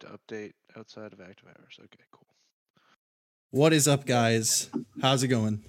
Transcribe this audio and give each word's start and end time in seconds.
to 0.00 0.06
update 0.06 0.52
outside 0.76 1.12
of 1.12 1.20
active 1.20 1.48
hours. 1.48 1.78
Okay, 1.78 2.04
cool. 2.10 2.26
What 3.50 3.72
is 3.72 3.86
up, 3.88 4.06
guys? 4.06 4.68
How's 5.00 5.22
it 5.22 5.28
going? 5.28 5.62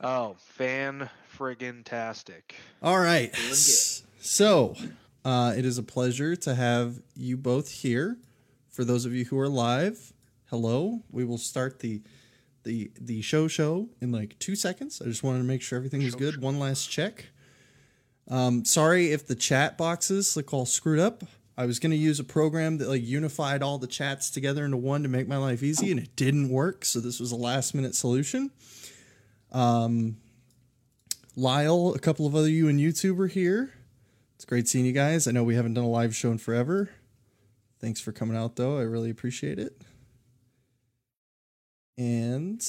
Oh, 0.00 0.36
fan 0.38 1.08
friggin' 1.38 1.84
tastic. 1.84 2.54
All 2.82 2.98
right. 2.98 3.32
Doing 3.32 3.44
good. 3.48 3.52
S- 3.52 4.02
So, 4.20 4.74
uh, 5.24 5.54
it 5.56 5.64
is 5.64 5.78
a 5.78 5.82
pleasure 5.82 6.34
to 6.36 6.54
have 6.54 7.00
you 7.14 7.36
both 7.36 7.70
here. 7.70 8.18
For 8.68 8.84
those 8.84 9.04
of 9.04 9.14
you 9.14 9.24
who 9.26 9.38
are 9.38 9.48
live, 9.48 10.12
hello. 10.50 11.02
We 11.10 11.24
will 11.24 11.38
start 11.38 11.80
the 11.80 12.02
the 12.64 12.90
the 13.00 13.20
show 13.22 13.48
show 13.48 13.88
in 14.00 14.12
like 14.12 14.38
two 14.38 14.54
seconds. 14.56 15.00
I 15.02 15.06
just 15.06 15.22
wanted 15.22 15.38
to 15.38 15.44
make 15.44 15.62
sure 15.62 15.76
everything 15.76 16.02
was 16.04 16.14
good. 16.14 16.34
show. 16.34 16.40
One 16.40 16.58
last 16.58 16.90
check. 16.90 17.26
Um, 18.28 18.64
sorry 18.64 19.10
if 19.12 19.26
the 19.26 19.34
chat 19.34 19.76
boxes 19.76 20.36
look 20.36 20.52
all 20.54 20.64
screwed 20.64 21.00
up. 21.00 21.24
I 21.56 21.66
was 21.66 21.78
gonna 21.78 21.94
use 21.94 22.18
a 22.18 22.24
program 22.24 22.78
that 22.78 22.88
like 22.88 23.04
unified 23.04 23.62
all 23.62 23.78
the 23.78 23.86
chats 23.86 24.30
together 24.30 24.64
into 24.64 24.76
one 24.76 25.02
to 25.02 25.08
make 25.08 25.28
my 25.28 25.36
life 25.36 25.62
easy, 25.62 25.90
and 25.90 26.00
it 26.00 26.16
didn't 26.16 26.48
work. 26.48 26.84
So 26.84 27.00
this 27.00 27.20
was 27.20 27.32
a 27.32 27.36
last 27.36 27.74
minute 27.74 27.94
solution. 27.94 28.50
Um, 29.50 30.16
Lyle, 31.36 31.94
a 31.94 31.98
couple 31.98 32.26
of 32.26 32.34
other 32.34 32.48
you 32.48 32.68
and 32.68 32.78
YouTube 32.78 33.18
are 33.18 33.26
here. 33.26 33.72
It's 34.36 34.44
great 34.44 34.66
seeing 34.66 34.84
you 34.84 34.92
guys. 34.92 35.28
I 35.28 35.30
know 35.30 35.44
we 35.44 35.54
haven't 35.54 35.74
done 35.74 35.84
a 35.84 35.88
live 35.88 36.16
show 36.16 36.30
in 36.30 36.38
forever. 36.38 36.90
Thanks 37.80 38.00
for 38.00 38.12
coming 38.12 38.36
out, 38.36 38.56
though. 38.56 38.78
I 38.78 38.82
really 38.82 39.10
appreciate 39.10 39.58
it. 39.58 39.80
And 41.98 42.60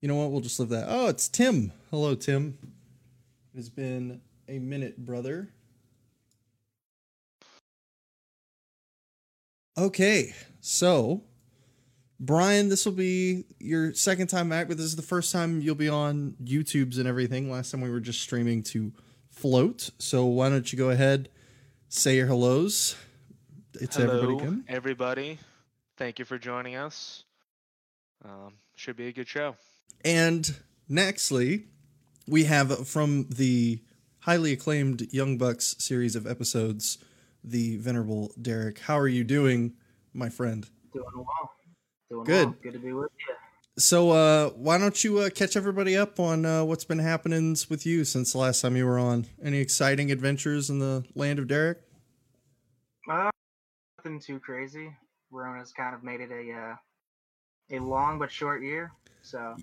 you 0.00 0.08
know 0.08 0.16
what? 0.16 0.30
We'll 0.30 0.40
just 0.40 0.60
leave 0.60 0.68
that. 0.70 0.86
Oh, 0.88 1.08
it's 1.08 1.28
Tim. 1.28 1.72
Hello, 1.90 2.14
Tim. 2.14 2.58
It 3.54 3.56
has 3.56 3.70
been 3.70 4.20
a 4.48 4.58
minute, 4.58 5.04
brother. 5.04 5.48
Okay, 9.78 10.34
so 10.60 11.22
Brian, 12.18 12.70
this 12.70 12.86
will 12.86 12.92
be 12.92 13.44
your 13.58 13.92
second 13.92 14.28
time 14.28 14.48
back, 14.48 14.68
but 14.68 14.78
this 14.78 14.86
is 14.86 14.96
the 14.96 15.02
first 15.02 15.32
time 15.32 15.60
you'll 15.60 15.74
be 15.74 15.88
on 15.88 16.34
YouTube's 16.42 16.96
and 16.96 17.06
everything. 17.06 17.50
Last 17.50 17.72
time 17.72 17.82
we 17.82 17.90
were 17.90 18.00
just 18.00 18.22
streaming 18.22 18.62
to 18.64 18.92
float. 19.30 19.90
So 19.98 20.24
why 20.24 20.48
don't 20.48 20.72
you 20.72 20.78
go 20.78 20.90
ahead, 20.90 21.28
say 21.88 22.16
your 22.16 22.26
hellos. 22.26 22.96
It's 23.74 23.96
Hello, 23.96 24.22
everybody 24.22 24.62
everybody. 24.68 25.38
Thank 25.98 26.18
you 26.18 26.24
for 26.24 26.38
joining 26.38 26.76
us. 26.76 27.24
Um, 28.24 28.54
should 28.74 28.96
be 28.96 29.08
a 29.08 29.12
good 29.12 29.28
show. 29.28 29.56
And 30.04 30.54
nextly, 30.90 31.64
we 32.26 32.44
have 32.44 32.88
from 32.88 33.26
the 33.28 33.82
highly 34.20 34.52
acclaimed 34.52 35.12
Young 35.12 35.36
Bucks 35.36 35.76
series 35.78 36.16
of 36.16 36.26
episodes, 36.26 36.98
the 37.46 37.76
venerable 37.78 38.32
Derek. 38.40 38.80
How 38.80 38.98
are 38.98 39.08
you 39.08 39.24
doing, 39.24 39.74
my 40.12 40.28
friend? 40.28 40.68
Doing 40.92 41.06
well. 41.14 41.50
Doing 42.10 42.24
Good. 42.24 42.46
well. 42.48 42.56
Good 42.62 42.72
to 42.74 42.78
be 42.78 42.92
with 42.92 43.10
you. 43.26 43.34
So, 43.78 44.10
uh, 44.10 44.50
why 44.50 44.78
don't 44.78 45.04
you 45.04 45.18
uh, 45.18 45.28
catch 45.28 45.54
everybody 45.54 45.96
up 45.96 46.18
on 46.18 46.46
uh, 46.46 46.64
what's 46.64 46.84
been 46.84 46.98
happening 46.98 47.56
with 47.68 47.84
you 47.84 48.04
since 48.04 48.32
the 48.32 48.38
last 48.38 48.62
time 48.62 48.74
you 48.74 48.86
were 48.86 48.98
on? 48.98 49.26
Any 49.42 49.58
exciting 49.58 50.10
adventures 50.10 50.70
in 50.70 50.78
the 50.78 51.04
land 51.14 51.38
of 51.38 51.46
Derek? 51.46 51.78
Uh, 53.08 53.30
nothing 53.98 54.18
too 54.18 54.40
crazy. 54.40 54.90
Rona's 55.30 55.72
kind 55.72 55.94
of 55.94 56.02
made 56.02 56.20
it 56.20 56.30
a 56.30 56.52
uh, 56.52 57.76
a 57.76 57.78
long 57.78 58.18
but 58.18 58.32
short 58.32 58.62
year, 58.62 58.92
so 59.20 59.56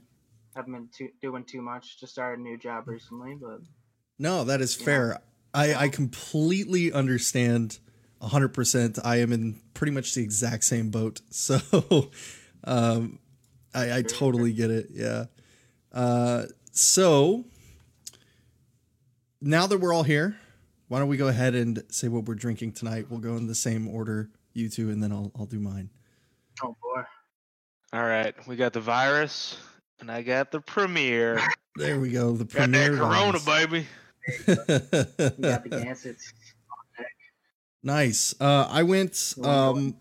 haven't 0.55 0.73
been 0.73 0.89
too, 0.95 1.09
doing 1.21 1.43
too 1.43 1.61
much. 1.61 1.99
Just 1.99 2.13
started 2.13 2.39
a 2.39 2.43
new 2.43 2.57
job 2.57 2.87
recently, 2.87 3.35
but 3.39 3.61
No, 4.19 4.43
that 4.43 4.61
is 4.61 4.75
fair. 4.75 5.21
I, 5.53 5.73
I 5.75 5.89
completely 5.89 6.91
understand 6.91 7.79
100%. 8.21 8.99
I 9.03 9.17
am 9.17 9.31
in 9.31 9.59
pretty 9.73 9.91
much 9.91 10.13
the 10.13 10.21
exact 10.23 10.63
same 10.63 10.89
boat. 10.89 11.21
So 11.31 11.59
um, 12.63 13.19
I, 13.73 13.97
I 13.97 14.01
totally 14.03 14.53
get 14.53 14.71
it. 14.71 14.87
Yeah. 14.91 15.25
Uh, 15.91 16.45
so 16.71 17.43
now 19.41 19.67
that 19.67 19.77
we're 19.79 19.93
all 19.93 20.03
here, 20.03 20.37
why 20.87 20.99
don't 20.99 21.07
we 21.09 21.17
go 21.17 21.27
ahead 21.27 21.55
and 21.55 21.83
say 21.89 22.07
what 22.07 22.25
we're 22.25 22.35
drinking 22.35 22.73
tonight? 22.73 23.07
We'll 23.09 23.19
go 23.19 23.35
in 23.35 23.47
the 23.47 23.55
same 23.55 23.87
order, 23.87 24.29
you 24.53 24.69
two, 24.69 24.89
and 24.89 25.03
then 25.03 25.11
I'll, 25.11 25.31
I'll 25.37 25.45
do 25.45 25.59
mine. 25.59 25.89
oh 26.63 26.75
boy, 26.81 27.01
All 27.91 28.03
right, 28.05 28.33
we 28.47 28.55
got 28.55 28.73
the 28.73 28.79
virus, 28.79 29.57
and 29.99 30.09
I 30.11 30.21
got 30.21 30.51
the 30.51 30.61
premiere. 30.61 31.39
There 31.75 31.99
we 31.99 32.11
go. 32.11 32.33
The 32.33 32.45
got 32.45 32.71
that 32.71 32.71
premiere. 32.71 32.97
Corona, 32.97 33.39
vibes. 33.39 33.45
baby. 33.71 33.87
You 34.47 34.55
got 34.55 34.67
the 35.63 35.69
Gansetts. 35.85 36.33
Nice. 37.81 38.33
Uh, 38.39 38.67
I 38.69 38.83
went. 38.83 39.33
You 39.37 39.43
wanna 39.43 39.73
go 39.73 39.79
Um, 39.79 39.97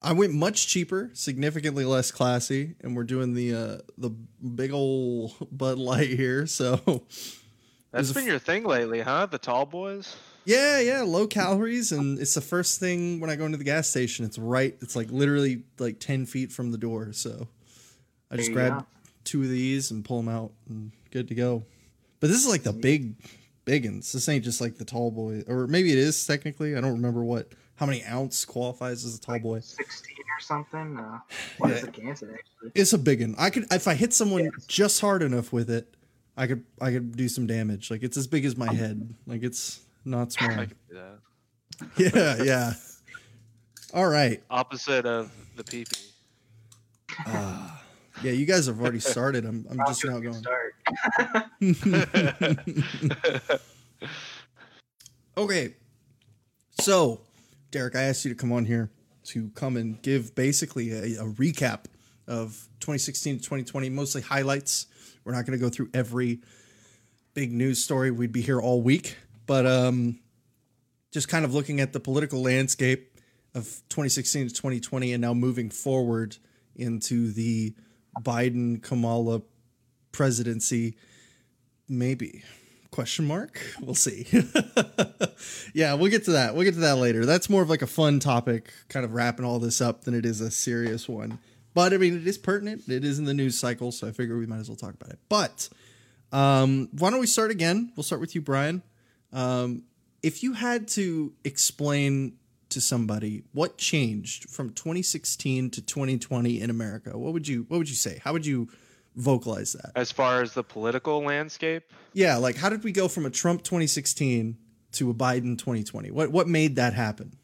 I 0.00 0.12
went 0.12 0.32
much 0.32 0.68
cheaper, 0.68 1.10
significantly 1.12 1.84
less 1.84 2.10
classy, 2.12 2.76
and 2.80 2.96
we're 2.96 3.02
doing 3.04 3.34
the 3.34 3.54
uh, 3.54 3.78
the 3.98 4.10
big 4.10 4.70
ol' 4.72 5.34
Bud 5.52 5.78
Light 5.78 6.10
here. 6.10 6.46
So 6.46 6.76
That's 7.90 8.10
a 8.10 8.14
been 8.14 8.22
f- 8.24 8.28
your 8.28 8.38
thing 8.38 8.64
lately, 8.64 9.00
huh? 9.00 9.26
The 9.26 9.38
tall 9.38 9.66
boys. 9.66 10.16
yeah, 10.44 10.78
yeah, 10.80 11.02
low 11.02 11.26
calories, 11.26 11.90
and 11.92 12.18
it's 12.18 12.34
the 12.34 12.40
first 12.40 12.78
thing 12.80 13.18
when 13.20 13.28
I 13.28 13.36
go 13.36 13.44
into 13.44 13.58
the 13.58 13.64
gas 13.64 13.88
station. 13.88 14.24
It's 14.24 14.38
right. 14.38 14.76
It's 14.80 14.94
like 14.96 15.10
literally 15.10 15.64
like 15.78 15.98
ten 16.00 16.24
feet 16.26 16.52
from 16.52 16.70
the 16.70 16.78
door. 16.78 17.12
So 17.12 17.48
I 18.30 18.36
just 18.36 18.52
grab 18.52 18.78
go. 18.78 18.86
two 19.24 19.42
of 19.42 19.48
these 19.50 19.90
and 19.90 20.04
pull 20.04 20.18
them 20.18 20.28
out, 20.28 20.52
and 20.70 20.92
good 21.10 21.28
to 21.28 21.34
go. 21.34 21.64
But 22.20 22.28
this 22.28 22.38
is 22.44 22.48
like 22.48 22.62
the 22.62 22.72
big, 22.72 23.14
big 23.64 23.84
ones. 23.84 24.12
This 24.12 24.28
ain't 24.28 24.44
just 24.44 24.60
like 24.60 24.76
the 24.76 24.84
tall 24.84 25.10
boy, 25.10 25.44
or 25.46 25.66
maybe 25.66 25.92
it 25.92 25.98
is 25.98 26.26
technically. 26.26 26.76
I 26.76 26.80
don't 26.80 26.92
remember 26.94 27.22
what 27.24 27.52
how 27.76 27.86
many 27.86 28.02
ounce 28.04 28.44
qualifies 28.44 29.04
as 29.04 29.16
a 29.16 29.20
tall 29.20 29.38
boy. 29.38 29.60
Sixteen 29.60 30.16
or 30.36 30.40
something. 30.40 30.98
Uh, 30.98 31.18
what 31.58 31.70
is 31.70 31.82
Yeah. 31.82 31.88
a 31.88 31.92
Gansett 31.92 32.34
actually? 32.34 32.72
It's 32.74 32.92
a 32.92 32.98
big 32.98 33.20
one. 33.20 33.34
I 33.38 33.50
could 33.50 33.66
if 33.72 33.86
I 33.86 33.94
hit 33.94 34.12
someone 34.12 34.44
Yes. 34.44 34.66
just 34.66 35.00
hard 35.00 35.22
enough 35.22 35.52
with 35.52 35.70
it, 35.70 35.94
I 36.36 36.46
could 36.48 36.64
I 36.80 36.90
could 36.90 37.16
do 37.16 37.28
some 37.28 37.46
damage. 37.46 37.90
Like 37.90 38.02
it's 38.02 38.16
as 38.16 38.26
big 38.26 38.44
as 38.44 38.56
my 38.56 38.72
head. 38.72 39.14
Like 39.26 39.42
it's 39.44 39.80
not 40.04 40.32
small. 40.32 40.50
I 40.50 40.66
can 40.66 40.74
do 40.90 40.94
that. 40.94 42.14
yeah, 42.14 42.42
yeah. 42.42 42.72
All 43.94 44.08
right. 44.08 44.42
Opposite 44.50 45.06
of 45.06 45.30
the 45.56 45.62
peepee. 45.64 46.10
Ah. 47.26 47.82
Yeah, 48.22 48.32
you 48.32 48.46
guys 48.46 48.66
have 48.66 48.80
already 48.80 49.00
started. 49.00 49.44
I'm 49.44 49.66
I'm 49.70 49.78
just 49.86 50.04
now 50.04 50.18
going. 50.18 50.34
Start. 50.34 50.74
okay. 55.36 55.74
So, 56.80 57.20
Derek, 57.70 57.96
I 57.96 58.02
asked 58.02 58.24
you 58.24 58.32
to 58.32 58.36
come 58.36 58.52
on 58.52 58.64
here 58.64 58.90
to 59.24 59.50
come 59.50 59.76
and 59.76 60.00
give 60.02 60.34
basically 60.34 60.90
a, 60.90 61.22
a 61.22 61.26
recap 61.26 61.84
of 62.26 62.68
2016 62.80 63.36
to 63.36 63.42
2020, 63.42 63.90
mostly 63.90 64.22
highlights. 64.22 64.86
We're 65.24 65.32
not 65.32 65.44
going 65.44 65.58
to 65.58 65.62
go 65.62 65.68
through 65.68 65.90
every 65.92 66.40
big 67.34 67.52
news 67.52 67.82
story. 67.82 68.10
We'd 68.10 68.32
be 68.32 68.40
here 68.40 68.60
all 68.60 68.80
week, 68.80 69.16
but 69.46 69.66
um, 69.66 70.20
just 71.12 71.28
kind 71.28 71.44
of 71.44 71.52
looking 71.52 71.80
at 71.80 71.92
the 71.92 72.00
political 72.00 72.42
landscape 72.42 73.18
of 73.54 73.64
2016 73.88 74.48
to 74.48 74.54
2020, 74.54 75.12
and 75.12 75.20
now 75.20 75.34
moving 75.34 75.68
forward 75.68 76.36
into 76.76 77.32
the 77.32 77.74
Biden 78.22 78.82
Kamala 78.82 79.42
presidency, 80.12 80.96
maybe. 81.88 82.42
Question 82.90 83.26
mark? 83.26 83.60
We'll 83.80 83.94
see. 83.94 84.26
Yeah 85.74 85.94
we'll 85.94 86.10
get 86.10 86.24
to 86.24 86.32
that. 86.32 86.54
We'll 86.54 86.64
get 86.64 86.74
to 86.74 86.80
that 86.80 86.96
later. 86.96 87.24
That's 87.24 87.48
more 87.48 87.62
of 87.62 87.70
like 87.70 87.82
a 87.82 87.86
fun 87.86 88.18
topic 88.20 88.72
kind 88.88 89.04
of 89.04 89.12
wrapping 89.12 89.44
all 89.44 89.58
this 89.58 89.80
up 89.80 90.04
than 90.04 90.14
it 90.14 90.26
is 90.26 90.40
a 90.40 90.50
serious 90.50 91.08
one. 91.08 91.38
But 91.74 91.92
i 91.92 91.96
mean 91.96 92.16
it 92.16 92.26
is 92.26 92.38
pertinent. 92.38 92.88
It 92.88 93.04
is 93.04 93.18
in 93.18 93.24
the 93.24 93.34
news 93.34 93.58
cycle 93.58 93.92
so 93.92 94.08
i 94.08 94.10
figure 94.10 94.36
we 94.36 94.46
might 94.46 94.58
as 94.58 94.68
well 94.68 94.76
talk 94.76 94.94
about 94.94 95.10
it. 95.10 95.18
But 95.28 95.68
um 96.32 96.88
why 96.92 97.10
don't 97.10 97.20
we 97.20 97.26
start 97.26 97.50
again? 97.50 97.92
We'll 97.96 98.04
start 98.04 98.20
with 98.20 98.34
you 98.34 98.40
brian. 98.40 98.82
Um 99.32 99.84
if 100.22 100.42
you 100.42 100.54
had 100.54 100.88
to 100.88 101.32
explain 101.44 102.34
to 102.70 102.80
somebody 102.80 103.42
what 103.52 103.78
changed 103.78 104.48
from 104.50 104.70
2016 104.70 105.70
to 105.70 105.82
2020 105.82 106.60
in 106.60 106.70
america 106.70 107.16
what 107.16 107.32
would 107.32 107.48
you 107.48 107.64
what 107.68 107.78
would 107.78 107.88
you 107.88 107.94
say 107.94 108.20
how 108.22 108.32
would 108.32 108.46
you 108.46 108.68
vocalize 109.18 109.72
that 109.72 109.92
As 109.94 110.10
far 110.10 110.40
as 110.40 110.54
the 110.54 110.62
political 110.62 111.22
landscape, 111.22 111.92
yeah, 112.14 112.36
like 112.36 112.56
how 112.56 112.70
did 112.70 112.84
we 112.84 112.92
go 112.92 113.08
from 113.08 113.26
a 113.26 113.30
Trump 113.30 113.62
2016 113.62 114.56
to 114.92 115.10
a 115.10 115.14
Biden 115.14 115.58
2020? 115.58 116.10
What 116.10 116.30
what 116.30 116.48
made 116.48 116.76
that 116.76 116.94
happen? 116.94 117.36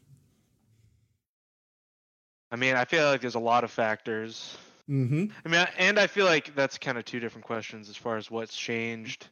I 2.51 2.55
mean, 2.55 2.75
I 2.75 2.85
feel 2.85 3.05
like 3.05 3.21
there's 3.21 3.35
a 3.35 3.39
lot 3.39 3.63
of 3.63 3.71
factors. 3.71 4.57
Mm-hmm. 4.89 5.25
I 5.43 5.49
mean, 5.49 5.67
and 5.77 5.99
I 5.99 6.07
feel 6.07 6.25
like 6.25 6.55
that's 6.55 6.77
kind 6.77 6.97
of 6.97 7.05
two 7.05 7.19
different 7.19 7.45
questions 7.45 7.89
as 7.89 7.97
far 7.97 8.17
as 8.17 8.31
what's 8.31 8.55
changed 8.55 9.27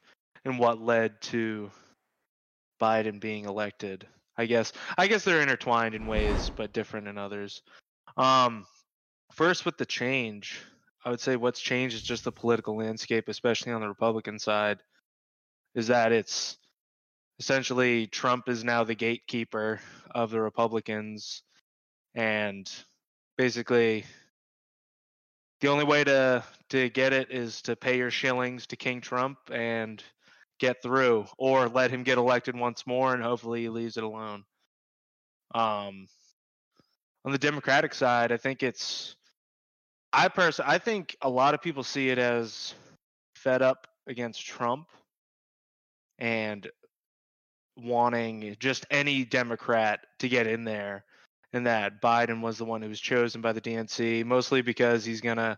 and 0.46 0.60
what 0.60 0.82
led 0.82 1.22
to 1.22 1.72
Biden 2.82 3.20
being 3.20 3.46
elected. 3.46 4.06
I 4.38 4.46
guess 4.46 4.74
I 4.98 5.08
guess 5.08 5.24
they're 5.24 5.42
intertwined 5.42 5.96
in 5.96 6.08
ways, 6.08 6.52
but 6.56 6.74
different 6.74 7.08
in 7.08 7.18
others. 7.18 7.62
Um, 8.18 8.66
first 9.34 9.66
with 9.66 9.78
the 9.78 9.86
change, 9.86 10.62
I 11.06 11.10
would 11.10 11.20
say 11.20 11.36
what's 11.36 11.62
changed 11.62 11.96
is 11.96 12.04
just 12.04 12.24
the 12.24 12.32
political 12.32 12.78
landscape, 12.78 13.28
especially 13.28 13.72
on 13.72 13.82
the 13.82 13.88
Republican 13.88 14.40
side, 14.40 14.80
is 15.76 15.88
that 15.88 16.12
it's 16.12 16.58
essentially 17.40 18.08
Trump 18.08 18.50
is 18.50 18.64
now 18.64 18.84
the 18.84 18.96
gatekeeper 18.96 19.80
of 20.12 20.32
the 20.32 20.42
Republicans, 20.42 21.44
and 22.16 22.72
basically 23.38 24.06
the 25.62 25.68
only 25.68 25.86
way 25.86 26.04
to 26.04 26.44
to 26.70 26.90
get 26.90 27.14
it 27.14 27.32
is 27.32 27.62
to 27.64 27.76
pay 27.76 27.98
your 27.98 28.12
shillings 28.12 28.68
to 28.68 28.76
King 28.76 29.02
Trump 29.02 29.38
and 29.52 30.04
get 30.64 30.82
through, 30.82 31.26
or 31.38 31.68
let 31.68 31.92
him 31.92 32.04
get 32.04 32.18
elected 32.18 32.56
once 32.56 32.88
more, 32.88 33.14
and 33.14 33.22
hopefully 33.22 33.64
he 33.64 33.70
leaves 33.70 33.98
it 33.98 34.04
alone. 34.04 34.46
Um, 35.54 36.08
on 37.26 37.34
the 37.34 37.38
Democratic 37.38 37.94
side, 37.94 38.32
I 38.32 38.38
think 38.38 38.64
it's 38.64 39.18
I 40.14 40.30
personally 40.30 40.72
I 40.72 40.78
think 40.78 41.18
a 41.22 41.30
lot 41.30 41.54
of 41.54 41.62
people 41.62 41.84
see 41.84 42.10
it 42.10 42.18
as 42.18 42.76
fed 43.36 43.62
up 43.62 43.88
against 44.08 44.46
Trump 44.46 44.88
and 46.18 46.70
wanting 47.76 48.56
just 48.60 48.86
any 48.90 49.26
Democrat 49.26 50.00
to 50.20 50.30
get 50.30 50.48
in 50.48 50.64
there 50.64 51.04
and 51.52 51.68
that 51.68 52.02
Biden 52.02 52.42
was 52.42 52.58
the 52.58 52.66
one 52.66 52.82
who 52.82 52.90
was 52.90 53.02
chosen 53.02 53.42
by 53.42 53.52
the 53.52 53.62
DNC, 53.62 54.24
mostly 54.26 54.62
because 54.62 55.04
he's 55.04 55.22
going 55.22 55.38
to 55.38 55.58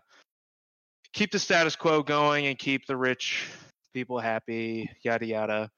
keep 1.12 1.30
the 1.30 1.38
status 1.38 1.76
quo 1.76 2.02
going 2.02 2.46
and 2.46 2.58
keep 2.58 2.86
the 2.86 2.96
rich 2.96 3.46
people 3.96 4.18
happy, 4.20 4.90
yada, 5.02 5.24
yada. 5.24 5.70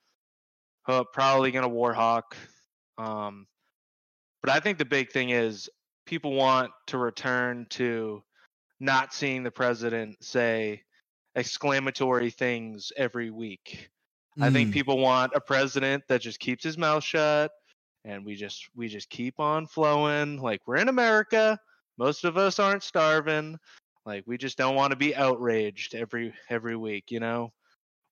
Uh, 0.88 1.04
probably 1.12 1.52
going 1.52 1.62
to 1.62 1.70
Warhawk. 1.70 2.34
Um, 2.98 3.46
but 4.42 4.50
I 4.50 4.58
think 4.58 4.76
the 4.76 4.84
big 4.84 5.12
thing 5.12 5.30
is 5.30 5.70
people 6.04 6.32
want 6.32 6.72
to 6.88 6.98
return 6.98 7.64
to 7.70 8.24
not 8.80 9.14
seeing 9.14 9.44
the 9.44 9.52
president 9.52 10.16
say 10.20 10.82
exclamatory 11.36 12.30
things 12.30 12.90
every 12.96 13.30
week. 13.30 13.88
I 14.40 14.50
think 14.50 14.70
Mm. 14.70 14.72
people 14.72 14.98
want 14.98 15.30
a 15.36 15.40
president 15.40 16.02
that 16.08 16.20
just 16.20 16.40
keeps 16.40 16.64
his 16.64 16.76
mouth 16.76 17.04
shut 17.04 17.52
and 18.04 18.24
we 18.24 18.34
just 18.34 18.68
we 18.74 18.88
just 18.88 19.08
keep 19.10 19.38
on 19.38 19.64
flowing 19.68 20.42
like 20.42 20.60
we're 20.66 20.78
in 20.78 20.88
America. 20.88 21.56
Most 21.98 22.24
of 22.24 22.36
us 22.36 22.58
aren't 22.58 22.82
starving. 22.82 23.60
Like 24.04 24.24
we 24.26 24.38
just 24.38 24.58
don't 24.58 24.74
want 24.74 24.90
to 24.90 24.96
be 24.96 25.14
outraged 25.14 25.94
every 25.94 26.34
every 26.50 26.74
week, 26.74 27.12
you 27.12 27.20
know? 27.20 27.52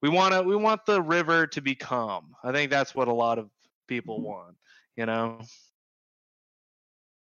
We 0.03 0.09
want 0.09 0.35
to 0.35 0.43
we 0.43 0.57
want 0.57 0.85
the 0.87 1.01
river 1.01 1.47
to 1.49 1.61
be 1.61 1.75
calm. 1.75 2.37
I 2.45 2.53
think 2.53 2.71
that's 2.71 2.95
what 2.95 3.09
a 3.09 3.13
lot 3.13 3.39
of 3.39 3.51
people 3.87 4.21
want, 4.21 4.57
you 4.97 5.07
know? 5.07 5.41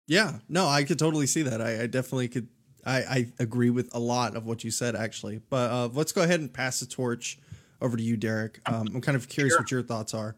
Yeah, 0.06 0.38
no, 0.48 0.66
I 0.66 0.84
could 0.84 0.98
totally 0.98 1.26
see 1.26 1.42
that. 1.42 1.60
I, 1.60 1.82
I 1.82 1.86
definitely 1.86 2.28
could. 2.28 2.48
I, 2.84 2.96
I 2.98 3.32
agree 3.38 3.70
with 3.70 3.94
a 3.94 4.00
lot 4.00 4.34
of 4.36 4.44
what 4.44 4.64
you 4.64 4.72
said, 4.72 4.96
actually. 4.96 5.40
But 5.48 5.70
uh, 5.70 5.88
let's 5.92 6.10
go 6.10 6.22
ahead 6.22 6.40
and 6.40 6.52
pass 6.52 6.80
the 6.80 6.86
torch 6.86 7.38
over 7.80 7.96
to 7.96 8.02
you, 8.02 8.16
Derek. 8.16 8.60
Um, 8.66 8.88
I'm 8.94 9.00
kind 9.00 9.14
of 9.16 9.28
curious 9.28 9.52
Sure. 9.54 9.60
what 9.60 9.70
your 9.70 9.82
thoughts 9.82 10.14
are. 10.14 10.34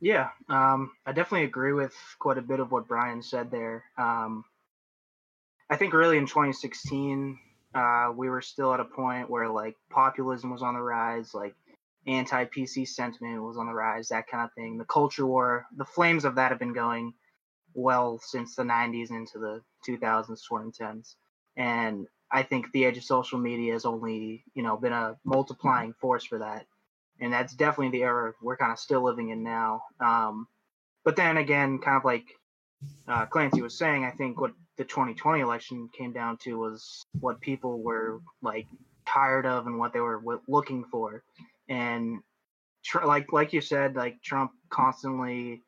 Yeah, 0.00 0.28
um, 0.50 0.92
I 1.06 1.12
definitely 1.12 1.46
agree 1.46 1.72
with 1.72 1.94
quite 2.18 2.36
a 2.36 2.42
bit 2.42 2.60
of 2.60 2.70
what 2.70 2.86
Brian 2.86 3.22
said 3.22 3.50
there. 3.50 3.84
Um, 3.96 4.44
I 5.70 5.76
think 5.76 5.94
really 5.94 6.18
in 6.18 6.26
2016, 6.26 7.38
uh, 7.76 8.12
we 8.16 8.28
were 8.28 8.42
still 8.42 8.72
at 8.72 8.80
a 8.80 8.84
point 8.84 9.30
where 9.30 9.48
like 9.48 9.76
populism 9.90 10.50
was 10.50 10.62
on 10.62 10.74
the 10.74 10.80
rise, 10.80 11.34
like 11.34 11.54
anti-PC 12.06 12.88
sentiment 12.88 13.42
was 13.42 13.56
on 13.56 13.66
the 13.66 13.74
rise, 13.74 14.08
that 14.08 14.28
kind 14.28 14.44
of 14.44 14.52
thing. 14.54 14.78
The 14.78 14.84
culture 14.84 15.26
war, 15.26 15.66
the 15.76 15.84
flames 15.84 16.24
of 16.24 16.36
that 16.36 16.50
have 16.50 16.58
been 16.58 16.72
going 16.72 17.14
well 17.74 18.18
since 18.22 18.56
the 18.56 18.62
90s 18.62 19.10
into 19.10 19.38
the 19.38 19.62
2000s, 19.86 20.40
2010s, 20.50 21.14
and 21.56 22.06
I 22.32 22.42
think 22.42 22.72
the 22.72 22.84
age 22.84 22.96
of 22.96 23.04
social 23.04 23.38
media 23.38 23.74
has 23.74 23.84
only 23.84 24.44
you 24.54 24.62
know 24.62 24.76
been 24.76 24.92
a 24.92 25.16
multiplying 25.24 25.92
force 26.00 26.24
for 26.24 26.38
that 26.38 26.66
and 27.20 27.32
that's 27.32 27.54
definitely 27.54 27.98
the 27.98 28.04
era 28.04 28.32
we're 28.42 28.56
kind 28.56 28.72
of 28.72 28.78
still 28.78 29.02
living 29.02 29.30
in 29.30 29.42
now. 29.42 29.82
Um, 30.00 30.46
but 31.04 31.16
then 31.16 31.36
again, 31.36 31.78
kind 31.78 31.96
of 31.96 32.04
like 32.04 32.24
uh, 33.08 33.26
Clancy 33.26 33.62
was 33.62 33.78
saying, 33.78 34.04
I 34.04 34.10
think 34.10 34.40
what 34.40 34.52
the 34.76 34.84
2020 34.84 35.40
election 35.40 35.88
came 35.96 36.12
down 36.12 36.36
to 36.38 36.58
was 36.58 37.04
what 37.20 37.40
people 37.40 37.82
were 37.82 38.20
like 38.42 38.66
tired 39.06 39.46
of 39.46 39.66
and 39.66 39.78
what 39.78 39.92
they 39.92 40.00
were 40.00 40.22
looking 40.48 40.84
for, 40.90 41.22
and 41.68 42.20
tr- 42.84 43.04
like 43.04 43.32
like 43.32 43.52
you 43.52 43.60
said, 43.60 43.96
like 43.96 44.22
Trump 44.22 44.52
constantly 44.70 45.62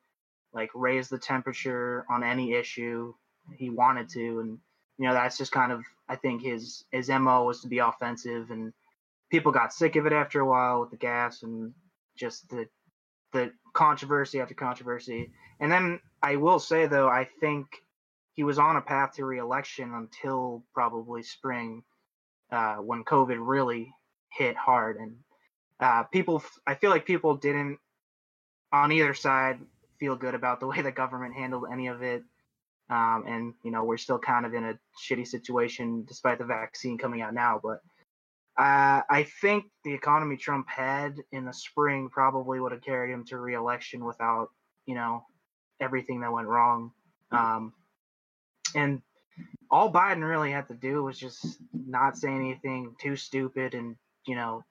like 0.53 0.69
raised 0.73 1.09
the 1.09 1.17
temperature 1.17 2.05
on 2.09 2.23
any 2.23 2.53
issue 2.53 3.13
he 3.57 3.69
wanted 3.69 4.09
to, 4.09 4.39
and 4.39 4.57
you 4.97 5.07
know 5.07 5.13
that's 5.13 5.37
just 5.37 5.51
kind 5.51 5.71
of 5.71 5.83
I 6.07 6.15
think 6.15 6.41
his 6.41 6.85
his 6.91 7.09
mo 7.09 7.43
was 7.43 7.61
to 7.61 7.67
be 7.67 7.79
offensive. 7.79 8.51
And 8.51 8.73
people 9.31 9.51
got 9.51 9.73
sick 9.73 9.95
of 9.95 10.05
it 10.05 10.13
after 10.13 10.39
a 10.41 10.45
while 10.45 10.81
with 10.81 10.91
the 10.91 10.97
gas 10.97 11.43
and 11.43 11.73
just 12.17 12.49
the 12.49 12.67
the 13.31 13.51
controversy 13.73 14.39
after 14.39 14.53
controversy. 14.53 15.31
And 15.59 15.71
then 15.71 15.99
I 16.21 16.35
will 16.37 16.59
say 16.59 16.87
though, 16.87 17.07
I 17.07 17.25
think 17.39 17.67
he 18.39 18.45
was 18.45 18.57
on 18.57 18.77
a 18.77 18.81
path 18.81 19.15
to 19.15 19.25
reelection 19.25 19.93
until 19.93 20.63
probably 20.73 21.21
spring, 21.21 21.83
uh, 22.53 22.75
when 22.75 23.03
COVID 23.03 23.35
really 23.37 23.93
hit 24.31 24.55
hard. 24.55 24.95
And 24.95 25.17
uh, 25.81 26.03
people, 26.03 26.41
I 26.65 26.75
feel 26.75 26.89
like 26.89 27.05
people 27.05 27.35
didn't 27.35 27.79
on 28.71 28.93
either 28.93 29.13
side 29.13 29.59
feel 29.99 30.15
good 30.15 30.35
about 30.35 30.61
the 30.61 30.67
way 30.71 30.81
the 30.81 30.89
government 30.89 31.35
handled 31.35 31.65
any 31.69 31.87
of 31.87 32.01
it. 32.01 32.23
Um, 32.89 33.25
and 33.27 33.53
you 33.61 33.71
know 33.71 33.83
we're 33.83 33.97
still 33.97 34.19
kind 34.19 34.45
of 34.45 34.53
in 34.53 34.63
a 34.63 34.79
shitty 35.05 35.27
situation 35.27 36.05
despite 36.07 36.37
the 36.37 36.45
vaccine 36.45 36.97
coming 36.97 37.21
out 37.21 37.33
now, 37.33 37.59
but 37.61 37.81
uh, 38.57 39.01
I 39.09 39.27
think 39.41 39.65
the 39.83 39.93
economy 39.93 40.37
Trump 40.37 40.69
had 40.69 41.17
in 41.33 41.43
the 41.43 41.53
spring 41.53 42.07
probably 42.09 42.61
would 42.61 42.71
have 42.71 42.81
carried 42.81 43.11
him 43.11 43.25
to 43.25 43.37
reelection 43.37 44.05
without, 44.05 44.47
you 44.85 44.95
know, 44.95 45.25
everything 45.81 46.21
that 46.21 46.31
went 46.31 46.47
wrong. 46.47 46.91
Um, 47.31 47.73
and 48.75 49.01
all 49.71 49.91
Biden 49.91 50.27
really 50.27 50.51
had 50.51 50.67
to 50.67 50.73
do 50.73 51.03
was 51.03 51.17
just 51.17 51.59
not 51.73 52.17
say 52.17 52.29
anything 52.29 52.95
too 52.99 53.15
stupid 53.15 53.73
and, 53.73 53.95
you 54.25 54.35
know, 54.35 54.63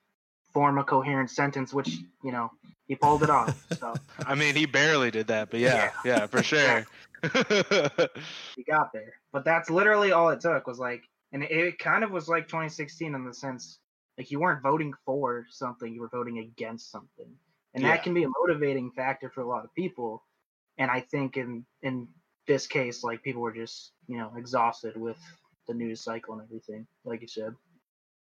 form 0.52 0.78
a 0.78 0.84
coherent 0.84 1.30
sentence, 1.30 1.72
which, 1.72 1.88
you 2.24 2.32
know, 2.32 2.50
he 2.86 2.96
pulled 2.96 3.22
it 3.22 3.30
off. 3.30 3.54
So 3.78 3.94
I 4.26 4.34
mean, 4.34 4.56
he 4.56 4.66
barely 4.66 5.10
did 5.10 5.28
that, 5.28 5.50
but 5.50 5.60
yeah, 5.60 5.92
yeah, 6.04 6.26
for 6.26 6.42
sure. 6.42 6.86
he 7.22 8.64
got 8.64 8.92
there. 8.92 9.14
But 9.32 9.44
that's 9.44 9.70
literally 9.70 10.12
all 10.12 10.30
it 10.30 10.40
took 10.40 10.66
was 10.66 10.78
like, 10.78 11.02
and 11.32 11.42
it, 11.42 11.50
it 11.50 11.78
kind 11.78 12.02
of 12.02 12.10
was 12.10 12.28
like 12.28 12.46
2016 12.48 13.14
in 13.14 13.24
the 13.24 13.34
sense 13.34 13.78
like 14.18 14.32
you 14.32 14.40
weren't 14.40 14.62
voting 14.62 14.92
for 15.06 15.46
something, 15.48 15.94
you 15.94 16.00
were 16.00 16.08
voting 16.08 16.38
against 16.38 16.90
something, 16.90 17.32
and 17.72 17.84
Yeah. 17.84 17.92
that 17.92 18.02
can 18.02 18.12
be 18.12 18.24
a 18.24 18.28
motivating 18.28 18.90
factor 18.90 19.30
for 19.30 19.42
a 19.42 19.46
lot 19.46 19.64
of 19.64 19.72
people. 19.74 20.24
And 20.76 20.90
I 20.90 21.00
think 21.00 21.36
in 21.36 21.64
in 21.82 22.08
this 22.48 22.66
case, 22.66 23.04
like 23.04 23.22
people 23.22 23.40
were 23.42 23.52
just 23.52 23.92
you 24.08 24.18
know 24.18 24.32
exhausted 24.36 24.96
with 24.96 25.18
the 25.68 25.74
news 25.74 26.00
cycle 26.02 26.34
and 26.34 26.42
everything, 26.42 26.84
like 27.04 27.20
you 27.22 27.28
said. 27.28 27.54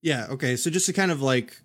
Yeah. 0.02 0.28
Okay. 0.30 0.56
So 0.56 0.70
just 0.70 0.86
to 0.86 0.94
kind 0.94 1.12
of 1.12 1.22
like 1.22 1.60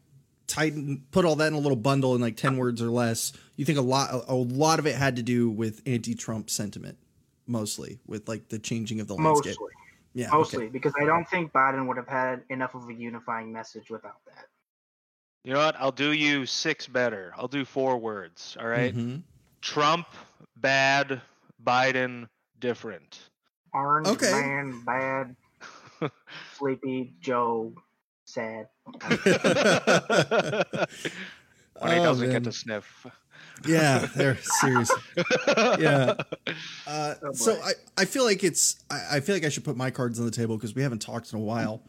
tighten, 0.49 1.05
put 1.11 1.25
all 1.25 1.37
that 1.37 1.47
in 1.49 1.55
a 1.55 1.59
little 1.59 1.77
bundle 1.77 2.15
in 2.17 2.21
like 2.21 2.37
ten 2.37 2.57
words 2.57 2.83
or 2.83 2.89
less. 2.91 3.33
You 3.57 3.65
think 3.65 3.79
a 3.79 3.83
lot, 3.83 4.11
a 4.29 4.35
lot 4.35 4.79
of 4.79 4.87
it 4.87 4.95
had 4.97 5.17
to 5.17 5.23
do 5.23 5.49
with 5.51 5.83
anti-Trump 5.87 6.51
sentiment, 6.51 6.99
mostly 7.47 7.99
with 8.07 8.29
like 8.29 8.49
the 8.49 8.59
changing 8.59 9.01
of 9.01 9.09
the 9.09 9.15
landscape. 9.15 9.57
Mostly, 9.59 9.73
Yeah. 10.15 10.31
mostly 10.33 10.65
Okay. 10.65 10.73
because 10.73 10.93
I 11.01 11.05
don't 11.05 11.27
think 11.29 11.53
Biden 11.53 11.87
would 11.89 11.97
have 11.97 12.09
had 12.09 12.43
enough 12.51 12.75
of 12.75 12.89
a 12.89 12.95
unifying 12.95 13.53
message 13.53 13.89
without 13.91 14.25
that. 14.27 14.47
you 15.45 15.53
know 15.53 15.59
what? 15.61 15.77
I'll 15.79 15.93
do 15.93 16.13
you 16.13 16.45
six 16.45 16.87
better. 16.89 17.33
I'll 17.37 17.47
do 17.49 17.65
four 17.65 17.97
words. 17.99 18.57
All 18.61 18.67
right? 18.67 18.95
Mhm. 18.95 19.23
Trump 19.63 20.09
bad, 20.57 21.23
Biden 21.65 22.29
different. 22.61 23.19
Orange 23.73 24.07
Okay. 24.09 24.31
man, 24.31 24.83
bad, 24.87 25.37
sleepy 26.59 27.15
Joe, 27.21 27.73
sad. 28.25 28.69
when 31.79 31.93
he 31.93 31.99
Oh, 31.99 32.05
doesn't 32.05 32.29
man. 32.29 32.33
get 32.37 32.45
to 32.45 32.53
sniff. 32.53 33.07
yeah. 33.67 34.07
They're 34.15 34.39
serious. 34.61 34.91
Yeah. 35.79 36.15
Uh, 36.87 37.15
Oh, 37.23 37.33
so. 37.33 37.61
I, 37.63 37.73
I 37.99 38.05
feel 38.05 38.25
like 38.25 38.43
it's 38.45 38.77
I, 38.91 39.17
I 39.17 39.21
feel 39.21 39.35
like 39.35 39.45
I 39.45 39.49
should 39.49 39.65
put 39.65 39.77
my 39.77 39.91
cards 39.91 40.19
on 40.19 40.25
the 40.25 40.31
table 40.31 40.57
because 40.57 40.75
we 40.75 40.83
haven't 40.83 41.01
talked 41.01 41.33
in 41.33 41.39
a 41.39 41.43
while, 41.43 41.83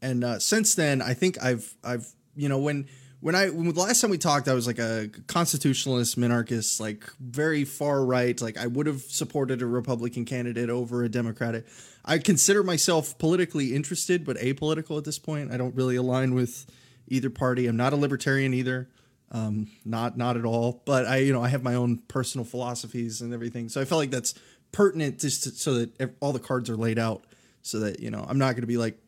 and 0.00 0.24
uh, 0.24 0.38
since 0.38 0.74
then 0.74 1.02
I 1.02 1.12
think 1.14 1.42
I've 1.42 1.74
I've 1.84 2.06
you 2.34 2.48
know 2.48 2.58
when 2.58 2.86
when 3.20 3.34
I 3.34 3.48
when 3.48 3.72
the 3.72 3.80
last 3.80 4.00
time 4.00 4.10
we 4.10 4.18
talked 4.18 4.48
I 4.48 4.54
was 4.54 4.66
like 4.66 4.78
a 4.78 5.08
constitutionalist 5.26 6.18
minarchist 6.18 6.80
like 6.80 7.04
very 7.18 7.64
far 7.64 8.04
right 8.04 8.40
like 8.40 8.58
I 8.58 8.66
would 8.66 8.86
have 8.86 9.02
supported 9.02 9.62
a 9.62 9.66
Republican 9.66 10.24
candidate 10.24 10.70
over 10.70 11.02
a 11.02 11.08
Democratic. 11.08 11.66
I 12.04 12.18
consider 12.18 12.62
myself 12.62 13.18
politically 13.18 13.74
interested 13.74 14.24
but 14.24 14.36
apolitical 14.36 14.98
at 14.98 15.04
this 15.04 15.18
point. 15.18 15.52
I 15.52 15.56
don't 15.56 15.74
really 15.74 15.96
align 15.96 16.34
with 16.34 16.66
either 17.08 17.30
party. 17.30 17.66
I'm 17.66 17.76
not 17.76 17.92
a 17.92 17.96
libertarian 17.96 18.54
either 18.54 18.88
um 19.32 19.68
not 19.84 20.16
not 20.16 20.36
at 20.36 20.44
all 20.44 20.82
but 20.84 21.04
i 21.04 21.16
you 21.16 21.32
know 21.32 21.42
i 21.42 21.48
have 21.48 21.62
my 21.62 21.74
own 21.74 21.98
personal 22.08 22.44
philosophies 22.44 23.20
and 23.20 23.34
everything 23.34 23.68
so 23.68 23.80
i 23.80 23.84
felt 23.84 23.98
like 23.98 24.10
that's 24.10 24.34
pertinent 24.72 25.18
just 25.18 25.44
to, 25.44 25.50
so 25.50 25.74
that 25.74 26.14
all 26.20 26.32
the 26.32 26.38
cards 26.38 26.70
are 26.70 26.76
laid 26.76 26.98
out 26.98 27.24
so 27.62 27.80
that 27.80 27.98
you 27.98 28.10
know 28.10 28.24
i'm 28.28 28.38
not 28.38 28.52
going 28.52 28.60
to 28.60 28.68
be 28.68 28.76
like 28.76 28.98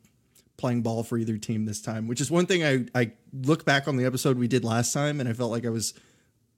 playing 0.58 0.82
ball 0.82 1.02
for 1.02 1.16
either 1.16 1.38
team 1.38 1.64
this 1.64 1.80
time 1.80 2.06
which 2.08 2.20
is 2.20 2.30
one 2.30 2.44
thing 2.44 2.62
i 2.64 3.00
i 3.00 3.10
look 3.32 3.64
back 3.64 3.88
on 3.88 3.96
the 3.96 4.04
episode 4.04 4.36
we 4.36 4.48
did 4.48 4.64
last 4.64 4.92
time 4.92 5.20
and 5.20 5.28
i 5.28 5.32
felt 5.32 5.50
like 5.50 5.64
i 5.64 5.70
was 5.70 5.94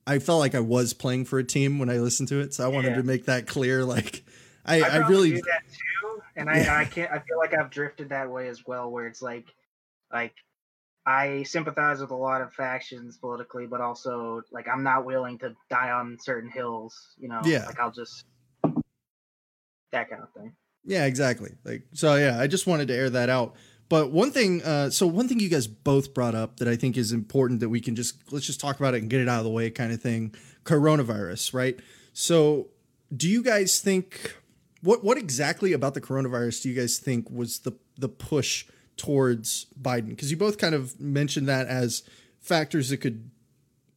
I 0.06 0.18
felt 0.18 0.40
like 0.40 0.54
I 0.56 0.60
was 0.60 0.92
playing 0.94 1.26
for 1.26 1.38
a 1.38 1.44
team 1.44 1.78
when 1.78 1.88
I 1.90 1.98
listened 1.98 2.30
to 2.30 2.40
it, 2.40 2.54
so 2.54 2.64
I 2.64 2.68
wanted 2.68 2.94
to 2.94 3.02
make 3.04 3.26
that 3.26 3.46
clear. 3.46 3.84
Like, 3.84 4.24
I, 4.64 4.80
I, 4.82 4.98
probably 4.98 5.14
really 5.14 5.30
do 5.32 5.42
that 5.42 5.62
too, 5.70 6.22
and 6.34 6.50
I, 6.50 6.60
Yeah. 6.62 6.78
I 6.78 6.84
can't. 6.86 7.12
I 7.12 7.18
feel 7.18 7.36
like 7.38 7.56
I've 7.56 7.70
drifted 7.70 8.08
that 8.08 8.28
way 8.28 8.48
as 8.48 8.66
well, 8.66 8.90
where 8.90 9.06
it's 9.06 9.20
like, 9.22 9.54
like 10.12 10.32
I 11.06 11.42
sympathize 11.44 12.00
with 12.00 12.10
a 12.10 12.16
lot 12.16 12.40
of 12.40 12.52
factions 12.52 13.18
politically, 13.18 13.66
but 13.66 13.80
also 13.82 14.42
like 14.50 14.66
I'm 14.68 14.82
not 14.82 15.04
willing 15.04 15.38
to 15.40 15.54
die 15.68 15.90
on 15.90 16.18
certain 16.18 16.50
hills. 16.50 17.14
You 17.18 17.28
know, 17.28 17.42
Yeah. 17.44 17.66
like 17.66 17.78
I'll 17.78 17.92
just 17.92 18.24
that 19.92 20.08
kind 20.10 20.22
of 20.22 20.32
thing. 20.32 20.54
Yeah, 20.84 21.04
exactly. 21.04 21.52
Like 21.64 21.84
so 21.92 22.14
yeah, 22.16 22.40
I 22.40 22.46
just 22.46 22.66
wanted 22.66 22.88
to 22.88 22.94
air 22.94 23.10
that 23.10 23.28
out. 23.28 23.54
But 23.90 24.12
one 24.12 24.30
thing 24.30 24.62
uh 24.62 24.88
so 24.88 25.06
one 25.06 25.28
thing 25.28 25.40
you 25.40 25.50
guys 25.50 25.66
both 25.66 26.14
brought 26.14 26.34
up 26.34 26.56
that 26.56 26.68
I 26.68 26.76
think 26.76 26.96
is 26.96 27.12
important 27.12 27.60
that 27.60 27.68
we 27.68 27.80
can 27.80 27.94
just 27.94 28.32
let's 28.32 28.46
just 28.46 28.60
talk 28.60 28.80
about 28.80 28.94
it 28.94 29.02
and 29.02 29.10
get 29.10 29.20
it 29.20 29.28
out 29.28 29.38
of 29.38 29.44
the 29.44 29.50
way 29.50 29.68
kind 29.68 29.92
of 29.92 30.00
thing. 30.00 30.34
Coronavirus, 30.64 31.52
right? 31.52 31.78
So 32.14 32.68
do 33.14 33.28
you 33.28 33.42
guys 33.42 33.80
think 33.80 34.36
what 34.80 35.04
what 35.04 35.18
exactly 35.18 35.74
about 35.74 35.92
the 35.92 36.00
coronavirus 36.00 36.62
do 36.62 36.70
you 36.70 36.74
guys 36.74 36.98
think 36.98 37.28
was 37.28 37.58
the 37.58 37.72
the 37.98 38.08
push 38.08 38.64
towards 38.96 39.66
Biden? 39.80 40.10
Because 40.10 40.30
you 40.30 40.36
both 40.36 40.56
kind 40.56 40.74
of 40.74 40.98
mentioned 41.00 41.48
that 41.48 41.66
as 41.66 42.02
factors 42.38 42.90
that 42.90 42.98
could 42.98 43.30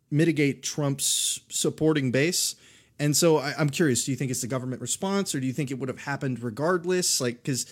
mitigate 0.09 0.63
Trump's 0.63 1.41
supporting 1.49 2.11
base. 2.11 2.55
And 2.99 3.17
so 3.17 3.37
I, 3.37 3.53
I'm 3.57 3.69
curious, 3.69 4.05
do 4.05 4.11
you 4.11 4.17
think 4.17 4.31
it's 4.31 4.41
the 4.41 4.47
government 4.47 4.81
response 4.81 5.33
or 5.33 5.39
do 5.39 5.47
you 5.47 5.53
think 5.53 5.71
it 5.71 5.79
would 5.79 5.89
have 5.89 6.01
happened 6.01 6.41
regardless? 6.41 7.19
Like, 7.19 7.43
because 7.43 7.65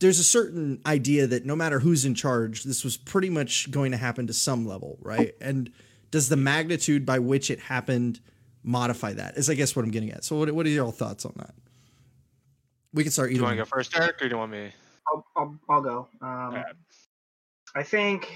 there's 0.00 0.18
a 0.18 0.24
certain 0.24 0.80
idea 0.86 1.26
that 1.26 1.44
no 1.44 1.56
matter 1.56 1.80
who's 1.80 2.04
in 2.04 2.14
charge, 2.14 2.64
this 2.64 2.84
was 2.84 2.96
pretty 2.96 3.30
much 3.30 3.70
going 3.70 3.90
to 3.92 3.96
happen 3.96 4.26
to 4.28 4.32
some 4.32 4.66
level, 4.66 4.98
right? 5.00 5.34
And 5.40 5.72
does 6.10 6.28
the 6.28 6.36
magnitude 6.36 7.04
by 7.04 7.18
which 7.18 7.50
it 7.50 7.58
happened 7.58 8.20
modify 8.62 9.12
that? 9.14 9.36
Is 9.36 9.50
I 9.50 9.54
guess 9.54 9.74
what 9.74 9.84
I'm 9.84 9.90
getting 9.90 10.10
at. 10.10 10.24
So 10.24 10.36
what, 10.36 10.50
what 10.52 10.66
are 10.66 10.70
your 10.70 10.92
thoughts 10.92 11.24
on 11.24 11.32
that? 11.36 11.54
We 12.92 13.02
can 13.02 13.12
start 13.12 13.30
Do 13.30 13.36
you 13.36 13.42
want 13.42 13.54
to 13.54 13.62
go 13.62 13.64
first, 13.64 13.96
Eric, 13.96 14.22
or 14.22 14.28
do 14.28 14.34
you 14.34 14.38
want 14.38 14.52
me? 14.52 14.70
I'll 15.06 15.26
I'll, 15.36 15.58
I'll 15.68 15.82
go. 15.82 16.08
Um, 16.22 16.28
Alright. 16.28 16.64
I 17.74 17.82
think 17.82 18.32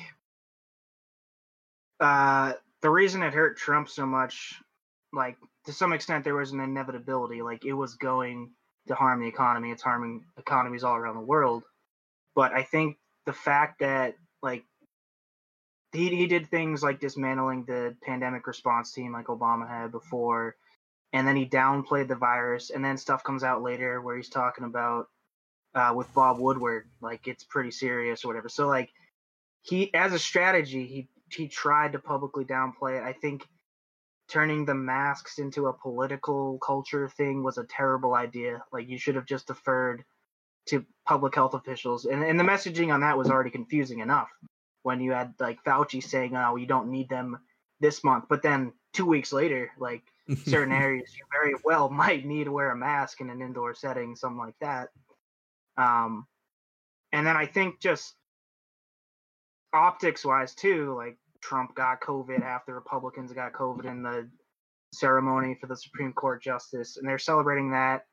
uh, 2.00 2.52
the 2.80 2.90
reason 2.90 3.22
it 3.22 3.32
hurt 3.32 3.56
Trump 3.56 3.88
so 3.88 4.04
much, 4.04 4.60
like 5.12 5.36
to 5.64 5.72
some 5.72 5.92
extent, 5.92 6.24
there 6.24 6.34
was 6.34 6.52
an 6.52 6.60
inevitability. 6.60 7.40
Like 7.40 7.64
it 7.64 7.72
was 7.72 7.94
going 7.94 8.50
to 8.88 8.94
harm 8.94 9.20
the 9.20 9.28
economy. 9.28 9.70
It's 9.70 9.82
harming 9.82 10.24
economies 10.38 10.84
all 10.84 10.96
around 10.96 11.14
the 11.14 11.20
world. 11.20 11.64
But 12.34 12.52
I 12.52 12.62
think 12.62 12.96
the 13.26 13.32
fact 13.32 13.80
that 13.80 14.16
like 14.42 14.64
he 15.92 16.14
he 16.14 16.26
did 16.26 16.48
things 16.48 16.82
like 16.82 17.00
dismantling 17.00 17.64
the 17.64 17.94
pandemic 18.02 18.46
response 18.46 18.92
team 18.92 19.12
like 19.12 19.26
Obama 19.26 19.68
had 19.68 19.92
before, 19.92 20.56
and 21.12 21.26
then 21.26 21.36
he 21.36 21.46
downplayed 21.46 22.08
the 22.08 22.16
virus, 22.16 22.70
and 22.70 22.84
then 22.84 22.96
stuff 22.96 23.22
comes 23.22 23.44
out 23.44 23.62
later 23.62 24.00
where 24.00 24.16
he's 24.16 24.28
talking 24.28 24.64
about 24.64 25.08
uh, 25.74 25.92
with 25.94 26.12
Bob 26.14 26.38
Woodward, 26.38 26.88
like 27.00 27.28
it's 27.28 27.44
pretty 27.44 27.70
serious 27.70 28.24
or 28.24 28.28
whatever. 28.28 28.48
So 28.48 28.66
like 28.66 28.90
he, 29.62 29.92
as 29.94 30.12
a 30.12 30.18
strategy, 30.18 30.86
he 30.86 31.08
he 31.30 31.48
tried 31.48 31.92
to 31.92 31.98
publicly 31.98 32.44
downplay 32.44 32.98
it. 32.98 33.04
I 33.04 33.12
think 33.12 33.46
turning 34.28 34.64
the 34.64 34.74
masks 34.74 35.38
into 35.38 35.66
a 35.66 35.72
political 35.72 36.58
culture 36.58 37.08
thing 37.08 37.42
was 37.42 37.58
a 37.58 37.64
terrible 37.64 38.14
idea. 38.14 38.62
Like 38.72 38.88
you 38.88 38.98
should 38.98 39.16
have 39.16 39.26
just 39.26 39.46
deferred 39.48 40.04
to 40.66 40.84
public 41.06 41.34
health 41.34 41.54
officials, 41.54 42.04
and 42.04 42.22
and 42.22 42.38
the 42.38 42.44
messaging 42.44 42.92
on 42.92 43.00
that 43.00 43.18
was 43.18 43.30
already 43.30 43.50
confusing 43.50 43.98
enough 43.98 44.28
when 44.82 45.00
you 45.00 45.12
had 45.12 45.34
like 45.38 45.62
Fauci 45.64 46.02
saying, 46.02 46.36
"Oh, 46.36 46.56
you 46.56 46.66
don't 46.66 46.90
need 46.90 47.08
them 47.08 47.38
this 47.80 48.04
month," 48.04 48.24
but 48.28 48.42
then 48.42 48.72
two 48.92 49.06
weeks 49.06 49.32
later, 49.32 49.70
like 49.78 50.02
certain 50.44 50.72
areas 50.82 51.14
you 51.16 51.24
very 51.32 51.54
well 51.64 51.88
might 51.88 52.24
need 52.24 52.44
to 52.44 52.52
wear 52.52 52.70
a 52.70 52.76
mask 52.76 53.20
in 53.20 53.30
an 53.30 53.42
indoor 53.42 53.74
setting, 53.74 54.16
something 54.16 54.38
like 54.38 54.58
that. 54.60 54.88
Um, 55.76 56.26
and 57.12 57.26
then 57.26 57.36
I 57.36 57.46
think 57.46 57.80
just 57.80 58.14
optics 59.72 60.24
wise 60.24 60.54
too, 60.54 60.94
like 60.94 61.16
Trump 61.42 61.74
got 61.74 62.00
COVID 62.00 62.42
after 62.42 62.74
Republicans 62.74 63.32
got 63.32 63.52
COVID 63.52 63.84
in 63.84 64.02
the 64.02 64.28
ceremony 64.92 65.56
for 65.60 65.66
the 65.66 65.76
Supreme 65.76 66.12
Court 66.12 66.42
justice, 66.42 66.96
and 66.96 67.08
they're 67.08 67.18
celebrating 67.18 67.70
that. 67.72 68.06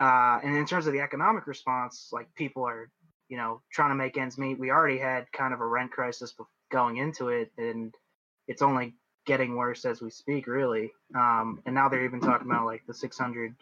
Uh, 0.00 0.38
and 0.44 0.56
in 0.56 0.66
terms 0.66 0.86
of 0.86 0.92
the 0.92 1.00
economic 1.00 1.46
response, 1.46 2.10
like 2.12 2.32
people 2.34 2.64
are, 2.64 2.90
you 3.28 3.36
know, 3.36 3.62
trying 3.72 3.90
to 3.90 3.96
make 3.96 4.16
ends 4.16 4.38
meet. 4.38 4.58
We 4.58 4.70
already 4.70 4.98
had 4.98 5.30
kind 5.32 5.52
of 5.52 5.60
a 5.60 5.66
rent 5.66 5.90
crisis 5.90 6.34
going 6.70 6.98
into 6.98 7.28
it, 7.28 7.50
and 7.58 7.94
it's 8.46 8.62
only 8.62 8.94
getting 9.26 9.56
worse 9.56 9.84
as 9.84 10.00
we 10.00 10.10
speak, 10.10 10.46
really. 10.46 10.92
Um, 11.14 11.60
and 11.66 11.74
now 11.74 11.88
they're 11.88 12.04
even 12.04 12.20
talking 12.20 12.48
about 12.48 12.66
like 12.66 12.82
the 12.86 12.94
600 12.94 13.54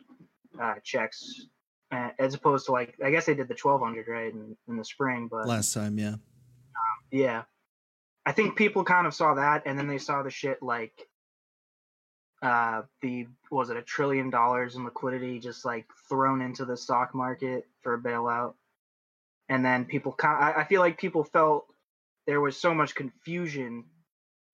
uh, 0.61 0.75
checks, 0.85 1.47
uh, 1.91 2.11
as 2.19 2.35
opposed 2.35 2.67
to 2.67 2.73
like 2.73 2.95
I 3.05 3.11
guess 3.11 3.27
they 3.27 3.35
did 3.35 3.49
the 3.49 3.57
1200 3.61 4.09
right 4.09 4.33
in, 4.33 4.57
in 4.69 4.77
the 4.77 4.85
spring, 4.85 5.29
but 5.31 5.47
Last 5.47 5.73
time, 5.73 5.99
yeah. 5.99 6.17
yeah, 7.11 7.43
I 8.27 8.33
think 8.33 8.57
people 8.57 8.85
kind 8.85 9.07
of 9.07 9.15
saw 9.15 9.35
that, 9.35 9.63
and 9.67 9.79
then 9.79 9.87
they 9.87 9.99
saw 9.99 10.23
the 10.23 10.31
shit 10.31 10.63
like 10.63 11.09
uh 12.43 12.83
the 13.01 13.27
was 13.51 13.71
it 13.71 13.79
a 13.79 13.83
trillion 13.83 14.29
dollars 14.29 14.77
in 14.77 14.85
liquidity 14.85 15.39
just 15.39 15.65
like 15.65 15.87
thrown 16.09 16.43
into 16.43 16.67
the 16.67 16.77
stock 16.77 17.15
market 17.15 17.67
for 17.83 17.95
a 17.95 17.99
bailout. 17.99 18.55
And 19.49 19.65
then 19.65 19.87
people 19.87 20.15
I, 20.23 20.55
I 20.59 20.65
feel 20.65 20.81
like 20.83 20.99
people 20.99 21.25
felt 21.25 21.67
there 22.27 22.41
was 22.41 22.57
so 22.57 22.75
much 22.75 22.95
confusion 22.95 23.85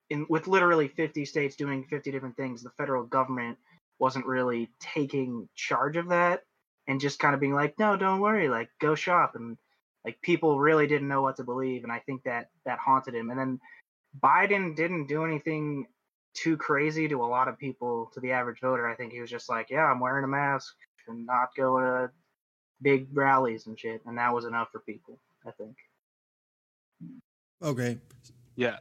in 0.09 0.25
with 0.29 0.47
literally 0.47 0.87
50 0.87 1.25
states 1.25 1.55
doing 1.55 1.85
50 1.89 2.11
different 2.11 2.37
things 2.37 2.63
the 2.63 2.69
federal 2.71 3.03
government 3.03 3.57
wasn't 3.99 4.25
really 4.25 4.69
taking 4.79 5.49
charge 5.55 5.97
of 5.97 6.09
that 6.09 6.43
and 6.87 7.01
just 7.01 7.19
kind 7.19 7.33
of 7.33 7.41
being 7.41 7.53
like 7.53 7.77
no 7.79 7.97
don't 7.97 8.21
worry 8.21 8.49
like 8.49 8.69
go 8.79 8.95
shop 8.95 9.35
and 9.35 9.57
like 10.05 10.21
people 10.21 10.59
really 10.59 10.87
didn't 10.87 11.07
know 11.07 11.21
what 11.21 11.37
to 11.37 11.43
believe 11.43 11.83
and 11.83 11.91
i 11.91 11.99
think 11.99 12.23
that 12.23 12.49
that 12.65 12.79
haunted 12.79 13.15
him 13.15 13.29
and 13.29 13.39
then 13.39 13.59
biden 14.23 14.75
didn't 14.75 15.07
do 15.07 15.25
anything 15.25 15.85
too 16.33 16.57
crazy 16.57 17.07
to 17.07 17.23
a 17.23 17.25
lot 17.25 17.47
of 17.47 17.57
people 17.57 18.09
to 18.13 18.19
the 18.19 18.31
average 18.31 18.59
voter 18.61 18.87
i 18.87 18.95
think 18.95 19.11
he 19.13 19.21
was 19.21 19.29
just 19.29 19.49
like 19.49 19.69
yeah 19.69 19.85
i'm 19.85 19.99
wearing 19.99 20.23
a 20.23 20.27
mask 20.27 20.73
and 21.07 21.25
not 21.25 21.49
go 21.55 21.79
to 21.79 22.11
big 22.81 23.07
rallies 23.13 23.67
and 23.67 23.79
shit 23.79 24.01
and 24.05 24.17
that 24.17 24.33
was 24.33 24.45
enough 24.45 24.69
for 24.71 24.79
people 24.79 25.19
i 25.47 25.51
think 25.51 25.75
Okay. 27.63 27.97
Yeah. 28.55 28.77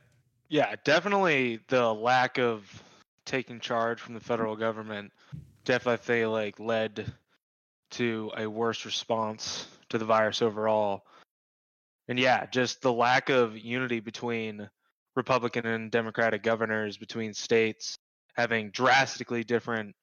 Yeah, 0.48 0.74
definitely 0.84 1.60
the 1.68 1.92
lack 1.94 2.38
of 2.38 2.82
taking 3.24 3.60
charge 3.60 4.00
from 4.00 4.14
the 4.14 4.20
federal 4.20 4.56
government 4.56 5.12
definitely 5.64 6.26
like 6.26 6.58
led 6.58 7.10
to 7.92 8.32
a 8.36 8.46
worse 8.46 8.84
response 8.84 9.66
to 9.88 9.98
the 9.98 10.04
virus 10.04 10.42
overall. 10.42 11.04
And 12.08 12.18
yeah, 12.18 12.46
just 12.46 12.82
the 12.82 12.92
lack 12.92 13.28
of 13.30 13.56
unity 13.56 14.00
between 14.00 14.68
Republican 15.16 15.66
and 15.66 15.90
Democratic 15.90 16.42
governors 16.42 16.96
between 16.96 17.34
states 17.34 17.98
having 18.34 18.70
drastically 18.70 19.44
different 19.44 19.94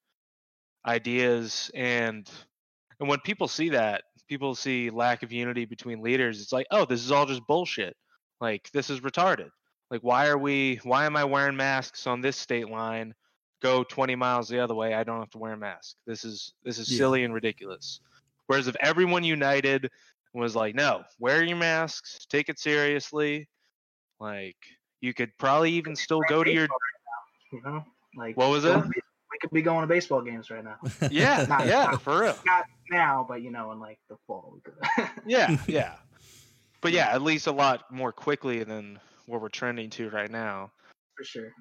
ideas 0.85 1.71
and 1.73 2.29
and 2.99 3.07
when 3.07 3.19
people 3.21 3.47
see 3.47 3.69
that, 3.69 4.03
people 4.27 4.55
see 4.55 4.89
lack 4.89 5.23
of 5.23 5.31
unity 5.31 5.63
between 5.65 6.01
leaders, 6.01 6.41
it's 6.41 6.51
like, 6.51 6.67
"Oh, 6.69 6.83
this 6.85 7.01
is 7.03 7.11
all 7.11 7.25
just 7.25 7.45
bullshit." 7.47 7.95
Like 8.41 8.69
this 8.73 8.89
is 8.89 8.99
retarded. 9.01 9.49
Like 9.89 10.01
why 10.01 10.27
are 10.27 10.37
we 10.37 10.77
why 10.83 11.05
am 11.05 11.15
I 11.15 11.23
wearing 11.23 11.55
masks 11.55 12.07
on 12.07 12.21
this 12.21 12.37
state 12.37 12.69
line? 12.69 13.13
Go 13.61 13.83
20 13.83 14.15
miles 14.15 14.47
the 14.47 14.59
other 14.59 14.75
way, 14.75 14.93
I 14.93 15.03
don't 15.03 15.19
have 15.19 15.29
to 15.31 15.37
wear 15.37 15.53
a 15.53 15.57
mask. 15.57 15.95
This 16.05 16.23
is 16.23 16.53
this 16.63 16.77
is 16.77 16.89
Yeah. 16.91 16.97
silly 16.97 17.23
and 17.23 17.33
ridiculous. 17.33 18.01
Whereas 18.47 18.67
if 18.67 18.75
everyone 18.79 19.23
united 19.23 19.91
was 20.33 20.55
like, 20.55 20.75
"No, 20.75 21.03
wear 21.19 21.43
your 21.43 21.57
masks, 21.57 22.25
take 22.29 22.49
it 22.49 22.59
seriously." 22.59 23.47
Like 24.19 24.57
you 25.01 25.13
could 25.13 25.31
probably 25.37 25.71
even 25.73 25.95
still 25.95 26.21
go 26.27 26.43
to 26.43 26.51
your 26.51 26.67
you 27.53 27.61
know 27.63 27.83
like 28.17 28.35
What 28.35 28.49
was 28.49 28.65
it? 28.65 28.75
we 28.75 29.37
could 29.39 29.51
be 29.51 29.61
going 29.61 29.81
to 29.81 29.87
baseball 29.87 30.21
games 30.21 30.49
right 30.51 30.63
now 30.63 30.75
Yeah, 31.09 31.45
Not- 31.47 31.65
yeah, 31.67 31.85
not- 31.91 32.01
for 32.01 32.19
real. 32.19 32.37
not 32.45 32.65
now 32.91 33.25
but 33.27 33.41
you 33.41 33.49
know 33.51 33.71
in 33.71 33.79
like 33.79 33.97
the 34.09 34.17
fall 34.27 34.59
could 34.63 34.73
Yeah, 35.25 35.55
yeah. 35.67 35.95
But 36.81 36.91
yeah, 36.91 37.09
at 37.13 37.21
least 37.21 37.47
a 37.47 37.51
lot 37.51 37.89
more 37.91 38.11
quickly 38.11 38.63
than 38.63 38.99
what 39.25 39.41
we're 39.41 39.49
trending 39.49 39.89
to 39.91 40.09
right 40.09 40.29
now. 40.31 40.71
for 41.17 41.23
sure 41.23 41.51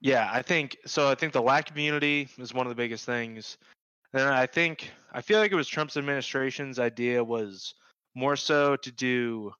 Yeah, 0.00 0.28
I 0.32 0.42
think 0.42 0.76
so. 0.86 1.08
I 1.10 1.14
think 1.16 1.32
the 1.32 1.42
lack 1.42 1.70
of 1.70 1.76
unity 1.78 2.28
is 2.38 2.54
one 2.54 2.66
of 2.66 2.70
the 2.70 2.76
biggest 2.76 3.04
things. 3.06 3.58
And 4.12 4.22
I 4.22 4.46
think 4.46 4.88
I 5.12 5.20
feel 5.20 5.40
like 5.40 5.50
it 5.50 5.56
was 5.56 5.66
Trump's 5.68 5.96
administration's 5.96 6.78
idea 6.78 7.22
was 7.24 7.74
more 8.14 8.36
so 8.36 8.76
to 8.76 8.92
do 8.92 9.52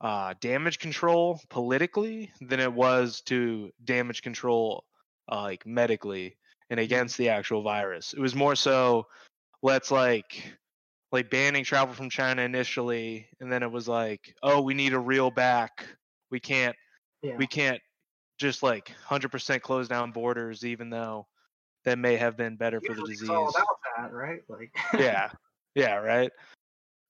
uh, 0.00 0.34
damage 0.40 0.78
control 0.78 1.40
politically 1.48 2.30
than 2.40 2.60
it 2.60 2.72
was 2.72 3.20
to 3.22 3.70
damage 3.84 4.22
control 4.22 4.84
uh, 5.30 5.42
like 5.42 5.64
medically 5.64 6.36
and 6.70 6.80
against 6.80 7.16
the 7.16 7.28
actual 7.28 7.62
virus. 7.62 8.12
It 8.12 8.20
was 8.20 8.34
more 8.34 8.56
so 8.56 9.06
let's 9.62 9.90
like 9.90 10.42
like 11.12 11.30
banning 11.30 11.62
travel 11.62 11.94
from 11.94 12.10
China 12.10 12.42
initially, 12.42 13.28
and 13.40 13.52
then 13.52 13.62
it 13.62 13.70
was 13.70 13.86
like, 13.86 14.34
oh, 14.42 14.62
we 14.62 14.74
need 14.74 14.90
to 14.90 14.98
reel 14.98 15.30
back. 15.30 15.86
We 16.30 16.40
can't 16.40 16.74
yeah 17.22 17.36
we 17.36 17.46
can't 17.46 17.80
just 18.38 18.62
like 18.62 18.92
100% 19.08 19.60
close 19.60 19.86
down 19.86 20.10
borders, 20.10 20.64
even 20.64 20.90
though 20.90 21.26
that 21.84 21.98
may 21.98 22.16
have 22.16 22.36
been 22.36 22.56
better 22.56 22.80
for 22.80 22.94
the 22.94 23.02
disease. 23.02 23.28
All 23.28 23.48
about 23.48 23.66
that, 23.96 24.12
right? 24.12 24.40
Like 24.48 24.74
yeah, 24.98 25.30
yeah, 25.74 25.94
right. 25.96 26.30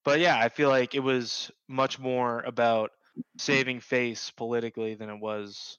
But 0.04 0.20
yeah, 0.20 0.38
I 0.38 0.48
feel 0.48 0.68
like 0.68 0.94
it 0.94 1.02
was 1.02 1.50
much 1.68 1.98
more 1.98 2.40
about 2.40 2.90
saving 3.38 3.80
face 3.80 4.30
politically 4.30 4.94
than 4.94 5.10
it 5.10 5.20
was 5.20 5.78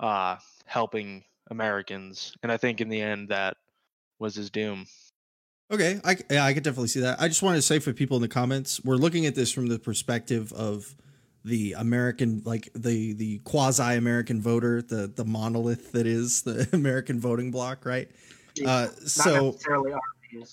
uh 0.00 0.36
helping 0.66 1.24
Americans. 1.50 2.34
And 2.42 2.52
I 2.52 2.56
think 2.56 2.80
in 2.80 2.88
the 2.88 3.00
end 3.00 3.28
that 3.30 3.56
was 4.18 4.34
his 4.34 4.50
doom. 4.50 4.86
Okay, 5.70 6.00
I 6.04 6.16
yeah, 6.30 6.44
I 6.44 6.54
could 6.54 6.62
definitely 6.62 6.88
see 6.88 7.00
that. 7.00 7.20
I 7.20 7.28
just 7.28 7.42
wanted 7.42 7.56
to 7.56 7.62
say 7.62 7.78
for 7.80 7.92
people 7.92 8.16
in 8.16 8.22
the 8.22 8.28
comments, 8.28 8.82
we're 8.84 8.96
looking 8.96 9.26
at 9.26 9.34
this 9.34 9.50
from 9.50 9.66
the 9.66 9.78
perspective 9.78 10.52
of 10.52 10.94
the 11.44 11.72
American, 11.72 12.42
like 12.44 12.68
the 12.74 13.14
the 13.14 13.38
quasi 13.38 13.96
American 13.96 14.40
voter, 14.40 14.80
the 14.80 15.08
the 15.08 15.24
monolith 15.24 15.92
that 15.92 16.06
is 16.06 16.42
the 16.42 16.68
American 16.72 17.18
voting 17.18 17.50
bloc, 17.50 17.84
right? 17.84 18.08
Uh, 18.64 18.86
not 18.86 19.08
so 19.08 19.46
necessarily 19.50 19.92
our 19.92 20.00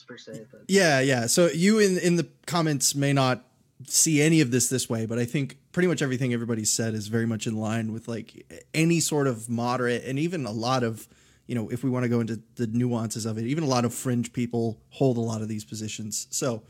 per 0.07 0.17
se, 0.17 0.45
but 0.51 0.61
yeah, 0.67 0.99
yeah. 0.99 1.27
So 1.27 1.47
you 1.47 1.79
in 1.79 1.97
in 1.97 2.15
the 2.15 2.27
comments 2.45 2.95
may 2.95 3.13
not 3.13 3.45
see 3.87 4.21
any 4.21 4.41
of 4.41 4.51
this 4.51 4.69
this 4.69 4.89
way, 4.89 5.05
but 5.05 5.19
I 5.19 5.25
think 5.25 5.57
pretty 5.71 5.87
much 5.87 6.01
everything 6.01 6.33
everybody 6.33 6.65
said 6.65 6.93
is 6.93 7.07
very 7.07 7.25
much 7.25 7.47
in 7.47 7.55
line 7.55 7.91
with 7.91 8.07
like 8.07 8.45
any 8.73 8.99
sort 8.99 9.27
of 9.27 9.49
moderate 9.49 10.03
and 10.05 10.19
even 10.19 10.45
a 10.45 10.51
lot 10.51 10.83
of 10.83 11.07
you 11.47 11.55
know 11.55 11.69
if 11.69 11.83
we 11.83 11.89
want 11.89 12.03
to 12.03 12.09
go 12.09 12.19
into 12.19 12.41
the 12.55 12.67
nuances 12.67 13.25
of 13.25 13.37
it, 13.37 13.45
even 13.45 13.63
a 13.63 13.67
lot 13.67 13.85
of 13.85 13.93
fringe 13.93 14.31
people 14.33 14.79
hold 14.89 15.17
a 15.17 15.21
lot 15.21 15.41
of 15.41 15.47
these 15.47 15.65
positions. 15.65 16.27
So, 16.29 16.63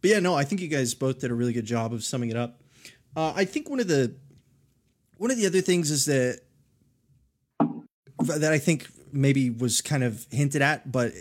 but 0.00 0.10
yeah, 0.10 0.20
no, 0.20 0.34
I 0.34 0.44
think 0.44 0.60
you 0.60 0.68
guys 0.68 0.94
both 0.94 1.20
did 1.20 1.30
a 1.30 1.34
really 1.34 1.52
good 1.52 1.66
job 1.66 1.92
of 1.92 2.02
summing 2.04 2.30
it 2.30 2.36
up. 2.36 2.60
Uh, 3.16 3.32
I 3.34 3.44
think 3.44 3.68
one 3.68 3.80
of 3.80 3.88
the 3.88 4.14
one 5.16 5.30
of 5.30 5.36
the 5.36 5.46
other 5.46 5.60
things 5.60 5.90
is 5.90 6.06
that 6.06 6.40
that 8.18 8.52
I 8.52 8.58
think 8.58 8.88
maybe 9.12 9.50
was 9.50 9.80
kind 9.80 10.02
of 10.02 10.26
hinted 10.30 10.62
at, 10.62 10.90
but 10.90 11.12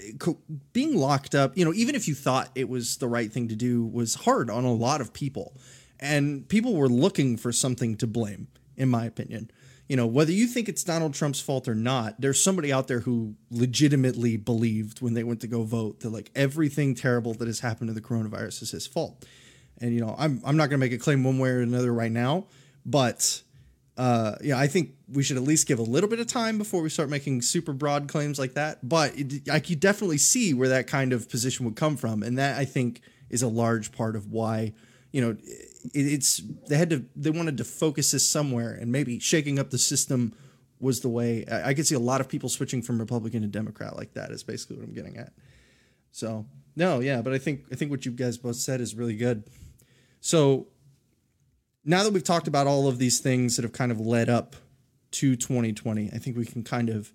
being 0.73 0.95
locked 0.95 1.35
up, 1.35 1.57
you 1.57 1.65
know, 1.65 1.73
even 1.73 1.95
if 1.95 2.07
you 2.07 2.15
thought 2.15 2.49
it 2.55 2.69
was 2.69 2.97
the 2.97 3.07
right 3.07 3.31
thing 3.31 3.47
to 3.47 3.55
do, 3.55 3.85
was 3.85 4.15
hard 4.15 4.49
on 4.49 4.65
a 4.65 4.73
lot 4.73 5.01
of 5.01 5.13
people. 5.13 5.57
And 5.99 6.47
people 6.47 6.75
were 6.75 6.87
looking 6.87 7.37
for 7.37 7.51
something 7.51 7.97
to 7.97 8.07
blame, 8.07 8.47
in 8.77 8.89
my 8.89 9.05
opinion. 9.05 9.51
You 9.89 9.95
know, 9.95 10.05
whether 10.05 10.31
you 10.31 10.45
think 10.45 10.69
it's 10.69 10.83
Donald 10.83 11.15
Trump's 11.15 11.41
fault 11.41 11.67
or 11.67 11.73
not, 11.73 12.21
there's 12.21 12.41
somebody 12.41 12.71
out 12.71 12.87
there 12.87 12.99
who 12.99 13.35
legitimately 13.49 14.37
believed 14.37 15.01
when 15.01 15.15
they 15.15 15.23
went 15.23 15.41
to 15.41 15.47
go 15.47 15.63
vote 15.63 16.01
that 16.01 16.11
like 16.11 16.29
everything 16.35 16.93
terrible 16.93 17.33
that 17.33 17.47
has 17.47 17.61
happened 17.61 17.87
to 17.87 17.93
the 17.93 18.01
coronavirus 18.01 18.61
is 18.61 18.71
his 18.71 18.85
fault. 18.85 19.25
And 19.81 19.93
you 19.93 19.99
know, 19.99 20.15
I'm 20.17 20.41
I'm 20.45 20.57
not 20.57 20.69
going 20.69 20.79
to 20.79 20.85
make 20.85 20.93
a 20.93 20.97
claim 20.97 21.23
one 21.23 21.39
way 21.39 21.49
or 21.49 21.61
another 21.61 21.91
right 21.91 22.11
now, 22.11 22.45
but 22.85 23.41
uh, 23.99 24.37
yeah, 24.41 24.57
I 24.57 24.67
think 24.67 24.93
we 25.11 25.23
should 25.23 25.35
at 25.35 25.43
least 25.43 25.67
give 25.67 25.77
a 25.77 25.83
little 25.83 26.09
bit 26.09 26.21
of 26.21 26.27
time 26.27 26.57
before 26.57 26.81
we 26.81 26.89
start 26.89 27.09
making 27.09 27.41
super 27.41 27.73
broad 27.73 28.07
claims 28.07 28.39
like 28.39 28.53
that. 28.53 28.87
But 28.87 29.11
it, 29.17 29.49
I 29.49 29.59
could 29.59 29.81
definitely 29.81 30.19
see 30.19 30.53
where 30.53 30.69
that 30.69 30.87
kind 30.87 31.11
of 31.11 31.29
position 31.29 31.65
would 31.65 31.75
come 31.75 31.97
from, 31.97 32.23
and 32.23 32.37
that 32.37 32.57
I 32.57 32.63
think 32.63 33.01
is 33.29 33.41
a 33.41 33.49
large 33.49 33.91
part 33.91 34.15
of 34.15 34.31
why 34.31 34.71
you 35.11 35.19
know 35.19 35.31
it, 35.31 35.67
it's 35.93 36.37
they 36.69 36.77
had 36.77 36.89
to 36.91 37.03
they 37.13 37.29
wanted 37.29 37.57
to 37.57 37.65
focus 37.65 38.11
this 38.11 38.25
somewhere, 38.25 38.71
and 38.71 38.89
maybe 38.89 39.19
shaking 39.19 39.59
up 39.59 39.69
the 39.69 39.77
system 39.77 40.33
was 40.79 41.01
the 41.01 41.09
way. 41.09 41.43
I, 41.51 41.71
I 41.71 41.73
could 41.73 41.85
see 41.85 41.95
a 41.95 41.99
lot 41.99 42.21
of 42.21 42.29
people 42.29 42.47
switching 42.47 42.81
from 42.81 42.99
Republican 42.99 43.41
to 43.41 43.49
Democrat 43.49 43.97
like 43.97 44.13
that. 44.13 44.31
Is 44.31 44.43
basically 44.43 44.77
what 44.77 44.85
I'm 44.85 44.93
getting 44.93 45.17
at. 45.17 45.33
So 46.13 46.45
no, 46.77 47.01
yeah, 47.01 47.21
but 47.21 47.33
I 47.33 47.37
think 47.37 47.65
I 47.69 47.75
think 47.75 47.91
what 47.91 48.05
you 48.05 48.13
guys 48.13 48.37
both 48.37 48.55
said 48.55 48.79
is 48.79 48.95
really 48.95 49.17
good. 49.17 49.43
So 50.21 50.67
now 51.89 52.03
that 52.03 52.13
we've 52.13 52.23
talked 52.23 52.47
about 52.47 52.67
all 52.67 52.87
of 52.87 52.99
these 52.99 53.19
things 53.19 53.55
that 53.55 53.63
have 53.63 53.73
kind 53.73 53.91
of 53.91 53.99
led 53.99 54.29
up 54.29 54.55
to 55.11 55.35
2020, 55.35 56.11
I 56.13 56.17
think 56.19 56.37
we 56.37 56.45
can 56.45 56.63
kind 56.63 56.89
of 56.89 57.11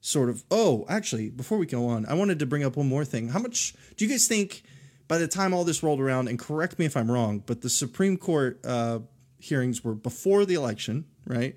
sort 0.00 0.28
of. 0.28 0.44
Oh, 0.50 0.84
actually, 0.88 1.30
before 1.30 1.58
we 1.58 1.66
go 1.66 1.86
on, 1.86 2.04
I 2.06 2.14
wanted 2.14 2.38
to 2.40 2.46
bring 2.46 2.64
up 2.64 2.76
one 2.76 2.88
more 2.88 3.04
thing. 3.04 3.28
How 3.28 3.38
much 3.38 3.74
do 3.96 4.04
you 4.04 4.10
guys 4.10 4.26
think 4.26 4.62
by 5.08 5.18
the 5.18 5.28
time 5.28 5.54
all 5.54 5.62
this 5.64 5.82
rolled 5.82 6.00
around, 6.00 6.28
and 6.28 6.38
correct 6.38 6.78
me 6.78 6.84
if 6.86 6.96
I'm 6.96 7.10
wrong, 7.10 7.42
but 7.46 7.60
the 7.62 7.70
Supreme 7.70 8.16
Court 8.16 8.58
uh, 8.64 8.98
hearings 9.38 9.84
were 9.84 9.94
before 9.94 10.44
the 10.44 10.54
election, 10.54 11.04
right? 11.26 11.56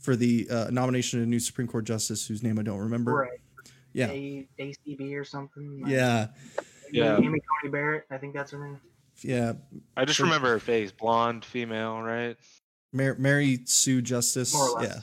For 0.00 0.16
the 0.16 0.48
uh, 0.50 0.66
nomination 0.70 1.20
of 1.20 1.26
a 1.26 1.28
new 1.28 1.38
Supreme 1.40 1.68
Court 1.68 1.84
justice 1.84 2.26
whose 2.26 2.42
name 2.42 2.58
I 2.58 2.62
don't 2.62 2.78
remember. 2.80 3.12
right. 3.14 3.40
Yeah. 3.92 4.10
A, 4.10 4.46
ACB 4.58 5.14
or 5.14 5.24
something. 5.24 5.80
like- 5.82 5.90
Yeah. 5.92 6.28
Yeah. 6.92 7.16
Amy 7.16 7.40
Coney 7.62 7.70
Barrett, 7.72 8.04
I 8.10 8.18
think 8.18 8.34
that's 8.34 8.50
her 8.52 8.58
name. 8.64 8.80
Yeah. 9.22 9.54
I 9.96 10.04
just 10.04 10.18
So- 10.18 10.24
remember 10.24 10.48
her 10.48 10.58
face, 10.60 10.92
blonde, 10.92 11.44
female, 11.44 12.00
right? 12.00 12.36
Mar- 12.92 13.16
Mary 13.18 13.60
Sue 13.64 14.00
Justice. 14.02 14.54
More 14.54 14.78
or 14.78 14.82
Yeah. 14.82 15.00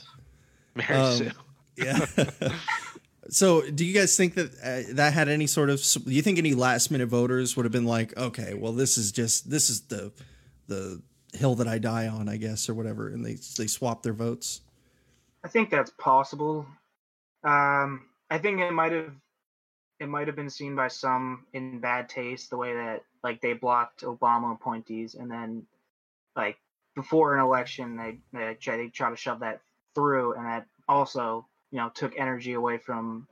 Mary 0.74 0.94
Um, 0.94 1.16
Sue. 1.18 1.30
Yeah. 1.76 2.06
so, 3.28 3.68
do 3.68 3.84
you 3.84 3.92
guys 3.92 4.16
think 4.16 4.34
that 4.34 4.52
uh, 4.62 4.94
that 4.94 5.12
had 5.12 5.28
any 5.28 5.46
sort 5.48 5.70
of? 5.70 5.82
Do 6.04 6.12
you 6.12 6.22
think 6.22 6.38
any 6.38 6.54
last 6.54 6.90
minute 6.92 7.08
voters 7.08 7.56
would 7.56 7.64
have 7.64 7.72
been 7.72 7.84
like, 7.86 8.16
okay, 8.16 8.54
well, 8.54 8.72
this 8.72 8.96
is 8.96 9.10
just 9.10 9.50
this 9.50 9.68
is 9.70 9.80
the 9.88 10.12
the 10.68 11.02
hill 11.32 11.56
that 11.56 11.66
I 11.66 11.78
die 11.78 12.06
on, 12.06 12.28
I 12.28 12.36
guess, 12.36 12.68
or 12.68 12.74
whatever, 12.74 13.08
and 13.08 13.24
they 13.26 13.34
they 13.58 13.66
swap 13.66 14.04
their 14.04 14.12
votes. 14.12 14.60
I 15.42 15.48
think 15.48 15.68
that's 15.70 15.90
possible. 15.98 16.64
Um, 17.42 18.02
I 18.30 18.38
think 18.38 18.60
it 18.60 18.72
might 18.72 18.92
have 18.92 19.12
it 19.98 20.08
might 20.08 20.28
have 20.28 20.36
been 20.36 20.48
seen 20.50 20.76
by 20.76 20.86
some 20.88 21.44
in 21.52 21.80
bad 21.80 22.08
taste 22.08 22.50
the 22.50 22.56
way 22.56 22.72
that 22.72 23.02
like 23.24 23.40
they 23.40 23.54
blocked 23.54 24.02
Obama 24.02 24.52
appointees 24.54 25.16
and 25.16 25.30
then 25.30 25.66
like 26.36 26.58
before 26.94 27.34
an 27.34 27.40
election 27.40 27.96
they 27.96 28.18
they 28.32 28.54
try, 28.54 28.76
they 28.76 28.88
try 28.88 29.10
to 29.10 29.16
shove 29.16 29.40
that 29.40 29.60
through 29.96 30.34
and 30.34 30.46
that 30.46 30.66
also 30.88 31.46
you 31.72 31.78
know 31.78 31.90
took 31.94 32.16
energy 32.18 32.52
away 32.52 32.78
from 32.78 33.26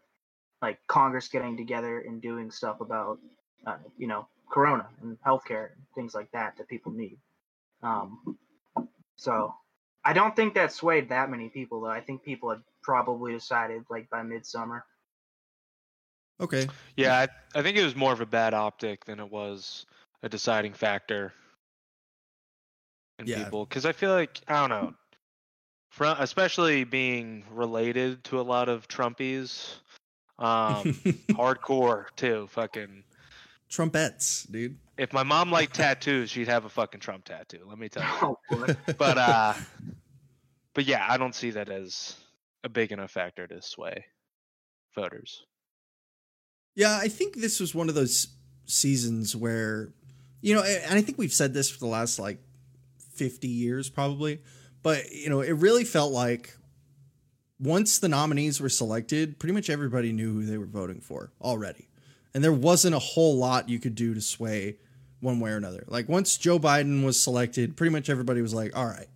like 0.62 0.78
Congress 0.88 1.28
getting 1.28 1.56
together 1.56 2.00
and 2.00 2.22
doing 2.22 2.50
stuff 2.50 2.80
about 2.80 3.18
uh, 3.66 3.76
you 3.98 4.08
know 4.08 4.26
Corona 4.50 4.88
and 5.02 5.18
healthcare 5.26 5.72
and 5.74 5.82
things 5.94 6.14
like 6.14 6.30
that 6.32 6.56
that 6.58 6.68
people 6.68 6.92
need. 6.92 7.18
Um, 7.82 8.38
so 9.16 9.54
I 10.04 10.12
don't 10.12 10.34
think 10.36 10.54
that 10.54 10.72
swayed 10.72 11.10
that 11.10 11.30
many 11.30 11.48
people 11.48 11.82
though. 11.82 11.90
I 11.90 12.00
think 12.00 12.22
people 12.22 12.50
had 12.50 12.62
probably 12.82 13.32
decided 13.32 13.84
like 13.90 14.10
by 14.10 14.22
midsummer. 14.22 14.84
Okay. 16.40 16.68
Yeah, 16.96 17.16
I, 17.16 17.28
I 17.58 17.62
think 17.62 17.76
it 17.76 17.84
was 17.84 17.94
more 17.94 18.12
of 18.12 18.20
a 18.20 18.26
bad 18.26 18.52
optic 18.54 19.04
than 19.04 19.20
it 19.20 19.30
was 19.30 19.86
a 20.22 20.28
deciding 20.28 20.72
factor 20.72 21.32
in 23.18 23.26
Yeah. 23.26 23.44
people. 23.44 23.64
Because 23.64 23.86
I 23.86 23.92
feel 23.92 24.10
like 24.12 24.40
I 24.48 24.60
don't 24.60 24.70
know, 24.70 24.94
from 25.90 26.16
especially 26.20 26.84
being 26.84 27.44
related 27.52 28.24
to 28.24 28.40
a 28.40 28.42
lot 28.42 28.68
of 28.68 28.88
Trumpies, 28.88 29.74
um, 30.38 30.84
hardcore 31.32 32.06
too. 32.16 32.48
Fucking, 32.50 33.04
Trumpets, 33.68 34.44
dude. 34.44 34.76
if 34.98 35.12
my 35.12 35.22
mom 35.22 35.50
liked 35.50 35.74
tattoos, 35.74 36.30
she'd 36.30 36.48
have 36.48 36.64
a 36.64 36.68
fucking 36.68 37.00
Trump 37.00 37.24
tattoo. 37.24 37.60
Let 37.66 37.78
me 37.78 37.88
tell 37.88 38.02
you. 38.02 38.36
Oh. 38.50 38.74
But 38.98 39.18
uh, 39.18 39.54
but 40.74 40.84
yeah, 40.86 41.06
I 41.08 41.16
don't 41.18 41.34
see 41.34 41.50
that 41.50 41.68
as 41.68 42.16
a 42.64 42.68
big 42.68 42.90
enough 42.92 43.10
factor 43.12 43.46
to 43.46 43.62
sway 43.62 44.04
voters. 44.94 45.44
Yeah, 46.74 46.98
I 47.00 47.08
think 47.08 47.36
this 47.36 47.60
was 47.60 47.74
one 47.74 47.88
of 47.88 47.94
those 47.94 48.28
seasons 48.66 49.36
where, 49.36 49.92
you 50.40 50.54
know, 50.54 50.62
and 50.62 50.94
I 50.98 51.02
think 51.02 51.18
we've 51.18 51.32
said 51.32 51.52
this 51.52 51.70
for 51.70 51.78
the 51.78 51.86
last 51.86 52.18
like 52.18 52.38
50 53.14 53.48
years 53.48 53.90
probably, 53.90 54.40
but, 54.82 55.12
you 55.12 55.28
know, 55.28 55.40
it 55.40 55.52
really 55.52 55.84
felt 55.84 56.12
like 56.12 56.56
once 57.60 57.98
the 57.98 58.08
nominees 58.08 58.60
were 58.60 58.68
selected, 58.68 59.38
pretty 59.38 59.52
much 59.52 59.70
everybody 59.70 60.12
knew 60.12 60.32
who 60.32 60.44
they 60.44 60.58
were 60.58 60.66
voting 60.66 61.00
for 61.00 61.30
already. 61.40 61.88
And 62.34 62.42
there 62.42 62.52
wasn't 62.52 62.94
a 62.94 62.98
whole 62.98 63.36
lot 63.36 63.68
you 63.68 63.78
could 63.78 63.94
do 63.94 64.14
to 64.14 64.20
sway 64.20 64.76
one 65.20 65.38
way 65.38 65.50
or 65.52 65.56
another. 65.56 65.84
Like 65.86 66.08
once 66.08 66.36
Joe 66.36 66.58
Biden 66.58 67.04
was 67.04 67.20
selected, 67.20 67.76
pretty 67.76 67.92
much 67.92 68.10
everybody 68.10 68.42
was 68.42 68.54
like, 68.54 68.76
all 68.76 68.86
right, 68.86 69.06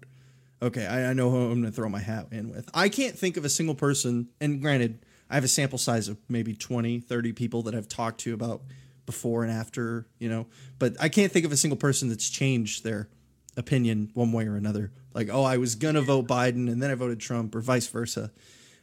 okay, 0.63 0.87
I, 0.87 1.11
I 1.11 1.13
know 1.13 1.31
who 1.31 1.37
I'm 1.37 1.61
going 1.61 1.65
to 1.65 1.73
throw 1.73 1.89
my 1.89 2.01
hat 2.01 2.29
in 2.31 2.51
with. 2.51 2.71
I 2.73 2.89
can't 2.89 3.19
think 3.19 3.37
of 3.37 3.45
a 3.45 3.49
single 3.49 3.75
person, 3.75 4.29
and 4.41 4.61
granted, 4.61 5.05
I 5.31 5.35
have 5.35 5.45
a 5.45 5.49
sample 5.49 5.79
size 5.79 6.09
of 6.09 6.19
maybe 6.29 6.55
20, 6.55 7.01
30 7.01 7.33
people 7.33 7.63
that 7.63 7.75
I've 7.75 7.89
talked 7.89 8.21
to 8.21 8.35
about 8.35 8.63
before 9.07 9.43
and 9.45 9.53
after, 9.53 10.07
you 10.19 10.29
know, 10.29 10.47
but 10.79 10.95
I 11.01 11.09
can't 11.09 11.31
think 11.33 11.45
of 11.47 11.53
a 11.53 11.57
single 11.57 11.77
person 11.77 12.09
that's 12.09 12.29
changed 12.29 12.85
their 12.85 13.09
opinion 13.57 14.11
one 14.15 14.33
way 14.33 14.47
or 14.47 14.57
another. 14.57 14.93
Like, 15.15 15.29
oh, 15.33 15.43
I 15.45 15.57
was 15.57 15.75
going 15.75 15.95
to 15.95 16.03
vote 16.03 16.27
Biden 16.27 16.71
and 16.71 16.83
then 16.83 16.91
I 16.91 16.95
voted 16.95 17.21
Trump 17.21 17.55
or 17.55 17.61
vice 17.61 17.87
versa. 17.87 18.31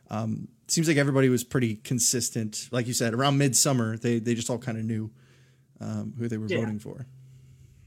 Um, 0.09 0.47
seems 0.67 0.87
like 0.87 0.97
everybody 0.97 1.29
was 1.29 1.43
pretty 1.43 1.75
consistent. 1.75 2.67
Like 2.71 2.87
you 2.87 2.93
said, 2.93 3.13
around 3.13 3.37
midsummer, 3.37 3.97
they, 3.97 4.19
they 4.19 4.33
just 4.35 4.49
all 4.49 4.57
kind 4.57 4.77
of 4.77 4.85
knew 4.85 5.11
um, 5.79 6.13
who 6.17 6.27
they 6.27 6.37
were 6.37 6.47
Yeah. 6.47 6.59
voting 6.59 6.79
for. 6.79 7.05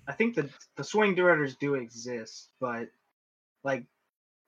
I 0.09 0.13
think 0.13 0.37
the 0.37 0.49
the 0.77 0.85
swing 0.85 1.17
voters 1.17 1.57
do 1.57 1.75
exist, 1.75 2.51
but 2.61 2.89
like 3.65 3.87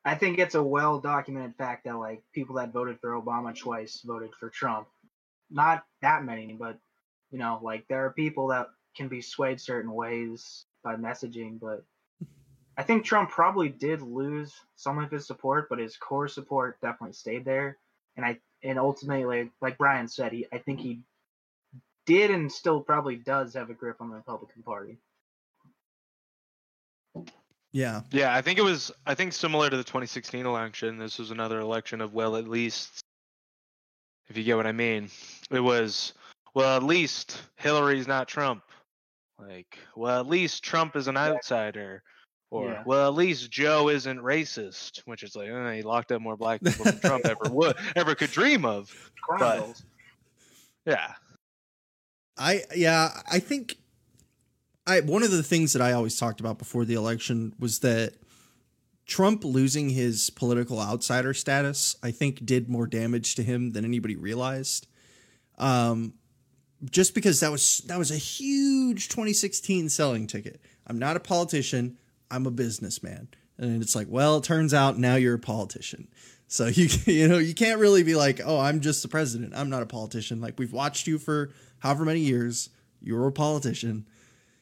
I 0.04 0.14
think 0.14 0.38
it's 0.38 0.54
a 0.54 0.62
well 0.62 1.00
documented 1.00 1.56
fact 1.56 1.84
that 1.84 1.96
like 1.96 2.22
people 2.32 2.56
that 2.56 2.72
voted 2.72 2.98
for 3.00 3.20
Obama 3.20 3.56
twice 3.56 4.00
voted 4.04 4.34
for 4.34 4.48
Trump. 4.48 4.88
Not 5.50 5.84
that 6.02 6.24
many, 6.24 6.52
but 6.52 6.78
you 7.30 7.38
know, 7.38 7.60
like 7.62 7.86
there 7.88 8.04
are 8.04 8.12
people 8.12 8.48
that 8.48 8.68
can 8.96 9.08
be 9.08 9.20
swayed 9.20 9.60
certain 9.60 9.92
ways 9.92 10.64
by 10.82 10.96
messaging, 10.96 11.58
but 11.60 11.84
I 12.76 12.84
think 12.84 13.04
Trump 13.04 13.30
probably 13.30 13.68
did 13.68 14.00
lose 14.02 14.54
some 14.76 14.98
of 14.98 15.10
his 15.10 15.26
support, 15.26 15.68
but 15.68 15.80
his 15.80 15.96
core 15.96 16.28
support 16.28 16.80
definitely 16.80 17.14
stayed 17.14 17.44
there. 17.44 17.76
And 18.16 18.24
I 18.24 18.38
and 18.62 18.78
ultimately, 18.78 19.50
like 19.60 19.78
Brian 19.78 20.08
said, 20.08 20.32
he 20.32 20.46
I 20.52 20.58
think 20.58 20.80
he 20.80 21.00
did 22.06 22.30
and 22.30 22.50
still 22.50 22.80
probably 22.80 23.16
does 23.16 23.54
have 23.54 23.68
a 23.68 23.74
grip 23.74 23.96
on 24.00 24.08
the 24.08 24.16
Republican 24.16 24.62
Party. 24.62 24.98
Yeah. 27.78 28.00
Yeah, 28.10 28.34
I 28.34 28.42
think 28.42 28.58
it 28.58 28.62
was. 28.62 28.90
I 29.06 29.14
think 29.14 29.32
similar 29.32 29.70
to 29.70 29.76
the 29.76 29.84
2016 29.84 30.44
election, 30.44 30.98
this 30.98 31.16
was 31.20 31.30
another 31.30 31.60
election 31.60 32.00
of 32.00 32.12
well, 32.12 32.34
at 32.34 32.48
least, 32.48 32.98
if 34.28 34.36
you 34.36 34.42
get 34.42 34.56
what 34.56 34.66
I 34.66 34.72
mean, 34.72 35.10
it 35.52 35.60
was 35.60 36.12
well, 36.54 36.76
at 36.76 36.82
least 36.82 37.40
Hillary's 37.54 38.08
not 38.08 38.26
Trump. 38.26 38.64
Like, 39.38 39.78
well, 39.94 40.18
at 40.18 40.26
least 40.26 40.64
Trump 40.64 40.96
is 40.96 41.06
an 41.06 41.16
outsider, 41.16 42.02
or 42.50 42.72
Yeah. 42.72 42.82
well, 42.84 43.06
at 43.06 43.14
least 43.14 43.48
Joe 43.48 43.90
isn't 43.90 44.18
racist, 44.18 45.02
which 45.04 45.22
is 45.22 45.36
like 45.36 45.48
eh, 45.48 45.74
he 45.76 45.82
locked 45.82 46.10
up 46.10 46.20
more 46.20 46.36
black 46.36 46.60
people 46.60 46.84
than 46.84 46.98
Trump 46.98 47.26
ever 47.26 47.44
would 47.52 47.76
ever 47.94 48.16
could 48.16 48.32
dream 48.32 48.64
of. 48.64 48.92
Chronicles. 49.22 49.84
Yeah, 50.84 51.12
I 52.36 52.64
yeah, 52.74 53.20
I 53.30 53.38
think 53.38 53.76
I 54.88 55.00
one 55.00 55.22
of 55.22 55.30
the 55.30 55.42
things 55.42 55.72
that 55.74 55.82
I 55.82 55.92
always 55.92 56.18
talked 56.18 56.40
about 56.40 56.58
before 56.58 56.84
the 56.84 56.94
election 56.94 57.54
was 57.58 57.80
that 57.80 58.14
Trump 59.06 59.44
losing 59.44 59.90
his 59.90 60.30
political 60.30 60.80
outsider 60.80 61.34
status, 61.34 61.96
I 62.02 62.10
think 62.10 62.44
did 62.44 62.68
more 62.68 62.86
damage 62.86 63.34
to 63.36 63.42
him 63.42 63.72
than 63.72 63.84
anybody 63.84 64.16
realized. 64.16 64.86
Um 65.58 66.14
just 66.90 67.14
because 67.14 67.40
that 67.40 67.50
was 67.50 67.78
that 67.86 67.98
was 67.98 68.10
a 68.10 68.16
huge 68.16 69.08
2016 69.08 69.88
selling 69.88 70.26
ticket. 70.26 70.60
I'm 70.86 70.98
not 70.98 71.16
a 71.16 71.20
politician, 71.20 71.98
I'm 72.30 72.46
a 72.46 72.50
businessman. 72.50 73.28
And 73.58 73.82
it's 73.82 73.96
like, 73.96 74.06
well, 74.08 74.38
it 74.38 74.44
turns 74.44 74.72
out 74.72 74.98
now 74.98 75.16
you're 75.16 75.34
a 75.34 75.38
politician. 75.38 76.08
So 76.48 76.66
you 76.72 76.88
you 77.04 77.28
know, 77.28 77.38
you 77.38 77.54
can't 77.54 77.78
really 77.78 78.02
be 78.02 78.16
like, 78.16 78.40
"Oh, 78.44 78.58
I'm 78.58 78.80
just 78.80 79.02
the 79.02 79.08
president. 79.08 79.52
I'm 79.54 79.70
not 79.70 79.82
a 79.82 79.86
politician." 79.86 80.40
Like 80.40 80.58
we've 80.58 80.72
watched 80.72 81.06
you 81.06 81.18
for 81.18 81.50
however 81.78 82.04
many 82.04 82.20
years. 82.20 82.70
You're 83.00 83.28
a 83.28 83.32
politician. 83.32 84.06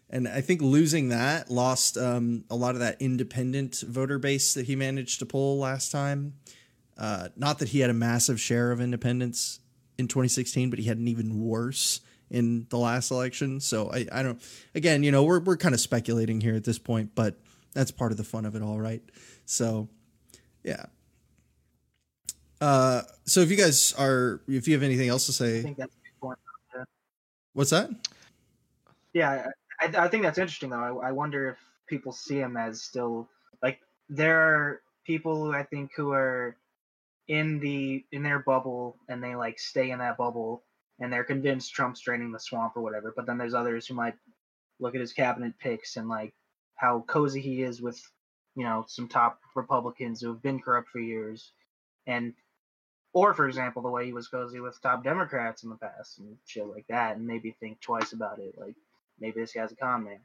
And 0.09 0.29
I 0.29 0.41
think 0.41 0.63
losing 0.63 1.09
that 1.09 1.51
lost 1.51 1.99
um, 1.99 2.45
a 2.49 2.55
lot 2.55 2.75
of 2.75 2.81
that 2.81 2.97
independent 3.01 3.83
voter 3.87 4.19
base 4.19 4.55
that 4.55 4.67
he 4.67 4.77
managed 4.77 5.19
to 5.19 5.27
pull 5.27 5.59
last 5.59 5.91
time. 5.91 6.35
Uh, 6.97 7.29
not 7.37 7.59
that 7.59 7.71
he 7.71 7.81
had 7.81 7.91
a 7.91 7.95
massive 7.95 8.41
share 8.41 8.71
of 8.71 8.81
independents 8.81 9.61
in 9.99 10.07
2016, 10.09 10.71
but 10.71 10.79
he 10.79 10.87
had 10.87 10.99
an 10.99 11.09
even 11.09 11.41
worse 11.43 12.01
in 12.31 12.67
the 12.71 12.79
last 12.79 13.11
election. 13.11 13.61
So 13.61 13.91
I, 13.93 14.07
I 14.13 14.23
don't. 14.23 14.41
Again, 14.75 15.03
you 15.03 15.11
know, 15.11 15.25
we're 15.25 15.41
we're 15.41 15.57
kind 15.57 15.75
of 15.75 15.81
speculating 15.81 16.41
here 16.41 16.55
at 16.55 16.65
this 16.65 16.79
point, 16.79 17.11
but 17.15 17.37
that's 17.75 17.91
part 17.91 18.13
of 18.13 18.17
the 18.17 18.25
fun 18.25 18.47
of 18.47 18.55
it 18.55 18.63
all, 18.63 18.81
right? 18.81 19.03
So, 19.45 19.89
yeah. 20.65 20.87
Uh, 22.61 23.03
so 23.25 23.41
if 23.41 23.51
you 23.51 23.57
guys 23.57 23.93
are, 23.99 24.41
if 24.49 24.67
you 24.67 24.75
have 24.75 24.83
anything 24.83 25.09
else 25.09 25.27
to 25.27 25.33
say, 25.33 25.63
think 25.63 25.77
that's 25.77 25.95
a 25.95 25.99
good 25.99 26.21
point. 26.21 26.39
what's 27.53 27.71
that? 27.71 27.91
Yeah, 29.13 29.49
I, 29.81 29.93
I 30.05 30.09
think 30.09 30.23
that's 30.23 30.39
interesting 30.39 30.71
though. 30.71 31.01
I, 31.01 31.09
I 31.09 31.13
wonder 31.13 31.51
if 31.51 31.59
people 31.89 32.13
see 32.13 32.39
him 32.39 32.57
as 32.57 32.83
still 32.83 33.29
like 33.63 33.81
there 34.09 34.41
are 34.41 34.83
people 35.05 35.53
I 35.53 35.63
think 35.63 35.93
who 35.97 36.13
are 36.13 36.57
in 37.29 37.59
the 37.61 38.05
in 38.13 38.23
their 38.23 38.39
bubble 38.39 38.97
and 39.09 39.23
they 39.23 39.35
like 39.35 39.59
stay 39.59 39.91
in 39.91 39.99
that 39.99 40.17
bubble 40.17 40.63
and 40.99 41.13
they're 41.13 41.25
convinced 41.25 41.75
Trump's 41.75 42.01
draining 42.01 42.33
the 42.33 42.41
swamp 42.41 42.73
or 42.77 42.83
whatever. 42.83 43.13
But 43.15 43.27
then 43.27 43.39
there's 43.39 43.55
others 43.55 43.87
who 43.87 43.95
might 43.95 44.15
look 44.79 44.95
at 44.95 45.01
his 45.01 45.13
cabinet 45.13 45.55
picks 45.59 45.97
and 45.97 46.09
like 46.09 46.35
how 46.77 47.05
cozy 47.07 47.41
he 47.41 47.63
is 47.63 47.81
with 47.81 48.01
you 48.55 48.65
know 48.65 48.85
some 48.89 49.09
top 49.09 49.41
Republicans 49.55 50.21
who 50.21 50.29
have 50.29 50.43
been 50.43 50.61
corrupt 50.61 50.89
for 50.89 51.01
years, 51.01 51.53
and 52.07 52.35
or 53.13 53.35
for 53.35 53.49
example 53.49 53.83
the 53.83 53.91
way 53.91 54.07
he 54.07 54.13
was 54.13 54.29
cozy 54.29 54.61
with 54.61 54.81
top 54.81 55.05
Democrats 55.05 55.63
in 55.63 55.71
the 55.71 55.77
past 55.77 56.19
and 56.19 56.37
shit 56.47 56.67
like 56.67 56.87
that, 56.89 57.17
and 57.17 57.27
maybe 57.27 57.57
think 57.61 57.81
twice 57.81 58.13
about 58.13 58.39
it. 58.39 58.55
Like 58.59 58.77
maybe 59.21 59.41
this 59.41 59.53
guy's 59.53 59.73
a 59.73 59.77
con 59.77 60.05
man. 60.05 60.21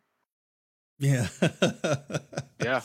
Yeah. 1.00 1.28
yeah, 2.64 2.82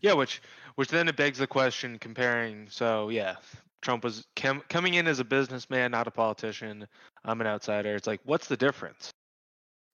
yeah. 0.00 0.12
Which 0.12 0.42
which 0.74 0.88
then 0.90 1.08
it 1.08 1.16
begs 1.16 1.38
the 1.38 1.46
question 1.46 1.98
comparing. 1.98 2.66
So 2.70 3.08
yeah, 3.08 3.36
Trump 3.82 4.04
was 4.04 4.26
com- 4.36 4.62
coming 4.68 4.94
in 4.94 5.06
as 5.06 5.18
a 5.20 5.24
businessman, 5.24 5.90
not 5.90 6.06
a 6.06 6.10
politician. 6.10 6.86
I'm 7.24 7.40
an 7.40 7.46
outsider. 7.46 7.94
It's 7.94 8.06
like, 8.06 8.20
what's 8.24 8.48
the 8.48 8.56
difference? 8.56 9.10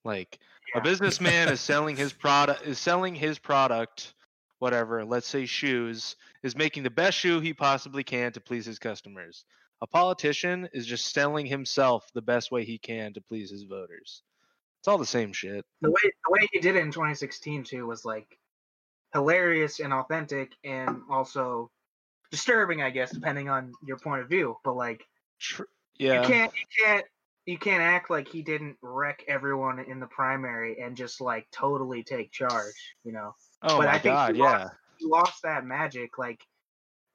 Like 0.04 0.38
Yeah. 0.74 0.80
a 0.80 0.85
businessman 0.85 1.48
is 1.48 1.61
selling 1.70 1.96
his 1.96 2.12
product 2.12 2.66
is 2.66 2.78
selling 2.78 3.14
his 3.14 3.38
product 3.38 4.14
whatever 4.59 5.04
let's 5.04 5.26
say 5.28 5.46
shoes 5.46 6.16
is 6.42 6.57
making 6.57 6.83
the 6.83 6.90
best 6.90 7.18
shoe 7.18 7.40
he 7.40 7.52
possibly 7.54 8.02
can 8.04 8.33
to 8.33 8.40
please 8.40 8.64
his 8.66 8.78
customers 8.78 9.44
a 9.83 9.87
politician 9.87 10.68
is 10.72 10.87
just 10.87 11.12
selling 11.12 11.44
himself 11.46 12.09
the 12.14 12.22
best 12.22 12.50
way 12.52 12.64
he 12.64 12.78
can 12.78 13.12
to 13.12 13.20
please 13.20 13.50
his 13.50 13.64
voters 13.64 14.22
it's 14.84 14.88
all 14.90 14.98
the 14.98 15.06
same 15.06 15.32
shit. 15.32 15.64
The 15.80 15.90
way 15.90 16.02
the 16.02 16.30
way 16.30 16.46
he 16.52 16.60
did 16.60 16.76
it 16.76 16.80
in 16.80 16.90
2016 16.90 17.64
too 17.64 17.86
was 17.86 18.04
like 18.04 18.38
hilarious 19.14 19.80
and 19.80 19.94
authentic 19.94 20.52
and 20.62 21.00
also 21.08 21.70
disturbing 22.30 22.82
i 22.82 22.90
guess 22.90 23.10
depending 23.10 23.48
on 23.48 23.72
your 23.82 23.96
point 23.96 24.20
of 24.20 24.28
view 24.28 24.58
but 24.62 24.74
like 24.76 25.02
Tr- 25.38 25.62
you 25.96 26.20
can't 26.20 26.52
you 26.52 26.84
can't 26.84 27.04
you 27.46 27.56
can't 27.56 27.82
act 27.82 28.10
like 28.10 28.28
he 28.28 28.42
didn't 28.42 28.76
wreck 28.82 29.24
everyone 29.26 29.78
in 29.78 30.00
the 30.00 30.06
primary 30.06 30.78
and 30.80 30.98
just 30.98 31.18
like 31.18 31.46
totally 31.50 32.02
take 32.02 32.30
charge 32.30 32.74
you 33.04 33.12
know? 33.12 33.34
Oh 33.62 33.78
but 33.78 33.86
my 33.86 33.94
I 33.94 33.98
think 33.98 34.14
god 34.16 34.34
he 34.34 34.42
yeah. 34.42 34.64
lost- 34.64 34.74
he 34.98 35.06
lost 35.06 35.42
that 35.44 35.64
magic 35.64 36.18
like 36.18 36.44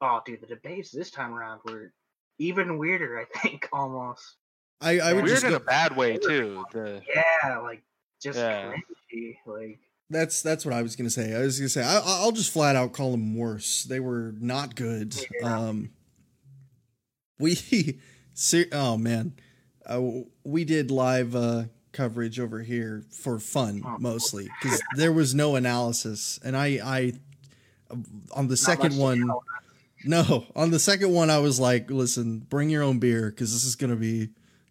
oh 0.00 0.22
dude 0.26 0.40
the 0.40 0.48
debates 0.48 0.90
this 0.90 1.12
time 1.12 1.32
around 1.32 1.60
were 1.64 1.92
even 2.38 2.78
weirder 2.78 3.20
i 3.20 3.38
think 3.38 3.68
almost 3.72 4.38
I, 4.80 4.98
I 5.00 5.12
would 5.12 5.24
weird 5.24 5.34
just 5.34 5.44
in 5.44 5.50
go, 5.50 5.56
a 5.56 5.60
bad 5.60 5.96
way 5.96 6.16
too 6.16 6.64
the 6.72 7.02
yeah 7.14 7.58
like 7.58 7.82
just 8.22 8.38
Yeah. 8.38 8.72
cringy 9.12 9.36
like 9.46 9.78
that's 10.08 10.42
that's 10.42 10.64
what 10.64 10.74
I 10.74 10.82
was 10.82 10.96
gonna 10.96 11.10
say. 11.10 11.34
I 11.34 11.40
was 11.40 11.58
gonna 11.58 11.68
say 11.68 11.82
I, 11.84 12.00
I'll 12.04 12.32
just 12.32 12.52
flat 12.52 12.76
out 12.76 12.92
call 12.92 13.10
them 13.12 13.34
worse. 13.36 13.84
They 13.84 14.00
were 14.00 14.34
not 14.40 14.74
good. 14.74 15.14
Yeah. 15.40 15.56
Um, 15.68 15.90
we, 17.38 17.54
ser- 18.34 18.66
oh 18.72 18.96
man, 18.96 19.34
uh, 19.86 20.00
we 20.44 20.64
did 20.64 20.90
live 20.90 21.34
uh, 21.36 21.64
coverage 21.92 22.38
over 22.40 22.60
here 22.60 23.04
for 23.10 23.38
fun 23.38 23.82
Oh, 23.86 23.96
mostly 23.98 24.48
because 24.60 24.82
there 24.96 25.12
was 25.12 25.34
no 25.34 25.56
analysis, 25.56 26.38
and 26.44 26.56
I 26.56 26.80
I 26.84 27.12
on 28.34 28.48
the 28.48 28.52
not 28.52 28.58
second 28.58 28.96
one. 28.98 29.30
No, 30.04 30.46
on 30.56 30.70
the 30.70 30.78
second 30.78 31.12
one, 31.12 31.28
I 31.28 31.38
was 31.40 31.60
like, 31.60 31.90
listen, 31.90 32.38
bring 32.38 32.70
your 32.70 32.82
own 32.82 32.98
beer 33.00 33.28
because 33.30 33.52
this 33.52 33.64
is 33.64 33.76
going 33.76 33.90
to 33.90 33.96
be, 33.96 34.30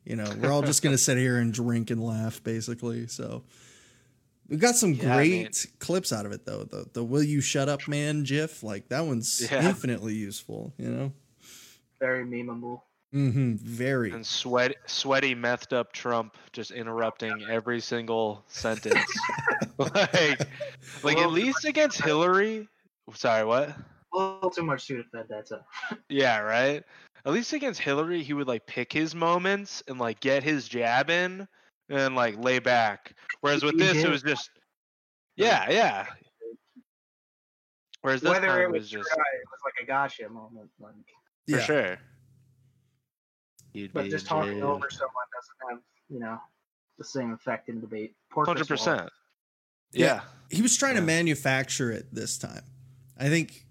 you 0.10 0.16
know, 0.18 0.26
we're 0.42 0.52
all 0.52 0.62
just 0.64 0.82
going 0.82 0.94
to 0.94 0.98
sit 1.02 1.18
here 1.18 1.38
and 1.38 1.54
drink 1.54 1.92
and 1.92 2.04
laugh, 2.04 2.44
basically. 2.44 3.08
So 3.08 3.44
we 4.50 4.58
got 4.58 4.76
some 4.76 4.94
Yeah, 4.94 5.14
I 5.14 5.16
great 5.18 5.32
mean- 5.32 5.52
clips 5.80 6.12
out 6.12 6.26
of 6.26 6.32
it, 6.32 6.46
though. 6.46 6.64
The, 6.64 6.86
the 6.94 7.04
Will 7.04 7.24
You 7.24 7.40
Shut 7.42 7.70
Up 7.70 7.88
Man 7.88 8.24
gif, 8.24 8.64
like 8.64 8.90
that 8.90 9.06
one's 9.06 9.48
Yeah. 9.52 9.70
infinitely 9.70 10.16
useful, 10.16 10.74
you 10.78 10.90
know? 10.90 11.14
very 12.00 12.26
memeable 12.26 12.82
Mm-hmm. 13.14 13.56
Very. 13.56 14.12
and 14.12 14.24
sweat 14.26 14.76
sweaty 14.86 15.34
methed 15.36 15.74
up 15.74 15.92
trump 15.94 16.38
just 16.54 16.70
interrupting 16.70 17.44
every 17.50 17.80
single 17.82 18.44
sentence 18.48 19.04
like 19.80 20.40
like 21.04 21.18
at 21.18 21.32
least 21.32 21.66
against 21.66 22.00
hillary 22.04 22.68
sorry 23.16 23.44
what 23.46 23.70
a 23.70 23.76
little 24.18 24.52
too 24.52 24.62
much 24.62 24.88
Sudafed 24.88 25.28
that's 25.28 25.50
a 25.52 25.66
Yeah, 26.08 26.38
right. 26.40 26.84
At 27.26 27.34
least 27.34 27.54
against 27.54 27.80
Hillary, 27.82 28.24
he 28.24 28.34
would 28.34 28.48
like 28.48 28.66
pick 28.66 28.94
his 28.94 29.14
moments 29.14 29.84
and 29.88 30.00
like 30.00 30.20
get 30.20 30.44
his 30.44 30.68
jab 30.68 31.10
in 31.10 31.48
and 31.90 32.16
like 32.16 32.38
lay 32.38 32.60
back. 32.60 33.14
Whereas 33.42 33.64
with 33.64 33.74
He 33.74 33.80
this, 33.80 34.04
it 34.04 34.10
was 34.10 34.24
just 34.24 34.50
yeah, 35.36 35.70
yeah. 35.70 36.06
Whereas 38.02 38.22
this 38.22 38.30
whether 38.30 38.48
time 38.48 38.62
it 38.62 38.72
was 38.72 38.82
was, 38.84 38.90
just 38.90 39.10
dry, 39.10 39.24
it 39.34 39.48
was 39.52 39.60
like 39.66 39.84
a 39.84 39.86
gotcha 39.86 40.30
moment 40.30 40.70
like 40.80 40.94
for 41.48 41.58
yeah. 41.58 41.60
sure. 41.60 41.98
You'd 43.74 43.94
but 43.94 44.06
be 44.06 44.10
just 44.10 44.26
talking 44.26 44.64
over 44.64 44.90
someone 44.90 45.26
doesn't 45.34 45.72
have 45.72 45.80
you 46.10 46.20
know 46.20 46.40
the 46.98 47.04
same 47.04 47.34
effect 47.34 47.70
in 47.70 47.82
debate 47.82 48.16
Hundred 48.32 48.68
percent. 48.68 49.10
Yeah, 49.92 50.22
He 50.52 50.62
was 50.62 50.78
trying 50.78 50.96
to 50.96 51.02
manufacture 51.02 51.92
it 51.92 52.14
this 52.14 52.38
time. 52.38 52.62
I 53.18 53.28
think, 53.28 53.66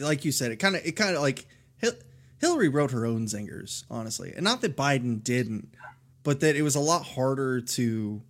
like 0.00 0.24
you 0.24 0.32
said, 0.32 0.52
it 0.52 0.56
kind 0.56 0.74
of, 0.74 0.84
it 0.86 0.92
kind 0.92 1.14
of 1.14 1.20
like 1.20 1.46
Hil- 1.76 1.92
Hillary 2.40 2.68
wrote 2.68 2.90
her 2.90 3.04
own 3.04 3.26
zingers, 3.26 3.84
honestly, 3.90 4.32
and 4.34 4.42
not 4.42 4.62
that 4.62 4.76
Biden 4.76 5.22
didn't, 5.22 5.68
but 6.22 6.40
that 6.40 6.56
it 6.56 6.62
was 6.62 6.74
a 6.74 6.80
lot 6.80 7.04
harder 7.04 7.60
to, 7.60 8.22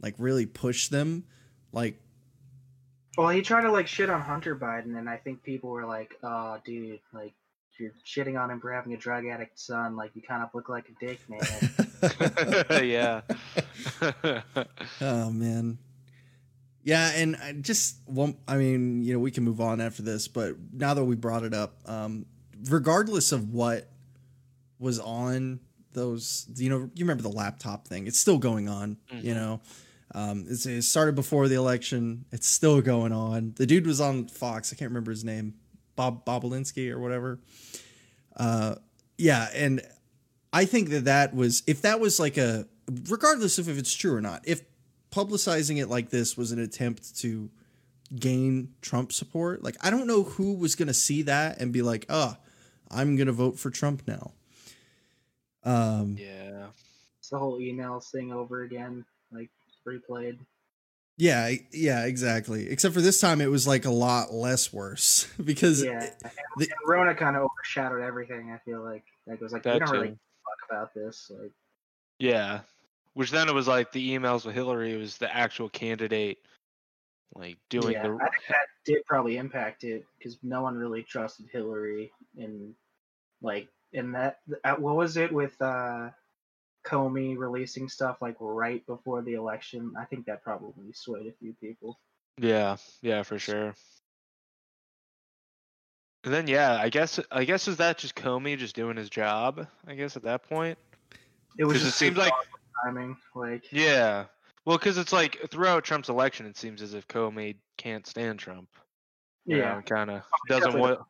like, 0.00 0.14
really 0.18 0.46
push 0.46 0.88
them. 0.88 1.24
Like, 1.72 2.00
Well, 3.18 3.28
he 3.28 3.42
tried 3.42 3.62
to 3.62 3.70
like 3.72 3.86
shit 3.86 4.08
on 4.08 4.20
Hunter 4.22 4.56
Biden, 4.56 4.96
and 4.98 5.08
I 5.08 5.16
think 5.16 5.42
people 5.42 5.70
were 5.70 5.84
like, 5.84 6.14
"Oh, 6.22 6.58
dude, 6.64 7.00
like 7.12 7.34
you're 7.78 7.92
shitting 8.06 8.40
on 8.40 8.50
him 8.50 8.60
for 8.60 8.72
having 8.72 8.94
a 8.94 8.96
drug 8.96 9.26
addict 9.26 9.58
son. 9.58 9.96
Like 9.96 10.12
you 10.14 10.22
kind 10.22 10.42
of 10.42 10.50
look 10.54 10.68
like 10.68 10.86
a 10.88 11.04
dick, 11.04 11.20
man." 11.28 11.40
yeah. 12.86 13.20
oh 15.00 15.30
man, 15.30 15.78
Yeah, 16.82 17.10
and 17.14 17.36
I 17.36 17.52
just 17.52 17.96
well, 18.06 18.34
I 18.48 18.56
mean, 18.56 19.02
you 19.02 19.12
know, 19.12 19.18
we 19.18 19.30
can 19.30 19.44
move 19.44 19.60
on 19.60 19.80
after 19.80 20.02
this, 20.02 20.28
but 20.28 20.56
now 20.72 20.94
that 20.94 21.04
we 21.04 21.14
brought 21.16 21.42
it 21.42 21.52
up, 21.52 21.76
um, 21.86 22.26
regardless 22.68 23.32
of 23.32 23.50
what 23.52 23.88
was 24.78 24.98
on 24.98 25.60
those, 25.92 26.46
you 26.56 26.70
know, 26.70 26.78
you 26.94 27.04
remember 27.04 27.22
the 27.22 27.28
laptop 27.28 27.86
thing? 27.86 28.06
It's 28.06 28.18
still 28.18 28.38
going 28.38 28.68
on. 28.68 28.96
You 29.12 29.32
Mhm. 29.32 29.36
know, 29.36 29.60
um, 30.14 30.44
it's, 30.48 30.64
it 30.66 30.82
started 30.82 31.14
before 31.14 31.48
the 31.48 31.56
election. 31.56 32.24
It's 32.32 32.46
still 32.46 32.80
going 32.80 33.12
on. 33.12 33.52
The 33.56 33.66
dude 33.66 33.86
was 33.86 34.00
on 34.00 34.28
Fox. 34.28 34.72
I 34.72 34.76
can't 34.76 34.90
remember 34.90 35.10
his 35.10 35.24
name, 35.24 35.54
Bob 35.96 36.24
Bobulinski 36.24 36.90
or 36.90 36.98
whatever. 37.00 37.40
Uh, 38.36 38.76
yeah, 39.18 39.48
and 39.54 39.82
I 40.52 40.64
think 40.64 40.90
that 40.90 41.04
that 41.04 41.34
was 41.34 41.62
if 41.66 41.82
that 41.82 42.00
was 42.00 42.18
like 42.18 42.36
a 42.36 42.66
regardless 43.08 43.58
of 43.58 43.68
if 43.68 43.78
it's 43.78 43.92
true 43.94 44.14
or 44.14 44.20
not, 44.20 44.42
if 44.46 44.62
publicizing 45.10 45.78
it 45.80 45.88
like 45.88 46.10
this 46.10 46.36
was 46.36 46.52
an 46.52 46.58
attempt 46.60 47.18
to 47.18 47.50
gain 48.16 48.72
Trump 48.80 49.12
support, 49.12 49.62
like 49.62 49.76
I 49.80 49.90
don't 49.90 50.06
know 50.06 50.22
who 50.22 50.54
was 50.54 50.74
going 50.76 50.88
to 50.88 50.94
see 50.94 51.22
that 51.22 51.60
and 51.60 51.72
be 51.72 51.82
like, 51.82 52.06
"Oh, 52.08 52.36
I'm 52.90 53.16
going 53.16 53.26
to 53.26 53.32
vote 53.32 53.58
for 53.58 53.70
Trump 53.70 54.02
now." 54.06 54.32
Um, 55.64 56.16
Yeah. 56.18 56.68
It's 57.18 57.28
the 57.28 57.38
whole 57.38 57.60
email 57.60 58.00
thing 58.00 58.32
over 58.32 58.62
again, 58.62 59.04
like 59.30 59.50
replayed. 59.86 60.38
yeah, 61.18 61.50
yeah, 61.72 62.06
exactly. 62.06 62.68
Except 62.70 62.94
for 62.94 63.00
this 63.02 63.20
time, 63.20 63.40
it 63.42 63.50
was 63.50 63.66
like 63.66 63.84
a 63.84 63.90
lot 63.90 64.32
less 64.32 64.72
worse 64.72 65.28
because 65.44 65.82
Yeah, 65.84 66.00
and, 66.22 66.32
the- 66.56 66.64
and 66.64 66.88
Rona 66.88 67.14
kind 67.14 67.36
of 67.36 67.42
overshadowed 67.42 68.02
everything. 68.02 68.50
I 68.52 68.58
feel 68.58 68.82
like 68.82 69.04
like 69.26 69.40
it 69.40 69.42
was 69.44 69.52
like 69.52 69.64
we 69.66 69.78
don't 69.78 69.90
really 69.90 70.08
too. 70.08 70.14
talk 70.44 70.70
about 70.70 70.94
this. 70.94 71.30
Like 71.38 71.52
Yeah. 72.18 72.60
Which 73.14 73.30
then 73.30 73.48
it 73.48 73.54
was 73.54 73.68
like 73.68 73.92
the 73.92 74.16
emails 74.16 74.46
with 74.46 74.54
Hillary 74.54 74.96
was 74.96 75.18
the 75.18 75.34
actual 75.34 75.68
candidate, 75.68 76.38
like 77.34 77.56
doing 77.68 77.92
yeah, 77.92 78.02
the. 78.02 78.14
I 78.14 78.28
think 78.28 78.42
that 78.48 78.66
did 78.84 79.04
probably 79.06 79.36
impact 79.36 79.84
it 79.84 80.04
because 80.18 80.38
no 80.42 80.62
one 80.62 80.76
really 80.76 81.02
trusted 81.02 81.46
Hillary 81.52 82.10
and 82.36 82.74
like 83.42 83.68
in 83.92 84.12
that 84.12 84.38
what 84.78 84.96
was 84.96 85.16
it 85.16 85.32
with 85.32 85.60
uh 85.60 86.10
Comey 86.86 87.36
releasing 87.36 87.88
stuff 87.88 88.18
like 88.20 88.36
right 88.40 88.84
before 88.86 89.22
the 89.22 89.34
election? 89.34 89.92
I 89.98 90.04
think 90.06 90.26
that 90.26 90.42
probably 90.42 90.92
swayed 90.92 91.26
a 91.26 91.32
few 91.32 91.54
people. 91.60 91.98
Yeah, 92.38 92.76
yeah, 93.02 93.22
for 93.22 93.38
sure. 93.38 93.74
And 96.24 96.34
then 96.34 96.46
yeah, 96.48 96.78
I 96.80 96.88
guess 96.90 97.18
I 97.30 97.44
guess 97.44 97.68
is 97.68 97.78
that 97.78 97.98
just 97.98 98.14
Comey 98.14 98.58
just 98.58 98.74
doing 98.76 98.96
his 98.96 99.08
job? 99.10 99.66
I 99.86 99.94
guess 99.94 100.16
at 100.16 100.22
that 100.24 100.42
point. 100.48 100.78
It 101.58 101.64
was 101.64 101.74
'Cause 101.74 101.82
it 101.82 101.86
just 101.86 101.98
seems 101.98 102.16
like- 102.16 102.32
timing. 102.84 103.16
Like 103.34 103.70
Yeah. 103.72 104.26
Well, 104.66 104.78
because 104.78 104.98
it's 104.98 105.12
like 105.12 105.38
throughout 105.50 105.84
Trump's 105.84 106.08
election, 106.08 106.46
it 106.46 106.56
seems 106.56 106.82
as 106.82 106.94
if 106.94 107.08
Comey 107.08 107.56
can't 107.78 108.06
stand 108.06 108.38
Trump. 108.38 108.68
You 109.46 109.58
yeah, 109.58 109.80
kind 109.82 110.10
of 110.10 110.22
oh, 110.22 110.36
doesn't 110.48 110.64
definitely 110.72 110.80
want. 110.96 111.00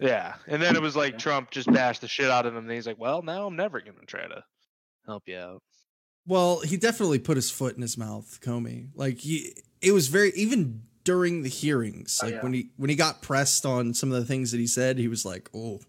Yeah, 0.00 0.34
and 0.46 0.62
then 0.62 0.76
it 0.76 0.82
was 0.82 0.96
like 0.96 1.12
Yeah. 1.12 1.18
Trump 1.18 1.50
just 1.50 1.70
bashed 1.72 2.00
the 2.00 2.08
shit 2.08 2.30
out 2.30 2.46
of 2.46 2.54
him, 2.54 2.64
and 2.64 2.70
he's 2.70 2.86
like, 2.86 2.98
"Well, 2.98 3.22
now 3.22 3.46
I'm 3.46 3.56
never 3.56 3.80
gonna 3.80 3.98
try 4.06 4.26
to 4.26 4.42
help 5.06 5.24
you 5.26 5.36
out." 5.36 5.62
Well, 6.26 6.60
he 6.60 6.76
definitely 6.76 7.18
put 7.18 7.36
his 7.36 7.50
foot 7.50 7.74
in 7.76 7.82
his 7.82 7.98
mouth, 7.98 8.38
Comey. 8.40 8.88
Like 8.94 9.18
he, 9.18 9.54
it 9.82 9.92
was 9.92 10.08
very 10.08 10.30
even 10.34 10.82
during 11.04 11.42
the 11.42 11.48
hearings, 11.48 12.20
Oh, 12.22 12.26
like 12.26 12.36
yeah. 12.36 12.42
when 12.42 12.52
he 12.52 12.70
when 12.76 12.90
he 12.90 12.96
got 12.96 13.22
pressed 13.22 13.66
on 13.66 13.92
some 13.92 14.12
of 14.12 14.18
the 14.18 14.24
things 14.26 14.50
that 14.52 14.58
he 14.58 14.66
said, 14.66 14.98
he 14.98 15.08
was 15.08 15.24
like, 15.24 15.50
"Oh, 15.54 15.80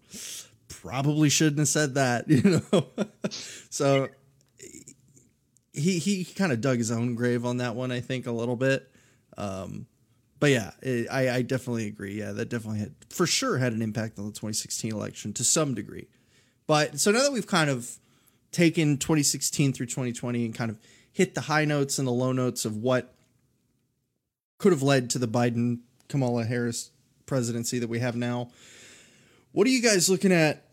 probably 0.68 1.28
shouldn't 1.28 1.58
have 1.58 1.68
said 1.68 1.94
that," 1.94 2.28
you 2.28 2.42
know. 2.72 2.86
so 3.70 4.08
he 5.72 5.98
he 5.98 6.24
kind 6.24 6.52
of 6.52 6.60
dug 6.60 6.78
his 6.78 6.90
own 6.90 7.14
grave 7.14 7.44
on 7.44 7.58
that 7.58 7.74
one, 7.74 7.92
I 7.92 8.00
think, 8.00 8.26
a 8.26 8.32
little 8.32 8.56
bit. 8.56 8.90
Um, 9.36 9.86
but 10.38 10.50
yeah, 10.50 10.70
it, 10.82 11.06
I 11.10 11.30
I 11.30 11.42
definitely 11.42 11.86
agree. 11.86 12.18
Yeah, 12.18 12.32
that 12.32 12.48
definitely 12.48 12.80
had 12.80 12.94
for 13.10 13.26
sure 13.26 13.58
had 13.58 13.72
an 13.72 13.82
impact 13.82 14.18
on 14.18 14.26
the 14.26 14.32
2016 14.32 14.92
election 14.92 15.32
to 15.34 15.44
some 15.44 15.74
degree. 15.74 16.08
But 16.66 17.00
so 17.00 17.10
now 17.10 17.22
that 17.22 17.32
we've 17.32 17.46
kind 17.46 17.70
of 17.70 17.98
taken 18.52 18.96
2016 18.96 19.72
through 19.72 19.86
2020 19.86 20.44
and 20.44 20.54
kind 20.54 20.70
of 20.70 20.78
hit 21.12 21.34
the 21.34 21.42
high 21.42 21.64
notes 21.64 21.98
and 21.98 22.06
the 22.06 22.12
low 22.12 22.32
notes 22.32 22.64
of 22.64 22.76
what 22.76 23.14
could 24.58 24.72
have 24.72 24.82
led 24.82 25.10
to 25.10 25.18
the 25.18 25.28
Biden 25.28 25.80
Kamala 26.08 26.44
Harris 26.44 26.90
presidency 27.26 27.78
that 27.78 27.88
we 27.88 28.00
have 28.00 28.16
now. 28.16 28.50
What 29.52 29.66
are 29.66 29.70
you 29.70 29.82
guys 29.82 30.08
looking 30.08 30.32
at 30.32 30.69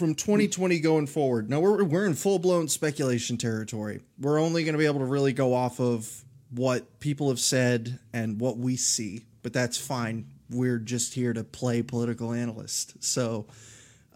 from 0.00 0.14
2020 0.14 0.80
going 0.80 1.06
forward? 1.06 1.50
Now 1.50 1.60
we're 1.60 1.84
we're 1.84 2.06
in 2.06 2.14
full 2.14 2.38
blown 2.38 2.68
speculation 2.68 3.36
territory. 3.36 4.00
We're 4.18 4.40
only 4.40 4.64
going 4.64 4.72
to 4.72 4.78
be 4.78 4.86
able 4.86 5.00
to 5.00 5.04
really 5.04 5.34
go 5.34 5.52
off 5.52 5.78
of 5.78 6.24
what 6.52 6.98
people 7.00 7.28
have 7.28 7.38
said 7.38 7.98
and 8.14 8.40
what 8.40 8.56
we 8.56 8.76
see, 8.76 9.26
but 9.42 9.52
that's 9.52 9.76
fine. 9.76 10.24
We're 10.48 10.78
just 10.78 11.12
here 11.12 11.34
to 11.34 11.44
play 11.44 11.82
political 11.82 12.32
analyst. 12.32 12.94
So, 13.04 13.46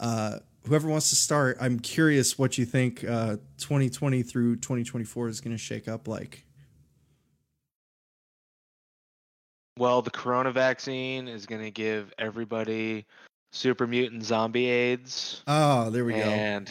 uh, 0.01 0.38
whoever 0.66 0.88
wants 0.88 1.11
to 1.11 1.16
start, 1.16 1.59
I'm 1.61 1.79
curious 1.79 2.38
what 2.38 2.57
you 2.57 2.64
think 2.64 3.05
uh, 3.05 3.37
2020 3.59 4.23
through 4.23 4.57
2024 4.57 5.29
is 5.29 5.42
going 5.42 5.55
to 5.55 5.59
shake 5.59 5.87
up 5.87 6.09
like. 6.09 6.47
Well, 9.77 10.01
the 10.01 10.11
corona 10.11 10.51
vaccine 10.51 11.29
is 11.29 11.44
gonna 11.47 11.70
give 11.70 12.12
everybody 12.16 13.05
super 13.55 13.87
mutant 13.87 14.25
zombie 14.25 14.67
AIDS. 14.67 15.43
Oh, 15.47 15.88
there 15.90 16.05
we 16.05 16.12
go. 16.14 16.19
and 16.19 16.71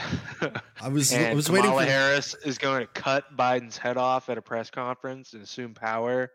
I 0.81 0.89
was 0.89 1.13
I 1.13 1.17
and 1.19 1.35
was 1.35 1.47
Kamala 1.47 1.71
waiting 1.71 1.79
for 1.79 1.91
Harris 1.91 2.35
is 2.45 2.57
going 2.57 2.81
to 2.81 2.87
cut 2.87 3.23
Biden's 3.35 3.77
head 3.77 3.97
off 3.97 4.29
at 4.29 4.37
a 4.37 4.41
press 4.41 4.69
conference 4.69 5.33
and 5.33 5.41
assume 5.41 5.73
power. 5.73 6.31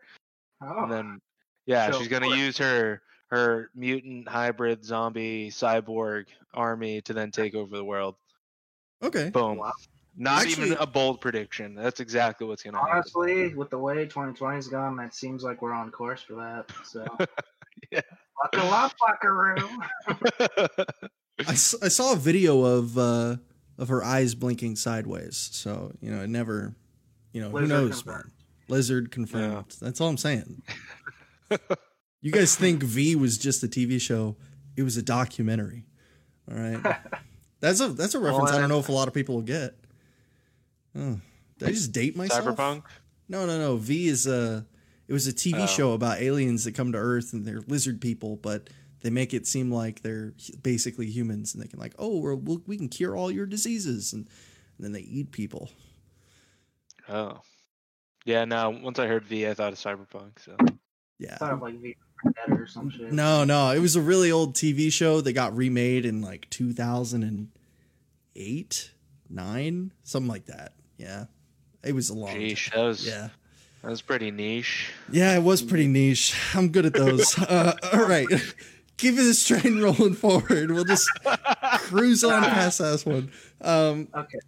oh, 0.61 0.65
And 0.67 0.77
ah. 0.79 0.87
then, 0.87 1.21
yeah, 1.65 1.91
So 1.91 1.99
she's 1.99 2.07
going 2.07 2.23
to 2.23 2.35
use 2.35 2.57
her 2.57 3.01
her 3.27 3.69
mutant 3.75 4.27
hybrid 4.27 4.83
zombie 4.83 5.51
cyborg 5.51 6.25
army 6.51 6.99
to 7.01 7.13
then 7.13 7.29
take 7.29 7.53
over 7.53 7.77
the 7.77 7.85
world. 7.85 8.15
Okay. 9.03 9.29
Boom. 9.29 9.57
Wow. 9.59 9.71
Not 10.17 10.41
Actually- 10.41 10.65
even 10.71 10.77
a 10.79 10.87
bold 10.87 11.21
prediction. 11.21 11.75
That's 11.75 11.99
exactly 11.99 12.47
what's 12.47 12.63
going 12.63 12.73
to 12.73 12.79
happen. 12.79 12.95
honestly, 12.95 13.53
with 13.53 13.69
the 13.69 13.77
way 13.77 14.07
2020's 14.07 14.67
gone, 14.67 14.97
that 14.97 15.13
seems 15.13 15.43
like 15.43 15.61
we're 15.61 15.73
on 15.73 15.91
course 15.91 16.23
for 16.23 16.33
that. 16.35 16.65
So 16.83 17.05
Yeah. 17.91 18.01
Buckle 18.41 18.69
up, 18.69 18.93
buckaroo. 18.99 19.55
I, 21.47 21.51
s- 21.51 21.75
I 21.81 21.87
saw 21.87 22.13
a 22.13 22.15
video 22.15 22.63
of 22.63 22.97
uh, 22.97 23.37
of 23.77 23.87
her 23.89 24.03
eyes 24.03 24.35
blinking 24.35 24.75
sideways. 24.75 25.49
So 25.53 25.93
you 26.01 26.11
know, 26.11 26.21
it 26.23 26.29
never, 26.29 26.75
you 27.31 27.41
know, 27.41 27.49
Lizard 27.49 27.61
who 27.61 27.67
knows, 27.67 28.01
confirmed. 28.01 28.25
man. 28.25 28.33
Lizard 28.67 29.11
confirmed. 29.11 29.75
That's 29.81 30.01
all 30.01 30.09
I'm 30.09 30.17
saying. 30.17 30.61
you 32.21 32.31
guys 32.31 32.55
think 32.55 32.83
V 32.83 33.15
was 33.15 33.37
just 33.37 33.63
a 33.63 33.67
TV 33.67 33.99
show? 33.99 34.35
It 34.75 34.83
was 34.83 34.97
a 34.97 35.01
documentary. 35.01 35.85
All 36.51 36.57
right. 36.57 36.97
That's 37.61 37.81
a 37.81 37.89
that's 37.89 38.15
a 38.15 38.19
reference. 38.19 38.51
I 38.51 38.57
don't 38.59 38.69
know 38.69 38.79
if 38.79 38.87
a 38.87 38.93
lot 38.93 39.09
of 39.09 39.13
people 39.13 39.35
will 39.35 39.41
get. 39.41 39.75
Oh, 40.97 41.19
did 41.57 41.67
I 41.67 41.71
just 41.73 41.91
date 41.91 42.15
myself? 42.15 42.45
Cyberpunk. 42.55 42.83
No, 43.27 43.45
no, 43.45 43.59
no. 43.59 43.75
V 43.75 44.07
is 44.07 44.25
a. 44.27 44.65
It 45.09 45.13
was 45.13 45.25
a 45.27 45.33
TV 45.33 45.63
Oh. 45.63 45.65
show 45.65 45.93
about 45.93 46.21
aliens 46.21 46.63
that 46.65 46.73
come 46.75 46.91
to 46.91 46.99
Earth 46.99 47.33
and 47.33 47.43
they're 47.43 47.61
lizard 47.67 47.99
people, 47.99 48.35
but 48.37 48.69
they 49.01 49.09
make 49.09 49.33
it 49.33 49.47
seem 49.47 49.71
like 49.71 50.03
they're 50.03 50.33
basically 50.61 51.07
humans 51.07 51.55
and 51.55 51.63
they 51.63 51.67
can 51.67 51.79
like, 51.79 51.95
oh, 51.97 52.19
we're, 52.19 52.35
we'll, 52.35 52.61
we 52.67 52.77
can 52.77 52.89
cure 52.89 53.15
all 53.15 53.31
your 53.31 53.47
diseases, 53.47 54.13
and, 54.13 54.27
and 54.77 54.85
then 54.85 54.91
they 54.91 54.99
eat 55.01 55.31
people. 55.31 55.71
Oh. 57.09 57.41
Yeah, 58.25 58.45
Now 58.45 58.69
Once 58.69 58.99
I 58.99 59.07
heard 59.07 59.25
V, 59.25 59.47
I 59.47 59.55
thought 59.55 59.73
of 59.73 59.79
Cyberpunk. 59.79 60.39
So 60.45 60.55
Yeah. 61.17 61.37
Thought 61.37 61.53
of 61.53 61.61
like 61.63 61.79
V 61.81 61.95
or 62.49 62.67
some 62.67 62.91
shit. 62.91 63.11
No, 63.11 63.43
no. 63.45 63.71
It 63.71 63.79
was 63.79 63.95
a 63.95 64.01
really 64.01 64.29
old 64.31 64.53
TV 64.55 64.91
show 64.91 65.21
that 65.21 65.33
got 65.33 65.57
remade 65.57 66.05
in 66.05 66.21
like 66.21 66.47
2008, 66.51 68.91
nine, 69.29 69.91
something 70.03 70.29
like 70.29 70.45
that. 70.45 70.73
Yeah. 70.97 71.25
It 71.83 71.95
was 71.95 72.09
a 72.09 72.13
long. 72.13 72.33
time. 72.33 72.41
Geesh, 72.41 72.71
that 72.73 72.83
was 72.83 73.07
Yeah. 73.07 73.29
That 73.81 73.89
was 73.89 74.01
pretty 74.01 74.31
niche. 74.31 74.91
Yeah, 75.11 75.35
it 75.35 75.43
was 75.43 75.61
pretty 75.61 75.87
niche. 75.87 76.35
I'm 76.55 76.69
good 76.69 76.85
at 76.85 76.93
those. 76.93 77.37
uh, 77.39 77.73
all 77.93 78.07
right. 78.07 78.27
Keep 78.97 79.15
this 79.15 79.47
train 79.47 79.79
rolling 79.81 80.13
forward. 80.13 80.71
We'll 80.71 80.83
just 80.83 81.09
cruise 81.83 82.23
on 82.23 82.43
past 82.43 82.79
that 82.79 83.01
one. 83.05 83.31
Um, 83.61 84.09
Okay. 84.13 84.39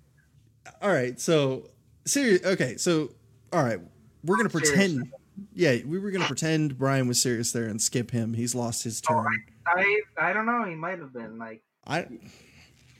all 0.81 0.91
right. 0.91 1.17
So, 1.19 1.69
serious. 2.05 2.43
Okay. 2.43 2.75
So, 2.75 3.11
all 3.53 3.63
right. 3.63 3.79
We're 4.25 4.35
going 4.35 4.49
to 4.49 4.57
Serious. 4.65 4.69
pretend. 4.71 5.13
Yeah, 5.53 5.77
we 5.85 5.97
were 5.99 6.11
going 6.11 6.21
to 6.21 6.27
pretend 6.27 6.77
Brian 6.77 7.07
was 7.07 7.19
serious 7.21 7.51
there 7.53 7.63
and 7.67 7.81
skip 7.81 8.11
him. 8.11 8.33
He's 8.33 8.53
lost 8.53 8.83
his 8.83 8.99
turn. 9.01 9.25
I 9.65 10.01
I 10.17 10.33
don't 10.33 10.45
know. 10.45 10.65
He 10.65 10.75
might 10.75 10.99
have 10.99 11.13
been 11.13 11.37
like 11.39 11.61
I 11.87 12.05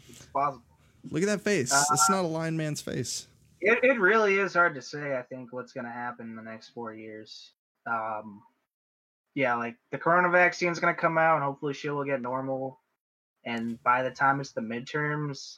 it's 0.10 0.26
possible. 0.34 0.63
look 1.12 1.22
at 1.22 1.28
that 1.28 1.41
face. 1.41 1.72
It's 1.91 2.10
not 2.10 2.24
a 2.24 2.28
lion 2.28 2.56
man's 2.58 2.82
face. 2.82 3.28
It 3.62 3.80
it 3.84 4.00
really 4.00 4.38
is 4.39 4.54
hard 4.56 4.76
to 4.76 4.82
say. 4.82 5.15
I 5.15 5.21
think 5.21 5.54
what's 5.54 5.74
going 5.74 5.86
to 5.86 5.91
happen 5.91 6.30
in 6.30 6.36
the 6.36 6.41
next 6.41 6.69
four 6.69 6.93
years. 6.93 7.52
Um, 7.86 8.41
yeah, 9.36 9.56
like 9.56 9.76
the 9.91 9.97
corona 9.97 10.30
vaccine 10.30 10.71
is 10.71 10.80
going 10.80 10.93
to 10.93 11.00
come 11.00 11.17
out, 11.17 11.36
and 11.36 11.43
hopefully 11.43 11.74
she 11.74 11.89
will 11.89 12.04
get 12.04 12.21
normal. 12.21 12.80
And 13.45 13.82
by 13.84 14.04
the 14.04 14.12
time 14.12 14.39
it's 14.39 14.52
the 14.52 14.62
midterms, 14.62 15.58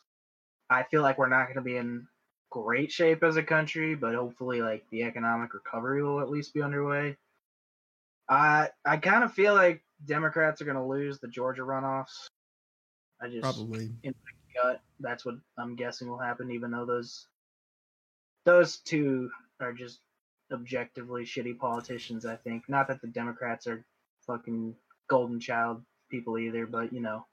I 0.69 0.83
feel 0.83 1.01
like 1.01 1.17
we're 1.17 1.29
not 1.29 1.45
going 1.45 1.55
to 1.55 1.61
be 1.61 1.77
in 1.77 2.07
great 2.49 2.91
shape 2.91 3.23
as 3.23 3.35
a 3.35 3.43
country, 3.43 3.95
but 3.95 4.15
hopefully, 4.15 4.61
like 4.61 4.85
the 4.91 5.03
economic 5.03 5.53
recovery 5.53 6.03
will 6.03 6.19
at 6.21 6.29
least 6.29 6.53
be 6.53 6.61
underway. 6.61 7.17
I 8.29 8.69
I 8.85 8.97
kind 8.97 9.23
of 9.23 9.33
feel 9.33 9.53
like 9.53 9.81
Democrats 10.05 10.61
are 10.61 10.65
going 10.65 10.77
to 10.77 10.83
lose 10.83 11.19
the 11.19 11.27
Georgia 11.27 11.61
runoffs. 11.61 12.27
I 13.21 13.27
just 13.27 13.41
Probably. 13.41 13.89
gut. 14.61 14.81
That's 14.99 15.25
what 15.25 15.35
I'm 15.57 15.75
guessing 15.75 16.09
will 16.09 16.19
happen, 16.19 16.51
even 16.51 16.71
though 16.71 16.85
those 16.85 17.27
those 18.45 18.77
two 18.77 19.29
are 19.59 19.73
just 19.73 19.99
objectively 20.51 21.23
shitty 21.23 21.57
politicians. 21.57 22.25
I 22.25 22.35
think 22.35 22.67
not 22.69 22.87
that 22.87 23.01
the 23.01 23.07
Democrats 23.07 23.67
are 23.67 23.85
fucking 24.27 24.75
golden 25.07 25.39
child 25.39 25.83
people 26.09 26.37
either, 26.37 26.65
but 26.65 26.93
you 26.93 27.01
know, 27.01 27.25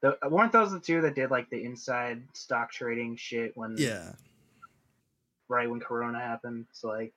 the, 0.00 0.16
weren't 0.28 0.52
those 0.52 0.72
the 0.72 0.80
two 0.80 1.00
that 1.02 1.14
did 1.14 1.30
like 1.30 1.48
the 1.50 1.64
inside 1.64 2.22
stock 2.34 2.70
trading 2.70 3.16
shit 3.16 3.56
when 3.56 3.76
Yeah. 3.78 4.12
right 5.48 5.70
when 5.70 5.80
Corona 5.80 6.18
happened? 6.20 6.66
So 6.72 6.88
like, 6.88 7.12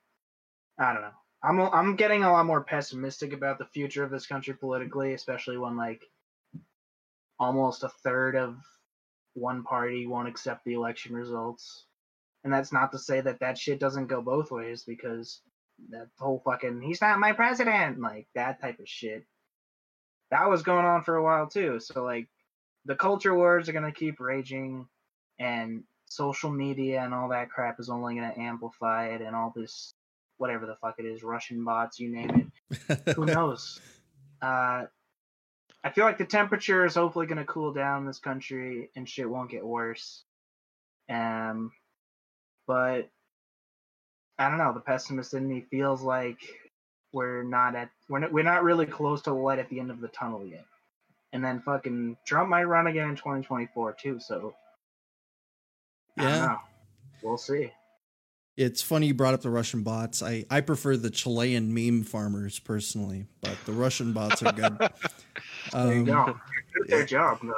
I 0.80 0.94
don't 0.94 1.02
know. 1.02 1.12
I'm 1.44 1.60
I'm 1.62 1.96
getting 1.96 2.24
a 2.24 2.32
lot 2.32 2.46
more 2.46 2.64
pessimistic 2.64 3.34
about 3.34 3.60
the 3.60 3.66
future 3.66 4.04
of 4.04 4.10
this 4.10 4.26
country 4.26 4.54
politically, 4.56 5.14
especially 5.14 5.58
when 5.58 5.78
like 5.78 6.02
almost 7.40 7.84
a 7.84 7.90
third 7.90 8.36
of 8.36 8.58
one 9.34 9.64
party 9.64 10.08
won't 10.08 10.28
accept 10.28 10.64
the 10.66 10.74
election 10.74 11.14
results. 11.14 11.86
And 12.46 12.54
that's 12.54 12.72
not 12.72 12.92
to 12.92 13.00
say 13.00 13.20
that 13.22 13.40
that 13.40 13.58
shit 13.58 13.80
doesn't 13.80 14.08
go 14.08 14.22
both 14.22 14.52
ways 14.52 14.84
because 14.86 15.42
that 15.90 16.08
whole 16.18 16.42
fucking 16.46 16.82
he's 16.82 17.02
not 17.02 17.20
my 17.20 17.34
president 17.34 18.00
like 18.00 18.28
that 18.34 18.62
type 18.62 18.80
of 18.80 18.88
shit 18.88 19.26
that 20.32 20.50
was 20.50 20.64
going 20.64 20.86
on 20.86 21.04
for 21.04 21.16
a 21.16 21.24
while 21.24 21.48
too. 21.48 21.80
So 21.82 22.04
like 22.04 22.28
the 22.86 22.96
culture 22.96 23.36
wars 23.36 23.68
are 23.68 23.74
gonna 23.74 23.92
keep 23.92 24.20
raging 24.20 24.88
and 25.40 25.84
social 26.06 26.52
media 26.52 27.02
and 27.04 27.14
all 27.14 27.30
that 27.30 27.50
crap 27.50 27.80
is 27.80 27.90
only 27.90 28.16
gonna 28.16 28.34
amplify 28.38 29.08
it 29.08 29.22
and 29.22 29.36
all 29.36 29.52
this 29.54 29.94
whatever 30.38 30.66
the 30.66 30.76
fuck 30.76 30.96
it 31.00 31.06
is, 31.06 31.24
Russian 31.24 31.66
bots, 31.66 32.00
you 32.00 32.10
name 32.10 32.52
it 32.88 33.16
who 33.16 33.26
knows? 33.26 33.80
Uh, 34.42 34.86
I 35.84 35.90
feel 35.92 36.06
like 36.06 36.18
the 36.18 36.26
temperature 36.26 36.86
is 36.86 36.96
hopefully 36.96 37.28
going 37.28 37.38
to 37.38 37.46
cool 37.46 37.72
down 37.72 38.02
in 38.02 38.08
this 38.08 38.20
country 38.20 38.90
and 38.96 39.08
shit 39.08 39.30
won't 39.30 39.52
get 39.52 39.66
worse. 39.66 40.24
Um, 41.10 41.72
but 42.68 43.10
I 44.38 44.50
don't 44.50 44.58
know. 44.58 44.74
The 44.74 44.80
pessimist 44.82 45.34
in 45.34 45.48
me 45.48 45.66
feels 45.70 46.02
like 46.02 46.40
we're 47.14 47.44
not 47.44 47.76
at 47.76 47.90
we're 48.10 48.20
not, 48.20 48.34
we're 48.34 48.44
not 48.44 48.64
really 48.64 48.86
close 48.86 49.22
to 49.24 49.30
the 49.30 49.36
light 49.36 49.60
at 49.60 49.70
the 49.70 49.80
end 49.80 49.92
of 49.92 50.02
the 50.02 50.10
tunnel 50.10 50.46
yet. 50.46 50.66
And 51.34 51.44
then 51.44 51.62
fucking 51.62 52.18
Trump 52.26 52.50
might 52.50 52.64
run 52.66 52.88
again 52.88 53.10
in 53.10 53.16
2024 53.16 53.94
too. 53.94 54.20
So 54.20 54.56
I 56.18 56.24
don't 56.24 56.32
Yeah. 56.32 56.46
know. 56.48 56.58
We'll 57.24 57.38
see. 57.38 57.72
It's 58.58 58.82
funny 58.82 59.08
you 59.08 59.14
brought 59.14 59.34
up 59.34 59.42
the 59.42 59.50
Russian 59.50 59.84
bots. 59.84 60.24
I, 60.24 60.46
I 60.50 60.62
prefer 60.62 60.96
the 60.96 61.10
Chilean 61.10 61.74
meme 61.74 62.04
farmers 62.04 62.58
personally, 62.60 63.26
but 63.42 63.66
the 63.66 63.74
Russian 63.74 64.14
bots 64.14 64.42
are 64.44 64.52
good. 64.52 64.78
There 65.74 65.94
you 65.96 66.00
Um, 66.00 66.06
go. 66.06 66.40
Good 66.74 66.88
their 66.88 67.00
yeah. 67.00 67.06
job 67.06 67.40
though. 67.44 67.54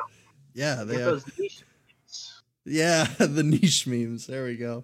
yeah, 0.54 0.84
they 0.86 0.94
Get 0.96 1.02
have, 1.02 1.12
those 1.12 1.26
niche. 1.38 1.64
Yeah, 2.68 3.06
the 3.18 3.44
niche 3.44 3.88
memes. 3.88 4.28
There 4.28 4.46
we 4.46 4.58
go. 4.58 4.84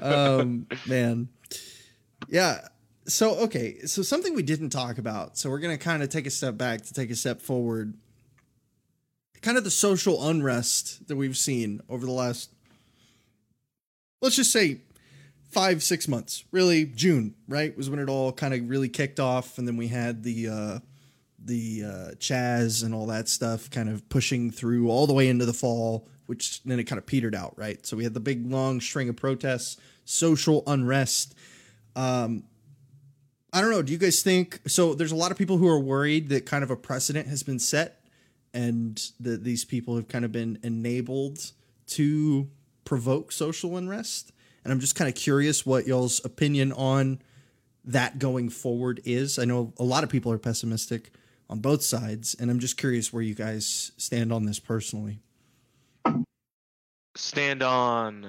um 0.00 0.66
man. 0.86 1.28
Yeah. 2.28 2.68
So 3.06 3.34
okay. 3.40 3.80
So 3.80 4.02
something 4.02 4.34
we 4.34 4.42
didn't 4.42 4.70
talk 4.70 4.98
about. 4.98 5.36
So 5.36 5.50
we're 5.50 5.58
gonna 5.58 5.78
kind 5.78 6.02
of 6.02 6.08
take 6.08 6.26
a 6.26 6.30
step 6.30 6.56
back 6.56 6.82
to 6.82 6.94
take 6.94 7.10
a 7.10 7.16
step 7.16 7.40
forward. 7.40 7.94
Kind 9.42 9.58
of 9.58 9.64
the 9.64 9.70
social 9.70 10.28
unrest 10.28 11.08
that 11.08 11.16
we've 11.16 11.36
seen 11.36 11.80
over 11.88 12.06
the 12.06 12.12
last 12.12 12.50
let's 14.20 14.36
just 14.36 14.52
say 14.52 14.80
five 15.50 15.82
six 15.82 16.06
months. 16.08 16.44
Really 16.52 16.86
june 16.86 17.34
right 17.48 17.76
was 17.76 17.90
when 17.90 17.98
it 17.98 18.08
all 18.08 18.32
kind 18.32 18.54
of 18.54 18.68
really 18.68 18.88
kicked 18.88 19.20
off 19.20 19.58
and 19.58 19.66
then 19.66 19.76
we 19.76 19.88
had 19.88 20.22
the 20.22 20.48
uh 20.48 20.78
the 21.44 21.82
uh 21.84 22.14
chaz 22.18 22.84
and 22.84 22.94
all 22.94 23.06
that 23.06 23.28
stuff 23.28 23.68
kind 23.68 23.88
of 23.88 24.08
pushing 24.08 24.52
through 24.52 24.88
all 24.88 25.08
the 25.08 25.12
way 25.12 25.28
into 25.28 25.44
the 25.44 25.52
fall 25.52 26.08
which 26.32 26.62
then 26.62 26.80
it 26.80 26.84
kind 26.84 26.98
of 26.98 27.04
petered 27.04 27.34
out 27.34 27.52
right? 27.58 27.84
So 27.84 27.94
we 27.94 28.04
had 28.04 28.14
the 28.14 28.20
big 28.20 28.50
long 28.50 28.80
string 28.80 29.10
of 29.10 29.16
protests 29.16 29.76
social 30.06 30.62
unrest. 30.66 31.34
Um 31.94 32.44
i 33.52 33.60
don't 33.60 33.70
know 33.70 33.82
do 33.82 33.92
you 33.92 33.98
guys 33.98 34.22
think 34.22 34.60
so 34.66 34.94
there's 34.94 35.12
a 35.12 35.16
lot 35.16 35.30
of 35.30 35.36
people 35.36 35.58
who 35.58 35.68
are 35.68 35.78
worried 35.78 36.30
that 36.30 36.46
kind 36.46 36.64
of 36.64 36.70
a 36.70 36.76
precedent 36.76 37.28
has 37.28 37.42
been 37.42 37.58
set 37.58 38.02
and 38.54 38.98
that 39.20 39.44
these 39.44 39.66
people 39.66 39.94
have 39.96 40.08
kind 40.08 40.24
of 40.24 40.32
been 40.32 40.58
enabled 40.62 41.52
to 41.88 42.48
provoke 42.86 43.30
social 43.30 43.76
unrest? 43.76 44.32
And 44.64 44.72
i'm 44.72 44.80
just 44.80 44.94
kind 44.94 45.06
of 45.06 45.14
curious 45.14 45.66
what 45.66 45.86
y'all's 45.86 46.24
opinion 46.24 46.72
on 46.72 47.20
that 47.84 48.18
going 48.18 48.48
forward 48.48 49.02
is. 49.04 49.38
I 49.38 49.44
know 49.44 49.74
a 49.76 49.84
lot 49.84 50.02
of 50.02 50.08
people 50.08 50.32
are 50.32 50.38
pessimistic 50.38 51.10
on 51.50 51.58
both 51.58 51.82
sides 51.82 52.34
and 52.40 52.50
i'm 52.50 52.58
just 52.58 52.78
curious 52.78 53.12
where 53.12 53.22
you 53.22 53.34
guys 53.34 53.92
stand 53.98 54.32
on 54.32 54.46
this 54.46 54.58
personally 54.58 55.20
Stand 57.14 57.62
on 57.62 58.22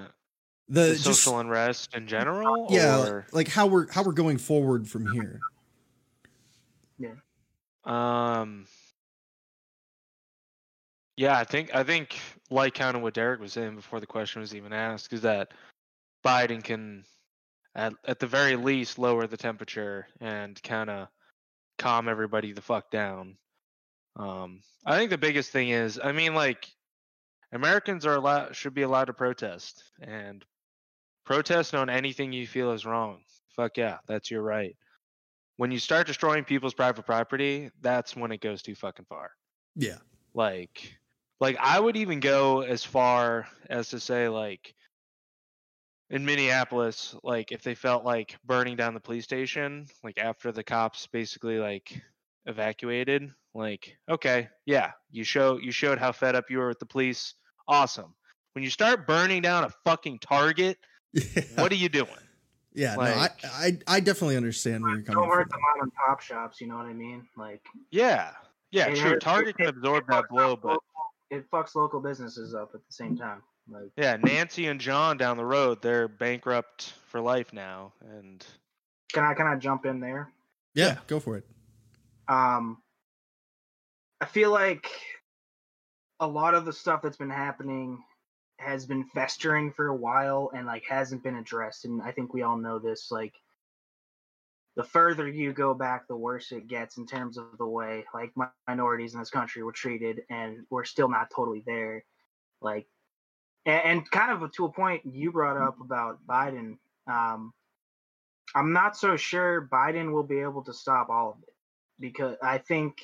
the, 0.68 0.82
the 0.82 0.90
just- 0.94 1.04
social 1.04 1.40
unrest 1.40 1.96
in 1.96 2.08
general. 2.08 2.68
yeah 2.70 3.00
Or, 3.08 3.28
like 3.32 3.48
how 3.48 3.66
we're 3.68 3.92
how 3.92 4.04
we're 4.04 4.12
going 4.12 4.38
forward 4.38 4.88
from 4.88 5.12
here 5.14 5.40
Yeah. 6.98 7.16
um. 7.86 8.66
Yeah, 11.16 11.38
I 11.38 11.44
think 11.44 11.76
I 11.76 11.84
think 11.84 12.20
like 12.50 12.74
kind 12.74 12.98
of 12.98 13.04
what 13.04 13.14
Derek 13.14 13.40
was 13.40 13.54
saying 13.54 13.76
before 13.76 14.00
the 14.00 14.08
question 14.08 14.42
was 14.42 14.56
even 14.56 14.74
asked 14.74 15.14
is 15.14 15.22
that 15.22 15.52
Biden 16.26 16.64
can 16.64 17.06
at 17.76 17.94
at 18.06 18.20
the 18.20 18.26
very 18.28 18.56
least 18.56 18.98
lower 18.98 19.28
the 19.28 19.38
temperature 19.38 20.08
and 20.22 20.62
kind 20.64 20.90
of 20.90 21.08
calm 21.78 22.10
everybody 22.10 22.52
the 22.52 22.62
fuck 22.62 22.90
down. 22.90 23.38
Um, 24.16 24.62
I 24.86 24.98
think 24.98 25.10
the 25.12 25.18
biggest 25.18 25.52
thing 25.52 25.70
is, 25.70 26.00
I 26.04 26.12
mean, 26.14 26.34
like 26.34 26.68
Americans 27.54 28.06
are 28.06 28.16
allowed 28.16 28.56
should 28.56 28.74
be 28.74 28.82
allowed 28.82 29.06
to 29.06 29.14
protest 29.14 29.84
and 30.02 30.46
protest 31.26 31.76
on 31.76 31.90
anything 31.90 32.34
you 32.34 32.48
feel 32.48 32.72
is 32.72 32.86
wrong. 32.86 33.24
Fuck 33.56 33.78
yeah, 33.78 34.00
that's 34.08 34.32
your 34.32 34.42
right. 34.42 34.76
When 35.58 35.72
you 35.72 35.80
start 35.80 36.08
destroying 36.08 36.44
people's 36.46 36.74
private 36.74 37.06
property, 37.06 37.72
that's 37.82 38.16
when 38.16 38.32
it 38.32 38.42
goes 38.42 38.62
too 38.62 38.76
fucking 38.76 39.06
far. 39.06 39.32
yeah 39.76 40.00
Like, 40.34 41.00
like 41.40 41.58
I 41.60 41.80
would 41.80 41.98
even 41.98 42.20
go 42.20 42.62
as 42.62 42.84
far 42.84 43.48
as 43.70 43.90
to 43.90 44.00
say, 44.00 44.30
like, 44.30 44.76
in 46.10 46.26
Minneapolis, 46.26 47.16
like 47.24 47.52
if 47.52 47.64
they 47.64 47.76
felt 47.76 48.06
like 48.06 48.38
burning 48.46 48.76
down 48.76 48.94
the 48.94 49.00
police 49.00 49.24
station, 49.24 49.88
like 50.04 50.18
after 50.18 50.52
the 50.52 50.64
cops 50.64 51.08
basically 51.08 51.60
like 51.60 52.02
evacuated, 52.46 53.32
like, 53.54 53.98
okay, 54.10 54.50
yeah, 54.66 54.92
you 55.10 55.24
show 55.24 55.58
you 55.58 55.72
showed 55.72 55.98
how 55.98 56.12
fed 56.12 56.36
up 56.36 56.50
you 56.50 56.60
were 56.60 56.68
with 56.68 56.80
the 56.80 56.86
police. 56.86 57.34
Awesome. 57.68 58.14
When 58.54 58.64
you 58.64 58.70
start 58.70 59.08
burning 59.08 59.42
down 59.42 59.64
a 59.64 59.70
fucking 59.86 60.20
Target, 60.20 60.78
yeah 61.14 61.24
what 61.56 61.72
are 61.72 61.76
you 61.76 61.90
doing? 61.90 62.08
yeah 62.76 62.96
like- 62.96 63.44
no 63.44 63.50
I, 63.54 63.66
I 63.68 63.78
i 63.88 64.00
definitely 64.00 64.36
understand 64.36 64.82
where 64.84 64.96
you're 64.96 65.04
coming 65.04 65.22
Don't 65.22 65.30
hurt 65.30 65.48
from 65.52 65.60
the 65.60 65.78
mom 65.78 65.84
and 65.84 65.94
pop 65.94 66.22
shops. 66.22 66.60
You 66.60 66.68
know 66.68 66.78
what 66.78 66.86
I 66.88 66.94
mean? 66.94 67.28
Like 67.38 67.62
Yeah. 67.92 68.32
Yeah, 68.72 68.88
it 68.88 68.96
true. 68.98 69.20
Target 69.20 69.58
can 69.58 69.68
absorb 69.68 70.08
that 70.08 70.26
blow, 70.30 70.54
up 70.54 70.62
but 70.64 70.80
it 71.30 71.50
fucks 71.52 71.76
local 71.76 72.00
businesses 72.00 72.56
up 72.56 72.72
at 72.74 72.80
the 72.86 72.92
same 72.94 73.16
time. 73.16 73.44
Like 73.70 73.92
yeah, 73.96 74.18
Nancy 74.18 74.66
and 74.68 74.80
John 74.82 75.18
down 75.18 75.38
the 75.38 75.46
road, 75.46 75.82
they're 75.84 76.08
bankrupt 76.08 76.94
for 77.08 77.22
life 77.22 77.54
now. 77.54 77.94
And 78.02 78.44
can 79.14 79.24
I 79.24 79.34
can 79.36 79.46
I 79.48 79.56
jump 79.56 79.86
in 79.86 80.00
there? 80.00 80.32
yeah, 80.74 80.86
Yeah. 80.88 80.98
go 81.06 81.20
for 81.20 81.38
it 81.38 81.46
Um, 82.28 82.80
I 84.20 84.26
feel 84.26 84.52
like 84.52 84.90
a 86.24 86.28
lot 86.28 86.54
of 86.56 86.66
the 86.66 86.74
stuff 86.74 87.02
that's 87.02 87.18
been 87.18 87.30
happening 87.30 88.04
has 88.58 88.86
been 88.86 89.04
festering 89.04 89.72
for 89.72 89.88
a 89.88 89.96
while 89.96 90.52
and 90.56 90.66
like 90.66 90.86
hasn't 90.88 91.24
been 91.24 91.36
addressed. 91.36 91.86
And 91.86 92.02
I 92.02 92.12
think 92.12 92.34
we 92.34 92.44
all 92.44 92.58
know 92.58 92.80
this. 92.80 93.12
Like, 93.12 93.34
the 94.76 94.84
further 94.84 95.28
you 95.28 95.54
go 95.54 95.74
back, 95.74 96.08
the 96.08 96.16
worse 96.16 96.52
it 96.52 96.68
gets 96.68 96.98
in 96.98 97.06
terms 97.06 97.38
of 97.38 97.46
the 97.60 97.68
way 97.68 98.06
like 98.14 98.32
minorities 98.68 99.14
in 99.14 99.20
this 99.20 99.30
country 99.30 99.62
were 99.64 99.72
treated, 99.72 100.22
and 100.30 100.66
we're 100.70 100.86
still 100.86 101.10
not 101.10 101.30
totally 101.36 101.62
there. 101.66 102.04
Like, 102.62 102.88
and, 103.66 103.82
and 103.84 104.12
kind 104.12 104.32
of 104.32 104.52
to 104.54 104.66
a 104.66 104.72
point 104.72 105.06
you 105.06 105.32
brought 105.32 105.58
up 105.58 105.80
about 105.80 106.26
Biden. 106.26 106.78
Um, 107.06 107.54
I'm 108.56 108.74
not 108.74 108.98
so 108.98 109.16
sure 109.16 109.68
Biden 109.72 110.12
will 110.12 110.24
be 110.24 110.40
able 110.40 110.64
to 110.64 110.74
stop 110.74 111.10
all 111.10 111.32
of 111.32 111.44
it 111.44 111.54
because 112.00 112.38
I 112.42 112.58
think 112.58 112.98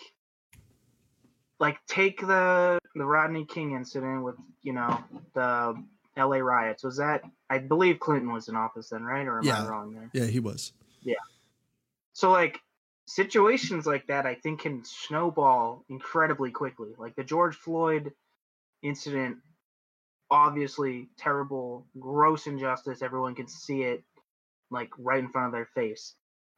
like 1.60 1.78
take 1.88 2.20
the 2.22 2.80
the 2.96 3.06
Rodney 3.06 3.46
King 3.46 3.74
incident 3.74 4.24
with 4.24 4.36
you 4.64 4.74
know 4.74 5.04
the 5.34 5.84
LA 6.18 6.38
riots 6.38 6.84
was 6.84 6.98
that 6.98 7.24
I 7.50 7.60
believe 7.60 8.00
Clinton 8.00 8.32
was 8.32 8.48
in 8.50 8.56
office 8.56 8.90
then 8.90 9.04
right 9.04 9.26
or 9.28 9.40
am 9.40 9.46
Yeah. 9.46 9.64
I 9.64 9.68
wrong 9.68 9.94
there 9.94 10.10
yeah 10.14 10.26
he 10.30 10.40
was 10.40 10.74
Yeah. 11.04 11.16
so 12.14 12.32
like 12.32 12.60
situations 13.06 13.86
like 13.86 14.08
that 14.08 14.26
I 14.26 14.36
think 14.36 14.62
can 14.62 14.84
snowball 14.84 15.84
incredibly 15.90 16.52
quickly 16.52 16.90
like 16.98 17.16
the 17.16 17.24
George 17.24 17.56
Floyd 17.56 18.14
incident 18.82 19.38
obviously 20.32 21.10
terrible, 21.18 21.86
gross 22.00 22.46
injustice. 22.48 23.02
Everyone 23.02 23.36
can 23.36 23.48
see 23.48 23.82
it 23.84 24.04
like 24.70 24.90
right 24.98 25.24
in 25.24 25.30
front 25.30 25.48
of 25.48 25.54
their 25.54 25.66
face. 25.66 26.14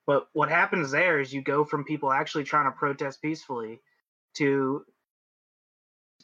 But 0.06 0.28
what 0.34 0.50
happens 0.50 0.92
there 0.92 1.20
is 1.20 1.34
you 1.34 1.42
go 1.42 1.64
from 1.64 1.86
people 1.86 2.12
actually 2.12 2.44
trying 2.44 2.66
to 2.66 2.78
protest 2.78 3.22
peacefully 3.22 3.80
to 4.36 4.86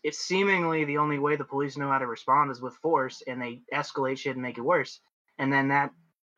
it's 0.03 0.19
seemingly 0.19 0.85
the 0.85 0.99
only 0.99 1.19
way 1.19 1.35
the 1.35 1.43
police 1.43 1.75
know 1.75 1.89
how 1.89 1.97
to 1.97 2.07
respond 2.07 2.51
is 2.51 2.61
with 2.61 2.75
force 2.75 3.23
and 3.27 3.41
they 3.41 3.61
escalate 3.73 4.17
shit 4.17 4.35
and 4.35 4.41
make 4.41 4.57
it 4.57 4.61
worse. 4.61 4.99
And 5.39 5.51
then 5.51 5.69
that, 5.69 5.91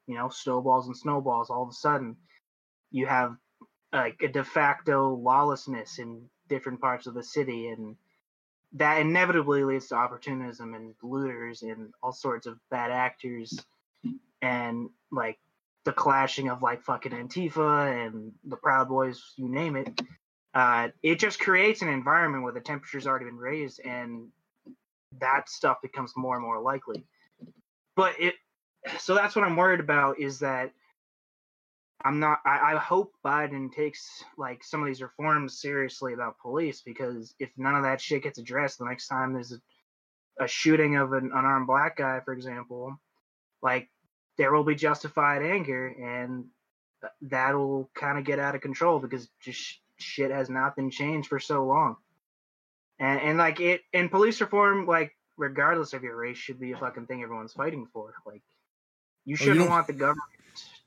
you 0.08 0.16
know, 0.16 0.30
snowballs 0.30 0.88
and 0.88 0.98
snowballs 0.98 1.50
all 1.50 1.64
of 1.64 1.70
a 1.70 1.74
sudden 1.74 2.16
you 2.92 3.06
have 3.06 3.36
like 3.94 4.22
a 4.22 4.28
de 4.28 4.44
facto 4.44 5.14
lawlessness 5.14 6.00
in 6.00 6.24
different 6.48 6.82
parts 6.82 7.06
of 7.06 7.14
the 7.14 7.24
city 7.24 7.68
and 7.68 7.96
that 8.74 9.00
inevitably 9.00 9.64
leads 9.64 9.88
to 9.88 9.96
opportunism 9.96 10.74
and 10.76 10.94
looters 11.02 11.64
and 11.64 11.92
all 12.04 12.12
sorts 12.12 12.46
of 12.46 12.60
bad 12.70 12.92
actors 12.92 13.60
and 14.42 14.90
like 15.12 15.40
the 15.86 15.92
clashing 15.92 16.50
of 16.50 16.62
like 16.62 16.84
fucking 16.84 17.12
Antifa 17.12 18.06
and 18.06 18.32
the 18.46 18.58
Proud 18.58 18.90
Boys, 18.90 19.34
you 19.38 19.50
name 19.50 19.76
it. 19.76 20.02
Uh, 20.54 20.90
it 21.04 21.20
just 21.20 21.40
creates 21.40 21.82
an 21.82 21.90
environment 21.90 22.44
where 22.44 22.54
the 22.54 22.60
temperature's 22.60 23.06
already 23.06 23.26
been 23.26 23.38
raised 23.38 23.80
and 23.86 24.30
that 25.20 25.50
stuff 25.50 25.78
becomes 25.82 26.14
more 26.16 26.36
and 26.36 26.44
more 26.44 26.60
likely. 26.60 27.06
But 27.96 28.20
it, 28.20 28.36
so 29.00 29.14
that's 29.14 29.36
what 29.36 29.46
I'm 29.46 29.56
worried 29.56 29.80
about 29.80 30.20
is 30.20 30.40
that 30.40 30.72
I'm 32.04 32.20
not. 32.20 32.40
I, 32.46 32.74
I, 32.74 32.78
hope 32.78 33.14
Biden 33.26 33.72
takes 33.74 34.24
like 34.38 34.64
some 34.64 34.82
of 34.82 34.88
these 34.88 35.02
reforms 35.02 35.60
seriously 35.60 36.14
about 36.14 36.40
police 36.40 36.82
because 36.82 37.36
if 37.40 37.50
none 37.58 37.76
of 37.76 37.84
that 37.84 38.00
shit 38.00 38.24
gets 38.24 38.40
addressed, 38.40 38.80
the 38.80 38.86
next 38.86 39.08
time 39.08 39.34
there's 39.34 39.52
a, 39.52 40.44
a 40.44 40.48
shooting 40.48 40.96
of 40.96 41.12
an 41.12 41.32
unarmed 41.34 41.68
black 41.68 41.98
guy, 41.98 42.22
for 42.24 42.34
example, 42.34 42.98
like 43.62 43.90
there 44.38 44.54
will 44.54 44.64
be 44.64 44.76
justified 44.76 45.44
anger, 45.44 45.88
and 45.88 46.46
that'll 47.22 47.90
kind 47.96 48.18
of 48.18 48.24
get 48.24 48.40
out 48.40 48.56
of 48.56 48.62
control 48.62 49.00
because 49.00 49.28
just 49.42 49.80
shit 50.00 50.32
has 50.32 50.50
not 50.50 50.76
been 50.76 50.90
changed 50.90 51.30
for 51.30 51.40
so 51.40 51.66
long. 51.66 51.98
And 53.00 53.20
and 53.22 53.38
like 53.38 53.60
it 53.60 53.82
and 53.94 54.12
police 54.12 54.42
reform, 54.42 54.86
like 54.86 55.16
regardless 55.38 55.94
of 55.94 56.04
your 56.04 56.18
race, 56.18 56.38
should 56.38 56.60
be 56.60 56.74
a 56.74 56.78
fucking 56.78 57.06
thing 57.06 57.24
everyone's 57.24 57.54
fighting 57.54 57.88
for. 57.94 58.14
Like 58.26 58.44
you 59.26 59.36
shouldn't 59.36 59.62
you 59.62 59.70
want 59.70 59.88
the 59.88 59.94
government 59.94 60.24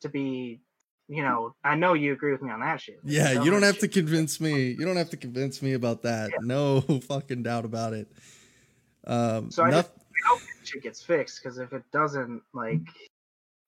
to 0.00 0.08
be 0.08 0.60
you 1.08 1.22
know, 1.22 1.54
I 1.62 1.74
know 1.74 1.92
you 1.92 2.12
agree 2.12 2.32
with 2.32 2.42
me 2.42 2.50
on 2.50 2.60
that 2.60 2.80
shit. 2.80 3.00
Yeah, 3.04 3.42
you 3.42 3.50
don't 3.50 3.62
have 3.62 3.78
to 3.80 3.88
convince 3.88 4.40
me. 4.40 4.70
You 4.70 4.86
don't 4.86 4.96
have 4.96 5.10
to 5.10 5.16
convince 5.16 5.60
me 5.60 5.74
about 5.74 6.02
that. 6.02 6.30
Yeah. 6.30 6.38
No 6.40 6.80
fucking 7.08 7.42
doubt 7.42 7.64
about 7.64 7.92
it. 7.92 8.10
Um, 9.06 9.50
so 9.50 9.64
I, 9.64 9.72
just, 9.72 9.90
I 9.90 10.28
hope 10.28 10.40
shit 10.62 10.82
gets 10.82 11.02
fixed 11.02 11.42
because 11.42 11.58
if 11.58 11.72
it 11.72 11.82
doesn't, 11.92 12.42
like, 12.54 12.80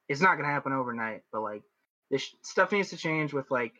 it's 0.08 0.20
not 0.20 0.36
gonna 0.36 0.48
happen 0.48 0.72
overnight. 0.72 1.22
But 1.32 1.42
like, 1.42 1.62
this 2.10 2.34
stuff 2.42 2.72
needs 2.72 2.90
to 2.90 2.96
change 2.96 3.34
with 3.34 3.50
like 3.50 3.74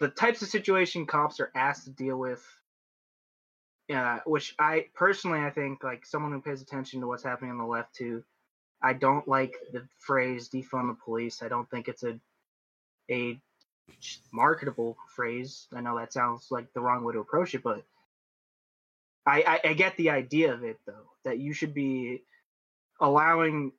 the 0.00 0.08
types 0.08 0.42
of 0.42 0.48
situation 0.48 1.06
cops 1.06 1.38
are 1.40 1.52
asked 1.54 1.84
to 1.84 1.90
deal 1.90 2.16
with. 2.16 2.44
Uh, 3.92 4.20
which 4.24 4.54
I 4.56 4.86
personally, 4.94 5.40
I 5.40 5.50
think, 5.50 5.82
like 5.82 6.06
someone 6.06 6.30
who 6.30 6.40
pays 6.40 6.62
attention 6.62 7.00
to 7.00 7.08
what's 7.08 7.24
happening 7.24 7.50
on 7.50 7.58
the 7.58 7.64
left 7.64 7.92
too. 7.92 8.22
I 8.80 8.92
don't 8.92 9.26
like 9.26 9.54
the 9.72 9.82
phrase 9.98 10.48
defund 10.48 10.88
the 10.88 10.96
police. 11.04 11.42
I 11.42 11.48
don't 11.48 11.68
think 11.68 11.88
it's 11.88 12.04
a 12.04 12.18
a 13.10 13.40
marketable 14.32 14.96
phrase. 15.14 15.66
I 15.74 15.80
know 15.80 15.98
that 15.98 16.12
sounds 16.12 16.46
like 16.50 16.72
the 16.72 16.80
wrong 16.80 17.02
way 17.02 17.14
to 17.14 17.18
approach 17.18 17.54
it, 17.54 17.64
but 17.64 17.82
I, 19.26 19.60
I, 19.64 19.70
I 19.70 19.74
get 19.74 19.96
the 19.96 20.10
idea 20.10 20.52
of 20.54 20.62
it 20.62 20.78
though, 20.86 21.10
that 21.24 21.38
you 21.38 21.52
should 21.52 21.74
be 21.74 22.22
allowing 23.00 23.72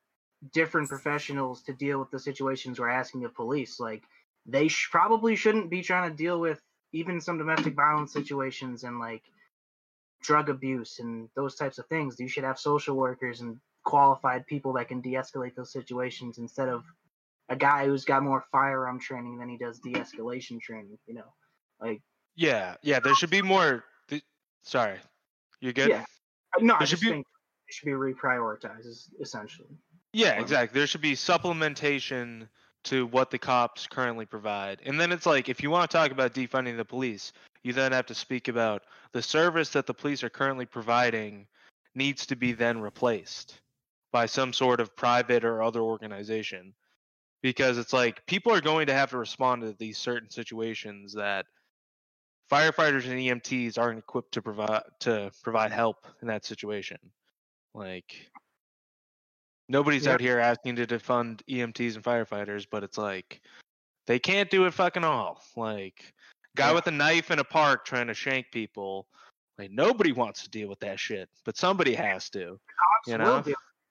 different 0.53 0.89
professionals 0.89 1.61
to 1.63 1.73
deal 1.73 1.99
with 1.99 2.11
the 2.11 2.19
situations 2.19 2.79
we're 2.79 2.89
asking 2.89 3.23
of 3.25 3.33
police. 3.33 3.79
Like 3.79 4.03
they 4.45 4.67
sh- 4.67 4.89
probably 4.91 5.35
shouldn't 5.35 5.69
be 5.69 5.81
trying 5.81 6.09
to 6.09 6.15
deal 6.15 6.39
with 6.39 6.61
even 6.93 7.21
some 7.21 7.37
domestic 7.37 7.75
violence 7.75 8.11
situations 8.11 8.83
and 8.83 8.99
like 8.99 9.23
drug 10.21 10.49
abuse 10.49 10.99
and 10.99 11.29
those 11.35 11.55
types 11.55 11.77
of 11.77 11.85
things. 11.87 12.19
You 12.19 12.27
should 12.27 12.43
have 12.43 12.59
social 12.59 12.95
workers 12.95 13.41
and 13.41 13.57
qualified 13.83 14.45
people 14.45 14.73
that 14.73 14.87
can 14.87 15.01
de-escalate 15.01 15.55
those 15.55 15.71
situations 15.71 16.37
instead 16.37 16.69
of 16.69 16.83
a 17.49 17.55
guy 17.55 17.85
who's 17.85 18.05
got 18.05 18.23
more 18.23 18.45
firearm 18.51 18.99
training 18.99 19.39
than 19.39 19.49
he 19.49 19.57
does 19.57 19.79
de-escalation 19.79 20.61
training. 20.61 20.97
You 21.07 21.15
know, 21.15 21.33
like 21.79 22.01
yeah, 22.35 22.75
yeah. 22.81 22.99
There 22.99 23.15
should 23.15 23.29
be 23.29 23.41
more. 23.41 23.83
Th- 24.07 24.23
sorry, 24.63 24.97
you 25.59 25.73
good? 25.73 25.89
Yeah, 25.89 26.05
uh, 26.55 26.61
no, 26.61 26.73
there 26.73 26.83
I 26.83 26.85
just 26.85 27.01
be... 27.01 27.09
think 27.09 27.25
it 27.67 27.73
should 27.73 27.85
be 27.87 27.91
reprioritized 27.91 29.09
essentially. 29.19 29.69
Yeah, 30.13 30.39
exactly. 30.39 30.79
There 30.79 30.87
should 30.87 31.01
be 31.01 31.13
supplementation 31.13 32.47
to 32.83 33.05
what 33.07 33.31
the 33.31 33.37
cops 33.37 33.87
currently 33.87 34.25
provide. 34.25 34.79
And 34.85 34.99
then 34.99 35.11
it's 35.11 35.25
like 35.25 35.49
if 35.49 35.61
you 35.61 35.69
want 35.69 35.89
to 35.89 35.97
talk 35.97 36.11
about 36.11 36.33
defunding 36.33 36.77
the 36.77 36.85
police, 36.85 37.33
you 37.63 37.73
then 37.73 37.91
have 37.91 38.07
to 38.07 38.15
speak 38.15 38.47
about 38.47 38.83
the 39.11 39.21
service 39.21 39.69
that 39.69 39.85
the 39.85 39.93
police 39.93 40.23
are 40.23 40.29
currently 40.29 40.65
providing 40.65 41.47
needs 41.95 42.25
to 42.27 42.35
be 42.35 42.53
then 42.53 42.79
replaced 42.79 43.61
by 44.11 44.25
some 44.25 44.53
sort 44.53 44.79
of 44.79 44.95
private 44.95 45.45
or 45.45 45.61
other 45.61 45.81
organization 45.81 46.73
because 47.41 47.77
it's 47.77 47.93
like 47.93 48.25
people 48.25 48.51
are 48.51 48.61
going 48.61 48.87
to 48.87 48.93
have 48.93 49.09
to 49.11 49.17
respond 49.17 49.61
to 49.61 49.73
these 49.73 49.97
certain 49.97 50.29
situations 50.29 51.13
that 51.13 51.45
firefighters 52.51 53.05
and 53.05 53.19
EMTs 53.19 53.77
aren't 53.77 53.99
equipped 53.99 54.33
to 54.33 54.41
provide 54.41 54.83
to 54.99 55.31
provide 55.43 55.71
help 55.71 56.05
in 56.21 56.27
that 56.27 56.45
situation. 56.45 56.97
Like 57.73 58.29
nobody's 59.71 60.05
out 60.05 60.19
here 60.19 60.37
asking 60.37 60.75
to 60.75 60.85
defund 60.85 61.41
EMTs 61.49 61.95
and 61.95 62.03
firefighters, 62.03 62.67
but 62.69 62.83
it's 62.83 62.97
like 62.97 63.41
they 64.05 64.19
can't 64.19 64.49
do 64.49 64.65
it 64.65 64.73
fucking 64.73 65.03
all. 65.03 65.41
Like 65.55 66.13
guy 66.55 66.69
yeah. 66.69 66.73
with 66.73 66.87
a 66.87 66.91
knife 66.91 67.31
in 67.31 67.39
a 67.39 67.43
park 67.43 67.85
trying 67.85 68.07
to 68.07 68.13
shank 68.13 68.51
people. 68.51 69.07
Like 69.57 69.71
nobody 69.71 70.11
wants 70.11 70.43
to 70.43 70.49
deal 70.49 70.67
with 70.67 70.79
that 70.81 70.99
shit, 70.99 71.29
but 71.45 71.57
somebody 71.57 71.93
has 71.93 72.29
to. 72.31 72.59
you 73.07 73.17
know? 73.17 73.43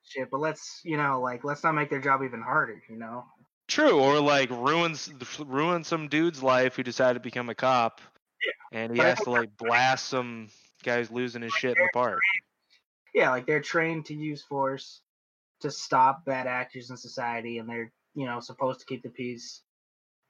shit, 0.05 0.31
but 0.31 0.41
let's 0.41 0.81
you 0.85 0.97
know 0.97 1.20
like 1.20 1.45
let's 1.45 1.64
not 1.64 1.74
make 1.74 1.91
their 1.91 2.01
job 2.01 2.22
even 2.22 2.43
harder. 2.43 2.83
You 2.89 2.97
know. 2.97 3.24
True, 3.66 3.99
or 3.99 4.20
like 4.20 4.51
ruins 4.51 5.11
ruin 5.39 5.85
some 5.85 6.09
dude's 6.09 6.43
life 6.43 6.76
who 6.76 6.83
decided 6.83 7.14
to 7.14 7.20
become 7.20 7.49
a 7.49 7.55
cop, 7.55 8.01
yeah. 8.45 8.81
and 8.81 8.93
he 8.93 8.99
has 8.99 9.20
to 9.20 9.31
like 9.31 9.57
blast 9.57 10.07
some 10.07 10.49
guys 10.83 11.11
losing 11.11 11.43
his 11.43 11.53
shit 11.53 11.76
in 11.76 11.85
the 11.85 11.91
park. 11.95 12.18
Yeah, 13.14 13.31
like 13.31 13.47
they're 13.47 13.61
trained 13.61 14.07
to 14.07 14.14
use 14.14 14.43
force 14.43 15.03
to 15.61 15.70
stop 15.70 16.24
bad 16.24 16.46
actors 16.46 16.90
in 16.90 16.96
society, 16.96 17.58
and 17.58 17.68
they're 17.68 17.92
you 18.14 18.26
know 18.26 18.40
supposed 18.40 18.80
to 18.80 18.86
keep 18.86 19.02
the 19.02 19.08
peace. 19.08 19.62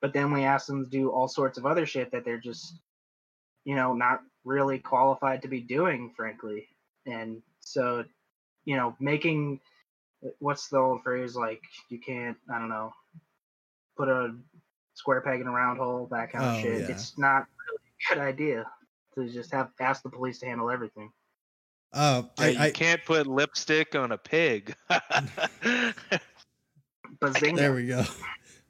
But 0.00 0.12
then 0.12 0.32
we 0.32 0.44
ask 0.44 0.66
them 0.66 0.84
to 0.84 0.90
do 0.90 1.10
all 1.10 1.28
sorts 1.28 1.58
of 1.58 1.66
other 1.66 1.86
shit 1.86 2.10
that 2.12 2.24
they're 2.24 2.38
just 2.38 2.74
you 3.64 3.74
know 3.74 3.92
not 3.92 4.20
really 4.44 4.78
qualified 4.78 5.42
to 5.42 5.48
be 5.48 5.60
doing, 5.60 6.12
frankly. 6.16 6.68
And 7.06 7.42
so, 7.60 8.04
you 8.64 8.76
know, 8.76 8.96
making 9.00 9.60
what's 10.38 10.68
the 10.68 10.78
old 10.78 11.02
phrase 11.02 11.34
like 11.34 11.62
you 11.88 11.98
can't 11.98 12.36
I 12.52 12.58
don't 12.58 12.68
know 12.68 12.92
put 13.96 14.08
a 14.08 14.34
square 14.94 15.20
peg 15.20 15.40
in 15.40 15.46
a 15.46 15.50
round 15.50 15.78
hole, 15.78 16.08
that 16.10 16.32
kind 16.32 16.44
of 16.44 16.56
oh, 16.56 16.60
shit. 16.60 16.80
Yeah. 16.80 16.94
It's 16.94 17.18
not 17.18 17.46
really 17.68 17.90
a 18.10 18.14
good 18.14 18.22
idea 18.22 18.66
to 19.14 19.28
just 19.28 19.52
have 19.52 19.70
ask 19.80 20.02
the 20.02 20.10
police 20.10 20.38
to 20.40 20.46
handle 20.46 20.70
everything. 20.70 21.12
Uh, 21.92 22.22
yeah, 22.38 22.44
I, 22.44 22.48
you 22.48 22.58
I, 22.58 22.70
can't 22.70 23.04
put 23.04 23.26
lipstick 23.26 23.94
on 23.94 24.12
a 24.12 24.18
pig. 24.18 24.74
there 27.20 27.72
we 27.74 27.86
go. 27.86 28.04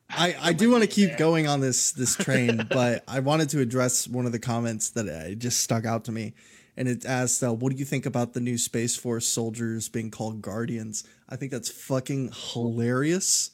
I, 0.08 0.34
I 0.40 0.52
do 0.52 0.70
want 0.70 0.82
to 0.82 0.88
keep 0.88 1.16
going 1.16 1.46
on 1.46 1.60
this 1.60 1.92
this 1.92 2.16
train, 2.16 2.66
but 2.70 3.04
I 3.06 3.20
wanted 3.20 3.50
to 3.50 3.60
address 3.60 4.08
one 4.08 4.26
of 4.26 4.32
the 4.32 4.38
comments 4.38 4.90
that 4.90 5.06
uh, 5.08 5.34
just 5.34 5.60
stuck 5.60 5.84
out 5.84 6.04
to 6.04 6.12
me, 6.12 6.34
and 6.76 6.88
it 6.88 7.04
asked, 7.04 7.42
uh, 7.42 7.52
"What 7.52 7.72
do 7.72 7.78
you 7.78 7.84
think 7.84 8.06
about 8.06 8.32
the 8.32 8.40
new 8.40 8.58
Space 8.58 8.96
Force 8.96 9.26
soldiers 9.26 9.88
being 9.88 10.10
called 10.10 10.42
Guardians?" 10.42 11.04
I 11.28 11.36
think 11.36 11.52
that's 11.52 11.70
fucking 11.70 12.32
hilarious. 12.52 13.50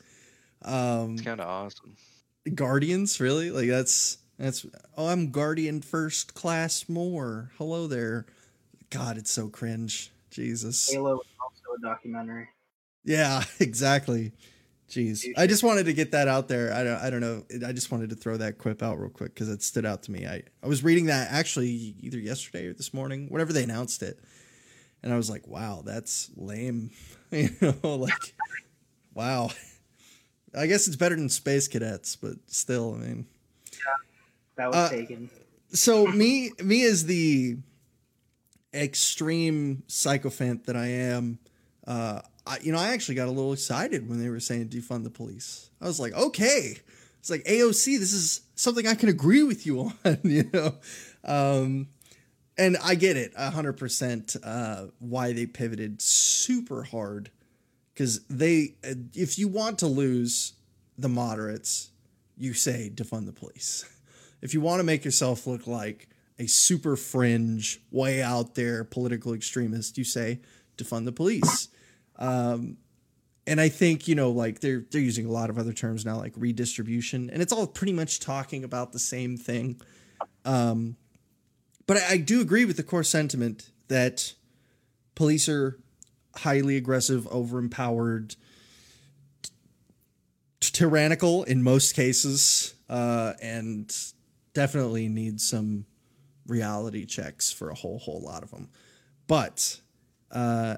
Um, 0.63 1.15
it's 1.15 1.23
kind 1.23 1.41
of 1.41 1.49
awesome. 1.49 1.97
Guardians, 2.55 3.21
really? 3.21 3.51
Like 3.51 3.69
that's 3.69 4.19
that's. 4.39 4.65
Oh, 4.97 5.09
I'm 5.09 5.31
Guardian 5.31 5.83
First 5.83 6.35
Class 6.35 6.89
Moore. 6.89 7.51
Hello 7.59 7.87
there. 7.87 8.27
God, 8.91 9.19
it's 9.19 9.31
so 9.31 9.49
cringe. 9.49 10.13
Jesus. 10.31 10.91
Halo 10.91 11.15
is 11.21 11.27
also 11.41 11.79
a 11.79 11.81
documentary. 11.81 12.49
Yeah, 13.05 13.43
exactly. 13.61 14.33
Jeez, 14.89 15.27
I 15.37 15.49
just 15.49 15.65
wanted 15.65 15.87
to 15.87 15.93
get 15.93 16.13
that 16.13 16.29
out 16.29 16.47
there. 16.47 16.73
I 16.73 16.85
don't, 16.85 16.99
I 16.99 17.11
don't 17.11 17.21
know. 17.21 17.45
I 17.67 17.73
just 17.73 17.91
wanted 17.91 18.11
to 18.11 18.17
throw 18.17 18.37
that 18.37 18.59
quip 18.59 18.85
out 18.85 19.01
real 19.01 19.11
quick 19.11 19.35
because 19.35 19.49
it 19.49 19.63
stood 19.63 19.85
out 19.85 20.05
to 20.05 20.13
me. 20.13 20.27
I, 20.27 20.43
I 20.63 20.69
was 20.69 20.85
reading 20.85 21.07
that 21.07 21.33
actually 21.33 21.97
either 22.01 22.19
yesterday 22.19 22.67
or 22.67 22.73
this 22.73 22.95
morning, 22.95 23.27
whenever 23.29 23.53
they 23.53 23.65
announced 23.65 24.05
it, 24.05 24.21
and 25.03 25.13
I 25.13 25.17
was 25.17 25.29
like, 25.29 25.47
wow, 25.49 25.83
that's 25.85 26.31
lame. 26.37 26.91
you 27.33 27.51
know, 27.61 27.97
like, 27.97 28.13
wow. 29.13 29.51
I 30.57 30.67
guess 30.67 30.87
it's 30.87 30.97
better 30.97 31.17
than 31.17 31.31
Space 31.31 31.67
Cadets, 31.67 32.15
but 32.15 32.37
still, 32.47 32.95
I 32.95 32.99
mean, 32.99 33.27
yeah, 33.73 33.79
that 34.57 34.67
was 34.69 34.77
uh, 34.77 34.89
taken. 34.89 35.31
So 35.71 36.07
me, 36.07 36.53
me 36.63 36.85
as 36.85 37.07
the 37.07 37.57
extreme 38.77 39.83
sycophant 39.87 40.67
that 40.67 40.77
I 40.77 40.87
am, 40.87 41.39
uh, 41.87 42.21
I, 42.47 42.59
you 42.63 42.73
know, 42.73 42.79
I 42.79 42.89
actually 42.89 43.17
got 43.17 43.29
a 43.29 43.33
little 43.33 43.53
excited 43.53 44.09
when 44.09 44.21
they 44.21 44.29
were 44.29 44.41
saying 44.41 44.69
defund 44.69 45.05
the 45.05 45.11
police. 45.11 45.71
I 45.81 45.87
was 45.87 45.99
like, 45.99 46.13
okay, 46.13 46.77
it's 47.19 47.31
like 47.31 47.45
AOC. 47.45 47.99
This 47.99 48.13
is 48.13 48.43
something 48.55 48.87
I 48.87 48.95
can 48.95 49.09
agree 49.09 49.43
with 49.43 49.67
you 49.67 49.93
on, 50.05 50.19
you 50.23 50.49
know. 50.53 50.75
Um, 51.25 51.89
and 52.59 52.77
I 52.83 52.95
get 52.95 53.17
it, 53.17 53.35
hundred 53.35 53.75
uh, 53.75 53.79
percent. 53.79 54.37
Why 54.99 55.33
they 55.33 55.47
pivoted 55.47 56.01
super 56.01 56.85
hard 56.85 57.31
because 57.97 58.21
they, 58.27 58.75
uh, 58.85 58.93
if 59.15 59.39
you 59.39 59.49
want 59.49 59.79
to 59.79 59.87
lose 59.87 60.53
the 60.99 61.09
moderates, 61.09 61.91
you 62.37 62.53
say 62.53 62.91
defund 62.95 63.27
the 63.27 63.33
police. 63.33 63.85
If 64.43 64.53
you 64.53 64.61
want 64.61 64.81
to 64.81 64.85
make 64.85 65.03
yourself 65.03 65.47
look 65.47 65.67
like 65.67 66.11
a 66.39 66.47
super 66.47 66.97
fringe, 66.97 67.81
way 67.91 68.23
out 68.23 68.55
there 68.55 68.85
political 68.85 69.33
extremist, 69.33 69.97
you 69.97 70.05
say 70.05 70.41
defund 70.77 71.05
the 71.05 71.13
police. 71.13 71.69
Um, 72.17 72.79
and 73.47 73.61
I 73.61 73.69
think 73.69 74.09
you 74.09 74.15
know, 74.15 74.31
like 74.31 74.61
they're 74.61 74.85
they're 74.91 75.01
using 75.01 75.27
a 75.27 75.31
lot 75.31 75.51
of 75.51 75.59
other 75.59 75.73
terms 75.73 76.05
now, 76.05 76.19
like 76.19 76.33
redistribution, 76.37 77.31
and 77.31 77.41
it's 77.41 77.53
all 77.53 77.67
pretty 77.67 77.93
much 77.93 78.21
talking 78.21 78.65
about 78.65 78.93
the 78.93 78.99
same 78.99 79.37
thing. 79.37 79.81
Um, 80.45 80.97
but 81.87 81.99
I, 81.99 82.13
I 82.13 82.17
do 82.17 82.41
agree 82.41 82.65
with 82.65 82.77
the 82.77 82.83
core 82.83 83.05
sentiment 83.05 83.71
that 83.89 84.35
police 85.15 85.49
are 85.49 85.79
highly 86.37 86.77
aggressive, 86.77 87.27
over 87.29 87.59
empowered, 87.59 88.35
t- 89.43 89.51
tyrannical 90.61 91.45
in 91.45 91.63
most 91.63 91.95
cases, 91.95 92.75
uh, 92.89 93.35
and 93.41 93.95
definitely 94.55 95.09
need 95.09 95.41
some 95.41 95.87
reality 96.47 97.05
checks 97.05 97.53
for 97.53 97.71
a 97.71 97.75
whole 97.75 97.99
whole 97.99 98.21
lot 98.21 98.43
of 98.43 98.51
them. 98.51 98.69
But 99.27 99.81
uh, 100.31 100.77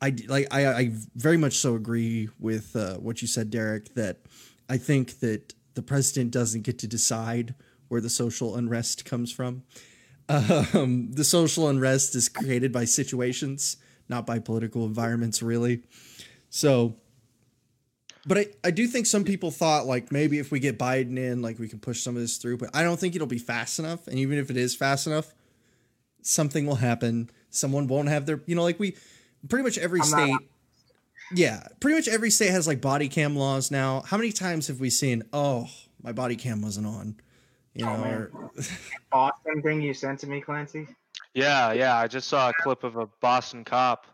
I 0.00 0.14
like 0.26 0.46
I, 0.50 0.66
I 0.66 0.90
very 1.16 1.36
much 1.36 1.54
so 1.54 1.74
agree 1.74 2.28
with 2.38 2.74
uh, 2.76 2.94
what 2.94 3.22
you 3.22 3.28
said, 3.28 3.50
Derek. 3.50 3.94
That 3.94 4.18
I 4.68 4.76
think 4.76 5.20
that 5.20 5.54
the 5.74 5.82
president 5.82 6.30
doesn't 6.30 6.62
get 6.62 6.78
to 6.80 6.86
decide 6.86 7.54
where 7.88 8.00
the 8.00 8.10
social 8.10 8.56
unrest 8.56 9.04
comes 9.04 9.32
from. 9.32 9.62
Um, 10.30 11.12
the 11.12 11.24
social 11.24 11.68
unrest 11.70 12.14
is 12.14 12.28
created 12.28 12.70
by 12.70 12.84
situations 12.84 13.78
not 14.08 14.26
by 14.26 14.38
political 14.38 14.86
environments 14.86 15.42
really. 15.42 15.82
So 16.50 16.96
but 18.28 18.38
I, 18.38 18.46
I 18.62 18.70
do 18.70 18.86
think 18.86 19.06
some 19.06 19.24
people 19.24 19.50
thought 19.50 19.86
like 19.86 20.12
maybe 20.12 20.38
if 20.38 20.52
we 20.52 20.60
get 20.60 20.78
Biden 20.78 21.16
in, 21.16 21.40
like 21.40 21.58
we 21.58 21.66
can 21.66 21.78
push 21.78 22.02
some 22.02 22.14
of 22.14 22.20
this 22.20 22.36
through, 22.36 22.58
but 22.58 22.68
I 22.74 22.82
don't 22.82 23.00
think 23.00 23.16
it'll 23.16 23.26
be 23.26 23.38
fast 23.38 23.78
enough. 23.78 24.06
And 24.06 24.18
even 24.18 24.38
if 24.38 24.50
it 24.50 24.56
is 24.56 24.76
fast 24.76 25.06
enough, 25.06 25.34
something 26.20 26.66
will 26.66 26.76
happen. 26.76 27.30
Someone 27.48 27.86
won't 27.86 28.08
have 28.08 28.26
their, 28.26 28.40
you 28.44 28.54
know, 28.54 28.62
like 28.62 28.78
we 28.78 28.96
pretty 29.48 29.64
much 29.64 29.78
every 29.78 30.00
I'm 30.00 30.06
state. 30.06 30.30
Not- 30.30 30.42
yeah, 31.34 31.68
pretty 31.80 31.96
much 31.96 32.08
every 32.08 32.30
state 32.30 32.50
has 32.50 32.66
like 32.66 32.80
body 32.80 33.08
cam 33.08 33.34
laws 33.34 33.70
now. 33.70 34.02
How 34.02 34.18
many 34.18 34.32
times 34.32 34.68
have 34.68 34.78
we 34.80 34.90
seen, 34.90 35.22
oh, 35.32 35.68
my 36.02 36.12
body 36.12 36.36
cam 36.36 36.62
wasn't 36.62 36.86
on? 36.86 37.16
You 37.74 37.86
oh, 37.86 37.96
know, 37.96 38.04
or... 38.04 38.50
Boston 39.10 39.62
thing 39.62 39.80
you 39.80 39.94
sent 39.94 40.20
to 40.20 40.26
me, 40.26 40.40
Clancy. 40.40 40.86
Yeah, 41.34 41.72
yeah. 41.72 41.96
I 41.96 42.08
just 42.08 42.28
saw 42.28 42.50
a 42.50 42.52
clip 42.52 42.82
of 42.84 42.96
a 42.96 43.06
Boston 43.20 43.64
cop, 43.64 44.06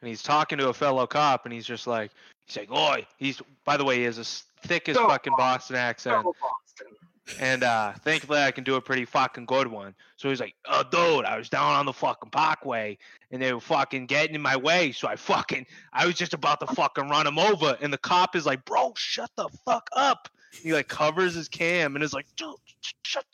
and 0.00 0.08
he's 0.08 0.22
talking 0.22 0.58
to 0.58 0.68
a 0.68 0.74
fellow 0.74 1.06
cop, 1.06 1.44
and 1.44 1.52
he's 1.52 1.66
just 1.66 1.86
like, 1.86 2.12
he's 2.50 2.68
like, 2.68 2.70
"Oi!" 2.70 3.06
He's 3.16 3.40
by 3.64 3.76
the 3.76 3.84
way, 3.84 3.98
he 3.98 4.02
has 4.04 4.18
a 4.18 4.24
thick 4.66 4.88
as 4.88 4.96
so 4.96 5.08
fucking 5.08 5.34
Boston 5.36 5.76
accent. 5.76 6.24
So 6.24 6.34
Boston. 6.40 6.96
And 7.38 7.62
uh, 7.62 7.92
thankfully, 8.02 8.40
I 8.40 8.50
can 8.50 8.64
do 8.64 8.74
a 8.74 8.80
pretty 8.80 9.04
fucking 9.04 9.46
good 9.46 9.68
one. 9.68 9.94
So 10.16 10.28
he's 10.28 10.40
like, 10.40 10.54
"Oh, 10.66 10.82
dude, 10.82 11.24
I 11.24 11.38
was 11.38 11.48
down 11.48 11.72
on 11.72 11.86
the 11.86 11.92
fucking 11.92 12.30
parkway, 12.30 12.98
and 13.30 13.40
they 13.40 13.52
were 13.52 13.60
fucking 13.60 14.06
getting 14.06 14.34
in 14.34 14.42
my 14.42 14.56
way. 14.56 14.92
So 14.92 15.06
I 15.06 15.16
fucking, 15.16 15.66
I 15.92 16.06
was 16.06 16.16
just 16.16 16.34
about 16.34 16.60
to 16.60 16.66
fucking 16.66 17.08
run 17.08 17.26
him 17.26 17.38
over, 17.38 17.76
and 17.80 17.92
the 17.92 17.98
cop 17.98 18.34
is 18.34 18.46
like, 18.46 18.64
"Bro, 18.64 18.94
shut 18.96 19.30
the 19.36 19.48
fuck 19.64 19.88
up." 19.92 20.28
He 20.60 20.72
like 20.72 20.88
covers 20.88 21.34
his 21.34 21.48
cam 21.48 21.94
and 21.94 22.02
is 22.02 22.12
like, 22.12 22.26
"Dude, 22.36 22.56
shut 23.04 23.24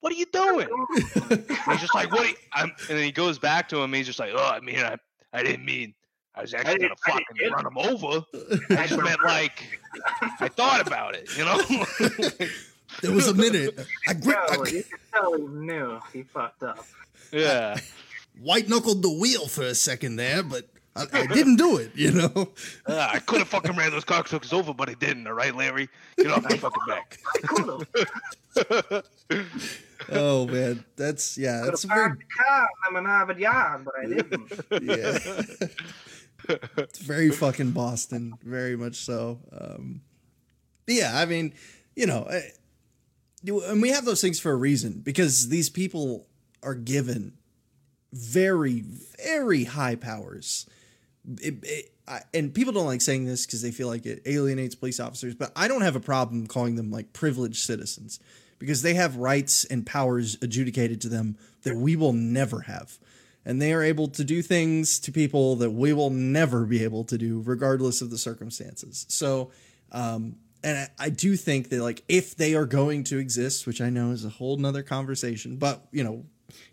what 0.00 0.12
are 0.12 0.16
you 0.16 0.26
doing? 0.26 0.68
he's 1.28 1.80
just 1.80 1.94
like, 1.94 2.12
what? 2.12 2.32
and 2.56 2.70
then 2.86 3.02
he 3.02 3.10
goes 3.10 3.40
back 3.40 3.68
to 3.70 3.78
him. 3.78 3.92
he's 3.92 4.06
just 4.06 4.20
like, 4.20 4.30
oh, 4.34 4.50
I 4.54 4.60
mean, 4.60 4.78
I, 4.78 4.96
I 5.32 5.42
didn't 5.42 5.64
mean. 5.64 5.94
I 6.36 6.42
was 6.42 6.52
actually 6.52 6.78
gonna 6.78 6.96
fucking 6.96 7.50
run 7.50 7.66
him 7.66 7.78
over. 7.78 8.24
I 8.70 8.86
just 8.86 9.02
meant 9.02 9.22
like, 9.24 9.80
I 10.40 10.48
thought 10.48 10.86
about 10.86 11.14
it, 11.14 11.34
you 11.36 11.44
know. 11.44 11.62
there 13.02 13.12
was 13.12 13.28
a 13.28 13.34
minute. 13.34 13.78
I 14.06 14.12
gripped. 14.12 14.52
No, 14.52 14.64
you 14.66 14.82
can 14.82 14.98
tell 15.12 15.36
he 15.36 15.42
knew 15.46 15.98
he 16.12 16.22
fucked 16.24 16.62
up. 16.62 16.84
Yeah. 17.32 17.78
White 18.40 18.68
knuckled 18.68 19.02
the 19.02 19.10
wheel 19.10 19.48
for 19.48 19.62
a 19.62 19.74
second 19.74 20.16
there, 20.16 20.42
but 20.42 20.68
I, 20.94 21.06
I 21.12 21.26
didn't 21.26 21.56
do 21.56 21.78
it, 21.78 21.92
you 21.94 22.12
know. 22.12 22.48
Uh, 22.86 23.08
I 23.12 23.18
could 23.20 23.38
have 23.38 23.48
fucking 23.48 23.76
ran 23.76 23.90
those 23.90 24.04
cocksuckers 24.04 24.52
over, 24.52 24.72
but 24.72 24.88
I 24.88 24.94
didn't. 24.94 25.26
All 25.26 25.32
right, 25.32 25.54
Larry, 25.54 25.88
get 26.16 26.30
off 26.30 26.42
my 26.42 26.56
fucking 26.56 26.82
back. 26.86 27.18
oh 30.10 30.46
man, 30.46 30.84
that's 30.96 31.36
yeah. 31.36 31.62
That's 31.64 31.84
a 31.84 31.88
very... 31.88 32.16
car. 32.36 32.68
I'm 32.86 32.96
an 32.96 33.06
avid 33.06 33.38
yard, 33.38 33.84
but 33.84 33.94
I 33.98 34.06
didn't. 34.06 34.52
yeah. 34.82 35.18
It's 36.76 36.98
very 36.98 37.30
fucking 37.30 37.72
Boston, 37.72 38.34
very 38.42 38.76
much 38.76 38.96
so. 38.96 39.40
Um, 39.52 40.02
yeah, 40.86 41.12
I 41.14 41.26
mean, 41.26 41.54
you 41.94 42.06
know, 42.06 42.26
I, 42.30 42.42
and 43.46 43.82
we 43.82 43.90
have 43.90 44.04
those 44.04 44.20
things 44.20 44.40
for 44.40 44.52
a 44.52 44.56
reason 44.56 45.00
because 45.04 45.48
these 45.48 45.70
people 45.70 46.26
are 46.62 46.74
given 46.74 47.34
very, 48.12 48.84
very 49.26 49.64
high 49.64 49.94
powers. 49.94 50.66
It, 51.40 51.56
it, 51.62 51.92
I, 52.08 52.20
and 52.32 52.54
people 52.54 52.72
don't 52.72 52.86
like 52.86 53.00
saying 53.00 53.26
this 53.26 53.46
because 53.46 53.62
they 53.62 53.72
feel 53.72 53.88
like 53.88 54.06
it 54.06 54.22
alienates 54.26 54.74
police 54.74 55.00
officers, 55.00 55.34
but 55.34 55.52
I 55.56 55.68
don't 55.68 55.82
have 55.82 55.96
a 55.96 56.00
problem 56.00 56.46
calling 56.46 56.76
them 56.76 56.90
like 56.90 57.12
privileged 57.12 57.64
citizens 57.64 58.20
because 58.58 58.82
they 58.82 58.94
have 58.94 59.16
rights 59.16 59.64
and 59.64 59.84
powers 59.84 60.38
adjudicated 60.40 61.00
to 61.02 61.08
them 61.08 61.36
that 61.62 61.76
we 61.76 61.96
will 61.96 62.12
never 62.12 62.62
have. 62.62 62.98
And 63.46 63.62
they 63.62 63.72
are 63.72 63.82
able 63.82 64.08
to 64.08 64.24
do 64.24 64.42
things 64.42 64.98
to 64.98 65.12
people 65.12 65.56
that 65.56 65.70
we 65.70 65.92
will 65.92 66.10
never 66.10 66.66
be 66.66 66.82
able 66.82 67.04
to 67.04 67.16
do, 67.16 67.42
regardless 67.46 68.02
of 68.02 68.10
the 68.10 68.18
circumstances. 68.18 69.06
So, 69.08 69.52
um, 69.92 70.36
and 70.64 70.76
I, 70.98 71.06
I 71.06 71.08
do 71.10 71.36
think 71.36 71.68
that, 71.68 71.80
like, 71.80 72.02
if 72.08 72.36
they 72.36 72.56
are 72.56 72.66
going 72.66 73.04
to 73.04 73.18
exist, 73.18 73.64
which 73.66 73.80
I 73.80 73.88
know 73.88 74.10
is 74.10 74.24
a 74.24 74.28
whole 74.30 74.56
nother 74.56 74.82
conversation, 74.82 75.56
but, 75.58 75.86
you 75.92 76.02
know, 76.02 76.24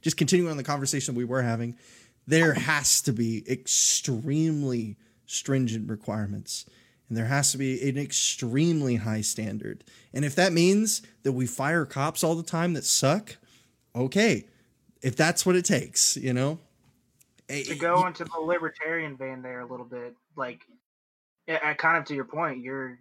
just 0.01 0.17
continuing 0.17 0.49
on 0.49 0.57
the 0.57 0.63
conversation 0.63 1.13
we 1.13 1.25
were 1.25 1.43
having, 1.43 1.77
there 2.25 2.55
has 2.55 3.01
to 3.01 3.13
be 3.13 3.43
extremely 3.47 4.97
stringent 5.27 5.89
requirements 5.89 6.65
and 7.07 7.17
there 7.17 7.25
has 7.25 7.51
to 7.51 7.57
be 7.57 7.87
an 7.87 7.97
extremely 7.97 8.95
high 8.95 9.21
standard. 9.21 9.83
And 10.13 10.25
if 10.25 10.33
that 10.35 10.53
means 10.53 11.01
that 11.21 11.33
we 11.33 11.45
fire 11.45 11.85
cops 11.85 12.23
all 12.23 12.33
the 12.33 12.41
time 12.41 12.73
that 12.73 12.85
suck, 12.85 13.37
okay. 13.95 14.47
If 15.03 15.15
that's 15.15 15.45
what 15.45 15.55
it 15.55 15.65
takes, 15.65 16.17
you 16.17 16.33
know. 16.33 16.59
To 17.49 17.71
eh, 17.71 17.75
go 17.75 18.07
into 18.07 18.23
the 18.23 18.39
libertarian 18.39 19.17
vein 19.17 19.41
there 19.41 19.59
a 19.59 19.65
little 19.65 19.85
bit, 19.85 20.15
like 20.35 20.61
kind 21.77 21.97
of 21.97 22.05
to 22.05 22.15
your 22.15 22.25
point, 22.25 22.61
you're 22.61 22.97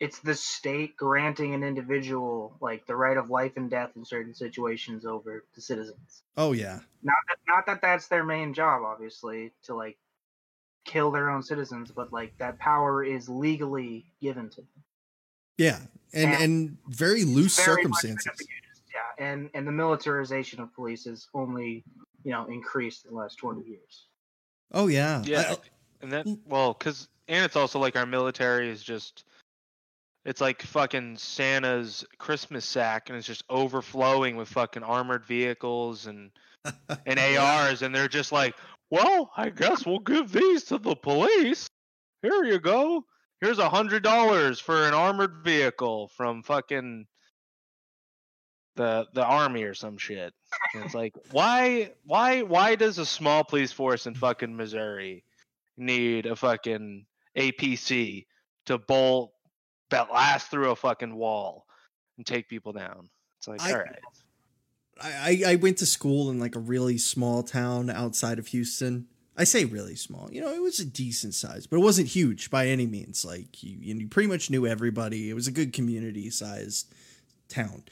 it's 0.00 0.18
the 0.20 0.34
state 0.34 0.96
granting 0.96 1.52
an 1.54 1.62
individual 1.62 2.56
like 2.60 2.86
the 2.86 2.96
right 2.96 3.18
of 3.18 3.28
life 3.28 3.52
and 3.56 3.70
death 3.70 3.90
in 3.96 4.04
certain 4.04 4.34
situations 4.34 5.04
over 5.04 5.44
the 5.54 5.60
citizens. 5.60 6.22
Oh 6.36 6.52
yeah. 6.52 6.80
Not 7.02 7.16
that 7.28 7.38
not 7.46 7.66
that 7.66 7.82
that's 7.82 8.08
their 8.08 8.24
main 8.24 8.54
job, 8.54 8.82
obviously, 8.84 9.52
to 9.64 9.74
like 9.74 9.98
kill 10.84 11.10
their 11.10 11.30
own 11.30 11.42
citizens, 11.42 11.90
but 11.90 12.12
like 12.12 12.36
that 12.38 12.58
power 12.58 13.04
is 13.04 13.28
legally 13.28 14.06
given 14.20 14.48
to 14.50 14.56
them. 14.56 14.84
Yeah, 15.58 15.78
and 16.14 16.32
and, 16.32 16.42
and 16.42 16.78
very 16.88 17.24
loose 17.24 17.56
very 17.56 17.82
circumstances. 17.82 18.46
Yeah, 19.20 19.32
and 19.32 19.50
and 19.54 19.66
the 19.66 19.72
militarization 19.72 20.60
of 20.60 20.74
police 20.74 21.04
has 21.04 21.28
only 21.34 21.84
you 22.24 22.32
know 22.32 22.46
increased 22.46 23.04
in 23.04 23.12
the 23.12 23.16
last 23.16 23.36
twenty 23.36 23.66
years. 23.66 24.06
Oh 24.72 24.86
yeah, 24.86 25.22
yeah, 25.24 25.44
I, 25.50 25.56
and 26.02 26.12
that 26.12 26.26
well, 26.46 26.74
because 26.74 27.08
and 27.28 27.44
it's 27.44 27.56
also 27.56 27.78
like 27.78 27.96
our 27.96 28.06
military 28.06 28.68
is 28.68 28.82
just. 28.82 29.24
It's 30.26 30.42
like 30.42 30.60
fucking 30.60 31.16
Santa's 31.16 32.04
Christmas 32.18 32.66
sack, 32.66 33.08
and 33.08 33.16
it's 33.16 33.26
just 33.26 33.42
overflowing 33.48 34.36
with 34.36 34.48
fucking 34.48 34.82
armored 34.82 35.24
vehicles 35.24 36.06
and 36.06 36.30
and 37.06 37.18
ARs, 37.18 37.80
and 37.80 37.94
they're 37.94 38.06
just 38.06 38.30
like, 38.30 38.54
well, 38.90 39.30
I 39.34 39.48
guess 39.48 39.86
we'll 39.86 40.00
give 40.00 40.30
these 40.30 40.64
to 40.64 40.78
the 40.78 40.94
police. 40.94 41.66
Here 42.20 42.44
you 42.44 42.58
go. 42.58 43.06
Here's 43.40 43.58
a 43.58 43.70
hundred 43.70 44.02
dollars 44.02 44.60
for 44.60 44.86
an 44.86 44.92
armored 44.92 45.36
vehicle 45.42 46.08
from 46.08 46.42
fucking 46.42 47.06
the 48.80 49.06
the 49.12 49.22
army 49.22 49.64
or 49.64 49.74
some 49.74 49.98
shit. 49.98 50.32
And 50.74 50.84
it's 50.84 50.94
like, 50.94 51.14
why 51.32 51.92
why 52.04 52.40
why 52.40 52.76
does 52.76 52.96
a 52.96 53.04
small 53.04 53.44
police 53.44 53.72
force 53.72 54.06
in 54.06 54.14
fucking 54.14 54.56
Missouri 54.56 55.22
need 55.76 56.24
a 56.24 56.34
fucking 56.34 57.04
APC 57.36 58.24
to 58.66 58.78
bolt 58.78 59.32
that 59.90 60.10
last 60.10 60.50
through 60.50 60.70
a 60.70 60.76
fucking 60.76 61.14
wall 61.14 61.66
and 62.16 62.26
take 62.26 62.48
people 62.48 62.72
down? 62.72 63.10
It's 63.36 63.48
like, 63.48 63.60
I, 63.60 63.72
all 63.72 63.78
right. 63.78 63.98
I, 65.02 65.42
I 65.46 65.54
went 65.56 65.78
to 65.78 65.86
school 65.86 66.30
in 66.30 66.38
like 66.38 66.56
a 66.56 66.60
really 66.60 66.96
small 66.96 67.42
town 67.42 67.90
outside 67.90 68.38
of 68.38 68.46
Houston. 68.48 69.08
I 69.36 69.44
say 69.44 69.66
really 69.66 69.96
small. 69.96 70.30
You 70.32 70.40
know, 70.40 70.52
it 70.52 70.62
was 70.62 70.80
a 70.80 70.86
decent 70.86 71.34
size, 71.34 71.66
but 71.66 71.76
it 71.76 71.82
wasn't 71.82 72.08
huge 72.08 72.50
by 72.50 72.68
any 72.68 72.86
means. 72.86 73.26
Like 73.26 73.62
you, 73.62 73.76
you 73.78 74.08
pretty 74.08 74.28
much 74.28 74.48
knew 74.48 74.66
everybody. 74.66 75.28
It 75.28 75.34
was 75.34 75.48
a 75.48 75.52
good 75.52 75.74
community 75.74 76.30
sized 76.30 76.94
town. 77.48 77.82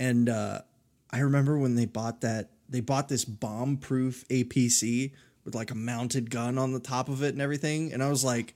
And 0.00 0.30
uh, 0.30 0.62
I 1.10 1.20
remember 1.20 1.58
when 1.58 1.74
they 1.74 1.84
bought 1.84 2.22
that, 2.22 2.48
they 2.70 2.80
bought 2.80 3.08
this 3.10 3.26
bomb 3.26 3.76
proof 3.76 4.26
APC 4.28 5.12
with 5.44 5.54
like 5.54 5.70
a 5.70 5.74
mounted 5.74 6.30
gun 6.30 6.56
on 6.56 6.72
the 6.72 6.80
top 6.80 7.10
of 7.10 7.22
it 7.22 7.34
and 7.34 7.42
everything. 7.42 7.92
And 7.92 8.02
I 8.02 8.08
was 8.08 8.24
like, 8.24 8.54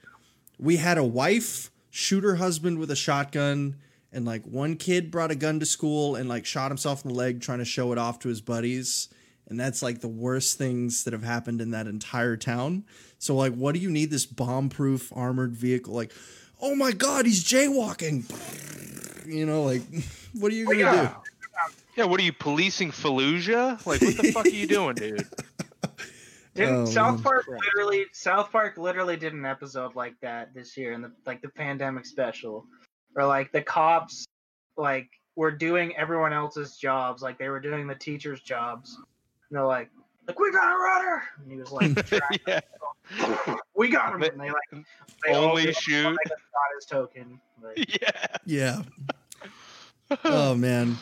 we 0.58 0.78
had 0.78 0.96
a 0.96 1.04
wife 1.04 1.70
shoot 1.90 2.24
her 2.24 2.36
husband 2.36 2.78
with 2.78 2.90
a 2.90 2.96
shotgun 2.96 3.76
and 4.10 4.24
like 4.24 4.44
one 4.44 4.76
kid 4.76 5.10
brought 5.10 5.30
a 5.30 5.34
gun 5.34 5.60
to 5.60 5.66
school 5.66 6.16
and 6.16 6.30
like 6.30 6.46
shot 6.46 6.70
himself 6.70 7.04
in 7.04 7.10
the 7.10 7.14
leg 7.16 7.42
trying 7.42 7.58
to 7.58 7.64
show 7.66 7.92
it 7.92 7.98
off 7.98 8.20
to 8.20 8.28
his 8.28 8.40
buddies. 8.40 9.08
And 9.46 9.60
that's 9.60 9.82
like 9.82 10.00
the 10.00 10.08
worst 10.08 10.56
things 10.56 11.04
that 11.04 11.12
have 11.12 11.22
happened 11.22 11.60
in 11.60 11.72
that 11.72 11.86
entire 11.86 12.38
town. 12.38 12.84
So 13.18 13.36
like 13.36 13.52
what 13.52 13.74
do 13.74 13.80
you 13.80 13.90
need 13.90 14.10
this 14.10 14.24
bomb-proof 14.24 15.12
armored 15.14 15.54
vehicle? 15.54 15.92
Like 15.92 16.12
oh 16.62 16.74
my 16.74 16.92
god 16.92 17.26
he's 17.26 17.44
jaywalking. 17.44 18.24
You 19.26 19.44
know 19.44 19.64
like 19.64 19.82
what 20.32 20.50
are 20.50 20.54
you 20.54 20.64
gonna 20.64 20.78
yeah. 20.78 21.08
do 21.08 21.30
Yeah, 21.96 22.04
what 22.06 22.18
are 22.20 22.24
you 22.24 22.32
policing 22.32 22.90
Fallujah? 22.90 23.84
Like, 23.86 24.00
what 24.02 24.16
the 24.16 24.32
fuck 24.32 24.46
are 24.46 24.48
you 24.48 24.66
doing, 24.66 24.94
dude? 24.96 25.26
Didn't 26.54 26.74
Oh, 26.82 26.84
South. 26.86 27.22
Park 27.22 27.46
Right. 27.48 27.60
literally 27.74 28.06
South 28.12 28.52
Park 28.52 28.78
literally 28.78 29.16
did 29.16 29.32
an 29.32 29.44
episode 29.44 29.96
like 29.96 30.14
that 30.20 30.54
this 30.54 30.76
year 30.76 30.92
in 30.92 31.02
the 31.02 31.10
like 31.26 31.42
the 31.42 31.48
pandemic 31.48 32.06
special. 32.06 32.64
Where 33.12 33.26
like 33.26 33.50
the 33.52 33.60
cops 33.62 34.24
like 34.76 35.08
were 35.36 35.50
doing 35.50 35.96
everyone 35.96 36.32
else's 36.32 36.76
jobs, 36.76 37.22
like 37.22 37.38
they 37.38 37.48
were 37.48 37.58
doing 37.60 37.86
the 37.88 37.94
teachers' 37.96 38.40
jobs. 38.40 38.94
And 38.96 39.04
they're 39.58 39.64
like, 39.66 39.90
like 40.28 40.38
we 40.38 40.52
got 40.52 40.72
a 40.72 40.76
runner 40.78 41.22
and 41.42 41.50
he 41.50 41.58
was 41.58 41.72
like 41.72 42.10
yeah, 42.46 42.60
We 43.74 43.88
got 43.88 44.14
him 44.14 44.22
and 44.22 44.40
they 44.40 44.50
like 44.50 44.84
they 45.26 45.34
only 45.34 45.66
did 45.66 45.76
shoot. 45.76 46.04
like 46.06 46.16
a 46.26 46.28
shot 46.28 46.74
his 46.76 46.86
token. 46.86 47.40
Like, 47.62 48.00
Yeah. 48.00 48.36
yeah 48.46 48.82
oh 50.24 50.54
man 50.54 50.96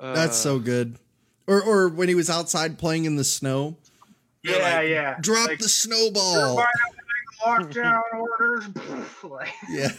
that's 0.00 0.32
Uh, 0.32 0.42
so 0.42 0.58
good. 0.58 0.98
Or 1.46 1.62
or 1.62 1.88
when 1.88 2.08
he 2.08 2.14
was 2.14 2.28
outside 2.30 2.78
playing 2.78 3.04
in 3.04 3.16
the 3.16 3.24
snow. 3.24 3.76
Yeah, 4.42 4.56
like, 4.58 4.88
yeah. 4.88 5.16
drop 5.20 5.48
Like, 5.48 5.58
the 5.58 5.68
snowball. 5.68 6.60
Everybody 6.60 6.68
have 7.44 7.66
to 7.68 7.70
make 7.70 7.84
lockdown 7.84 8.02
orders. 8.14 8.64
like 9.24 9.52
yeah. 9.70 9.92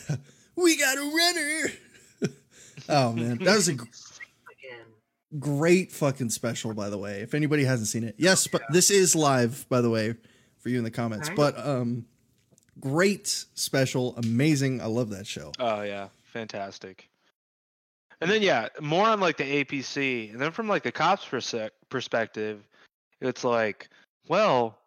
We 0.55 0.77
got 0.77 0.97
a 0.97 1.01
runner. 1.01 1.71
Oh 2.89 3.11
man. 3.11 3.37
That 3.39 3.55
was 3.55 3.67
a 3.67 3.75
great 5.39 5.91
fucking 5.91 6.29
special 6.29 6.73
by 6.73 6.89
the 6.89 6.97
way 6.97 7.19
if 7.21 7.33
anybody 7.33 7.65
hasn't 7.65 7.89
seen 7.89 8.03
it. 8.05 8.15
Yes 8.17 8.47
but 8.47 8.61
this 8.71 8.89
is 8.89 9.13
live 9.15 9.65
by 9.67 9.81
the 9.81 9.89
way 9.89 10.15
for 10.59 10.69
you 10.69 10.77
in 10.77 10.85
the 10.85 10.91
comments. 10.91 11.29
But 11.35 11.57
um 11.57 12.05
great 12.79 13.27
special. 13.53 14.15
Amazing. 14.17 14.79
I 14.81 14.85
love 14.85 15.09
that 15.09 15.27
show. 15.27 15.51
Oh 15.59 15.81
yeah, 15.81 16.07
fantastic. 16.23 17.09
And 18.21 18.31
then 18.31 18.41
yeah, 18.41 18.69
more 18.81 19.05
on 19.07 19.19
like 19.19 19.37
the 19.37 19.63
APC, 19.63 20.31
and 20.31 20.41
then 20.41 20.51
from 20.51 20.67
like 20.67 20.83
the 20.83 20.91
cops' 20.91 21.25
perse- 21.25 21.69
perspective, 21.89 22.63
it's 23.21 23.43
like, 23.43 23.89
well, 24.27 24.77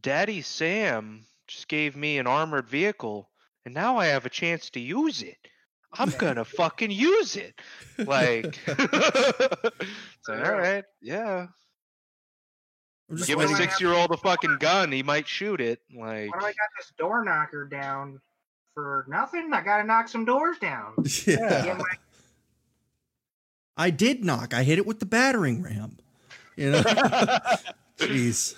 Daddy 0.00 0.42
Sam 0.42 1.24
just 1.48 1.66
gave 1.68 1.96
me 1.96 2.18
an 2.18 2.26
armored 2.28 2.68
vehicle, 2.68 3.28
and 3.64 3.74
now 3.74 3.96
I 3.96 4.06
have 4.06 4.26
a 4.26 4.30
chance 4.30 4.70
to 4.70 4.80
use 4.80 5.22
it. 5.22 5.38
I'm 5.94 6.10
gonna 6.18 6.44
fucking 6.44 6.92
use 6.92 7.34
it. 7.36 7.60
Like, 7.98 8.58
it's 8.66 10.28
like, 10.28 10.46
all 10.46 10.54
right, 10.54 10.84
yeah. 11.00 11.48
Give 13.10 13.18
a 13.18 13.18
why 13.18 13.26
do 13.26 13.32
I 13.32 13.36
waiting 13.36 13.48
have- 13.48 13.56
six-year-old 13.56 14.10
a 14.12 14.16
fucking 14.16 14.56
gun, 14.60 14.92
he 14.92 15.02
might 15.02 15.26
shoot 15.26 15.60
it. 15.60 15.80
Like, 15.90 16.32
Why 16.32 16.38
do 16.40 16.46
I 16.46 16.50
got 16.50 16.70
this 16.78 16.92
door 16.96 17.24
knocker 17.24 17.66
down 17.66 18.20
for 18.72 19.04
nothing? 19.08 19.50
I 19.52 19.60
gotta 19.62 19.84
knock 19.84 20.08
some 20.08 20.24
doors 20.24 20.58
down. 20.58 20.94
yeah. 21.26 21.74
My- 21.76 21.84
i 23.76 23.90
did 23.90 24.24
knock 24.24 24.54
i 24.54 24.62
hit 24.62 24.78
it 24.78 24.86
with 24.86 25.00
the 25.00 25.06
battering 25.06 25.62
ram 25.62 25.96
you 26.56 26.70
know 26.70 26.82
jeez 27.98 28.54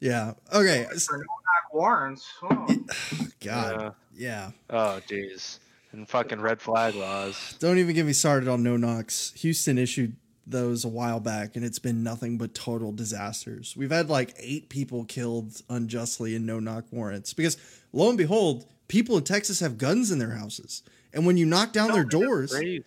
yeah 0.00 0.32
okay 0.52 0.86
for 1.06 1.18
no 1.18 1.24
knock 1.24 1.72
warrants. 1.72 2.26
Oh, 2.42 2.66
god 3.40 3.94
yeah 4.16 4.50
oh, 4.70 5.00
jeez. 5.08 5.58
And 5.92 6.08
fucking 6.08 6.40
red 6.40 6.60
flag 6.60 6.96
laws. 6.96 7.54
Don't 7.60 7.78
even 7.78 7.94
get 7.94 8.04
me 8.04 8.12
started 8.12 8.48
on 8.48 8.64
no 8.64 8.76
knocks. 8.76 9.32
Houston 9.36 9.78
issued 9.78 10.16
those 10.44 10.84
a 10.84 10.88
while 10.88 11.20
back, 11.20 11.54
and 11.54 11.64
it's 11.64 11.78
been 11.78 12.02
nothing 12.02 12.36
but 12.36 12.52
total 12.52 12.90
disasters. 12.90 13.76
We've 13.76 13.92
had 13.92 14.10
like 14.10 14.34
eight 14.38 14.68
people 14.68 15.04
killed 15.04 15.62
unjustly 15.70 16.34
in 16.34 16.46
no 16.46 16.58
knock 16.58 16.84
warrants 16.90 17.32
because, 17.32 17.56
lo 17.92 18.08
and 18.08 18.18
behold, 18.18 18.66
people 18.88 19.16
in 19.16 19.22
Texas 19.22 19.60
have 19.60 19.78
guns 19.78 20.10
in 20.10 20.18
their 20.18 20.32
houses, 20.32 20.82
and 21.12 21.26
when 21.26 21.36
you 21.36 21.46
knock 21.46 21.72
down 21.72 21.92
their 21.92 22.04
doors, 22.04 22.52
Crazy. 22.52 22.82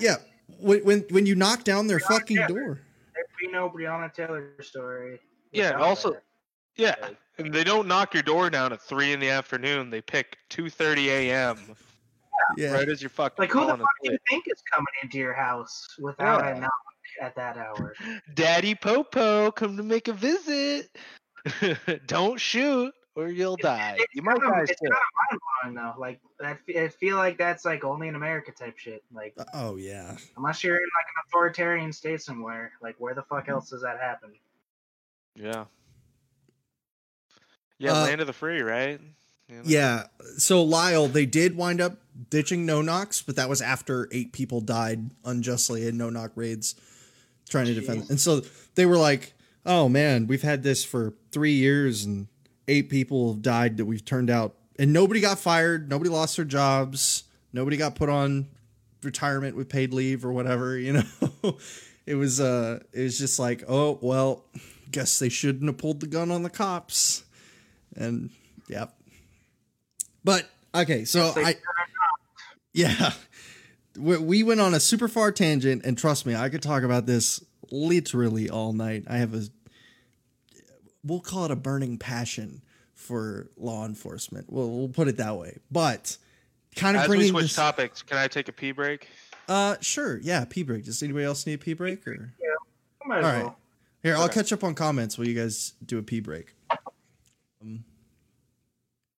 yeah, 0.00 0.16
when 0.58 0.84
when, 0.84 1.00
when 1.10 1.26
you 1.26 1.34
knock 1.34 1.64
down 1.64 1.86
their 1.86 2.00
Yeah, 2.00 2.08
fucking 2.08 2.36
yeah. 2.36 2.46
door, 2.48 2.80
There'd 3.14 3.26
be 3.40 3.48
no 3.52 3.68
Breonna 3.70 4.12
Taylor 4.12 4.52
story. 4.60 5.20
Yeah, 5.52 5.72
without 5.72 5.82
also- 5.82 6.10
that. 6.12 6.22
Yeah, 6.76 6.96
Like, 7.00 7.16
and 7.38 7.52
they 7.54 7.62
don't 7.62 7.86
knock 7.86 8.14
your 8.14 8.24
door 8.24 8.50
down 8.50 8.72
at 8.72 8.82
three 8.82 9.12
in 9.12 9.20
the 9.20 9.28
afternoon. 9.30 9.90
They 9.90 10.00
pick 10.00 10.38
two 10.48 10.68
thirty 10.68 11.08
a.m. 11.08 11.56
yeah, 12.56 12.72
right 12.72 12.88
as 12.88 13.00
you're 13.00 13.10
fucking 13.10 13.36
like 13.40 13.52
who 13.52 13.60
the 13.60 13.76
fuck 13.76 13.86
do 14.02 14.10
you 14.10 14.18
think 14.28 14.44
is 14.48 14.60
coming 14.72 14.86
into 15.02 15.18
your 15.18 15.34
house 15.34 15.86
without 16.00 16.44
Yeah. 16.44 16.56
a 16.56 16.60
knock 16.60 16.72
at 17.22 17.36
that 17.36 17.56
hour? 17.56 17.94
Daddy 18.34 18.74
Popo, 18.74 19.52
come 19.52 19.76
to 19.76 19.84
make 19.84 20.08
a 20.08 20.12
visit. 20.12 20.90
don't 22.06 22.40
shoot 22.40 22.92
or 23.16 23.28
you'll 23.28 23.56
die. 23.56 23.96
It's 23.98 24.14
You 24.14 24.22
might 24.22 24.40
kinda- 24.40 24.50
die 24.50 24.62
It's 24.68 24.80
too. 24.80 24.88
kind 24.88 24.92
of 24.92 25.30
mind 25.30 25.74
blowing 25.74 25.92
though. 25.94 26.00
Like 26.00 26.20
that, 26.40 26.58
I 26.76 26.88
feel 26.88 27.16
like 27.16 27.38
that's 27.38 27.64
like 27.64 27.84
only 27.84 28.08
in 28.08 28.14
America 28.14 28.52
type 28.52 28.76
shit. 28.78 29.02
Like 29.12 29.34
oh 29.52 29.76
yeah, 29.76 30.16
unless 30.36 30.62
you're 30.64 30.76
in 30.76 30.82
like 30.82 31.06
an 31.06 31.22
authoritarian 31.28 31.92
state 31.92 32.22
somewhere, 32.22 32.72
like 32.82 32.96
where 32.98 33.14
the 33.14 33.22
fuck 33.22 33.48
else 33.48 33.70
does 33.70 33.82
that 33.82 33.98
happen? 34.00 34.30
Yeah. 35.36 35.64
Yeah, 37.78 37.92
Uh, 37.92 38.02
land 38.04 38.20
of 38.20 38.26
the 38.26 38.32
free, 38.32 38.62
right? 38.62 39.00
You 39.48 39.56
know? 39.56 39.62
yeah. 39.64 40.04
So 40.38 40.62
Lyle, 40.62 41.08
they 41.08 41.26
did 41.26 41.56
wind 41.56 41.80
up 41.80 41.98
ditching 42.30 42.64
no 42.64 42.80
knocks, 42.82 43.20
but 43.20 43.36
that 43.36 43.48
was 43.48 43.60
after 43.60 44.08
eight 44.12 44.32
people 44.32 44.60
died 44.60 45.10
unjustly 45.24 45.86
in 45.86 45.96
no 45.98 46.08
knock 46.08 46.30
raids 46.36 46.76
trying 47.48 47.66
to 47.66 47.74
defend. 47.74 48.04
Jeez. 48.04 48.10
And 48.10 48.20
so 48.20 48.42
they 48.76 48.86
were 48.86 48.96
like, 48.96 49.34
"Oh 49.66 49.88
man, 49.88 50.26
we've 50.28 50.42
had 50.42 50.62
this 50.62 50.84
for 50.84 51.14
three 51.32 51.52
years, 51.52 52.04
and 52.04 52.28
eight 52.68 52.88
people 52.88 53.32
have 53.32 53.42
died 53.42 53.76
that 53.76 53.84
we've 53.84 54.04
turned 54.04 54.30
out, 54.30 54.54
and 54.78 54.92
nobody 54.92 55.20
got 55.20 55.38
fired, 55.38 55.88
nobody 55.88 56.10
lost 56.10 56.36
their 56.36 56.44
jobs, 56.44 57.24
nobody 57.52 57.76
got 57.76 57.94
put 57.94 58.08
on 58.08 58.46
retirement 59.02 59.56
with 59.56 59.68
paid 59.68 59.92
leave 59.92 60.24
or 60.24 60.32
whatever. 60.32 60.78
You 60.84 60.92
know, 60.94 61.56
it 62.06 62.14
was 62.14 62.40
uh, 62.40 62.80
it 62.92 63.02
was 63.02 63.18
just 63.18 63.38
like, 63.38 63.64
oh 63.68 63.98
well, 64.00 64.44
guess 64.90 65.18
they 65.18 65.28
shouldn't 65.28 65.66
have 65.66 65.78
pulled 65.78 66.00
the 66.00 66.06
gun 66.06 66.30
on 66.30 66.42
the 66.42 66.50
cops, 66.50 67.24
and 67.96 68.30
yeah." 68.68 68.86
But 70.24 70.48
okay, 70.74 71.04
so 71.04 71.32
I 71.36 71.56
yeah. 72.72 73.12
We 73.96 74.18
we 74.18 74.42
went 74.42 74.60
on 74.60 74.74
a 74.74 74.80
super 74.80 75.06
far 75.08 75.30
tangent, 75.32 75.84
and 75.84 75.96
trust 75.96 76.26
me, 76.26 76.34
I 76.34 76.48
could 76.48 76.62
talk 76.62 76.82
about 76.82 77.06
this 77.06 77.42
literally 77.70 78.50
all 78.50 78.72
night. 78.72 79.04
I 79.06 79.18
have 79.18 79.34
a, 79.34 79.42
we'll 81.04 81.20
call 81.20 81.44
it 81.44 81.50
a 81.50 81.56
burning 81.56 81.98
passion 81.98 82.62
for 82.94 83.48
law 83.56 83.84
enforcement. 83.84 84.46
We'll, 84.50 84.70
we'll 84.70 84.88
put 84.88 85.08
it 85.08 85.16
that 85.18 85.36
way. 85.36 85.58
But 85.70 86.16
kind 86.76 86.96
of 86.96 87.02
As 87.04 87.08
we 87.08 87.16
bringing 87.16 87.32
switch 87.32 87.44
this, 87.44 87.54
topics, 87.56 88.02
can 88.02 88.16
I 88.18 88.28
take 88.28 88.48
a 88.48 88.52
pee 88.52 88.72
break? 88.72 89.08
uh, 89.48 89.76
sure, 89.80 90.18
yeah, 90.18 90.44
pee 90.48 90.62
break. 90.62 90.84
Does 90.84 91.02
anybody 91.02 91.24
else 91.24 91.46
need 91.46 91.54
a 91.54 91.58
pee 91.58 91.74
break? 91.74 92.06
Or 92.06 92.32
Might 93.04 93.18
as 93.18 93.24
All 93.24 93.30
right. 93.32 93.42
well. 93.44 93.58
here, 94.02 94.16
I'll 94.16 94.28
catch 94.28 94.52
up 94.52 94.64
on 94.64 94.74
comments 94.74 95.18
while 95.18 95.26
you 95.28 95.34
guys 95.34 95.74
do 95.84 95.98
a 95.98 96.02
pee 96.02 96.20
break. 96.20 96.54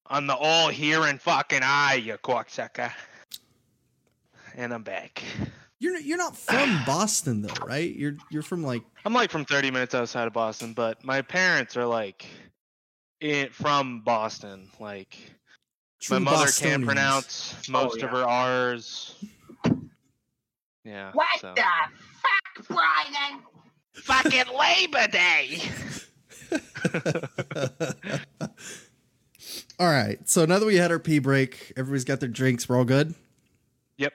On 0.08 0.26
the 0.28 0.34
all 0.36 0.68
hearing 0.68 1.18
fucking 1.18 1.60
eye, 1.62 1.94
you 1.94 2.16
cocksucker. 2.18 2.92
And 4.56 4.72
I'm 4.72 4.82
back. 4.84 5.22
You're 5.78 5.98
you're 5.98 6.16
not 6.16 6.36
from 6.36 6.80
Boston 6.86 7.42
though, 7.42 7.66
right? 7.66 7.94
You're 7.94 8.16
you're 8.30 8.42
from 8.42 8.62
like 8.62 8.82
I'm 9.04 9.12
like 9.12 9.30
from 9.30 9.44
30 9.44 9.70
minutes 9.70 9.94
outside 9.94 10.26
of 10.26 10.32
Boston, 10.32 10.72
but 10.72 11.04
my 11.04 11.20
parents 11.20 11.76
are 11.76 11.84
like 11.84 12.26
in, 13.20 13.50
from 13.50 14.00
Boston. 14.00 14.70
Like 14.80 15.18
true 16.00 16.18
my 16.18 16.30
mother 16.30 16.46
Bostonians. 16.46 16.76
can't 16.76 16.86
pronounce 16.86 17.54
oh, 17.68 17.72
most 17.72 18.02
of 18.02 18.10
yeah. 18.10 18.18
her 18.18 18.24
R's. 18.24 19.16
Yeah. 20.84 21.10
What 21.12 21.26
so. 21.40 21.52
the 21.54 21.62
fuck, 22.22 22.68
Brian? 22.68 23.42
Fucking 23.94 24.56
Labor 24.56 25.08
Day. 25.08 25.60
all 29.78 29.88
right. 29.88 30.26
So 30.28 30.44
now 30.44 30.58
that 30.58 30.66
we 30.66 30.76
had 30.76 30.90
our 30.90 30.98
pee 30.98 31.18
break, 31.18 31.72
everybody's 31.76 32.04
got 32.04 32.20
their 32.20 32.28
drinks. 32.28 32.68
We're 32.68 32.78
all 32.78 32.84
good. 32.84 33.14
Yep. 33.98 34.12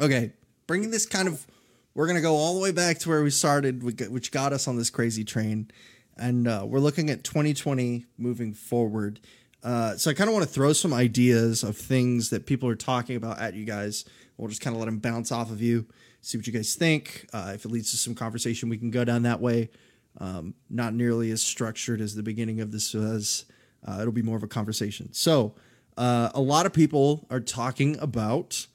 Okay. 0.00 0.32
Bringing 0.66 0.90
this 0.90 1.06
kind 1.06 1.28
of 1.28 1.46
we're 1.94 2.06
gonna 2.06 2.20
go 2.20 2.34
all 2.34 2.54
the 2.54 2.60
way 2.60 2.72
back 2.72 2.98
to 3.00 3.08
where 3.08 3.22
we 3.22 3.30
started, 3.30 3.82
which 3.82 4.32
got 4.32 4.52
us 4.52 4.66
on 4.66 4.76
this 4.76 4.90
crazy 4.90 5.24
train, 5.24 5.70
and 6.16 6.48
uh, 6.48 6.64
we're 6.66 6.80
looking 6.80 7.10
at 7.10 7.22
2020 7.24 8.06
moving 8.18 8.52
forward. 8.52 9.20
Uh, 9.62 9.96
so 9.96 10.10
I 10.10 10.14
kind 10.14 10.28
of 10.28 10.34
want 10.34 10.46
to 10.46 10.52
throw 10.52 10.72
some 10.72 10.92
ideas 10.92 11.62
of 11.62 11.76
things 11.76 12.30
that 12.30 12.46
people 12.46 12.68
are 12.68 12.74
talking 12.74 13.16
about 13.16 13.38
at 13.38 13.54
you 13.54 13.64
guys. 13.64 14.04
We'll 14.36 14.48
just 14.48 14.60
kind 14.60 14.76
of 14.76 14.80
let 14.80 14.86
them 14.86 14.98
bounce 14.98 15.32
off 15.32 15.50
of 15.50 15.62
you, 15.62 15.86
see 16.20 16.36
what 16.36 16.46
you 16.46 16.52
guys 16.52 16.74
think. 16.74 17.26
Uh, 17.32 17.52
if 17.54 17.64
it 17.64 17.70
leads 17.70 17.90
to 17.92 17.96
some 17.96 18.14
conversation, 18.14 18.68
we 18.68 18.76
can 18.76 18.90
go 18.90 19.04
down 19.04 19.22
that 19.22 19.40
way. 19.40 19.70
Um, 20.18 20.54
not 20.68 20.94
nearly 20.94 21.30
as 21.30 21.42
structured 21.42 22.00
as 22.00 22.14
the 22.14 22.22
beginning 22.22 22.60
of 22.60 22.72
this 22.72 22.92
was. 22.92 23.46
Uh, 23.86 23.98
it'll 24.00 24.12
be 24.12 24.22
more 24.22 24.36
of 24.36 24.42
a 24.42 24.48
conversation. 24.48 25.12
So 25.12 25.54
uh, 25.96 26.30
a 26.34 26.40
lot 26.40 26.66
of 26.66 26.72
people 26.72 27.26
are 27.30 27.40
talking 27.40 27.98
about 27.98 28.66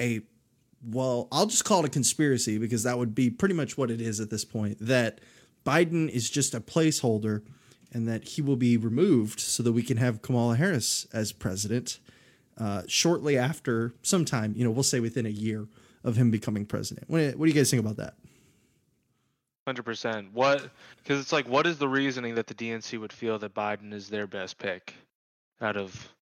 a 0.00 0.20
well, 0.84 1.28
I'll 1.30 1.46
just 1.46 1.64
call 1.64 1.80
it 1.80 1.86
a 1.86 1.90
conspiracy 1.90 2.58
because 2.58 2.82
that 2.82 2.98
would 2.98 3.14
be 3.14 3.30
pretty 3.30 3.54
much 3.54 3.78
what 3.78 3.90
it 3.90 4.00
is 4.00 4.20
at 4.20 4.30
this 4.30 4.44
point. 4.44 4.78
That 4.80 5.20
Biden 5.64 6.08
is 6.08 6.28
just 6.28 6.54
a 6.54 6.60
placeholder 6.60 7.42
and 7.92 8.08
that 8.08 8.24
he 8.24 8.42
will 8.42 8.56
be 8.56 8.76
removed 8.76 9.38
so 9.38 9.62
that 9.62 9.72
we 9.72 9.82
can 9.82 9.98
have 9.98 10.22
Kamala 10.22 10.56
Harris 10.56 11.06
as 11.12 11.30
president 11.32 12.00
uh, 12.58 12.82
shortly 12.86 13.38
after, 13.38 13.94
sometime, 14.02 14.54
you 14.56 14.64
know, 14.64 14.70
we'll 14.70 14.82
say 14.82 15.00
within 15.00 15.26
a 15.26 15.30
year 15.30 15.66
of 16.04 16.16
him 16.16 16.30
becoming 16.30 16.66
president. 16.66 17.08
What, 17.08 17.36
what 17.36 17.46
do 17.46 17.52
you 17.52 17.54
guys 17.58 17.70
think 17.70 17.80
about 17.80 17.96
that? 17.96 18.14
Hundred 19.66 19.84
percent. 19.84 20.32
What? 20.32 20.70
Because 20.96 21.20
it's 21.20 21.32
like, 21.32 21.48
what 21.48 21.66
is 21.66 21.78
the 21.78 21.88
reasoning 21.88 22.34
that 22.34 22.48
the 22.48 22.54
DNC 22.54 22.98
would 22.98 23.12
feel 23.12 23.38
that 23.38 23.54
Biden 23.54 23.92
is 23.92 24.08
their 24.08 24.26
best 24.26 24.58
pick 24.58 24.94
out 25.60 25.76
of 25.76 26.12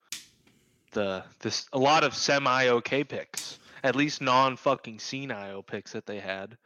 the 0.92 1.24
this 1.38 1.66
a 1.72 1.78
lot 1.78 2.04
of 2.04 2.14
semi 2.14 2.68
okay 2.68 3.02
picks, 3.02 3.58
at 3.82 3.96
least 3.96 4.20
non 4.20 4.56
fucking 4.56 4.98
senile 4.98 5.62
picks 5.62 5.92
that 5.92 6.06
they 6.06 6.20
had. 6.20 6.56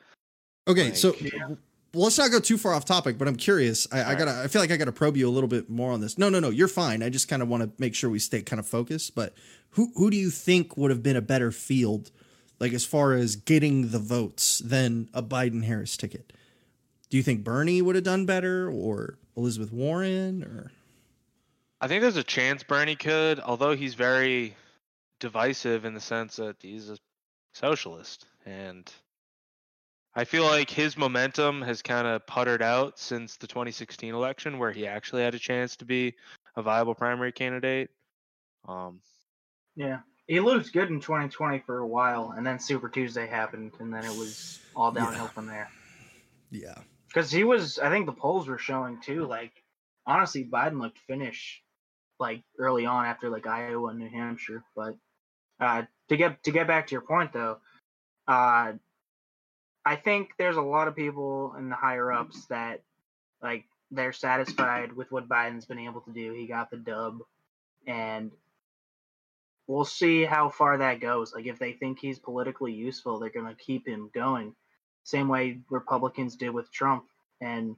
Okay, 0.66 0.86
like, 0.86 0.96
so 0.96 1.14
yeah. 1.20 1.48
well, 1.48 2.04
let's 2.04 2.18
not 2.18 2.30
go 2.30 2.40
too 2.40 2.58
far 2.58 2.74
off 2.74 2.84
topic, 2.84 3.18
but 3.18 3.28
I'm 3.28 3.36
curious. 3.36 3.86
I, 3.92 4.12
I 4.12 4.14
gotta. 4.14 4.42
I 4.42 4.48
feel 4.48 4.62
like 4.62 4.70
I 4.70 4.76
gotta 4.76 4.92
probe 4.92 5.16
you 5.16 5.28
a 5.28 5.30
little 5.30 5.48
bit 5.48 5.68
more 5.68 5.92
on 5.92 6.00
this. 6.00 6.18
No, 6.18 6.28
no, 6.28 6.40
no. 6.40 6.50
You're 6.50 6.68
fine. 6.68 7.02
I 7.02 7.10
just 7.10 7.28
kind 7.28 7.42
of 7.42 7.48
want 7.48 7.62
to 7.62 7.70
make 7.78 7.94
sure 7.94 8.10
we 8.10 8.18
stay 8.18 8.42
kind 8.42 8.60
of 8.60 8.66
focused. 8.66 9.14
But 9.14 9.34
who 9.70 9.92
who 9.94 10.10
do 10.10 10.16
you 10.16 10.30
think 10.30 10.76
would 10.76 10.90
have 10.90 11.02
been 11.02 11.16
a 11.16 11.22
better 11.22 11.50
field, 11.52 12.10
like 12.58 12.72
as 12.72 12.84
far 12.84 13.12
as 13.12 13.36
getting 13.36 13.90
the 13.90 13.98
votes 13.98 14.58
than 14.58 15.08
a 15.12 15.22
Biden 15.22 15.64
Harris 15.64 15.96
ticket? 15.96 16.32
Do 17.10 17.16
you 17.16 17.22
think 17.22 17.44
Bernie 17.44 17.82
would 17.82 17.94
have 17.94 18.04
done 18.04 18.26
better, 18.26 18.68
or 18.68 19.18
Elizabeth 19.36 19.72
Warren, 19.72 20.42
or? 20.42 20.72
I 21.80 21.86
think 21.86 22.00
there's 22.00 22.16
a 22.16 22.24
chance 22.24 22.62
Bernie 22.62 22.96
could, 22.96 23.40
although 23.40 23.76
he's 23.76 23.94
very 23.94 24.56
divisive 25.24 25.86
in 25.86 25.94
the 25.94 26.00
sense 26.00 26.36
that 26.36 26.56
he's 26.60 26.90
a 26.90 26.98
socialist 27.54 28.26
and 28.44 28.92
I 30.14 30.24
feel 30.24 30.44
like 30.44 30.68
his 30.68 30.98
momentum 30.98 31.62
has 31.62 31.80
kind 31.80 32.06
of 32.06 32.26
puttered 32.26 32.60
out 32.60 32.98
since 32.98 33.36
the 33.36 33.46
2016 33.46 34.14
election, 34.14 34.58
where 34.58 34.70
he 34.70 34.86
actually 34.86 35.22
had 35.22 35.34
a 35.34 35.40
chance 35.40 35.76
to 35.76 35.84
be 35.84 36.14
a 36.54 36.62
viable 36.62 36.94
primary 36.94 37.32
candidate. 37.32 37.90
Um, 38.68 39.00
yeah, 39.74 40.00
he 40.28 40.38
looked 40.38 40.72
good 40.72 40.88
in 40.88 41.00
2020 41.00 41.64
for 41.66 41.78
a 41.78 41.86
while, 41.86 42.32
and 42.36 42.46
then 42.46 42.60
Super 42.60 42.88
Tuesday 42.88 43.26
happened, 43.26 43.72
and 43.80 43.92
then 43.92 44.04
it 44.04 44.16
was 44.16 44.60
all 44.76 44.92
downhill 44.92 45.24
yeah. 45.24 45.30
from 45.30 45.46
there. 45.46 45.68
Yeah, 46.52 46.78
because 47.08 47.32
he 47.32 47.42
was. 47.42 47.80
I 47.80 47.90
think 47.90 48.06
the 48.06 48.12
polls 48.12 48.46
were 48.46 48.58
showing 48.58 49.00
too. 49.00 49.26
Like, 49.26 49.50
honestly, 50.06 50.44
Biden 50.44 50.80
looked 50.80 50.98
finish 51.08 51.60
like 52.20 52.42
early 52.58 52.86
on 52.86 53.06
after 53.06 53.30
like 53.30 53.46
Iowa 53.46 53.88
and 53.88 53.98
New 53.98 54.08
Hampshire. 54.08 54.62
But 54.76 54.94
uh, 55.64 55.82
to 56.10 56.16
get 56.16 56.42
to 56.44 56.50
get 56.50 56.66
back 56.66 56.86
to 56.86 56.92
your 56.92 57.00
point 57.00 57.32
though, 57.32 57.58
uh, 58.28 58.72
I 59.84 59.96
think 59.96 60.30
there's 60.38 60.56
a 60.56 60.62
lot 60.62 60.88
of 60.88 60.96
people 60.96 61.54
in 61.58 61.70
the 61.70 61.74
higher 61.74 62.12
ups 62.12 62.46
that 62.46 62.82
like 63.42 63.64
they're 63.90 64.12
satisfied 64.12 64.92
with 64.92 65.10
what 65.10 65.28
Biden's 65.28 65.66
been 65.66 65.78
able 65.78 66.02
to 66.02 66.10
do. 66.12 66.32
He 66.32 66.46
got 66.46 66.70
the 66.70 66.76
dub, 66.76 67.20
and 67.86 68.30
we'll 69.66 69.84
see 69.84 70.24
how 70.24 70.50
far 70.50 70.78
that 70.78 71.00
goes. 71.00 71.32
Like 71.34 71.46
if 71.46 71.58
they 71.58 71.72
think 71.72 71.98
he's 71.98 72.18
politically 72.18 72.72
useful, 72.72 73.18
they're 73.18 73.30
gonna 73.30 73.56
keep 73.58 73.88
him 73.88 74.10
going. 74.14 74.54
Same 75.04 75.28
way 75.28 75.60
Republicans 75.70 76.36
did 76.36 76.50
with 76.50 76.70
Trump, 76.72 77.04
and 77.40 77.76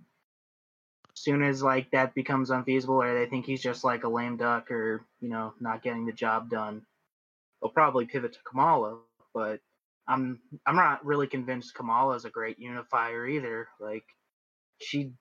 soon 1.14 1.43
as 1.43 1.62
like 1.62 1.91
that 1.93 2.14
becomes 2.14 2.51
unfeasible 2.51 3.03
or 3.03 3.14
they 3.14 3.26
think 3.26 3.47
he's 3.47 3.62
just 3.62 3.84
like 3.84 4.05
a 4.05 4.09
lame 4.09 4.37
duck 4.37 4.70
or 4.70 5.03
you 5.20 5.30
know 5.30 5.55
not 5.61 5.82
getting 5.82 6.05
the 6.05 6.12
job 6.12 6.51
done 6.51 6.82
they'll 7.61 7.71
probably 7.71 8.07
pivot 8.07 8.33
to 8.33 8.39
kamala 8.49 8.99
but 9.35 9.61
i'm 10.09 10.41
i'm 10.67 10.77
not 10.77 11.05
really 11.05 11.27
convinced 11.27 11.75
kamala 11.75 12.15
is 12.15 12.25
a 12.25 12.31
great 12.31 12.59
unifier 12.59 13.27
either. 13.27 13.69
Like 13.81 14.05
she 14.81 15.13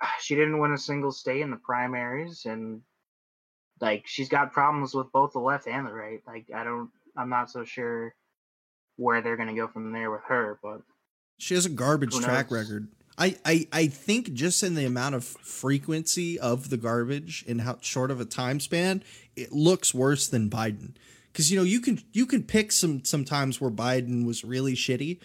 she 0.20 0.34
didn't 0.34 0.58
win 0.58 0.72
a 0.72 0.78
single 0.78 1.12
state 1.12 1.42
in 1.42 1.50
the 1.50 1.56
primaries 1.56 2.42
and 2.46 2.82
like 3.80 4.04
she's 4.06 4.28
got 4.28 4.52
problems 4.52 4.94
with 4.94 5.10
both 5.12 5.32
the 5.32 5.40
left 5.40 5.66
and 5.66 5.86
the 5.86 5.92
right. 5.92 6.20
Like 6.26 6.46
i 6.54 6.64
don't 6.64 6.90
i'm 7.16 7.28
not 7.28 7.50
so 7.50 7.64
sure 7.64 8.14
where 8.96 9.22
they're 9.22 9.36
going 9.36 9.48
to 9.48 9.54
go 9.54 9.66
from 9.68 9.92
there 9.92 10.10
with 10.10 10.22
her 10.28 10.58
but 10.62 10.82
she 11.38 11.54
has 11.54 11.66
a 11.66 11.70
garbage 11.70 12.14
track 12.14 12.52
record. 12.52 12.88
I, 13.18 13.36
I 13.44 13.66
I 13.72 13.86
think 13.88 14.32
just 14.32 14.62
in 14.62 14.74
the 14.74 14.84
amount 14.84 15.16
of 15.16 15.24
frequency 15.24 16.38
of 16.38 16.70
the 16.70 16.76
garbage 16.76 17.44
and 17.48 17.60
how 17.60 17.78
short 17.80 18.10
of 18.10 18.20
a 18.20 18.24
time 18.24 18.60
span, 18.60 19.02
it 19.36 19.52
looks 19.52 19.92
worse 19.92 20.28
than 20.28 20.48
Biden. 20.48 20.94
Because 21.32 21.50
you 21.50 21.56
know 21.56 21.64
you 21.64 21.80
can 21.80 21.98
you 22.12 22.26
can 22.26 22.42
pick 22.42 22.72
some 22.72 23.04
some 23.04 23.24
times 23.24 23.60
where 23.60 23.70
Biden 23.70 24.26
was 24.26 24.44
really 24.44 24.74
shitty, 24.74 25.18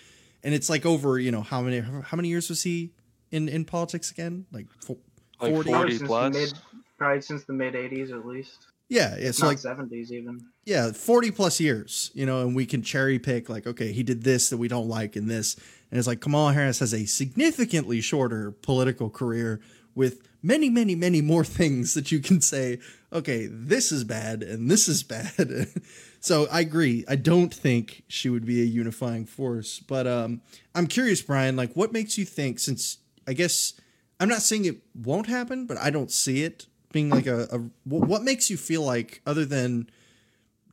and 0.44 0.54
it's 0.54 0.70
like 0.70 0.86
over 0.86 1.20
you 1.20 1.32
know 1.32 1.42
how 1.42 1.62
many 1.62 1.80
how 1.80 2.16
many 2.16 2.30
years 2.30 2.50
was 2.50 2.64
he 2.64 2.94
in 3.32 3.50
in 3.50 3.66
politics 3.66 4.12
again? 4.12 4.46
Like, 4.52 4.68
fo- 4.82 5.00
like 5.42 5.54
40, 5.54 5.72
40 5.72 6.00
plus. 6.00 6.34
Mid, 6.34 6.54
probably 6.98 7.22
since 7.22 7.44
the 7.44 7.54
mid 7.54 7.74
'80s 7.74 8.12
at 8.12 8.26
least. 8.26 8.68
Yeah, 8.90 9.16
it's 9.16 9.42
Not 9.42 9.48
like 9.48 9.58
70s 9.58 10.12
even. 10.12 10.46
Yeah, 10.64 10.94
40 10.94 11.32
plus 11.32 11.60
years, 11.60 12.10
you 12.14 12.26
know, 12.26 12.44
and 12.44 12.56
we 12.56 12.66
can 12.66 12.82
cherry 12.82 13.20
pick 13.20 13.50
like, 13.50 13.68
okay, 13.68 13.92
he 13.92 14.02
did 14.02 14.24
this 14.24 14.50
that 14.50 14.58
we 14.58 14.70
don't 14.70 14.88
like 14.88 15.18
in 15.18 15.28
this, 15.28 15.58
and 15.92 15.98
it's 15.98 16.08
like 16.08 16.22
Kamala 16.22 16.54
Harris 16.54 16.80
has 16.80 16.94
a 16.94 17.06
significantly 17.06 18.00
shorter 18.00 18.52
political 18.52 19.10
career 19.10 19.60
with 19.98 20.22
many, 20.44 20.70
many, 20.70 20.94
many 20.94 21.22
more 21.22 21.44
things 21.44 21.96
that 21.96 22.12
you 22.12 22.20
can 22.20 22.40
say, 22.40 22.80
okay, 23.12 23.48
this 23.48 23.92
is 23.92 24.04
bad 24.04 24.44
and 24.44 24.70
this 24.70 24.88
is 24.88 25.02
bad. 25.02 25.68
so 26.20 26.48
I 26.52 26.62
agree. 26.62 27.04
I 27.10 27.16
don't 27.16 27.52
think 27.52 28.04
she 28.08 28.30
would 28.30 28.46
be 28.46 28.62
a 28.62 28.66
unifying 28.66 29.26
force. 29.26 29.80
But 29.80 30.06
um, 30.06 30.42
I'm 30.76 30.86
curious, 30.86 31.22
Brian, 31.22 31.56
like 31.56 31.74
what 31.74 31.92
makes 31.92 32.18
you 32.18 32.26
think, 32.26 32.60
since 32.60 33.00
I 33.28 33.34
guess 33.34 33.74
I'm 34.20 34.30
not 34.30 34.44
saying 34.44 34.66
it 34.66 34.78
won't 34.96 35.28
happen, 35.28 35.66
but 35.66 35.78
I 35.78 35.90
don't 35.90 36.12
see 36.12 36.44
it 36.44 36.68
being 36.92 37.10
like 37.10 37.26
a, 37.26 37.48
a 37.52 37.58
what 37.84 38.22
makes 38.22 38.50
you 38.50 38.56
feel 38.58 38.84
like, 38.84 39.22
other 39.26 39.46
than 39.46 39.90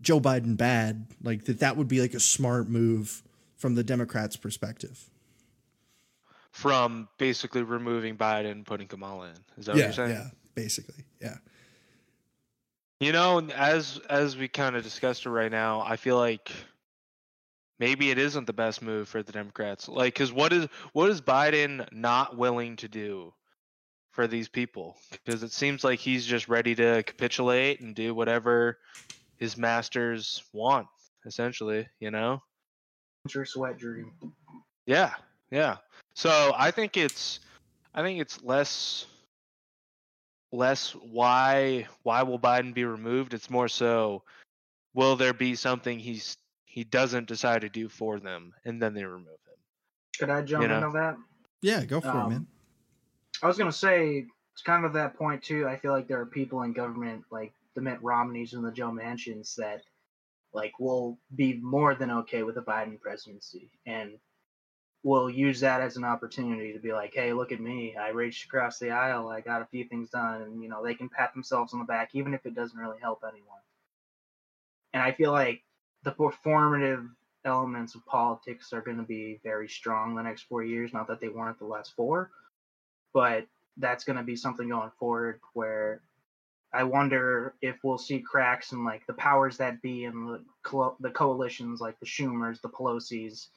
Joe 0.02 0.20
Biden 0.20 0.56
bad, 0.56 1.06
like 1.22 1.46
that 1.46 1.60
that 1.60 1.76
would 1.76 1.88
be 1.88 2.00
like 2.00 2.14
a 2.14 2.20
smart 2.20 2.68
move 2.68 3.22
from 3.56 3.74
the 3.74 3.82
Democrats' 3.82 4.36
perspective? 4.36 5.08
From 6.54 7.08
basically 7.18 7.62
removing 7.62 8.16
Biden 8.16 8.52
and 8.52 8.64
putting 8.64 8.86
Kamala 8.86 9.26
in. 9.26 9.34
Is 9.58 9.66
that 9.66 9.76
yeah, 9.76 9.86
what 9.86 9.96
you're 9.96 10.06
saying? 10.06 10.10
Yeah, 10.10 10.30
basically. 10.54 11.04
Yeah. 11.20 11.36
You 13.00 13.12
know, 13.12 13.40
as 13.50 14.00
as 14.08 14.36
we 14.36 14.46
kind 14.48 14.76
of 14.76 14.84
discussed 14.84 15.26
it 15.26 15.30
right 15.30 15.50
now, 15.50 15.82
I 15.82 15.96
feel 15.96 16.16
like 16.16 16.52
maybe 17.80 18.10
it 18.10 18.18
isn't 18.18 18.46
the 18.46 18.52
best 18.52 18.82
move 18.82 19.08
for 19.08 19.22
the 19.22 19.32
Democrats. 19.32 19.88
Like, 19.88 20.14
because 20.14 20.32
what 20.32 20.52
is 20.52 20.68
what 20.92 21.10
is 21.10 21.20
Biden 21.20 21.90
not 21.92 22.36
willing 22.36 22.76
to 22.76 22.88
do 22.88 23.34
for 24.12 24.28
these 24.28 24.48
people? 24.48 24.96
Because 25.10 25.42
it 25.42 25.50
seems 25.50 25.82
like 25.82 25.98
he's 25.98 26.24
just 26.24 26.48
ready 26.48 26.76
to 26.76 27.02
capitulate 27.02 27.80
and 27.80 27.96
do 27.96 28.14
whatever 28.14 28.78
his 29.38 29.56
masters 29.56 30.44
want, 30.52 30.86
essentially. 31.26 31.88
You 31.98 32.12
know 32.12 32.40
your 33.32 33.44
sweat 33.44 33.78
dream. 33.78 34.12
Yeah, 34.86 35.14
yeah. 35.50 35.76
So 36.14 36.52
I 36.56 36.70
think 36.70 36.96
it's, 36.96 37.40
I 37.94 38.02
think 38.02 38.20
it's 38.20 38.42
less, 38.42 39.06
less 40.52 40.92
why 40.92 41.86
why 42.02 42.22
will 42.22 42.38
Biden 42.38 42.72
be 42.72 42.84
removed? 42.84 43.34
It's 43.34 43.50
more 43.50 43.68
so, 43.68 44.22
will 44.94 45.16
there 45.16 45.34
be 45.34 45.56
something 45.56 45.98
he's 45.98 46.36
he 46.74 46.82
doesn't 46.82 47.28
decide 47.28 47.60
to 47.60 47.68
do 47.68 47.88
for 47.88 48.18
them, 48.18 48.52
and 48.64 48.82
then 48.82 48.94
they 48.94 49.04
remove 49.04 49.28
him. 49.28 49.56
Could 50.18 50.30
I 50.30 50.42
jump 50.42 50.62
you 50.62 50.68
know? 50.68 50.78
into 50.78 50.90
that? 50.98 51.16
Yeah, 51.62 51.84
go 51.84 52.00
for 52.00 52.08
um, 52.08 52.26
it, 52.26 52.28
man. 52.30 52.46
I 53.44 53.46
was 53.46 53.56
gonna 53.56 53.70
say 53.70 54.26
it's 54.52 54.62
kind 54.62 54.84
of 54.84 54.92
that 54.94 55.16
point 55.16 55.40
too. 55.40 55.68
I 55.68 55.76
feel 55.76 55.92
like 55.92 56.08
there 56.08 56.20
are 56.20 56.26
people 56.26 56.62
in 56.62 56.72
government 56.72 57.22
like 57.30 57.52
the 57.76 57.80
Mitt 57.80 58.02
Romneys 58.02 58.54
and 58.54 58.64
the 58.64 58.72
Joe 58.72 58.90
Manchins 58.90 59.54
that 59.54 59.82
like 60.52 60.72
will 60.80 61.16
be 61.36 61.60
more 61.62 61.94
than 61.94 62.10
okay 62.10 62.42
with 62.42 62.56
a 62.56 62.62
Biden 62.62 63.00
presidency 63.00 63.70
and 63.86 64.18
will 65.04 65.28
use 65.28 65.60
that 65.60 65.82
as 65.82 65.96
an 65.96 66.04
opportunity 66.04 66.72
to 66.72 66.78
be 66.78 66.92
like, 66.92 67.12
hey, 67.14 67.34
look 67.34 67.52
at 67.52 67.60
me. 67.60 67.94
I 67.94 68.08
reached 68.08 68.46
across 68.46 68.78
the 68.78 68.90
aisle. 68.90 69.28
I 69.28 69.42
got 69.42 69.60
a 69.60 69.66
few 69.66 69.84
things 69.84 70.08
done. 70.08 70.42
And, 70.42 70.62
you 70.62 70.68
know, 70.68 70.82
they 70.82 70.94
can 70.94 71.10
pat 71.10 71.34
themselves 71.34 71.74
on 71.74 71.78
the 71.78 71.84
back, 71.84 72.10
even 72.14 72.32
if 72.32 72.46
it 72.46 72.54
doesn't 72.54 72.78
really 72.78 72.98
help 73.00 73.22
anyone. 73.22 73.60
And 74.94 75.02
I 75.02 75.12
feel 75.12 75.30
like 75.30 75.62
the 76.04 76.12
performative 76.12 77.06
elements 77.44 77.94
of 77.94 78.06
politics 78.06 78.72
are 78.72 78.80
going 78.80 78.96
to 78.96 79.02
be 79.02 79.40
very 79.44 79.68
strong 79.68 80.14
the 80.14 80.22
next 80.22 80.44
four 80.44 80.64
years. 80.64 80.94
Not 80.94 81.06
that 81.08 81.20
they 81.20 81.28
weren't 81.28 81.58
the 81.58 81.66
last 81.66 81.94
four, 81.94 82.30
but 83.12 83.46
that's 83.76 84.04
going 84.04 84.16
to 84.16 84.22
be 84.22 84.36
something 84.36 84.70
going 84.70 84.92
forward 84.98 85.40
where 85.52 86.00
I 86.72 86.82
wonder 86.82 87.54
if 87.60 87.76
we'll 87.84 87.98
see 87.98 88.20
cracks 88.20 88.72
in 88.72 88.84
like 88.84 89.06
the 89.06 89.12
powers 89.14 89.58
that 89.58 89.82
be 89.82 90.06
and 90.06 90.28
the 90.28 90.40
co- 90.62 90.96
the 90.98 91.10
coalitions 91.10 91.80
like 91.80 92.00
the 92.00 92.06
Schumers, 92.06 92.60
the 92.62 92.68
Pelosi's, 92.70 93.48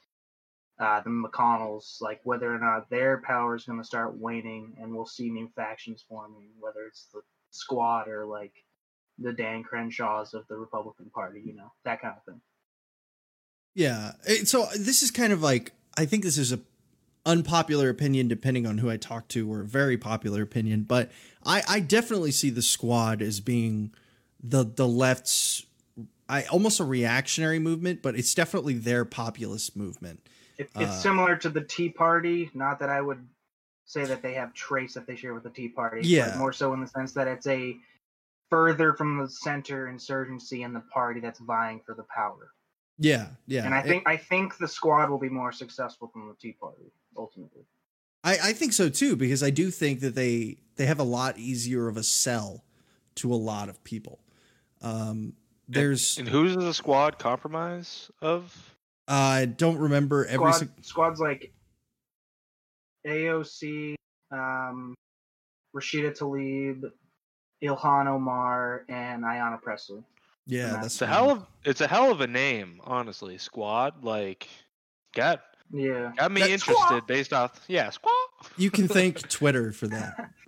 uh, 0.79 1.01
the 1.01 1.09
McConnells, 1.09 2.01
like 2.01 2.19
whether 2.23 2.53
or 2.53 2.59
not 2.59 2.89
their 2.89 3.21
power 3.25 3.55
is 3.55 3.65
going 3.65 3.79
to 3.79 3.85
start 3.85 4.17
waning 4.17 4.75
and 4.79 4.93
we'll 4.93 5.05
see 5.05 5.29
new 5.29 5.49
factions 5.55 6.05
forming, 6.07 6.49
whether 6.59 6.85
it's 6.85 7.07
the 7.13 7.21
squad 7.49 8.07
or 8.07 8.25
like 8.25 8.53
the 9.17 9.33
Dan 9.33 9.63
Crenshaws 9.63 10.33
of 10.33 10.47
the 10.47 10.55
Republican 10.55 11.09
Party, 11.09 11.41
you 11.43 11.55
know, 11.55 11.71
that 11.83 12.01
kind 12.01 12.15
of 12.15 12.23
thing. 12.23 12.41
Yeah. 13.73 14.13
So 14.45 14.67
this 14.75 15.03
is 15.03 15.11
kind 15.11 15.33
of 15.33 15.41
like 15.41 15.71
I 15.97 16.05
think 16.05 16.23
this 16.23 16.37
is 16.37 16.51
a 16.51 16.59
unpopular 17.25 17.89
opinion 17.89 18.27
depending 18.27 18.65
on 18.65 18.77
who 18.77 18.89
I 18.89 18.97
talk 18.97 19.27
to, 19.29 19.51
or 19.51 19.61
a 19.61 19.65
very 19.65 19.97
popular 19.97 20.41
opinion. 20.41 20.83
But 20.83 21.11
I, 21.45 21.63
I 21.67 21.79
definitely 21.79 22.31
see 22.31 22.49
the 22.49 22.61
squad 22.61 23.21
as 23.21 23.39
being 23.39 23.93
the 24.41 24.63
the 24.63 24.87
left's 24.87 25.65
I 26.29 26.43
almost 26.43 26.79
a 26.79 26.83
reactionary 26.83 27.59
movement, 27.59 28.01
but 28.01 28.15
it's 28.15 28.33
definitely 28.33 28.73
their 28.75 29.05
populist 29.05 29.75
movement. 29.75 30.27
It, 30.57 30.69
it's 30.75 30.91
Uh, 30.91 30.91
similar 31.01 31.35
to 31.37 31.49
the 31.49 31.61
Tea 31.61 31.89
Party. 31.89 32.49
Not 32.53 32.79
that 32.79 32.89
I 32.89 33.01
would 33.01 33.25
say 33.85 34.05
that 34.05 34.21
they 34.21 34.33
have 34.33 34.53
traits 34.53 34.93
that 34.95 35.05
they 35.07 35.15
share 35.15 35.33
with 35.33 35.43
the 35.43 35.49
Tea 35.49 35.69
Party. 35.69 36.01
Yeah. 36.07 36.29
But 36.31 36.37
more 36.39 36.53
so 36.53 36.73
in 36.73 36.81
the 36.81 36.87
sense 36.87 37.13
that 37.13 37.27
it's 37.27 37.47
a 37.47 37.77
further 38.49 38.93
from 38.93 39.17
the 39.17 39.29
center 39.29 39.87
insurgency 39.87 40.63
and 40.63 40.75
the 40.75 40.79
party 40.93 41.19
that's 41.19 41.39
vying 41.39 41.81
for 41.85 41.93
the 41.93 42.03
power. 42.03 42.53
Yeah, 42.97 43.27
yeah. 43.45 43.65
and 43.65 43.75
I 43.75 43.79
It- 43.81 43.87
think 43.87 44.07
I 44.07 44.17
think 44.17 44.57
the 44.57 44.67
squad 44.67 45.09
will 45.09 45.19
be 45.19 45.29
more 45.29 45.51
successful 45.51 46.09
than 46.13 46.27
the 46.27 46.33
Tea 46.35 46.53
Party 46.53 46.91
ultimately. 47.15 47.65
I, 48.23 48.37
I 48.49 48.53
think 48.53 48.73
so 48.73 48.89
too 48.89 49.15
because 49.15 49.43
I 49.43 49.51
do 49.51 49.69
think 49.69 49.99
that 49.99 50.15
they 50.15 50.57
they 50.75 50.85
have 50.87 50.99
a 50.99 51.03
lot 51.03 51.37
easier 51.37 51.87
of 51.87 51.97
a 51.97 52.03
sell 52.03 52.63
to 53.15 53.31
a 53.33 53.35
lot 53.35 53.69
of 53.69 53.83
people. 53.83 54.19
Um, 54.81 55.33
there's 55.67 56.17
And 56.17 56.27
who's 56.27 56.55
the 56.55 56.73
squad 56.73 57.19
compromise 57.19 58.09
of? 58.21 58.73
I 59.07 59.45
don't 59.45 59.77
remember 59.77 60.25
every 60.25 60.37
Squad, 60.51 60.51
sing- 60.53 60.73
squad's 60.81 61.19
like 61.19 61.51
AOC, 63.05 63.95
um, 64.31 64.93
Rashida 65.75 66.17
Tlaib, 66.17 66.91
Ilhan 67.63 68.07
Omar, 68.07 68.85
and 68.89 69.23
Ayanna 69.23 69.61
Pressley. 69.61 70.03
yeah 70.45 70.73
that's 70.73 70.79
that's 70.81 70.85
It's 70.95 71.01
a 71.01 71.07
hell 71.07 71.29
of 71.31 71.45
it's 71.63 71.81
a 71.81 71.87
hell 71.87 72.11
of 72.11 72.21
a 72.21 72.27
name, 72.27 72.81
honestly. 72.83 73.37
Squad 73.37 74.03
like 74.03 74.47
got 75.15 75.41
Yeah. 75.71 76.11
got 76.17 76.31
me 76.31 76.41
That- 76.41 76.49
interested 76.51 76.81
Squad! 76.83 77.07
based 77.07 77.33
off 77.33 77.63
yeah 77.67 77.89
squad. 77.89 78.13
you 78.57 78.69
can 78.71 78.87
thank 78.87 79.21
Twitter 79.29 79.71
for 79.71 79.87
that. 79.87 80.31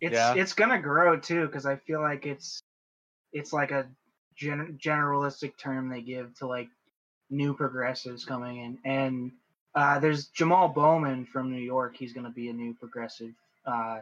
It's 0.00 0.12
Yeah. 0.12 0.34
it's 0.34 0.52
gonna 0.54 0.80
grow 0.80 1.18
too 1.18 1.46
because 1.46 1.66
I 1.66 1.74
feel 1.74 2.00
like 2.00 2.24
it's 2.24 2.60
it's 3.32 3.52
like 3.52 3.72
a 3.72 3.88
gen- 4.36 4.78
generalistic 4.80 5.58
term 5.58 5.88
they 5.88 6.02
give 6.02 6.34
to 6.38 6.46
like 6.46 6.68
new 7.30 7.54
progressives 7.54 8.24
coming 8.24 8.58
in, 8.58 8.78
and 8.84 9.32
uh, 9.74 9.98
there's 9.98 10.26
Jamal 10.28 10.68
Bowman 10.68 11.26
from 11.26 11.50
New 11.50 11.60
York. 11.60 11.96
He's 11.96 12.12
gonna 12.12 12.30
be 12.30 12.48
a 12.48 12.52
new 12.52 12.74
progressive, 12.74 13.32
uh, 13.66 14.00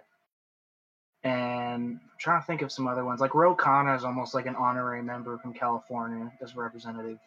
and 1.25 1.99
I'm 2.01 2.01
trying 2.19 2.41
to 2.41 2.47
think 2.47 2.63
of 2.63 2.71
some 2.73 2.87
other 2.87 3.05
ones. 3.05 3.21
Like 3.21 3.35
Ro 3.35 3.55
Khanna 3.57 3.97
is 3.97 4.05
almost 4.05 4.35
like 4.35 4.47
an 4.47 4.57
honorary 4.57 5.03
member 5.03 5.39
from 5.39 5.53
California 5.53 6.31
as 6.41 6.53
a 6.53 6.57
representative. 6.61 7.19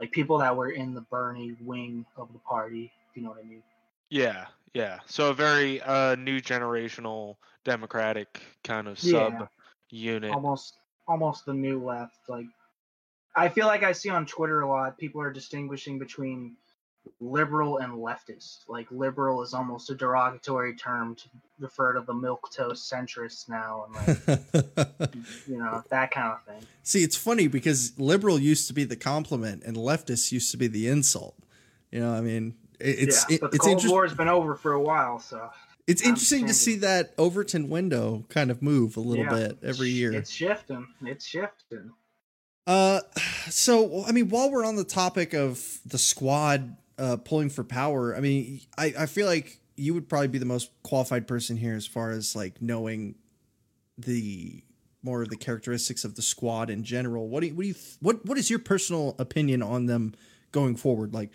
Like 0.00 0.12
people 0.12 0.38
that 0.38 0.56
were 0.56 0.70
in 0.70 0.94
the 0.94 1.00
Bernie 1.02 1.56
wing 1.60 2.06
of 2.16 2.32
the 2.32 2.38
party, 2.40 2.92
if 3.10 3.16
you 3.16 3.22
know 3.22 3.30
what 3.30 3.38
I 3.38 3.44
mean. 3.44 3.62
Yeah, 4.10 4.46
yeah. 4.74 5.00
So 5.06 5.30
a 5.30 5.34
very 5.34 5.80
uh 5.82 6.14
new 6.16 6.40
generational 6.40 7.36
democratic 7.64 8.40
kind 8.64 8.88
of 8.88 9.02
Yeah. 9.02 9.38
sub 9.38 9.48
unit. 9.90 10.32
almost 10.32 10.74
almost 11.06 11.46
the 11.46 11.54
new 11.54 11.82
left 11.84 12.18
like 12.28 12.46
i 13.38 13.48
feel 13.48 13.66
like 13.66 13.82
i 13.82 13.92
see 13.92 14.10
on 14.10 14.26
twitter 14.26 14.60
a 14.60 14.68
lot 14.68 14.96
people 14.98 15.20
are 15.20 15.32
distinguishing 15.32 15.98
between 15.98 16.56
liberal 17.20 17.78
and 17.78 17.92
leftist 17.94 18.58
like 18.68 18.86
liberal 18.90 19.42
is 19.42 19.54
almost 19.54 19.88
a 19.90 19.94
derogatory 19.94 20.74
term 20.74 21.14
to 21.14 21.24
refer 21.58 21.92
to 21.94 22.00
the 22.02 22.12
milquetoast 22.12 22.92
centrists 22.92 23.48
now 23.48 23.84
and 23.86 23.94
like 23.94 24.18
you 25.46 25.58
know 25.58 25.82
that 25.90 26.10
kind 26.10 26.32
of 26.32 26.42
thing 26.44 26.66
See, 26.82 27.02
it's 27.02 27.16
funny 27.16 27.48
because 27.48 27.98
liberal 27.98 28.38
used 28.38 28.66
to 28.68 28.72
be 28.72 28.84
the 28.84 28.96
compliment 28.96 29.62
and 29.64 29.76
leftist 29.76 30.32
used 30.32 30.50
to 30.52 30.56
be 30.56 30.68
the 30.68 30.88
insult. 30.88 31.34
You 31.90 32.00
know, 32.00 32.14
I 32.14 32.22
mean, 32.22 32.54
it, 32.80 33.00
it's 33.00 33.28
yeah 33.28 33.34
it- 33.34 33.40
but 33.42 33.50
the 33.50 33.56
it's 33.58 33.64
cold 33.64 33.72
interesting. 33.72 33.90
war's 33.90 34.14
been 34.14 34.28
over 34.28 34.54
for 34.54 34.72
a 34.72 34.80
while 34.80 35.18
so 35.18 35.50
It's 35.86 36.00
I'm 36.02 36.08
interesting 36.10 36.46
to 36.46 36.54
see 36.54 36.76
that 36.76 37.12
Overton 37.18 37.68
window 37.68 38.24
kind 38.30 38.50
of 38.50 38.62
move 38.62 38.96
a 38.96 39.00
little 39.00 39.24
Yeah, 39.24 39.36
bit 39.36 39.58
every 39.62 39.90
year. 39.90 40.12
it's 40.14 40.30
shifting 40.30 40.86
it's 41.02 41.26
shifting 41.26 41.92
Uh, 42.68 43.00
so 43.48 44.04
I 44.06 44.12
mean, 44.12 44.28
while 44.28 44.50
we're 44.50 44.66
on 44.66 44.76
the 44.76 44.84
topic 44.84 45.32
of 45.32 45.80
the 45.86 45.96
squad 45.96 46.76
uh, 46.98 47.16
pulling 47.16 47.48
for 47.48 47.64
power, 47.64 48.14
I 48.14 48.20
mean, 48.20 48.60
I, 48.76 48.92
I 48.96 49.06
feel 49.06 49.26
like 49.26 49.58
you 49.74 49.94
would 49.94 50.06
probably 50.06 50.28
be 50.28 50.38
the 50.38 50.44
most 50.44 50.70
qualified 50.82 51.26
person 51.26 51.56
here 51.56 51.74
as 51.74 51.86
far 51.86 52.10
as 52.10 52.36
like 52.36 52.60
knowing 52.60 53.14
the 53.96 54.62
more 55.02 55.22
of 55.22 55.30
the 55.30 55.36
characteristics 55.36 56.04
of 56.04 56.14
the 56.14 56.20
squad 56.20 56.68
in 56.68 56.84
general. 56.84 57.26
What 57.28 57.40
do 57.40 57.46
you, 57.46 57.54
what 57.54 57.62
do 57.62 57.68
you 57.68 57.74
what 58.00 58.26
what 58.26 58.36
is 58.36 58.50
your 58.50 58.58
personal 58.58 59.16
opinion 59.18 59.62
on 59.62 59.86
them 59.86 60.14
going 60.52 60.76
forward? 60.76 61.14
Like, 61.14 61.30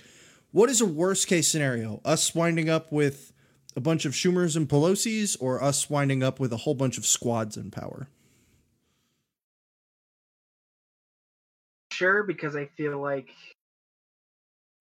what 0.52 0.70
is 0.70 0.82
a 0.82 0.86
worst 0.86 1.28
case 1.28 1.48
scenario? 1.48 2.00
Us 2.06 2.36
winding 2.36 2.70
up 2.70 2.92
with 2.92 3.34
a 3.76 3.82
bunch 3.82 4.06
of 4.06 4.14
Schumers 4.14 4.56
and 4.56 4.70
Pelosi's, 4.70 5.36
or 5.38 5.64
us 5.64 5.90
winding 5.90 6.22
up 6.22 6.40
with 6.40 6.54
a 6.54 6.58
whole 6.58 6.76
bunch 6.76 7.00
of 7.00 7.08
squads 7.08 7.58
in 7.58 7.72
power? 7.72 8.08
Sure 11.94 12.24
because 12.24 12.56
I 12.56 12.66
feel 12.66 13.00
like 13.00 13.30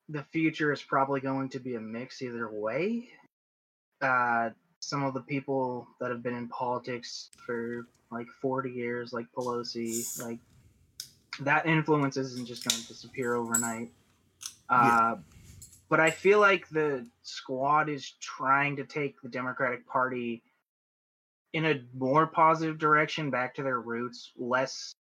the 0.08 0.24
future 0.32 0.72
is 0.72 0.82
probably 0.82 1.20
going 1.20 1.50
to 1.50 1.60
be 1.60 1.74
a 1.76 1.80
mix 1.80 2.22
either 2.22 2.48
way. 2.50 3.08
Uh, 4.00 4.50
some 4.80 5.04
of 5.04 5.14
the 5.14 5.20
people 5.20 5.86
that 6.00 6.10
have 6.10 6.22
been 6.22 6.34
in 6.34 6.48
politics 6.48 7.30
for 7.46 7.86
like 8.10 8.26
40 8.40 8.70
years, 8.70 9.12
like 9.12 9.26
Pelosi, 9.36 10.20
like 10.24 10.40
that 11.40 11.66
influence 11.66 12.16
isn't 12.16 12.46
just 12.46 12.68
going 12.68 12.80
to 12.80 12.88
disappear 12.88 13.34
overnight. 13.34 13.92
Uh, 14.68 15.16
But 15.88 16.00
I 16.00 16.10
feel 16.10 16.40
like 16.40 16.68
the 16.70 17.06
squad 17.22 17.88
is 17.90 18.12
trying 18.20 18.76
to 18.76 18.84
take 18.84 19.20
the 19.22 19.28
Democratic 19.28 19.86
Party 19.86 20.42
in 21.52 21.66
a 21.66 21.82
more 21.94 22.26
positive 22.26 22.78
direction, 22.78 23.30
back 23.30 23.54
to 23.56 23.62
their 23.62 23.80
roots, 23.80 24.32
less 24.38 24.94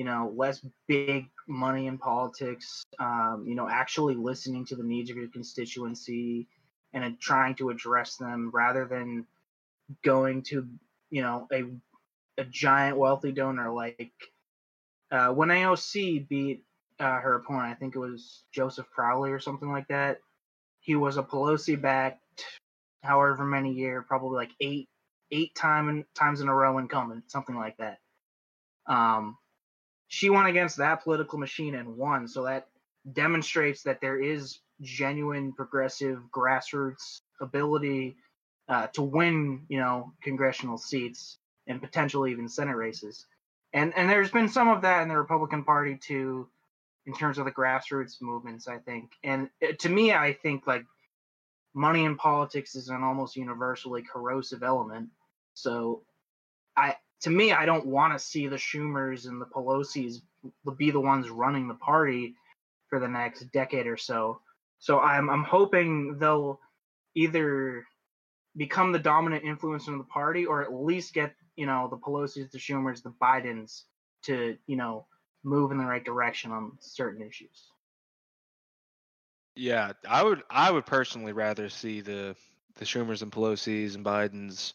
you 0.00 0.06
know, 0.06 0.32
less 0.34 0.64
big 0.88 1.26
money 1.46 1.86
in 1.86 1.98
politics, 1.98 2.82
um, 2.98 3.44
you 3.46 3.54
know, 3.54 3.68
actually 3.68 4.14
listening 4.14 4.64
to 4.64 4.74
the 4.74 4.82
needs 4.82 5.10
of 5.10 5.16
your 5.18 5.28
constituency 5.28 6.48
and 6.94 7.04
uh, 7.04 7.10
trying 7.20 7.54
to 7.54 7.68
address 7.68 8.16
them 8.16 8.50
rather 8.54 8.86
than 8.86 9.26
going 10.02 10.40
to, 10.40 10.66
you 11.10 11.20
know, 11.20 11.46
a, 11.52 11.64
a 12.40 12.46
giant 12.46 12.96
wealthy 12.96 13.30
donor 13.30 13.70
like 13.70 14.10
uh, 15.10 15.28
when 15.34 15.50
AOC 15.50 16.26
beat 16.26 16.64
uh, 16.98 17.20
her 17.20 17.34
opponent, 17.34 17.66
I 17.66 17.74
think 17.74 17.94
it 17.94 17.98
was 17.98 18.44
Joseph 18.54 18.88
Crowley 18.88 19.32
or 19.32 19.38
something 19.38 19.70
like 19.70 19.88
that. 19.88 20.20
He 20.80 20.96
was 20.96 21.18
a 21.18 21.22
Pelosi 21.22 21.78
backed, 21.78 22.46
however 23.02 23.44
many 23.44 23.74
year, 23.74 24.00
probably 24.00 24.36
like 24.36 24.52
eight 24.62 24.88
eight 25.30 25.54
time 25.54 26.06
times 26.14 26.40
in 26.40 26.48
a 26.48 26.54
row 26.54 26.78
incumbent, 26.78 27.30
something 27.30 27.54
like 27.54 27.76
that. 27.76 27.98
Um, 28.86 29.36
she 30.12 30.28
went 30.28 30.48
against 30.48 30.76
that 30.78 31.04
political 31.04 31.38
machine 31.38 31.76
and 31.76 31.96
won. 31.96 32.26
So 32.26 32.42
that 32.42 32.66
demonstrates 33.12 33.84
that 33.84 34.00
there 34.00 34.20
is 34.20 34.58
genuine 34.80 35.52
progressive 35.52 36.18
grassroots 36.36 37.20
ability 37.40 38.16
uh, 38.68 38.88
to 38.88 39.02
win, 39.02 39.62
you 39.68 39.78
know, 39.78 40.12
congressional 40.20 40.78
seats 40.78 41.38
and 41.68 41.80
potentially 41.80 42.32
even 42.32 42.48
Senate 42.48 42.74
races. 42.74 43.24
And 43.72 43.96
and 43.96 44.10
there's 44.10 44.32
been 44.32 44.48
some 44.48 44.66
of 44.66 44.82
that 44.82 45.02
in 45.02 45.08
the 45.08 45.16
Republican 45.16 45.62
Party 45.62 45.96
too, 45.96 46.48
in 47.06 47.14
terms 47.14 47.38
of 47.38 47.44
the 47.44 47.52
grassroots 47.52 48.20
movements. 48.20 48.66
I 48.66 48.78
think, 48.78 49.12
and 49.22 49.48
uh, 49.62 49.74
to 49.78 49.88
me, 49.88 50.12
I 50.12 50.32
think 50.32 50.66
like 50.66 50.84
money 51.72 52.04
in 52.04 52.16
politics 52.16 52.74
is 52.74 52.88
an 52.88 53.04
almost 53.04 53.36
universally 53.36 54.02
corrosive 54.02 54.64
element. 54.64 55.10
So, 55.54 56.02
I 56.76 56.96
to 57.20 57.30
me, 57.30 57.52
I 57.52 57.66
don't 57.66 57.86
want 57.86 58.12
to 58.12 58.24
see 58.24 58.46
the 58.46 58.56
Schumers 58.56 59.26
and 59.26 59.40
the 59.40 59.46
Pelosi's 59.46 60.22
be 60.76 60.90
the 60.90 61.00
ones 61.00 61.28
running 61.28 61.68
the 61.68 61.74
party 61.74 62.34
for 62.88 62.98
the 62.98 63.08
next 63.08 63.52
decade 63.52 63.86
or 63.86 63.96
so. 63.96 64.40
So 64.78 64.98
I'm 64.98 65.28
I'm 65.28 65.44
hoping 65.44 66.18
they'll 66.18 66.60
either 67.14 67.86
become 68.56 68.92
the 68.92 68.98
dominant 68.98 69.44
influence 69.44 69.86
in 69.86 69.98
the 69.98 70.04
party 70.04 70.46
or 70.46 70.62
at 70.62 70.72
least 70.72 71.14
get, 71.14 71.34
you 71.56 71.66
know, 71.66 71.88
the 71.88 71.96
Pelosi's, 71.96 72.50
the 72.50 72.58
Schumers, 72.58 73.02
the 73.02 73.10
Bidens 73.10 73.82
to, 74.22 74.56
you 74.66 74.76
know, 74.76 75.06
move 75.44 75.70
in 75.72 75.78
the 75.78 75.84
right 75.84 76.04
direction 76.04 76.50
on 76.50 76.72
certain 76.80 77.26
issues. 77.26 77.70
Yeah, 79.56 79.92
I 80.08 80.22
would 80.22 80.42
I 80.48 80.70
would 80.70 80.86
personally 80.86 81.32
rather 81.32 81.68
see 81.68 82.00
the 82.00 82.34
the 82.76 82.84
Schumers 82.84 83.20
and 83.20 83.30
Pelosi's 83.30 83.94
and 83.94 84.04
Biden's 84.04 84.72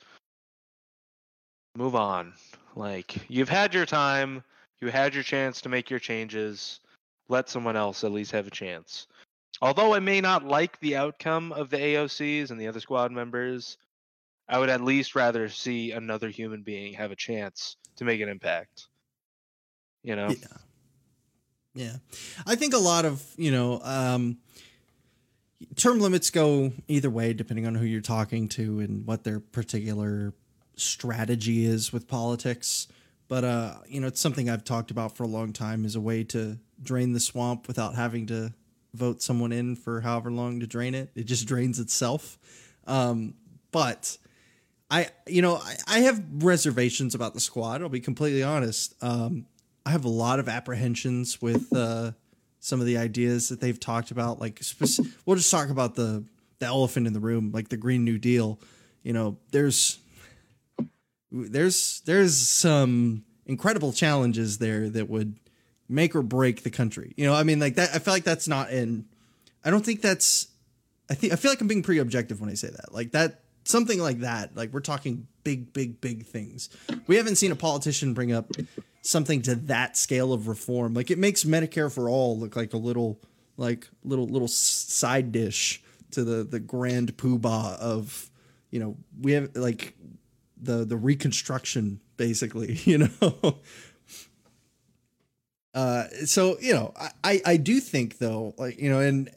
move 1.76 1.95
on. 1.95 2.34
Like 2.76 3.30
you've 3.30 3.49
had 3.49 3.73
your 3.73 3.86
time, 3.86 4.43
you 4.82 4.89
had 4.89 5.13
your 5.13 5.23
chance 5.23 5.61
to 5.61 5.69
make 5.69 5.89
your 5.89 5.99
changes. 5.99 6.80
Let 7.28 7.49
someone 7.49 7.76
else 7.76 8.03
at 8.03 8.11
least 8.11 8.32
have 8.32 8.47
a 8.47 8.51
chance. 8.51 9.07
Although 9.61 9.93
I 9.93 9.99
may 9.99 10.21
not 10.21 10.43
like 10.43 10.80
the 10.80 10.97
outcome 10.97 11.51
of 11.51 11.69
the 11.69 11.78
AOCs 11.78 12.51
and 12.51 12.59
the 12.59 12.67
other 12.67 12.80
squad 12.80 13.11
members, 13.11 13.78
I 14.47 14.59
would 14.59 14.69
at 14.69 14.82
least 14.82 15.15
rather 15.15 15.49
see 15.49 15.91
another 15.91 16.30
human 16.30 16.61
being 16.61 16.93
have 16.93 17.11
a 17.11 17.15
chance 17.15 17.78
to 17.95 18.05
make 18.05 18.21
an 18.21 18.30
impact. 18.30 18.88
You 20.03 20.15
know? 20.15 20.30
Yeah. 20.30 20.57
Yeah. 21.73 21.95
I 22.45 22.55
think 22.55 22.73
a 22.73 22.80
lot 22.80 23.05
of, 23.05 23.23
you 23.38 23.51
know, 23.51 23.80
um, 23.84 24.38
term 25.76 25.99
limits 25.99 26.30
go 26.30 26.71
either 26.88 27.09
way 27.09 27.34
depending 27.34 27.65
on 27.65 27.76
who 27.76 27.86
you're 27.86 28.01
talking 28.01 28.47
to 28.49 28.80
and 28.80 29.05
what 29.05 29.23
their 29.23 29.39
particular 29.39 30.34
strategy 30.78 31.65
is 31.65 31.91
with 31.93 32.07
politics. 32.07 32.88
But 33.28 33.43
uh, 33.43 33.76
you 33.88 33.99
know, 34.01 34.07
it's 34.07 34.21
something 34.21 34.49
I've 34.49 34.63
talked 34.63 34.91
about 34.91 35.15
for 35.17 35.23
a 35.23 35.28
long 35.28 35.53
time 35.53 35.86
as 35.86 35.95
a 35.95 36.01
way 36.01 36.23
to 36.26 36.59
drain 36.82 37.13
the 37.13 37.19
swamp 37.19 37.67
without 37.67 37.95
having 37.95 38.28
to 38.28 38.53
vote 38.93 39.21
someone 39.21 39.51
in 39.51 39.76
for 39.76 40.01
however 40.01 40.32
long 40.32 40.59
to 40.59 40.67
drain 40.67 40.95
it. 40.95 41.09
It 41.15 41.26
just 41.26 41.47
drains 41.47 41.80
itself. 41.80 42.38
Um, 42.88 43.34
but 43.71 44.17
I, 44.89 45.09
you 45.28 45.41
know, 45.41 45.55
I, 45.55 45.76
I 45.88 45.99
have 46.01 46.23
reservations 46.32 47.15
about 47.15 47.34
the 47.34 47.39
squad. 47.39 47.82
I'll 47.82 47.89
be 47.89 47.99
completely 47.99 48.43
honest. 48.43 48.95
Um, 49.01 49.47
I 49.86 49.91
have 49.91 50.05
a 50.05 50.09
lot 50.09 50.39
of 50.39 50.47
apprehensions 50.47 51.41
with 51.41 51.76
uh, 51.76 52.11
some 52.59 52.80
of 52.80 52.86
the 52.86 52.97
ideas 52.97 53.49
that 53.49 53.59
they've 53.59 53.80
talked 53.80 54.11
about. 54.11 54.39
Like, 54.39 54.59
speci- 54.59 55.11
we'll 55.26 55.36
just 55.36 55.51
talk 55.51 55.69
about 55.69 55.95
the 55.95 56.23
the 56.59 56.65
elephant 56.65 57.05
in 57.05 57.11
the 57.11 57.19
room, 57.19 57.51
like 57.51 57.67
the 57.67 57.78
Green 57.78 58.05
New 58.05 58.17
Deal. 58.17 58.59
You 59.03 59.13
know, 59.13 59.38
there's 59.51 59.99
there's 61.32 62.01
there's 62.05 62.38
some 62.38 63.23
incredible 63.45 63.93
challenges 63.93 64.57
there 64.57 64.89
that 64.89 65.09
would 65.09 65.36
make 65.88 66.15
or 66.15 66.21
break 66.21 66.63
the 66.63 66.69
country. 66.69 67.13
You 67.17 67.26
know, 67.26 67.34
I 67.34 67.43
mean, 67.43 67.59
like 67.59 67.76
that. 67.76 67.89
I 67.93 67.99
feel 67.99 68.13
like 68.13 68.23
that's 68.23 68.47
not 68.47 68.71
in. 68.71 69.05
I 69.63 69.69
don't 69.69 69.86
think 69.86 70.01
that's. 70.01 70.47
I 71.09 71.13
think 71.13 71.34
I 71.34 71.36
feel 71.36 71.51
like 71.51 71.61
I'm 71.61 71.67
being 71.67 71.84
pretty 71.84 71.99
objective 71.99 72.41
when 72.41 72.49
I 72.49 72.55
say 72.55 72.69
that. 72.69 72.93
Like 72.93 73.11
that, 73.11 73.41
something 73.63 73.99
like 73.99 74.19
that. 74.19 74.55
Like 74.55 74.73
we're 74.73 74.80
talking 74.80 75.28
big, 75.43 75.71
big, 75.73 76.01
big 76.01 76.26
things. 76.26 76.69
We 77.07 77.15
haven't 77.15 77.36
seen 77.36 77.51
a 77.51 77.55
politician 77.55 78.13
bring 78.13 78.32
up 78.32 78.51
something 79.01 79.41
to 79.43 79.55
that 79.55 79.97
scale 79.97 80.34
of 80.34 80.47
reform. 80.47 80.93
Like 80.93 81.11
it 81.11 81.19
makes 81.19 81.43
Medicare 81.43 81.93
for 81.93 82.09
all 82.09 82.39
look 82.39 82.55
like 82.55 82.73
a 82.73 82.78
little, 82.78 83.21
like 83.57 83.88
little 84.03 84.28
little 84.28 84.47
side 84.47 85.32
dish 85.32 85.82
to 86.11 86.23
the 86.23 86.43
the 86.43 86.59
grand 86.59 87.17
poobah 87.17 87.78
of, 87.78 88.32
you 88.71 88.80
know, 88.80 88.97
we 89.21 89.34
have 89.34 89.55
like 89.55 89.95
the 90.58 90.86
the 90.86 90.97
reconstruction 90.97 91.99
basically. 92.18 92.80
You 92.86 93.10
know. 93.10 93.58
Uh, 95.74 96.08
so 96.26 96.58
you 96.62 96.74
know, 96.74 96.93
I 97.24 97.41
I 97.45 97.58
do 97.58 97.82
think 97.82 98.20
though, 98.20 98.53
like 98.58 98.80
you 98.80 98.89
know, 98.89 98.99
and 98.99 99.30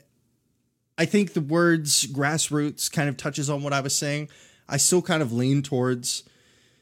I 0.97 1.05
think 1.05 1.33
the 1.33 1.41
words 1.41 2.07
grassroots 2.07 2.91
kind 2.91 3.09
of 3.09 3.17
touches 3.17 3.51
on 3.51 3.63
what 3.63 3.73
I 3.73 3.81
was 3.81 3.97
saying. 3.97 4.29
I 4.69 4.77
still 4.77 5.03
kind 5.03 5.21
of 5.21 5.33
lean 5.33 5.63
towards 5.63 6.23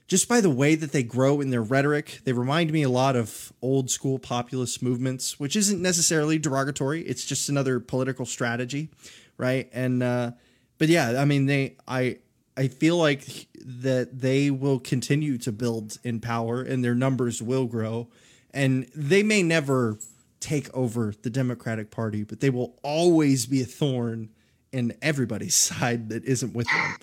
just 0.09 0.28
by 0.28 0.41
the 0.41 0.51
way 0.51 0.74
that 0.74 0.93
they 0.93 1.03
grow 1.03 1.41
in 1.41 1.51
their 1.51 1.62
rhetoric. 1.62 2.20
They 2.24 2.32
remind 2.32 2.72
me 2.72 2.82
a 2.82 2.89
lot 2.89 3.16
of 3.16 3.53
old 3.62 3.91
school 3.91 4.18
populist 4.18 4.82
movements, 4.82 5.41
which 5.41 5.57
isn't 5.57 5.80
necessarily 5.80 6.39
derogatory. 6.39 7.03
It's 7.03 7.24
just 7.24 7.49
another 7.49 7.80
political 7.80 8.26
strategy, 8.26 8.91
right? 9.37 9.68
And 9.72 10.03
uh, 10.03 10.32
but 10.78 10.89
yeah, 10.89 11.20
I 11.20 11.24
mean, 11.24 11.47
they 11.47 11.76
I 11.89 12.18
I 12.57 12.68
feel 12.68 12.96
like 12.96 13.48
that 13.64 14.20
they 14.20 14.50
will 14.50 14.78
continue 14.78 15.36
to 15.38 15.52
build 15.52 15.98
in 16.02 16.20
power 16.20 16.62
and 16.62 16.82
their 16.84 16.94
numbers 16.94 17.42
will 17.42 17.66
grow 17.66 18.09
and 18.54 18.86
they 18.94 19.22
may 19.22 19.42
never 19.42 19.98
take 20.40 20.72
over 20.74 21.12
the 21.22 21.28
Democratic 21.30 21.90
Party, 21.90 22.22
but 22.22 22.40
they 22.40 22.48
will 22.50 22.78
always 22.82 23.44
be 23.46 23.61
a 23.61 23.66
thorn 23.66 24.30
in 24.72 24.94
everybody's 25.02 25.54
side 25.70 26.09
that 26.11 26.24
isn't 26.24 26.54
with 26.54 26.66
them. 26.68 26.96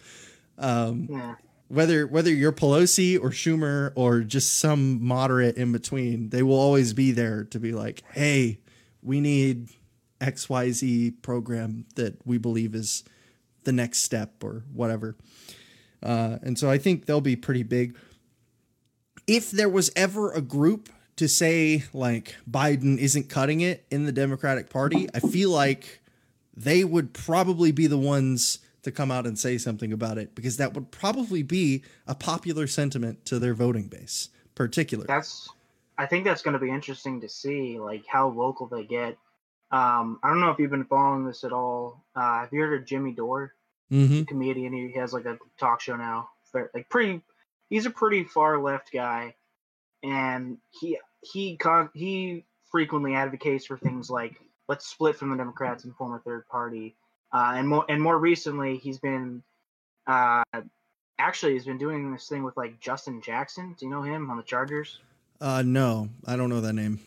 Um, 0.57 1.07
Yeah. 1.11 1.35
whether 1.67 2.07
whether 2.07 2.31
you're 2.31 2.51
Pelosi 2.51 3.19
or 3.19 3.29
Schumer 3.29 3.91
or 3.95 4.21
just 4.21 4.57
some 4.59 5.03
moderate 5.03 5.57
in 5.57 5.71
between, 5.71 6.29
they 6.29 6.41
will 6.43 6.59
always 6.59 6.93
be 6.93 7.11
there 7.11 7.43
to 7.45 7.59
be 7.59 7.71
like, 7.73 8.03
"Hey, 8.13 8.59
we 9.01 9.19
need 9.19 9.69
XYZ 10.21 11.11
program 11.21 11.85
that 11.95 12.25
we 12.25 12.37
believe 12.37 12.73
is 12.75 13.03
the 13.65 13.71
next 13.71 13.99
step 13.99 14.43
or 14.43 14.63
whatever." 14.73 15.15
Uh, 16.01 16.37
and 16.41 16.57
so 16.59 16.69
I 16.69 16.77
think 16.77 17.05
they'll 17.05 17.21
be 17.21 17.35
pretty 17.35 17.63
big. 17.63 17.97
If 19.25 19.51
there 19.51 19.69
was 19.69 19.89
ever 19.95 20.31
a 20.31 20.41
group 20.41 20.89
to 21.15 21.27
say 21.27 21.83
like 21.93 22.35
Biden 22.49 22.97
isn't 22.97 23.29
cutting 23.29 23.61
it 23.61 23.85
in 23.89 24.05
the 24.05 24.11
Democratic 24.11 24.69
Party, 24.69 25.07
I 25.13 25.19
feel 25.19 25.49
like 25.49 26.01
they 26.55 26.83
would 26.83 27.13
probably 27.13 27.71
be 27.71 27.87
the 27.87 27.97
ones 27.97 28.59
to 28.83 28.91
come 28.91 29.11
out 29.11 29.25
and 29.25 29.39
say 29.39 29.57
something 29.57 29.93
about 29.93 30.17
it 30.17 30.35
because 30.35 30.57
that 30.57 30.73
would 30.73 30.91
probably 30.91 31.41
be 31.41 31.83
a 32.05 32.13
popular 32.13 32.67
sentiment 32.67 33.25
to 33.25 33.39
their 33.39 33.53
voting 33.53 33.87
base, 33.87 34.29
particularly. 34.55 35.07
That's 35.07 35.49
I 35.97 36.05
think 36.05 36.25
that's 36.25 36.41
going 36.41 36.53
to 36.53 36.59
be 36.59 36.69
interesting 36.69 37.21
to 37.21 37.29
see, 37.29 37.79
like 37.79 38.05
how 38.07 38.27
local 38.29 38.67
they 38.67 38.83
get. 38.83 39.17
Um, 39.73 40.19
I 40.23 40.29
don't 40.29 40.39
know 40.39 40.51
if 40.51 40.59
you've 40.59 40.69
been 40.71 40.85
following 40.85 41.25
this 41.25 41.43
at 41.43 41.51
all. 41.51 42.05
Uh, 42.15 42.41
have 42.41 42.53
you 42.53 42.61
heard 42.61 42.79
of 42.81 42.87
Jimmy 42.87 43.11
Dore, 43.11 43.53
Mm-hmm. 43.91 44.23
comedian? 44.23 44.71
He 44.71 44.93
has 44.99 45.11
like 45.13 45.25
a 45.25 45.37
talk 45.59 45.81
show 45.81 45.95
now. 45.95 46.29
Like 46.53 46.87
pretty, 46.89 47.21
he's 47.69 47.85
a 47.87 47.89
pretty 47.89 48.23
far 48.23 48.61
left 48.61 48.91
guy, 48.93 49.33
and 50.03 50.57
he 50.79 50.99
he 51.21 51.57
con- 51.57 51.89
he 51.95 52.45
frequently 52.71 53.15
advocates 53.15 53.65
for 53.65 53.77
things 53.77 54.09
like 54.09 54.35
let's 54.67 54.85
split 54.85 55.15
from 55.15 55.31
the 55.31 55.37
Democrats 55.37 55.83
and 55.83 55.95
form 55.95 56.13
a 56.13 56.19
third 56.19 56.47
party. 56.47 56.95
Uh, 57.31 57.53
and 57.55 57.67
more 57.67 57.85
and 57.89 57.99
more 58.01 58.17
recently, 58.19 58.77
he's 58.77 58.99
been 58.99 59.41
uh, 60.05 60.43
actually 61.17 61.53
he's 61.53 61.65
been 61.65 61.79
doing 61.79 62.11
this 62.11 62.27
thing 62.27 62.43
with 62.43 62.55
like 62.55 62.79
Justin 62.79 63.21
Jackson. 63.23 63.75
Do 63.79 63.85
you 63.87 63.91
know 63.91 64.03
him 64.03 64.29
on 64.29 64.37
the 64.37 64.43
Chargers? 64.43 64.99
Uh, 65.41 65.63
no, 65.65 66.09
I 66.27 66.35
don't 66.35 66.49
know 66.49 66.61
that 66.61 66.73
name. 66.73 66.99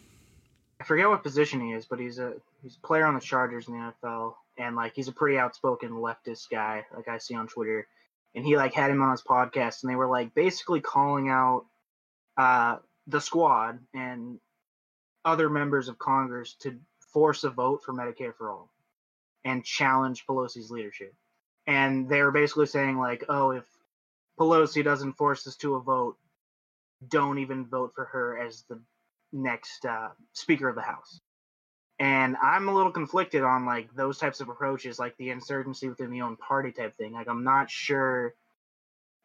I 0.80 0.84
forget 0.84 1.08
what 1.08 1.22
position 1.22 1.60
he 1.60 1.72
is, 1.72 1.86
but 1.86 1.98
he's 1.98 2.18
a 2.18 2.34
he's 2.62 2.76
a 2.76 2.86
player 2.86 3.06
on 3.06 3.14
the 3.14 3.20
Chargers 3.20 3.68
in 3.68 3.74
the 3.74 3.92
NFL, 4.04 4.34
and 4.58 4.76
like 4.76 4.92
he's 4.94 5.08
a 5.08 5.12
pretty 5.12 5.38
outspoken 5.38 5.90
leftist 5.90 6.50
guy, 6.50 6.84
like 6.94 7.08
I 7.08 7.18
see 7.18 7.34
on 7.34 7.48
Twitter. 7.48 7.86
And 8.34 8.44
he 8.44 8.58
like 8.58 8.74
had 8.74 8.90
him 8.90 9.00
on 9.00 9.12
his 9.12 9.22
podcast, 9.22 9.82
and 9.82 9.90
they 9.90 9.96
were 9.96 10.08
like 10.08 10.34
basically 10.34 10.80
calling 10.80 11.30
out 11.30 11.64
uh, 12.36 12.76
the 13.06 13.20
squad 13.20 13.78
and 13.94 14.38
other 15.24 15.48
members 15.48 15.88
of 15.88 15.98
Congress 15.98 16.54
to 16.60 16.78
force 17.12 17.44
a 17.44 17.50
vote 17.50 17.82
for 17.82 17.94
Medicare 17.94 18.34
for 18.34 18.50
all 18.50 18.70
and 19.46 19.64
challenge 19.64 20.26
Pelosi's 20.26 20.70
leadership. 20.70 21.14
And 21.66 22.08
they 22.08 22.20
were 22.22 22.32
basically 22.32 22.66
saying 22.66 22.98
like, 22.98 23.24
oh, 23.28 23.52
if 23.52 23.64
Pelosi 24.38 24.84
doesn't 24.84 25.14
force 25.14 25.46
us 25.46 25.56
to 25.56 25.76
a 25.76 25.80
vote, 25.80 26.16
don't 27.08 27.38
even 27.38 27.66
vote 27.66 27.92
for 27.94 28.04
her 28.06 28.38
as 28.38 28.64
the 28.68 28.80
next 29.36 29.84
uh, 29.84 30.08
Speaker 30.32 30.68
of 30.68 30.74
the 30.74 30.82
House. 30.82 31.20
And 31.98 32.36
I'm 32.42 32.68
a 32.68 32.74
little 32.74 32.92
conflicted 32.92 33.42
on 33.42 33.64
like 33.64 33.94
those 33.94 34.18
types 34.18 34.40
of 34.40 34.48
approaches, 34.48 34.98
like 34.98 35.16
the 35.16 35.30
insurgency 35.30 35.88
within 35.88 36.10
the 36.10 36.22
own 36.22 36.36
party 36.36 36.72
type 36.72 36.96
thing. 36.96 37.12
Like 37.12 37.28
I'm 37.28 37.44
not 37.44 37.70
sure 37.70 38.34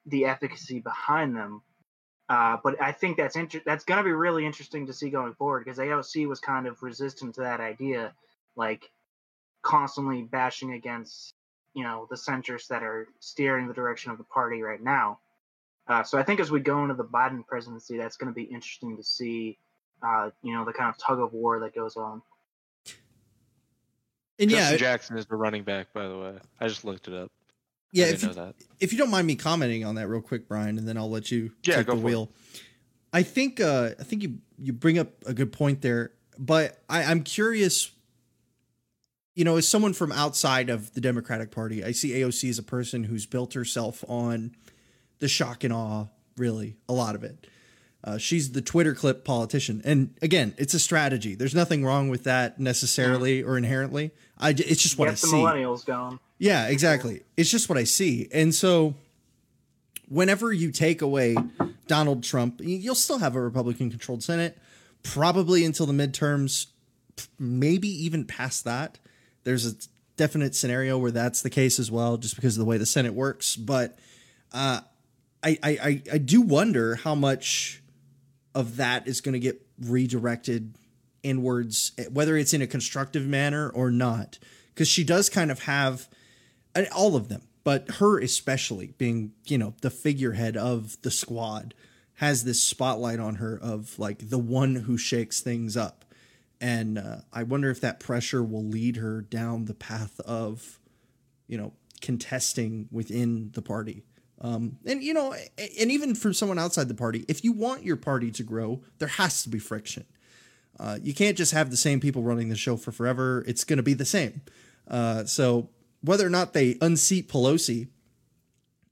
the 0.06 0.26
efficacy 0.26 0.80
behind 0.80 1.36
them, 1.36 1.62
uh, 2.30 2.58
but 2.64 2.82
I 2.82 2.94
think 2.94 3.18
that's 3.18 3.36
inter- 3.36 3.62
that's 3.66 3.84
going 3.84 3.98
to 3.98 4.04
be 4.04 4.14
really 4.14 4.46
interesting 4.46 4.88
to 4.88 4.94
see 4.94 5.10
going 5.10 5.34
forward 5.34 5.66
because 5.66 5.80
AOC 5.80 6.28
was 6.30 6.40
kind 6.40 6.66
of 6.66 6.82
resistant 6.82 7.36
to 7.36 7.42
that 7.42 7.60
idea, 7.60 8.14
like 8.56 8.90
constantly 9.62 10.24
bashing 10.24 10.72
against 10.74 11.34
you 11.74 11.84
know 11.84 12.08
the 12.10 12.16
centrists 12.16 12.68
that 12.68 12.84
are 12.84 13.08
steering 13.20 13.68
the 13.68 13.74
direction 13.74 14.12
of 14.12 14.18
the 14.18 14.24
party 14.24 14.62
right 14.62 14.82
now. 14.82 15.20
Uh, 15.88 16.04
so 16.04 16.18
I 16.18 16.24
think 16.24 16.40
as 16.40 16.52
we 16.52 16.62
go 16.62 16.84
into 16.84 16.94
the 16.94 17.04
Biden 17.04 17.46
presidency, 17.46 17.98
that's 17.98 18.16
going 18.16 18.32
to 18.32 18.36
be 18.36 18.44
interesting 18.44 18.96
to 18.96 19.04
see, 19.04 19.58
uh, 20.04 20.30
you 20.44 20.54
know, 20.54 20.66
the 20.66 20.74
kind 20.74 20.90
of 20.90 20.98
tug 20.98 21.20
of 21.20 21.34
war 21.34 21.60
that 21.60 21.74
goes 21.76 21.96
on. 21.98 22.22
And 24.40 24.50
Justin 24.50 24.72
yeah, 24.74 24.78
Jackson 24.78 25.18
is 25.18 25.26
the 25.28 25.36
running 25.36 25.64
back, 25.64 25.94
by 25.94 26.08
the 26.08 26.18
way. 26.18 26.34
I 26.60 26.68
just 26.68 26.84
looked 26.84 27.08
it 27.08 27.14
up. 27.14 27.30
yeah. 27.92 28.06
If 28.06 28.22
you, 28.24 28.30
know 28.30 28.34
that. 28.34 28.56
if 28.80 28.92
you 28.92 28.98
don't 28.98 29.12
mind 29.12 29.28
me 29.28 29.36
commenting 29.36 29.86
on 29.86 29.96
that 29.96 30.08
real 30.08 30.22
quick, 30.22 30.48
Brian, 30.48 30.78
and 30.78 30.88
then 30.88 30.98
I'll 30.98 31.10
let 31.10 31.30
you 31.32 31.52
Yeah, 31.64 31.78
take 31.78 31.88
go 31.88 31.96
the 31.96 32.02
for 32.02 32.08
it. 32.08 32.10
wheel. 32.10 32.32
I 33.14 33.24
think 33.24 33.60
uh, 33.60 33.92
I 34.00 34.04
think 34.04 34.24
you 34.24 34.38
you 34.58 34.74
bring 34.74 34.98
up 34.98 35.10
a 35.26 35.34
good 35.34 35.52
point 35.52 35.82
there, 35.82 36.12
but 36.40 36.82
I, 36.90 37.04
I'm 37.04 37.24
curious. 37.24 37.92
You 39.36 39.46
know, 39.46 39.56
as 39.58 39.68
someone 39.68 39.94
from 39.94 40.12
outside 40.12 40.70
of 40.70 40.94
the 40.94 41.00
Democratic 41.02 41.52
Party, 41.52 41.84
I 41.86 41.92
see 41.94 42.10
AOC 42.12 42.50
as 42.50 42.60
a 42.60 42.64
person 42.64 43.06
who's 43.06 43.26
built 43.26 43.54
herself 43.54 44.04
on 44.10 44.56
the 45.20 45.28
shock 45.30 45.64
and 45.64 45.72
awe, 45.74 46.08
really, 46.36 46.76
a 46.90 46.94
lot 46.94 47.16
of 47.16 47.24
it. 47.24 47.48
Uh, 48.04 48.18
she's 48.18 48.52
the 48.52 48.62
Twitter 48.62 48.96
clip 48.96 49.24
politician, 49.24 49.82
and 49.86 50.16
again, 50.22 50.56
it's 50.58 50.74
a 50.74 50.80
strategy. 50.80 51.36
There's 51.36 51.54
nothing 51.54 51.86
wrong 51.86 52.10
with 52.10 52.24
that 52.24 52.60
necessarily 52.60 53.44
or 53.44 53.58
inherently. 53.58 54.12
I 54.40 54.50
it's 54.50 54.82
just 54.82 54.98
what 54.98 55.06
Get 55.06 55.12
I 55.12 55.12
the 55.12 55.18
see. 55.18 55.36
millennials 55.36 55.86
going. 55.86 56.20
Yeah, 56.40 56.68
exactly. 56.68 57.22
It's 57.38 57.52
just 57.52 57.70
what 57.70 57.78
I 57.78 57.84
see. 57.84 58.28
And 58.34 58.56
so 58.56 58.96
whenever 60.10 60.52
you 60.52 60.72
take 60.72 61.04
away 61.04 61.36
Donald 61.86 62.24
Trump, 62.24 62.60
you'll 62.64 62.96
still 62.96 63.20
have 63.20 63.36
a 63.36 63.40
Republican 63.42 63.92
controlled 63.92 64.24
Senate, 64.24 64.58
probably 65.04 65.64
until 65.64 65.86
the 65.86 65.94
midterms, 65.94 66.66
maybe 67.38 67.88
even 67.88 68.26
past 68.26 68.64
that. 68.66 68.98
There's 69.44 69.66
a 69.68 69.76
definite 70.18 70.56
scenario 70.56 70.98
where 70.98 71.12
that's 71.12 71.44
the 71.44 71.50
case 71.50 71.80
as 71.80 71.92
well, 71.92 72.18
just 72.18 72.36
because 72.36 72.58
of 72.58 72.60
the 72.60 72.66
way 72.66 72.78
the 72.78 72.86
Senate 72.88 73.14
works. 73.14 73.56
But 73.56 74.00
uh, 74.52 74.82
I, 75.44 75.60
I, 75.64 75.70
I, 75.70 76.02
I 76.14 76.18
do 76.18 76.42
wonder 76.42 76.96
how 76.96 77.16
much 77.16 77.81
of 78.54 78.78
that 78.78 79.08
is 79.08 79.22
going 79.22 79.34
to 79.34 79.40
get 79.40 79.66
redirected 79.80 80.76
inwards, 81.24 81.92
whether 82.12 82.36
it's 82.36 82.54
in 82.54 82.62
a 82.62 82.68
constructive 82.68 83.26
manner 83.26 83.70
or 83.70 83.92
not. 83.92 84.40
Because 84.74 84.88
she 84.88 85.04
does 85.04 85.30
kind 85.30 85.52
of 85.52 85.64
have 85.64 86.08
all 86.96 87.16
of 87.16 87.30
them, 87.30 87.44
but 87.64 87.90
her 88.00 88.20
especially 88.20 88.94
being, 88.98 89.34
you 89.46 89.58
know, 89.58 89.74
the 89.82 89.90
figurehead 89.90 90.58
of 90.58 90.98
the 91.02 91.12
squad 91.12 91.74
has 92.16 92.44
this 92.44 92.62
spotlight 92.62 93.20
on 93.20 93.36
her 93.36 93.60
of 93.62 93.98
like 93.98 94.30
the 94.30 94.38
one 94.38 94.76
who 94.76 94.98
shakes 94.98 95.42
things 95.42 95.76
up. 95.76 96.06
And 96.60 96.98
uh, 96.98 97.18
I 97.34 97.44
wonder 97.44 97.72
if 97.72 97.82
that 97.82 98.00
pressure 98.00 98.44
will 98.44 98.64
lead 98.64 98.98
her 98.98 99.22
down 99.22 99.66
the 99.66 99.74
path 99.74 100.20
of, 100.22 100.80
you 101.48 101.58
know, 101.58 101.74
contesting 102.02 102.88
within 102.92 103.52
the 103.54 103.62
party. 103.62 104.04
Um, 104.42 104.78
and 104.86 105.04
you 105.04 105.14
know, 105.14 105.34
and 105.34 105.92
even 105.92 106.16
for 106.16 106.34
someone 106.34 106.58
outside 106.58 106.88
the 106.88 106.96
party, 106.96 107.26
if 107.28 107.44
you 107.44 107.54
want 107.54 107.84
your 107.84 107.96
party 107.96 108.32
to 108.32 108.44
grow, 108.44 108.82
there 108.98 109.08
has 109.08 109.44
to 109.44 109.50
be 109.50 109.60
friction. 109.60 110.06
Uh, 110.80 110.98
you 111.02 111.14
can't 111.14 111.38
just 111.38 111.52
have 111.52 111.70
the 111.70 111.78
same 111.78 112.00
people 112.00 112.24
running 112.24 112.50
the 112.50 112.56
show 112.56 112.76
for 112.76 112.92
forever. 112.92 113.44
It's 113.48 113.64
going 113.64 113.78
to 113.78 113.84
be 113.84 113.94
the 113.94 114.06
same. 114.06 114.42
Uh, 114.88 115.26
so 115.26 115.70
whether 116.02 116.26
or 116.26 116.30
not 116.30 116.54
they 116.54 116.78
unseat 116.82 117.30
Pelosi, 117.30 117.88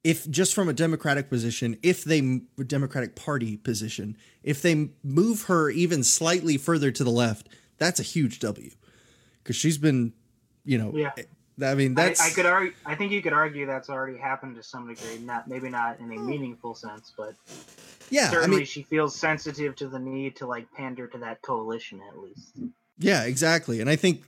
if 0.03 0.29
just 0.29 0.53
from 0.53 0.69
a 0.69 0.73
Democratic 0.73 1.29
position, 1.29 1.77
if 1.81 2.03
they 2.03 2.41
Democratic 2.67 3.15
Party 3.15 3.57
position, 3.57 4.17
if 4.43 4.61
they 4.61 4.89
move 5.03 5.43
her 5.43 5.71
even 5.71 6.03
slightly 6.03 6.57
further 6.57 6.91
to 6.91 7.03
the 7.03 7.09
left, 7.09 7.49
that's 7.79 7.99
a 7.99 8.03
huge 8.03 8.39
W 8.39 8.69
because 9.43 9.55
she's 9.55 9.77
been, 9.79 10.13
you 10.63 10.77
know, 10.77 10.91
Yeah. 10.95 11.11
I 11.62 11.76
mean 11.76 11.97
I, 11.97 12.05
that's 12.07 12.22
I 12.22 12.30
could 12.30 12.45
argue. 12.45 12.74
I 12.86 12.95
think 12.95 13.12
you 13.12 13.22
could 13.22 13.34
argue 13.34 13.66
that's 13.66 13.89
already 13.89 14.18
happened 14.18 14.55
to 14.55 14.64
some 14.64 14.88
degree. 14.88 15.18
Not 15.20 15.47
maybe 15.47 15.70
not 15.70 15.99
in 15.99 16.12
a 16.12 16.20
meaningful 16.20 16.76
sense, 16.76 17.14
but 17.18 17.36
yeah. 18.10 18.28
I 18.28 18.32
certainly 18.32 18.57
mean, 18.57 18.66
she 18.66 18.84
feels 18.84 19.16
sensitive 19.16 19.76
to 19.78 19.88
the 19.88 19.99
need 19.99 20.36
to 20.38 20.47
like 20.47 20.72
pander 20.74 21.07
to 21.07 21.18
that 21.20 21.41
coalition 21.41 22.01
at 22.10 22.18
least. 22.18 22.53
Yeah, 22.97 23.24
exactly. 23.24 23.82
And 23.82 23.89
I 23.89 23.95
think 23.95 24.24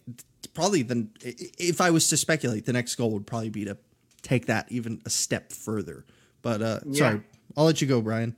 probably 0.54 0.84
the 0.84 1.08
if 1.22 1.82
I 1.82 1.90
was 1.90 2.10
to 2.10 2.18
speculate, 2.18 2.66
the 2.66 2.74
next 2.74 2.96
goal 2.96 3.12
would 3.12 3.28
probably 3.28 3.50
be 3.50 3.66
to 3.66 3.78
take 4.22 4.46
that 4.48 4.72
even 4.72 5.02
a 5.06 5.10
step 5.10 5.52
further. 5.52 6.06
But 6.42 6.62
uh 6.62 6.80
Yeah. 6.86 7.00
sorry, 7.00 7.22
I'll 7.58 7.66
let 7.66 7.82
you 7.82 7.88
go, 7.88 8.02
Brian. 8.02 8.38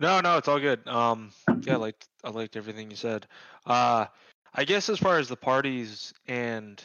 No, 0.00 0.20
no, 0.20 0.36
it's 0.36 0.48
all 0.48 0.60
good. 0.60 0.86
Um, 0.86 1.30
yeah, 1.62 1.74
I 1.74 1.76
liked 1.76 2.08
I 2.22 2.30
liked 2.30 2.56
everything 2.56 2.90
you 2.90 2.96
said. 2.96 3.26
Uh, 3.66 4.06
I 4.54 4.64
guess 4.64 4.88
as 4.88 4.98
far 4.98 5.18
as 5.18 5.28
the 5.28 5.36
parties 5.36 6.12
and 6.26 6.82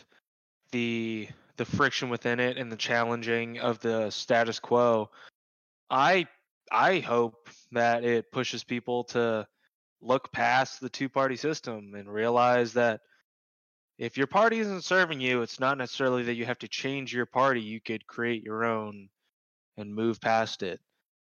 the 0.73 1.29
the 1.55 1.65
friction 1.65 2.09
within 2.09 2.39
it 2.41 2.57
and 2.57 2.71
the 2.71 2.75
challenging 2.75 3.59
of 3.59 3.79
the 3.79 4.09
status 4.09 4.59
quo, 4.59 5.09
I 5.89 6.27
I 6.71 6.99
hope 6.99 7.49
that 7.71 8.03
it 8.03 8.31
pushes 8.31 8.65
people 8.65 9.05
to 9.05 9.47
look 10.01 10.33
past 10.33 10.81
the 10.81 10.89
two 10.89 11.07
party 11.07 11.37
system 11.37 11.93
and 11.95 12.11
realize 12.11 12.73
that 12.73 13.01
if 13.97 14.17
your 14.17 14.27
party 14.27 14.59
isn't 14.59 14.83
serving 14.83 15.21
you, 15.21 15.43
it's 15.43 15.59
not 15.59 15.77
necessarily 15.77 16.23
that 16.23 16.33
you 16.33 16.45
have 16.45 16.59
to 16.59 16.67
change 16.67 17.13
your 17.13 17.27
party. 17.27 17.61
You 17.61 17.79
could 17.79 18.05
create 18.07 18.43
your 18.43 18.65
own 18.65 19.07
and 19.77 19.93
move 19.93 20.19
past 20.19 20.63
it 20.63 20.81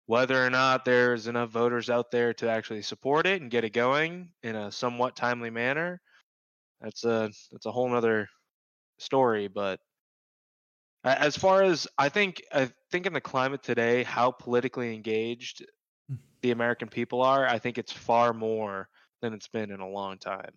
whether 0.07 0.45
or 0.45 0.49
not 0.49 0.85
there's 0.85 1.27
enough 1.27 1.49
voters 1.49 1.89
out 1.89 2.11
there 2.11 2.33
to 2.33 2.49
actually 2.49 2.81
support 2.81 3.25
it 3.25 3.41
and 3.41 3.51
get 3.51 3.63
it 3.63 3.73
going 3.73 4.29
in 4.43 4.55
a 4.55 4.71
somewhat 4.71 5.15
timely 5.15 5.49
manner 5.49 5.99
that's 6.81 7.03
a 7.03 7.31
that's 7.51 7.65
a 7.65 7.71
whole 7.71 7.89
nother 7.89 8.27
story 8.97 9.47
but 9.47 9.79
as 11.03 11.35
far 11.37 11.63
as 11.63 11.87
i 11.97 12.09
think 12.09 12.41
i 12.51 12.69
think 12.91 13.05
in 13.05 13.13
the 13.13 13.21
climate 13.21 13.61
today 13.63 14.03
how 14.03 14.31
politically 14.31 14.93
engaged 14.93 15.65
Hmm. 16.09 16.15
the 16.41 16.51
american 16.51 16.87
people 16.87 17.21
are 17.21 17.47
i 17.47 17.57
think 17.57 17.77
it's 17.77 17.91
far 17.91 18.31
more 18.33 18.87
than 19.21 19.33
it's 19.33 19.47
been 19.47 19.71
in 19.71 19.79
a 19.79 19.87
long 19.89 20.17
time 20.19 20.51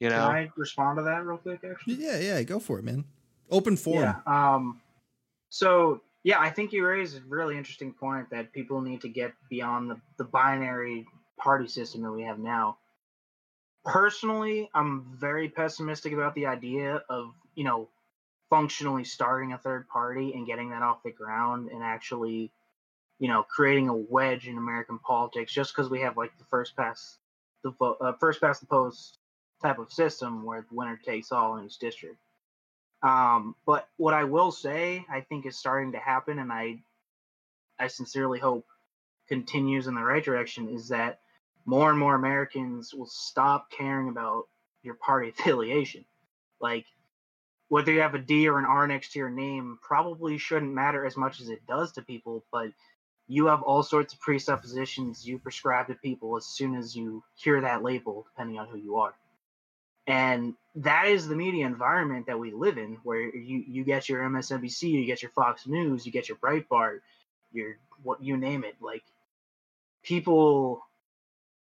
you 0.00 0.08
Can 0.08 0.18
know 0.18 0.26
I 0.26 0.50
respond 0.56 0.98
to 0.98 1.04
that 1.04 1.24
real 1.24 1.38
quick? 1.38 1.60
Actually. 1.62 1.94
Yeah, 1.94 2.18
yeah, 2.18 2.42
go 2.42 2.58
for 2.58 2.80
it, 2.80 2.84
man. 2.84 3.04
Open 3.52 3.76
forum. 3.76 4.16
Yeah. 4.26 4.54
Um. 4.54 4.80
So 5.48 6.00
yeah, 6.24 6.40
I 6.40 6.50
think 6.50 6.72
you 6.72 6.84
raise 6.84 7.14
a 7.14 7.20
really 7.28 7.56
interesting 7.56 7.92
point 7.92 8.28
that 8.30 8.52
people 8.52 8.80
need 8.80 9.00
to 9.02 9.08
get 9.08 9.32
beyond 9.48 9.88
the 9.88 10.00
the 10.18 10.24
binary 10.24 11.06
party 11.38 11.68
system 11.68 12.02
that 12.02 12.10
we 12.10 12.24
have 12.24 12.40
now. 12.40 12.78
Personally, 13.84 14.70
I'm 14.74 15.16
very 15.18 15.48
pessimistic 15.48 16.12
about 16.12 16.34
the 16.34 16.46
idea 16.46 17.02
of 17.08 17.32
you 17.54 17.64
know 17.64 17.88
functionally 18.50 19.04
starting 19.04 19.52
a 19.52 19.58
third 19.58 19.88
party 19.88 20.32
and 20.34 20.46
getting 20.46 20.70
that 20.70 20.82
off 20.82 21.02
the 21.02 21.10
ground 21.10 21.70
and 21.70 21.82
actually 21.82 22.52
you 23.18 23.28
know 23.28 23.42
creating 23.42 23.88
a 23.88 23.96
wedge 23.96 24.46
in 24.46 24.58
American 24.58 24.98
politics 24.98 25.52
just 25.52 25.74
because 25.74 25.90
we 25.90 26.00
have 26.00 26.16
like 26.16 26.36
the 26.38 26.44
first 26.44 26.76
past 26.76 27.18
the 27.62 27.72
uh, 27.80 28.12
first 28.20 28.40
past 28.40 28.60
the 28.60 28.66
post 28.66 29.18
type 29.62 29.78
of 29.78 29.92
system 29.92 30.44
where 30.44 30.62
the 30.68 30.74
winner 30.74 30.98
takes 31.04 31.32
all 31.32 31.56
in 31.56 31.64
each 31.64 31.78
district. 31.78 32.18
Um, 33.02 33.56
but 33.66 33.88
what 33.96 34.14
I 34.14 34.24
will 34.24 34.52
say, 34.52 35.04
I 35.10 35.20
think 35.22 35.46
is 35.46 35.58
starting 35.58 35.92
to 35.92 35.98
happen, 35.98 36.38
and 36.38 36.52
I, 36.52 36.82
I 37.78 37.88
sincerely 37.88 38.38
hope 38.38 38.66
continues 39.28 39.86
in 39.86 39.94
the 39.94 40.02
right 40.02 40.24
direction, 40.24 40.68
is 40.68 40.88
that 40.88 41.20
more 41.64 41.90
and 41.90 41.98
more 41.98 42.14
Americans 42.14 42.94
will 42.94 43.06
stop 43.06 43.70
caring 43.70 44.08
about 44.08 44.48
your 44.82 44.94
party 44.94 45.28
affiliation. 45.38 46.04
Like 46.60 46.86
whether 47.68 47.92
you 47.92 48.00
have 48.00 48.14
a 48.14 48.18
D 48.18 48.48
or 48.48 48.58
an 48.58 48.64
R 48.64 48.86
next 48.86 49.12
to 49.12 49.18
your 49.18 49.30
name 49.30 49.78
probably 49.82 50.38
shouldn't 50.38 50.74
matter 50.74 51.04
as 51.04 51.16
much 51.16 51.40
as 51.40 51.48
it 51.48 51.66
does 51.66 51.92
to 51.92 52.02
people, 52.02 52.44
but 52.52 52.70
you 53.28 53.46
have 53.46 53.62
all 53.62 53.82
sorts 53.82 54.12
of 54.14 54.20
presuppositions 54.20 55.26
you 55.26 55.38
prescribe 55.38 55.86
to 55.86 55.94
people 55.94 56.36
as 56.36 56.44
soon 56.46 56.76
as 56.76 56.94
you 56.94 57.22
hear 57.34 57.60
that 57.60 57.82
label, 57.82 58.26
depending 58.34 58.58
on 58.58 58.68
who 58.68 58.76
you 58.76 58.96
are 58.96 59.14
and 60.06 60.54
that 60.74 61.06
is 61.06 61.28
the 61.28 61.36
media 61.36 61.66
environment 61.66 62.26
that 62.26 62.38
we 62.38 62.52
live 62.52 62.78
in 62.78 62.98
where 63.04 63.34
you 63.34 63.64
you 63.66 63.84
get 63.84 64.08
your 64.08 64.22
msnbc 64.22 64.82
you 64.82 65.06
get 65.06 65.22
your 65.22 65.30
fox 65.30 65.66
news 65.66 66.04
you 66.04 66.10
get 66.12 66.28
your 66.28 66.38
breitbart 66.38 67.00
your 67.52 67.76
what 68.02 68.22
you 68.22 68.36
name 68.36 68.64
it 68.64 68.74
like 68.80 69.04
people 70.02 70.82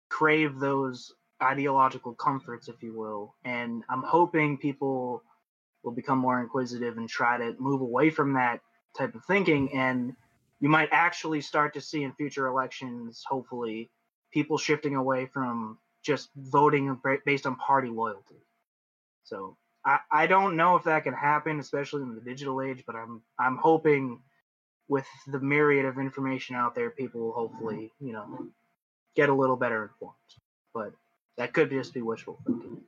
crave 0.10 0.60
those 0.60 1.14
ideological 1.42 2.14
comforts 2.14 2.68
if 2.68 2.84
you 2.84 2.98
will 2.98 3.34
and 3.46 3.84
i'm 3.90 4.04
hoping 4.04 4.58
people 4.58 5.24
will 5.84 5.94
become 5.94 6.18
more 6.18 6.42
inquisitive 6.42 6.98
and 6.98 7.08
try 7.08 7.38
to 7.38 7.56
move 7.60 7.82
away 7.82 8.10
from 8.10 8.34
that 8.34 8.60
type 8.98 9.16
of 9.16 9.24
thinking 9.26 9.72
and 9.74 10.14
you 10.60 10.68
might 10.68 10.90
actually 10.92 11.40
start 11.40 11.74
to 11.74 11.80
see 11.80 12.04
in 12.04 12.12
future 12.14 12.48
elections 12.48 13.24
hopefully 13.26 13.90
people 14.32 14.58
shifting 14.58 14.96
away 14.96 15.26
from 15.26 15.78
just 16.04 16.30
voting 16.36 16.98
based 17.26 17.46
on 17.46 17.56
party 17.56 17.90
loyalty. 17.90 18.36
So 19.24 19.58
I, 19.86 20.00
I 20.12 20.28
don't 20.28 20.56
know 20.56 20.76
if 20.76 20.84
that 20.84 21.04
can 21.04 21.14
happen, 21.14 21.60
especially 21.60 22.04
in 22.04 22.16
the 22.16 22.22
digital 22.22 22.62
age, 22.62 22.84
but 22.86 22.96
I'm 22.96 23.22
I'm 23.38 23.58
hoping 23.58 24.22
with 24.88 25.06
the 25.28 25.40
myriad 25.40 25.86
of 25.86 26.00
information 26.00 26.56
out 26.56 26.74
there, 26.74 26.90
people 26.90 27.22
will 27.22 27.32
hopefully, 27.32 27.92
you 28.00 28.12
know, 28.12 28.48
get 29.16 29.30
a 29.30 29.34
little 29.34 29.56
better 29.56 29.84
informed. 29.84 30.16
But 30.74 30.94
that 31.38 31.54
could 31.54 31.70
just 31.70 31.94
be 31.94 32.02
wishful 32.02 32.40
thinking. 32.46 32.82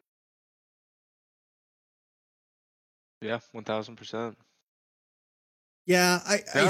yeah 3.21 3.39
1000% 3.55 4.35
Yeah, 5.85 6.19
I, 6.25 6.39
I 6.53 6.69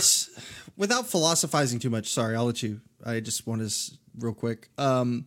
without 0.78 1.08
philosophizing 1.08 1.80
too 1.80 1.90
much. 1.90 2.10
Sorry, 2.10 2.36
I'll 2.36 2.46
let 2.46 2.64
you. 2.64 2.82
I 3.06 3.20
just 3.20 3.46
want 3.46 3.68
to 3.68 3.92
real 4.18 4.34
quick. 4.34 4.70
Um, 4.78 5.26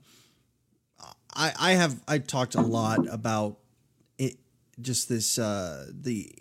I 1.34 1.52
I 1.59 1.72
have 1.72 2.01
I 2.09 2.18
talked 2.18 2.55
a 2.55 2.60
lot 2.60 3.06
about 3.10 3.59
it. 4.18 4.36
Just 4.80 5.09
this 5.09 5.38
uh 5.38 5.86
the 5.92 6.32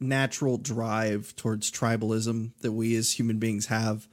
natural 0.00 0.56
drive 0.56 1.36
towards 1.36 1.70
tribalism 1.70 2.52
that 2.62 2.72
we 2.72 2.96
as 2.96 3.12
human 3.12 3.38
beings 3.38 3.66
have, 3.66 4.08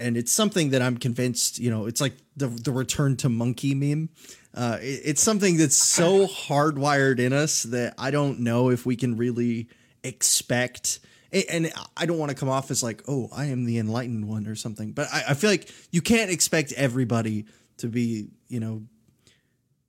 and 0.00 0.16
it's 0.16 0.32
something 0.32 0.70
that 0.70 0.82
I'm 0.82 0.96
convinced. 0.96 1.58
You 1.58 1.70
know, 1.70 1.86
it's 1.86 2.00
like 2.00 2.14
the 2.36 2.48
the 2.48 2.72
return 2.72 3.16
to 3.18 3.28
monkey 3.28 3.74
meme. 3.74 4.08
Uh, 4.54 4.78
it- 4.80 5.02
it's 5.04 5.22
something 5.22 5.56
that's 5.58 5.76
so 5.76 6.26
hardwired 6.26 7.20
in 7.20 7.32
us 7.32 7.62
that 7.64 7.94
I 7.98 8.10
don't 8.10 8.40
know 8.40 8.70
if 8.70 8.84
we 8.86 8.96
can 8.96 9.16
really 9.16 9.68
expect 10.02 11.00
And 11.32 11.72
I 11.96 12.06
don't 12.06 12.18
want 12.18 12.30
to 12.30 12.36
come 12.36 12.48
off 12.48 12.72
as 12.72 12.82
like, 12.82 13.04
oh, 13.06 13.28
I 13.32 13.44
am 13.46 13.64
the 13.64 13.78
enlightened 13.78 14.26
one 14.26 14.48
or 14.48 14.56
something. 14.56 14.90
But 14.90 15.06
I, 15.12 15.22
I 15.28 15.34
feel 15.34 15.48
like 15.50 15.70
you 15.92 16.02
can't 16.02 16.28
expect 16.28 16.72
everybody 16.72 17.44
to 17.76 17.86
be, 17.86 18.30
you 18.48 18.58
know, 18.58 18.82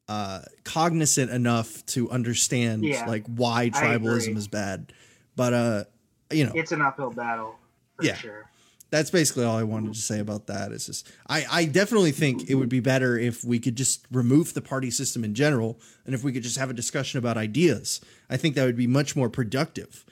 uh, 0.07 0.41
cognizant 0.63 1.31
enough 1.31 1.83
to 1.87 2.11
understand 2.11 2.83
Yeah, 2.83 3.05
like 3.07 3.25
why 3.25 3.71
tribalism 3.71 4.37
is 4.37 4.47
bad. 4.47 4.93
But 5.35 5.53
uh, 5.53 5.83
you 6.31 6.45
know, 6.45 6.51
It's 6.53 6.71
an 6.71 6.81
uphill 6.83 7.09
battle 7.09 7.55
for 7.95 8.05
Yeah. 8.05 8.15
sure. 8.15 8.50
That's 8.91 9.09
basically 9.09 9.45
all 9.45 9.57
I 9.57 9.63
wanted 9.63 9.93
to 9.93 9.99
say 9.99 10.19
about 10.19 10.47
that. 10.47 10.71
Is 10.71 10.85
just 10.85 11.11
I, 11.27 11.45
I 11.49 11.65
definitely 11.65 12.11
think 12.11 12.49
it 12.49 12.55
would 12.55 12.69
be 12.69 12.81
better 12.81 13.17
if 13.17 13.43
we 13.43 13.57
could 13.57 13.75
just 13.75 14.05
remove 14.11 14.53
the 14.53 14.61
party 14.61 14.91
system 14.91 15.23
in 15.23 15.33
general, 15.33 15.79
and 16.05 16.13
if 16.13 16.23
we 16.23 16.31
could 16.31 16.43
just 16.43 16.57
have 16.57 16.69
a 16.69 16.73
discussion 16.73 17.17
about 17.17 17.37
ideas. 17.37 18.01
I 18.29 18.37
think 18.37 18.55
that 18.55 18.65
would 18.65 18.77
be 18.77 18.87
much 18.87 19.15
more 19.15 19.29
productive. 19.29 20.05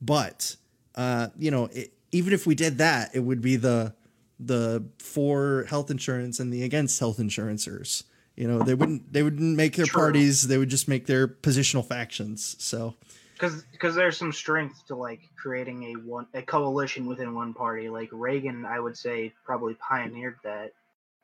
But 0.00 0.56
uh, 0.94 1.28
you 1.36 1.50
know, 1.50 1.66
it, 1.72 1.92
even 2.12 2.32
if 2.32 2.46
we 2.46 2.54
did 2.54 2.78
that, 2.78 3.10
it 3.14 3.20
would 3.20 3.42
be 3.42 3.56
the 3.56 3.94
the 4.38 4.84
for 4.98 5.66
health 5.68 5.90
insurance 5.90 6.38
and 6.40 6.52
the 6.52 6.62
against 6.62 7.00
health 7.00 7.18
insurancers. 7.18 8.04
You 8.36 8.48
know, 8.48 8.60
they 8.60 8.74
wouldn't 8.74 9.12
they 9.12 9.22
wouldn't 9.22 9.56
make 9.56 9.74
their 9.76 9.86
parties. 9.86 10.46
They 10.46 10.58
would 10.58 10.70
just 10.70 10.88
make 10.88 11.06
their 11.06 11.26
positional 11.26 11.84
factions. 11.84 12.56
So 12.58 12.94
because 13.42 13.64
because 13.72 13.94
there's 13.96 14.16
some 14.16 14.32
strength 14.32 14.86
to 14.86 14.94
like 14.94 15.20
creating 15.36 15.82
a 15.84 15.92
one 15.94 16.26
a 16.32 16.42
coalition 16.42 17.06
within 17.06 17.34
one 17.34 17.52
party. 17.52 17.88
Like 17.88 18.08
Reagan, 18.12 18.64
I 18.64 18.78
would 18.78 18.96
say 18.96 19.32
probably 19.44 19.74
pioneered 19.74 20.36
that 20.44 20.72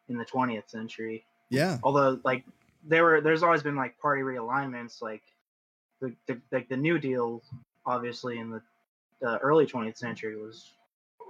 in 0.09 0.19
the 0.19 0.24
20th 0.24 0.69
century. 0.69 1.24
yeah, 1.49 1.78
Although 1.85 2.20
like 2.24 2.45
there 2.85 3.05
were 3.05 3.20
there's 3.20 3.45
always 3.45 3.62
been 3.62 3.77
like 3.77 3.99
party 4.01 4.23
realignments. 4.23 5.01
Like 5.01 5.23
the, 6.01 6.12
the 6.27 6.40
like 6.51 6.69
the 6.69 6.77
New 6.77 6.99
Deal, 6.99 7.40
obviously 7.86 8.39
in 8.39 8.51
the 8.51 8.62
uh, 9.24 9.39
early 9.40 9.66
20th 9.66 9.97
century 9.97 10.36
was 10.36 10.73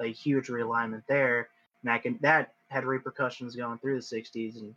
a 0.01 0.11
huge 0.11 0.47
realignment 0.47 1.03
there, 1.07 1.49
and 1.83 1.93
that 1.93 2.03
can 2.03 2.19
that 2.23 2.55
had 2.69 2.87
repercussions 2.87 3.55
going 3.55 3.77
through 3.79 4.01
the 4.01 4.17
60s. 4.17 4.57
And 4.57 4.75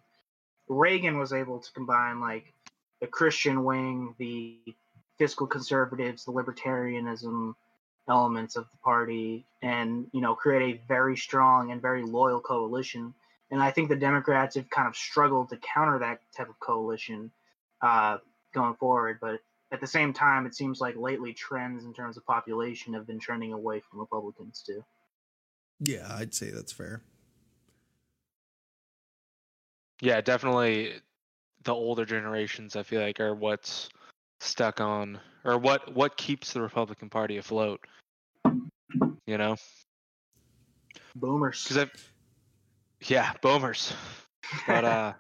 Reagan 0.68 1.18
was 1.18 1.32
able 1.32 1.60
to 1.60 1.72
combine 1.72 2.20
like 2.20 2.54
the 3.00 3.08
Christian 3.08 3.64
wing, 3.64 4.14
the 4.18 4.58
fiscal 5.22 5.46
conservatives, 5.46 6.26
the 6.26 6.32
libertarianism 6.32 7.54
elements 8.10 8.56
of 8.56 8.66
the 8.72 8.78
party, 8.78 9.46
and 9.62 10.08
you 10.14 10.20
know 10.20 10.34
create 10.34 10.64
a 10.76 10.88
very 10.88 11.16
strong 11.16 11.72
and 11.72 11.80
very 11.80 12.02
loyal 12.02 12.40
coalition. 12.40 13.14
And 13.52 13.62
I 13.62 13.70
think 13.70 13.90
the 13.90 13.96
Democrats 13.96 14.56
have 14.56 14.68
kind 14.72 14.88
of 14.88 14.96
struggled 14.96 15.50
to 15.50 15.58
counter 15.58 16.00
that 16.00 16.22
type 16.36 16.50
of 16.50 16.60
coalition 16.60 17.30
uh, 17.84 18.18
going 18.52 18.74
forward. 18.74 19.20
But 19.22 19.42
at 19.72 19.80
the 19.80 19.86
same 19.86 20.12
time, 20.12 20.48
it 20.48 20.56
seems 20.56 20.82
like 20.82 20.96
lately 20.96 21.34
trends 21.34 21.84
in 21.84 21.94
terms 21.94 22.18
of 22.18 22.26
population 22.26 22.96
have 22.96 23.06
been 23.06 23.20
trending 23.20 23.54
away 23.54 23.80
from 23.80 24.00
Republicans 24.00 24.64
too. 24.66 24.84
yeah, 25.80 26.08
I'd 26.10 26.34
say 26.34 26.50
that's 26.50 26.72
fair. 26.72 27.04
Yeah, 30.02 30.20
definitely 30.22 30.94
the 31.64 31.76
older 31.76 32.06
generations 32.06 32.76
I 32.76 32.82
feel 32.82 33.02
like 33.02 33.20
are 33.20 33.36
what's 33.36 33.90
stuck 34.42 34.82
on 34.82 35.20
or 35.46 35.58
what 35.58 35.94
what 35.94 36.18
keeps 36.18 36.54
the 36.54 36.62
Republican 36.62 37.10
Party 37.10 37.38
afloat. 37.38 37.80
You 39.28 39.38
know? 39.38 39.56
Boomers. 41.16 41.66
Cuz 41.68 41.78
I've 41.78 41.92
Yeah, 43.06 43.34
boomers. 43.42 43.94
But 44.68 44.86
uh 44.86 45.14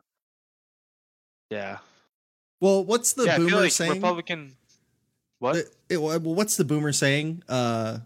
yeah. 1.50 1.78
Well, 2.60 2.84
what's 2.84 3.14
the 3.14 3.26
yeah, 3.26 3.38
boomer 3.38 3.58
like 3.58 3.72
saying? 3.72 3.94
Republican 3.94 4.56
What? 5.40 5.56
Uh, 5.56 5.60
it- 5.90 5.98
well, 6.02 6.20
what's 6.20 6.58
the 6.58 6.66
boomer 6.66 6.92
saying? 6.94 7.44
Uh, 7.50 8.00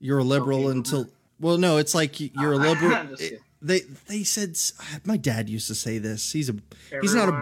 you're 0.00 0.18
a 0.18 0.24
liberal 0.24 0.66
Okay, 0.66 0.70
until. 0.78 1.04
boomer. 1.04 1.16
Well, 1.38 1.58
no, 1.58 1.76
it's 1.78 1.94
like 1.94 2.18
you're 2.20 2.52
a 2.52 2.56
liberal. 2.68 3.16
I'm 3.62 3.68
just 3.68 3.82
it- 3.82 3.86
kidding. 3.86 3.96
they 4.08 4.18
they 4.18 4.24
said 4.24 4.56
my 5.04 5.16
dad 5.16 5.48
used 5.48 5.68
to 5.68 5.74
say 5.74 5.98
this. 5.98 6.32
He's 6.32 6.48
a 6.50 6.54
He's 7.00 7.14
not 7.14 7.28
a- 7.28 7.32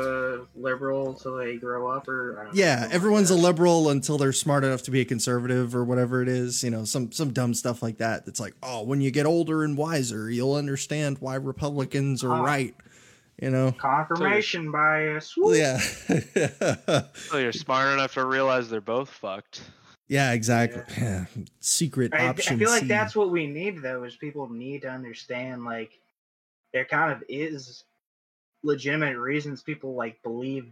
a 0.00 0.46
liberal 0.60 1.10
until 1.10 1.36
they 1.36 1.56
grow 1.56 1.88
up, 1.90 2.08
or 2.08 2.40
I 2.40 2.44
don't 2.44 2.54
know, 2.54 2.58
yeah. 2.60 2.74
something 2.74 2.88
like 2.90 2.94
Everyone's 2.94 3.30
a 3.30 3.34
liberal 3.36 3.88
until 3.90 4.18
they're 4.18 4.32
smart 4.32 4.64
enough 4.64 4.82
to 4.84 4.90
be 4.90 5.00
a 5.00 5.04
conservative 5.04 5.74
or 5.76 5.84
whatever 5.84 6.22
it 6.22 6.28
is. 6.28 6.62
You 6.64 6.70
know, 6.70 6.84
some 6.84 7.12
some 7.12 7.32
dumb 7.32 7.54
stuff 7.54 7.82
like 7.82 7.98
that. 7.98 8.26
That's 8.26 8.40
like, 8.40 8.54
oh, 8.62 8.82
when 8.82 9.00
you 9.00 9.10
get 9.10 9.26
older 9.26 9.62
and 9.64 9.76
wiser, 9.76 10.30
you'll 10.30 10.54
understand 10.54 11.18
why 11.20 11.34
Republicans 11.36 12.24
are 12.24 12.32
Ah. 12.32 12.42
right. 12.42 12.74
You 13.40 13.50
know. 13.50 13.70
confirmation 13.72 14.72
bias. 14.72 15.36
Woo. 15.36 15.54
Yeah. 15.54 15.76
So 15.78 17.04
you're 17.36 17.52
smart 17.52 17.92
enough 17.92 18.14
to 18.14 18.24
realize 18.24 18.70
they're 18.70 18.80
both 18.80 19.10
fucked. 19.10 19.60
Yeah. 20.08 20.32
Exactly. 20.32 20.82
Yeah. 20.98 21.26
Secret 21.60 22.14
I, 22.14 22.24
I 22.24 22.28
option. 22.28 22.58
feel 22.58 22.70
like 22.70 22.82
C. 22.82 22.88
that's 22.88 23.16
what 23.16 23.30
we 23.30 23.46
need 23.46 23.82
though 23.82 24.04
is 24.04 24.16
people 24.16 24.48
need 24.48 24.82
to 24.82 24.90
understand 24.90 25.64
like 25.64 25.98
there 26.72 26.84
kind 26.84 27.12
of 27.12 27.22
is 27.28 27.84
legitimate 28.62 29.16
reasons 29.16 29.62
people 29.62 29.94
like 29.94 30.22
believe 30.22 30.66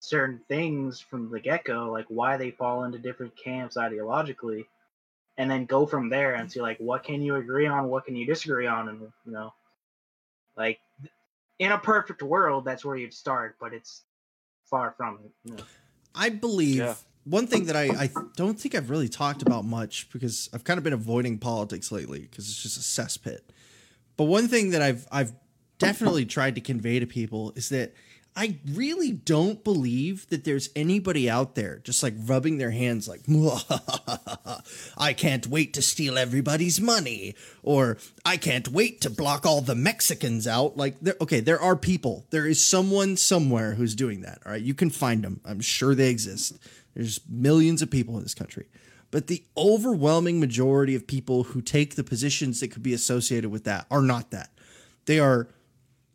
certain 0.00 0.40
things 0.48 1.00
from 1.00 1.30
the 1.30 1.40
get-go 1.40 1.90
like 1.90 2.04
why 2.08 2.36
they 2.36 2.50
fall 2.50 2.84
into 2.84 2.98
different 2.98 3.32
camps 3.36 3.76
ideologically 3.76 4.66
and 5.38 5.50
then 5.50 5.64
go 5.64 5.86
from 5.86 6.08
there 6.08 6.34
and 6.34 6.50
see 6.50 6.60
like 6.60 6.78
what 6.78 7.02
can 7.02 7.22
you 7.22 7.36
agree 7.36 7.66
on 7.66 7.88
what 7.88 8.04
can 8.04 8.14
you 8.16 8.26
disagree 8.26 8.66
on 8.66 8.88
and 8.88 9.00
you 9.00 9.32
know 9.32 9.52
like 10.56 10.78
in 11.58 11.72
a 11.72 11.78
perfect 11.78 12.22
world 12.22 12.64
that's 12.64 12.84
where 12.84 12.96
you'd 12.96 13.14
start 13.14 13.56
but 13.60 13.72
it's 13.72 14.02
far 14.64 14.92
from 14.96 15.18
it 15.24 15.30
you 15.44 15.56
know? 15.56 15.64
I 16.14 16.28
believe 16.28 16.76
Yeah. 16.76 16.94
One 17.26 17.48
thing 17.48 17.66
that 17.66 17.76
I, 17.76 17.84
I 18.04 18.10
don't 18.36 18.58
think 18.58 18.74
I've 18.74 18.88
really 18.88 19.08
talked 19.08 19.42
about 19.42 19.64
much 19.64 20.08
because 20.12 20.48
I've 20.54 20.64
kind 20.64 20.78
of 20.78 20.84
been 20.84 20.92
avoiding 20.92 21.38
politics 21.38 21.90
lately 21.90 22.20
because 22.20 22.48
it's 22.48 22.62
just 22.62 22.76
a 22.76 22.80
cesspit. 23.02 23.40
But 24.16 24.24
one 24.24 24.48
thing 24.48 24.70
that 24.70 24.80
I've 24.80 25.06
I've 25.10 25.32
definitely 25.78 26.24
tried 26.24 26.54
to 26.54 26.60
convey 26.60 27.00
to 27.00 27.06
people 27.06 27.52
is 27.56 27.68
that 27.70 27.94
I 28.38 28.58
really 28.70 29.12
don't 29.12 29.64
believe 29.64 30.28
that 30.28 30.44
there's 30.44 30.68
anybody 30.76 31.28
out 31.28 31.54
there 31.54 31.78
just 31.78 32.02
like 32.02 32.14
rubbing 32.16 32.58
their 32.58 32.70
hands 32.70 33.08
like 33.08 33.22
I 34.98 35.12
can't 35.14 35.46
wait 35.46 35.74
to 35.74 35.82
steal 35.82 36.18
everybody's 36.18 36.80
money 36.80 37.34
or 37.62 37.96
I 38.26 38.36
can't 38.36 38.68
wait 38.68 39.00
to 39.00 39.10
block 39.10 39.46
all 39.46 39.62
the 39.62 39.74
Mexicans 39.74 40.46
out. 40.46 40.76
Like 40.76 41.00
there 41.00 41.16
okay 41.20 41.40
there 41.40 41.60
are 41.60 41.74
people. 41.74 42.24
There 42.30 42.46
is 42.46 42.64
someone 42.64 43.16
somewhere 43.16 43.74
who's 43.74 43.96
doing 43.96 44.20
that 44.20 44.42
all 44.46 44.52
right? 44.52 44.62
You 44.62 44.74
can 44.74 44.90
find 44.90 45.24
them 45.24 45.40
I'm 45.44 45.60
sure 45.60 45.96
they 45.96 46.10
exist 46.10 46.56
there's 46.96 47.20
millions 47.28 47.82
of 47.82 47.90
people 47.90 48.16
in 48.16 48.22
this 48.22 48.34
country. 48.34 48.66
But 49.10 49.26
the 49.26 49.44
overwhelming 49.56 50.40
majority 50.40 50.94
of 50.94 51.06
people 51.06 51.44
who 51.44 51.60
take 51.60 51.94
the 51.94 52.02
positions 52.02 52.60
that 52.60 52.68
could 52.68 52.82
be 52.82 52.94
associated 52.94 53.50
with 53.50 53.64
that 53.64 53.86
are 53.90 54.00
not 54.00 54.30
that. 54.30 54.50
They 55.04 55.20
are 55.20 55.48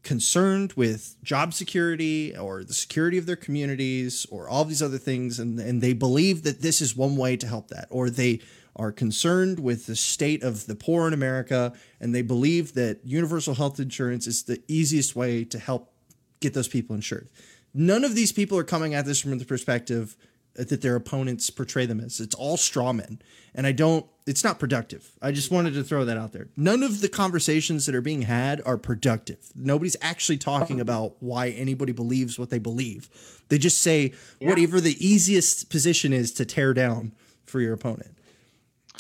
concerned 0.02 0.74
with 0.74 1.16
job 1.24 1.54
security 1.54 2.36
or 2.36 2.64
the 2.64 2.74
security 2.74 3.20
of 3.20 3.28
their 3.28 3.36
communities 3.36 4.26
or 4.32 4.50
all 4.50 4.66
these 4.66 4.82
other 4.82 4.98
things 4.98 5.38
and, 5.38 5.60
and 5.60 5.82
they 5.82 5.94
believe 5.94 6.42
that 6.42 6.64
this 6.64 6.82
is 6.82 6.98
one 6.98 7.16
way 7.16 7.38
to 7.38 7.46
help 7.46 7.68
that. 7.68 7.88
Or 7.92 8.10
they 8.10 8.40
are 8.76 8.92
concerned 8.92 9.60
with 9.60 9.86
the 9.86 9.96
state 9.96 10.42
of 10.42 10.66
the 10.66 10.76
poor 10.76 11.06
in 11.06 11.14
america 11.14 11.74
and 12.00 12.16
they 12.16 12.22
believe 12.22 12.74
that 12.74 13.02
universal 13.04 13.54
health 13.54 13.82
insurance 13.82 14.26
is 14.26 14.44
the 14.44 14.64
easiest 14.70 15.14
way 15.14 15.44
to 15.44 15.60
help 15.60 15.94
get 16.40 16.54
those 16.54 16.70
people 16.70 16.96
insured. 16.96 17.30
None 17.74 18.04
of 18.04 18.16
these 18.16 18.32
people 18.32 18.58
are 18.58 18.64
coming 18.64 18.94
at 18.94 19.06
this 19.06 19.20
from 19.20 19.38
the 19.38 19.46
perspective 19.46 20.18
that 20.56 20.82
their 20.82 20.96
opponents 20.96 21.50
portray 21.50 21.86
them 21.86 22.00
as. 22.00 22.20
It's 22.20 22.36
all 22.36 22.58
straw 22.58 22.94
men. 22.94 23.22
And 23.54 23.68
i 23.68 23.72
don't 23.72 24.06
it's 24.28 24.44
not 24.44 24.60
productive. 24.60 25.12
I 25.22 25.32
just 25.32 25.50
wanted 25.50 25.74
to 25.74 25.84
throw 25.84 26.06
that 26.06 26.18
out 26.18 26.32
there. 26.32 26.48
None 26.56 26.84
of 26.84 27.02
the 27.02 27.10
conversations 27.10 27.88
that 27.88 27.96
are 27.96 28.02
being 28.02 28.22
had 28.22 28.62
are 28.66 28.78
productive. 28.78 29.40
Nobody's 29.56 29.98
actually 30.00 30.38
talking 30.38 30.80
about 30.80 31.16
why 31.20 31.50
anybody 31.50 31.92
believes 31.92 32.38
what 32.38 32.52
they 32.52 32.60
believe. 32.60 33.10
They 33.50 33.58
just 33.58 33.82
say 33.82 34.14
whatever 34.40 34.80
the 34.80 34.96
easiest 35.06 35.72
position 35.72 36.14
is 36.14 36.32
to 36.34 36.46
tear 36.46 36.74
down 36.74 37.14
for 37.46 37.60
your 37.60 37.74
opponent. 37.74 38.16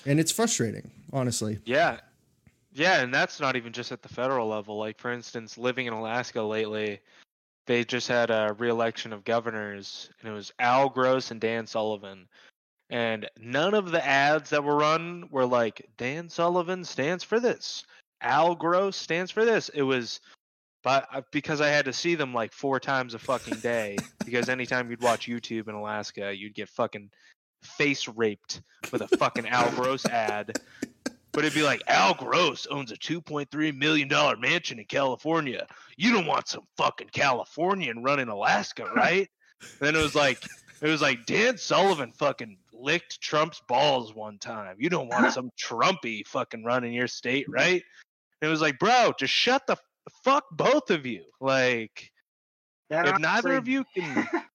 And 0.05 0.19
it's 0.19 0.31
frustrating 0.31 0.91
honestly. 1.13 1.59
Yeah. 1.65 1.99
Yeah, 2.73 3.01
and 3.01 3.13
that's 3.13 3.39
not 3.41 3.57
even 3.57 3.73
just 3.73 3.91
at 3.91 4.01
the 4.01 4.09
federal 4.09 4.47
level. 4.47 4.77
Like 4.77 4.97
for 4.97 5.11
instance, 5.11 5.57
living 5.57 5.87
in 5.87 5.93
Alaska 5.93 6.41
lately, 6.41 7.01
they 7.67 7.83
just 7.83 8.07
had 8.07 8.29
a 8.31 8.55
re-election 8.57 9.13
of 9.13 9.23
governors 9.23 10.09
and 10.19 10.29
it 10.29 10.33
was 10.33 10.51
Al 10.59 10.89
Gross 10.89 11.31
and 11.31 11.39
Dan 11.39 11.67
Sullivan. 11.67 12.27
And 12.89 13.29
none 13.37 13.73
of 13.73 13.91
the 13.91 14.05
ads 14.05 14.49
that 14.49 14.63
were 14.63 14.75
run 14.75 15.27
were 15.29 15.45
like 15.45 15.87
Dan 15.97 16.29
Sullivan 16.29 16.83
stands 16.83 17.23
for 17.23 17.39
this. 17.39 17.85
Al 18.21 18.55
Gross 18.55 18.97
stands 18.97 19.31
for 19.31 19.45
this. 19.45 19.69
It 19.69 19.83
was 19.83 20.19
but 20.83 21.25
because 21.31 21.61
I 21.61 21.67
had 21.67 21.85
to 21.85 21.93
see 21.93 22.15
them 22.15 22.33
like 22.33 22.53
four 22.53 22.79
times 22.79 23.13
a 23.13 23.19
fucking 23.19 23.59
day 23.59 23.97
because 24.25 24.49
anytime 24.49 24.89
you'd 24.89 25.01
watch 25.01 25.27
YouTube 25.27 25.67
in 25.67 25.75
Alaska, 25.75 26.35
you'd 26.35 26.55
get 26.55 26.69
fucking 26.69 27.11
face 27.61 28.07
raped 28.07 28.61
with 28.91 29.01
a 29.01 29.17
fucking 29.17 29.47
Al 29.47 29.69
Gross 29.71 30.05
ad. 30.05 30.59
But 31.33 31.45
it'd 31.45 31.55
be 31.55 31.63
like 31.63 31.81
Al 31.87 32.13
Gross 32.13 32.67
owns 32.67 32.91
a 32.91 32.97
two 32.97 33.21
point 33.21 33.49
three 33.51 33.71
million 33.71 34.07
dollar 34.07 34.35
mansion 34.35 34.79
in 34.79 34.85
California. 34.85 35.65
You 35.97 36.11
don't 36.11 36.25
want 36.25 36.47
some 36.47 36.63
fucking 36.77 37.09
Californian 37.13 38.03
running 38.03 38.27
Alaska, 38.27 38.85
right? 38.95 39.29
Then 39.79 39.95
it 39.95 40.01
was 40.01 40.15
like 40.15 40.43
it 40.81 40.89
was 40.89 41.01
like 41.01 41.25
Dan 41.25 41.57
Sullivan 41.57 42.11
fucking 42.11 42.57
licked 42.73 43.21
Trump's 43.21 43.61
balls 43.67 44.13
one 44.13 44.39
time. 44.39 44.75
You 44.79 44.89
don't 44.89 45.07
want 45.07 45.33
some 45.33 45.51
Trumpy 45.61 46.25
fucking 46.27 46.63
running 46.63 46.93
your 46.93 47.07
state, 47.07 47.45
right? 47.47 47.81
And 48.41 48.47
it 48.47 48.51
was 48.51 48.61
like, 48.61 48.79
bro, 48.79 49.13
just 49.17 49.33
shut 49.33 49.67
the 49.67 49.77
fuck 50.23 50.45
both 50.51 50.89
of 50.89 51.05
you. 51.05 51.23
Like, 51.39 52.11
That 52.89 53.07
if 53.07 53.19
neither 53.19 53.53
of 53.53 53.67
you 53.67 53.85
can, 53.95 54.27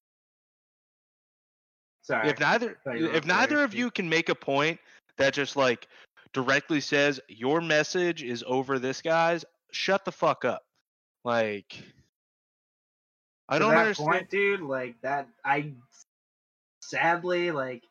Sorry. 2.03 2.29
if 2.29 2.41
neither, 2.41 2.79
thought 2.85 2.99
you 2.99 3.07
were 3.07 3.15
if 3.15 3.25
neither 3.25 3.63
of 3.63 3.75
you 3.75 3.91
can 3.91 4.09
make 4.09 4.29
a 4.29 4.35
point 4.35 4.79
that 5.19 5.35
just 5.35 5.57
like 5.57 5.87
directly 6.37 6.83
says 6.83 7.19
your 7.29 7.63
message 7.63 8.23
is 8.23 8.45
over 8.47 8.79
this 8.79 9.01
guy's, 9.01 9.43
shut 9.73 10.05
the 10.05 10.13
fuck 10.13 10.45
up. 10.45 10.63
Like, 11.25 11.83
I 13.49 13.59
don't 13.59 13.71
that 13.71 13.79
understand. 13.79 14.11
point, 14.11 14.31
dude. 14.31 14.61
Like 14.61 14.97
that, 15.01 15.29
I 15.43 15.73
sadly 16.81 17.53
like. 17.53 17.83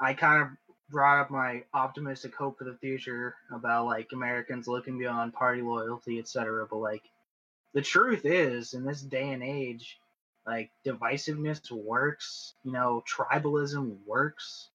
I 0.00 0.14
kind 0.14 0.42
of 0.42 0.48
brought 0.88 1.22
up 1.22 1.30
my 1.30 1.64
optimistic 1.74 2.36
hope 2.36 2.58
for 2.58 2.64
the 2.64 2.78
future 2.80 3.34
about 3.52 3.86
like 3.86 4.10
Americans 4.12 4.68
looking 4.68 4.96
beyond 4.96 5.34
party 5.34 5.60
loyalty, 5.60 6.20
etc. 6.20 6.68
But 6.70 6.76
like, 6.76 7.02
the 7.74 7.82
truth 7.82 8.24
is, 8.24 8.74
in 8.74 8.84
this 8.84 9.02
day 9.02 9.30
and 9.30 9.42
age, 9.42 9.98
like 10.46 10.70
divisiveness 10.86 11.68
works. 11.72 12.54
You 12.62 12.70
know, 12.70 13.02
tribalism 13.12 13.96
works. 14.06 14.68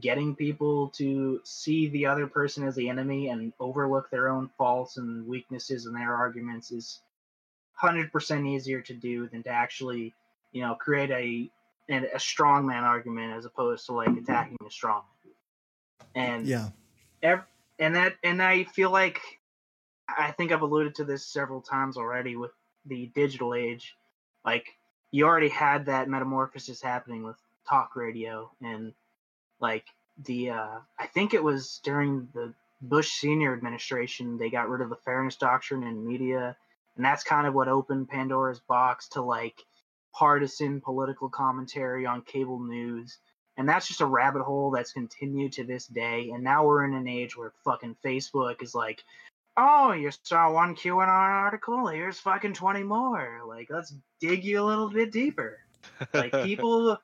Getting 0.00 0.36
people 0.36 0.88
to 0.90 1.40
see 1.44 1.88
the 1.88 2.06
other 2.06 2.26
person 2.26 2.66
as 2.66 2.74
the 2.74 2.88
enemy 2.88 3.28
and 3.28 3.52
overlook 3.58 4.10
their 4.10 4.28
own 4.28 4.50
faults 4.58 4.96
and 4.98 5.26
weaknesses 5.26 5.86
in 5.86 5.94
their 5.94 6.14
arguments 6.14 6.70
is 6.70 7.00
hundred 7.72 8.12
percent 8.12 8.46
easier 8.46 8.80
to 8.82 8.94
do 8.94 9.28
than 9.28 9.42
to 9.44 9.50
actually, 9.50 10.14
you 10.52 10.62
know, 10.62 10.74
create 10.74 11.10
a 11.10 11.50
and 11.88 12.04
a 12.06 12.18
strongman 12.18 12.82
argument 12.82 13.32
as 13.34 13.44
opposed 13.44 13.86
to 13.86 13.92
like 13.92 14.08
attacking 14.08 14.58
a 14.66 14.70
strong. 14.70 15.02
And 16.14 16.46
Yeah. 16.46 16.70
ev- 17.22 17.46
and 17.78 17.96
that 17.96 18.16
and 18.22 18.42
I 18.42 18.64
feel 18.64 18.90
like 18.90 19.20
I 20.08 20.32
think 20.32 20.52
I've 20.52 20.62
alluded 20.62 20.96
to 20.96 21.04
this 21.04 21.26
several 21.26 21.60
times 21.60 21.96
already 21.96 22.36
with 22.36 22.52
the 22.86 23.06
digital 23.14 23.54
age. 23.54 23.96
Like 24.44 24.76
you 25.10 25.26
already 25.26 25.48
had 25.48 25.86
that 25.86 26.08
metamorphosis 26.08 26.82
happening 26.82 27.22
with 27.22 27.36
talk 27.68 27.96
radio 27.96 28.50
and 28.62 28.94
like 29.60 29.84
the 30.24 30.50
uh 30.50 30.78
I 30.98 31.06
think 31.06 31.34
it 31.34 31.42
was 31.42 31.80
during 31.84 32.28
the 32.34 32.54
Bush 32.80 33.10
senior 33.12 33.52
administration 33.52 34.38
they 34.38 34.50
got 34.50 34.68
rid 34.68 34.82
of 34.82 34.90
the 34.90 34.96
fairness 34.96 35.36
doctrine 35.36 35.82
in 35.82 36.06
media 36.06 36.56
and 36.96 37.04
that's 37.04 37.24
kind 37.24 37.46
of 37.46 37.54
what 37.54 37.68
opened 37.68 38.08
Pandora's 38.08 38.60
box 38.60 39.08
to 39.10 39.22
like 39.22 39.62
partisan 40.14 40.80
political 40.80 41.28
commentary 41.28 42.06
on 42.06 42.22
cable 42.22 42.58
news. 42.60 43.18
And 43.58 43.68
that's 43.68 43.88
just 43.88 44.00
a 44.02 44.06
rabbit 44.06 44.42
hole 44.42 44.70
that's 44.70 44.92
continued 44.92 45.52
to 45.52 45.64
this 45.64 45.86
day 45.86 46.30
and 46.32 46.42
now 46.44 46.66
we're 46.66 46.84
in 46.84 46.94
an 46.94 47.08
age 47.08 47.36
where 47.36 47.52
fucking 47.64 47.96
facebook 48.04 48.62
is 48.62 48.74
like 48.74 49.02
oh 49.56 49.92
you 49.92 50.10
saw 50.22 50.52
one 50.52 50.74
qanon 50.74 51.08
article 51.08 51.86
here's 51.86 52.20
fucking 52.20 52.52
20 52.52 52.82
more. 52.82 53.40
Like 53.46 53.68
let's 53.70 53.94
dig 54.20 54.44
you 54.44 54.62
a 54.62 54.64
little 54.64 54.90
bit 54.90 55.12
deeper. 55.12 55.58
Like 56.12 56.32
people 56.44 56.98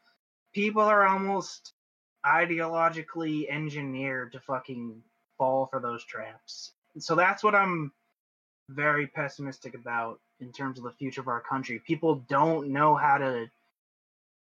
people 0.53 0.83
are 0.83 1.07
almost 1.07 1.73
ideologically 2.25 3.49
engineered 3.51 4.33
to 4.33 4.41
fucking 4.41 5.03
fall 5.39 5.67
for 5.67 5.81
those 5.81 6.05
traps 6.05 6.73
so 6.99 7.15
that's 7.15 7.43
what 7.43 7.55
i'm 7.55 7.93
very 8.69 9.07
pessimistic 9.07 9.75
about 9.75 10.21
in 10.41 10.53
terms 10.53 10.79
of 10.79 10.85
the 10.85 10.93
future 10.93 11.21
of 11.21 11.29
our 11.29 11.41
country 11.41 11.83
people 11.87 12.25
don't 12.29 12.69
know 12.69 12.95
how 12.95 13.19
to 13.19 13.47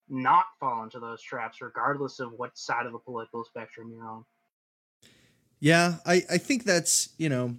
not 0.09 0.47
fall 0.59 0.83
into 0.83 0.99
those 0.99 1.23
traps 1.23 1.61
regardless 1.63 2.21
of 2.21 2.33
what 2.33 2.57
side 2.59 2.85
of 2.85 2.93
the 2.93 2.99
political 2.99 3.45
spectrum 3.45 3.91
you're 3.95 4.07
on 4.07 4.25
Yeah, 5.61 5.97
I, 6.07 6.23
I 6.31 6.39
think 6.39 6.65
that's, 6.65 7.11
you 7.19 7.29
know, 7.29 7.57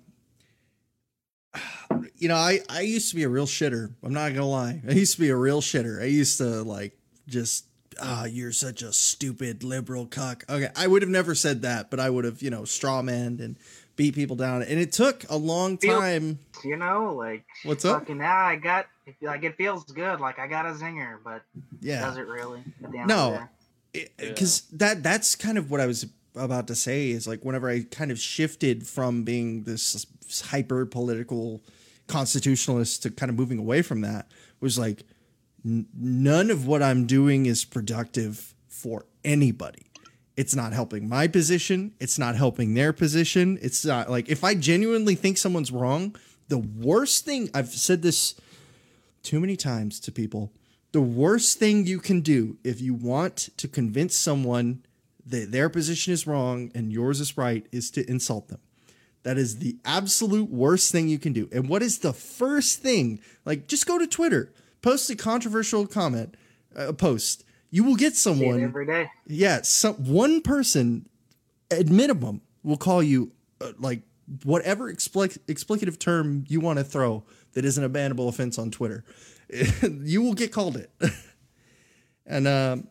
you 2.16 2.28
know, 2.28 2.36
I, 2.36 2.60
I 2.68 2.82
used 2.82 3.10
to 3.10 3.16
be 3.16 3.24
a 3.24 3.30
real 3.30 3.46
shitter. 3.46 3.94
I'm 4.04 4.14
not 4.14 4.34
gonna 4.34 4.46
lie. 4.46 4.82
I 4.88 4.92
used 4.92 5.16
to 5.16 5.22
be 5.22 5.30
a 5.30 5.36
real 5.36 5.62
shitter. 5.62 6.02
I 6.02 6.06
used 6.06 6.38
to 6.40 6.64
like 6.64 6.98
just 7.28 7.66
ah, 8.02 8.26
you're 8.26 8.52
such 8.52 8.82
a 8.82 8.94
stupid 8.94 9.64
liberal 9.64 10.06
cuck. 10.06 10.44
Okay, 10.50 10.70
I 10.76 10.88
would 10.88 11.02
have 11.02 11.10
never 11.10 11.34
said 11.36 11.62
that, 11.64 11.90
but 11.90 12.00
I 12.00 12.10
would 12.10 12.26
have, 12.26 12.42
you 12.42 12.50
know, 12.50 12.62
strawmanned 12.62 13.40
and 13.40 13.56
beat 13.96 14.16
people 14.16 14.36
down. 14.36 14.62
And 14.64 14.80
it 14.80 14.92
took 14.92 15.26
a 15.30 15.36
long 15.38 15.78
Feel- 15.78 16.00
time. 16.00 16.40
you 16.64 16.78
know 16.78 17.14
like 17.16 17.44
What's 17.64 17.84
up? 17.86 18.02
fucking 18.02 18.20
now 18.20 18.46
i 18.46 18.56
got 18.56 18.86
like 19.24 19.44
it 19.44 19.56
feels 19.58 19.84
good 19.86 20.20
like 20.20 20.38
i 20.38 20.46
got 20.46 20.68
a 20.68 20.70
zinger 20.74 21.18
but 21.24 21.42
Yeah. 21.82 22.02
does 22.02 22.18
it 22.18 22.28
really 22.28 22.64
at 22.84 22.92
the 22.92 23.00
end 23.00 23.08
No. 23.08 23.34
of 23.34 23.42
the 23.94 24.00
day? 24.00 24.10
because 24.30 24.62
that 24.74 25.02
that's 25.04 25.36
kind 25.36 25.58
of 25.58 25.70
what 25.72 25.82
I 25.82 25.88
was 25.88 26.06
about 26.36 26.68
to 26.68 26.76
say 26.76 27.10
is 27.10 27.28
like 27.28 27.44
whenever 27.44 27.68
I 27.70 27.82
kind 27.92 28.10
of 28.12 28.18
shifted 28.20 28.88
from 28.88 29.24
being 29.24 29.64
this 29.64 30.06
hyper 30.46 30.86
political 30.86 31.62
constitutionalist 32.08 33.04
to 33.04 33.10
kind 33.12 33.30
of 33.30 33.36
moving 33.36 33.58
away 33.58 33.82
from 33.82 34.02
that 34.02 34.28
was 34.62 34.78
like 34.78 35.04
n- 35.66 35.88
none 35.94 36.50
of 36.50 36.68
what 36.68 36.84
I'm 36.84 37.06
doing 37.06 37.46
is 37.46 37.66
productive 37.66 38.54
for 38.68 39.06
anybody. 39.24 39.88
It's 40.38 40.56
not 40.56 40.74
helping 40.74 41.08
my 41.10 41.28
position. 41.28 41.94
It's 42.00 42.18
not 42.18 42.36
helping 42.36 42.74
their 42.74 42.94
position. 42.94 43.60
It's 43.62 43.86
not 43.86 44.10
like 44.10 44.30
if 44.30 44.44
I 44.44 44.56
genuinely 44.56 45.16
think 45.16 45.38
someone's 45.38 45.72
wrong, 45.72 46.16
the 46.48 46.58
worst 46.58 47.26
thing 47.26 47.50
I've 47.54 47.70
said 47.70 48.02
this 48.02 48.36
too 49.24 49.40
many 49.40 49.56
times 49.56 50.00
to 50.02 50.12
people. 50.12 50.52
The 50.94 51.02
worst 51.02 51.60
thing 51.60 51.86
you 51.86 52.00
can 52.00 52.22
do 52.22 52.58
if 52.64 52.82
you 52.82 52.94
want 52.94 53.50
to 53.58 53.68
convince 53.68 54.16
someone 54.16 54.84
that 55.26 55.52
their 55.52 55.70
position 55.70 56.12
is 56.12 56.28
wrong 56.28 56.72
and 56.76 56.92
yours 56.92 57.20
is 57.22 57.38
right 57.38 57.66
is 57.72 57.92
to 57.92 58.10
insult 58.10 58.50
them. 58.50 58.60
That 59.24 59.38
is 59.38 59.60
the 59.60 59.78
absolute 59.86 60.50
worst 60.50 60.92
thing 60.92 61.08
you 61.08 61.20
can 61.20 61.34
do. 61.34 61.48
And 61.52 61.70
what 61.70 61.84
is 61.84 62.00
the 62.00 62.14
first 62.14 62.80
thing? 62.80 63.20
Like, 63.46 63.68
just 63.68 63.86
go 63.86 64.00
to 64.00 64.08
Twitter, 64.08 64.52
post 64.82 65.10
a 65.10 65.16
controversial 65.16 65.88
comment, 65.88 66.36
a 66.76 66.94
post. 66.94 67.44
You 67.70 67.84
will 67.84 67.96
get 67.96 68.16
someone 68.16 68.62
every 68.62 68.86
day 68.86 69.10
yeah, 69.28 69.62
some 69.62 69.96
one 69.96 70.42
person 70.42 71.08
at 71.72 71.88
minimum 71.88 72.42
will 72.64 72.78
call 72.78 73.02
you 73.02 73.32
uh, 73.62 73.72
like 73.80 74.02
whatever 74.44 74.94
explic- 74.94 75.40
explicative 75.48 75.98
term 75.98 76.46
you 76.48 76.60
want 76.60 76.80
to 76.80 76.84
throw 76.84 77.24
that 77.54 77.66
isn't 77.66 77.84
a 77.84 77.90
bannable 77.90 78.28
offense 78.28 78.60
on 78.60 78.72
Twitter. 78.72 79.04
you 80.04 80.22
will 80.22 80.34
get 80.34 80.52
called 80.52 80.78
it. 80.78 80.92
and 82.26 82.48
um, 82.48 82.88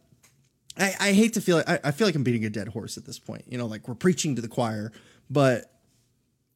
I, 0.79 0.95
I 0.99 1.13
hate 1.13 1.35
to 1.35 1.41
feel 1.41 1.59
like 1.59 1.69
I, 1.69 1.81
I 1.85 1.91
feel 1.91 2.07
like 2.07 2.15
I'm 2.15 2.25
beating 2.25 2.45
a 2.45 2.51
dead 2.51 2.69
horse 2.69 2.97
at 2.97 3.05
this 3.05 3.19
point. 3.19 3.45
You 3.47 3.59
know, 3.59 3.67
like 3.67 3.87
we're 3.89 3.95
preaching 3.95 4.37
to 4.37 4.43
the 4.43 4.49
choir, 4.49 4.93
but 5.29 5.71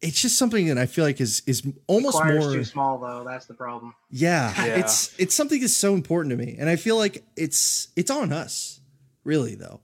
it's 0.04 0.20
just 0.20 0.38
something 0.38 0.66
that 0.68 0.78
I 0.78 0.86
feel 0.86 1.04
like 1.04 1.20
is 1.20 1.42
is 1.46 1.62
almost 1.86 2.22
more 2.24 2.52
too 2.52 2.62
small 2.64 2.98
though 2.98 3.24
that's 3.24 3.46
the 3.46 3.54
problem 3.54 3.94
yeah, 4.10 4.52
Yeah. 4.66 4.76
it's 4.76 5.14
it's 5.18 5.34
something 5.34 5.60
that's 5.60 5.76
so 5.76 5.94
important 5.94 6.30
to 6.30 6.36
me, 6.44 6.56
and 6.58 6.68
I 6.68 6.76
feel 6.76 6.96
like 6.96 7.24
it's 7.36 7.88
it's 7.96 8.10
on 8.10 8.32
us, 8.32 8.80
really 9.24 9.54
though. 9.56 9.80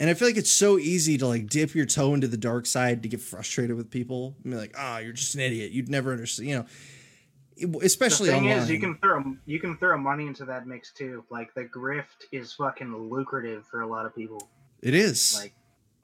And 0.00 0.10
I 0.10 0.14
feel 0.14 0.28
like 0.28 0.36
it's 0.36 0.50
so 0.50 0.76
easy 0.78 1.16
to 1.18 1.26
like 1.26 1.48
dip 1.48 1.74
your 1.74 1.86
toe 1.86 2.14
into 2.14 2.26
the 2.28 2.36
dark 2.36 2.66
side 2.66 3.02
to 3.04 3.08
get 3.08 3.20
frustrated 3.20 3.76
with 3.76 3.90
people. 3.90 4.36
and 4.44 4.52
be 4.52 4.58
like, 4.58 4.74
"Ah, 4.76 4.98
you're 4.98 5.12
just 5.12 5.34
an 5.34 5.40
idiot. 5.40 5.72
You'd 5.72 5.88
never 5.88 6.12
understand." 6.12 6.48
You 6.48 6.56
know, 6.58 7.80
especially 7.82 8.28
the 8.28 8.34
thing 8.34 8.44
online. 8.44 8.58
is 8.58 8.70
you 8.70 8.80
can 8.80 8.96
throw 8.98 9.22
you 9.46 9.60
can 9.60 9.76
throw 9.78 9.96
money 9.96 10.26
into 10.26 10.44
that 10.44 10.66
mix 10.66 10.92
too 10.92 11.24
like 11.30 11.54
the 11.54 11.64
grift 11.64 12.26
is 12.32 12.52
fucking 12.52 12.94
lucrative 13.08 13.64
for 13.66 13.80
a 13.82 13.86
lot 13.86 14.06
of 14.06 14.14
people 14.14 14.48
it 14.82 14.94
is. 14.94 15.38
like 15.40 15.54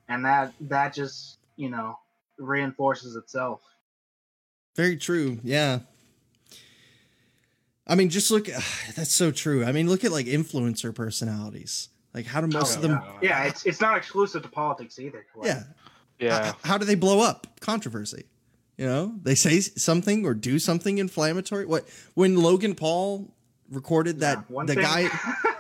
and 0.09 0.25
that 0.25 0.53
that 0.61 0.95
just 0.95 1.39
you 1.57 1.69
know 1.69 1.99
reinforces 2.41 3.17
itself 3.17 3.61
Very 4.77 4.97
true. 4.97 5.39
Yeah. 5.45 5.81
I 7.87 7.95
mean, 7.97 8.09
just 8.09 8.31
look. 8.31 8.47
That's 8.97 9.13
so 9.13 9.31
true. 9.31 9.65
I 9.65 9.73
mean, 9.73 9.89
look 9.89 10.05
at 10.05 10.13
like 10.13 10.27
influencer 10.27 10.95
personalities. 10.95 11.89
Like, 12.15 12.27
how 12.27 12.41
do 12.41 12.47
oh, 12.47 12.59
most 12.61 12.77
of 12.77 12.83
them? 12.83 13.01
Oh, 13.03 13.19
yeah 13.23 13.45
it's 13.45 13.65
it's 13.67 13.81
not 13.81 13.97
exclusive 13.97 14.43
to 14.43 14.49
politics 14.49 14.99
either 14.99 15.27
like, 15.37 15.47
Yeah. 15.49 15.63
yeah. 16.19 16.45
How, 16.45 16.57
how 16.73 16.79
do 16.79 16.85
they 16.85 16.95
blow 16.95 17.21
up? 17.21 17.47
Controversy. 17.61 18.25
You 18.77 18.87
know, 18.87 19.15
they 19.23 19.35
say 19.35 19.61
something 19.61 20.25
or 20.25 20.35
do 20.35 20.59
something 20.59 20.99
inflammatory. 20.99 21.67
What 21.67 21.87
when 22.15 22.37
Logan 22.37 22.75
Paul 22.75 23.35
recorded 23.71 24.21
that 24.21 24.45
Yeah, 24.49 24.65
the 24.65 24.75
thing- 24.75 24.83
guy 24.83 25.09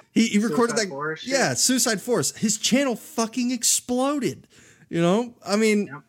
he, 0.12 0.26
he 0.28 0.38
recorded 0.38 0.76
that 0.76 0.88
Forest 0.88 1.24
shit. 1.24 1.32
yeah 1.32 1.54
Suicide 1.54 2.00
Forest. 2.00 2.38
His 2.38 2.58
channel 2.58 2.96
fucking 2.96 3.50
exploded. 3.50 4.46
You 4.88 5.00
know, 5.02 5.34
I 5.46 5.56
mean, 5.56 5.86
Yep. 5.86 6.02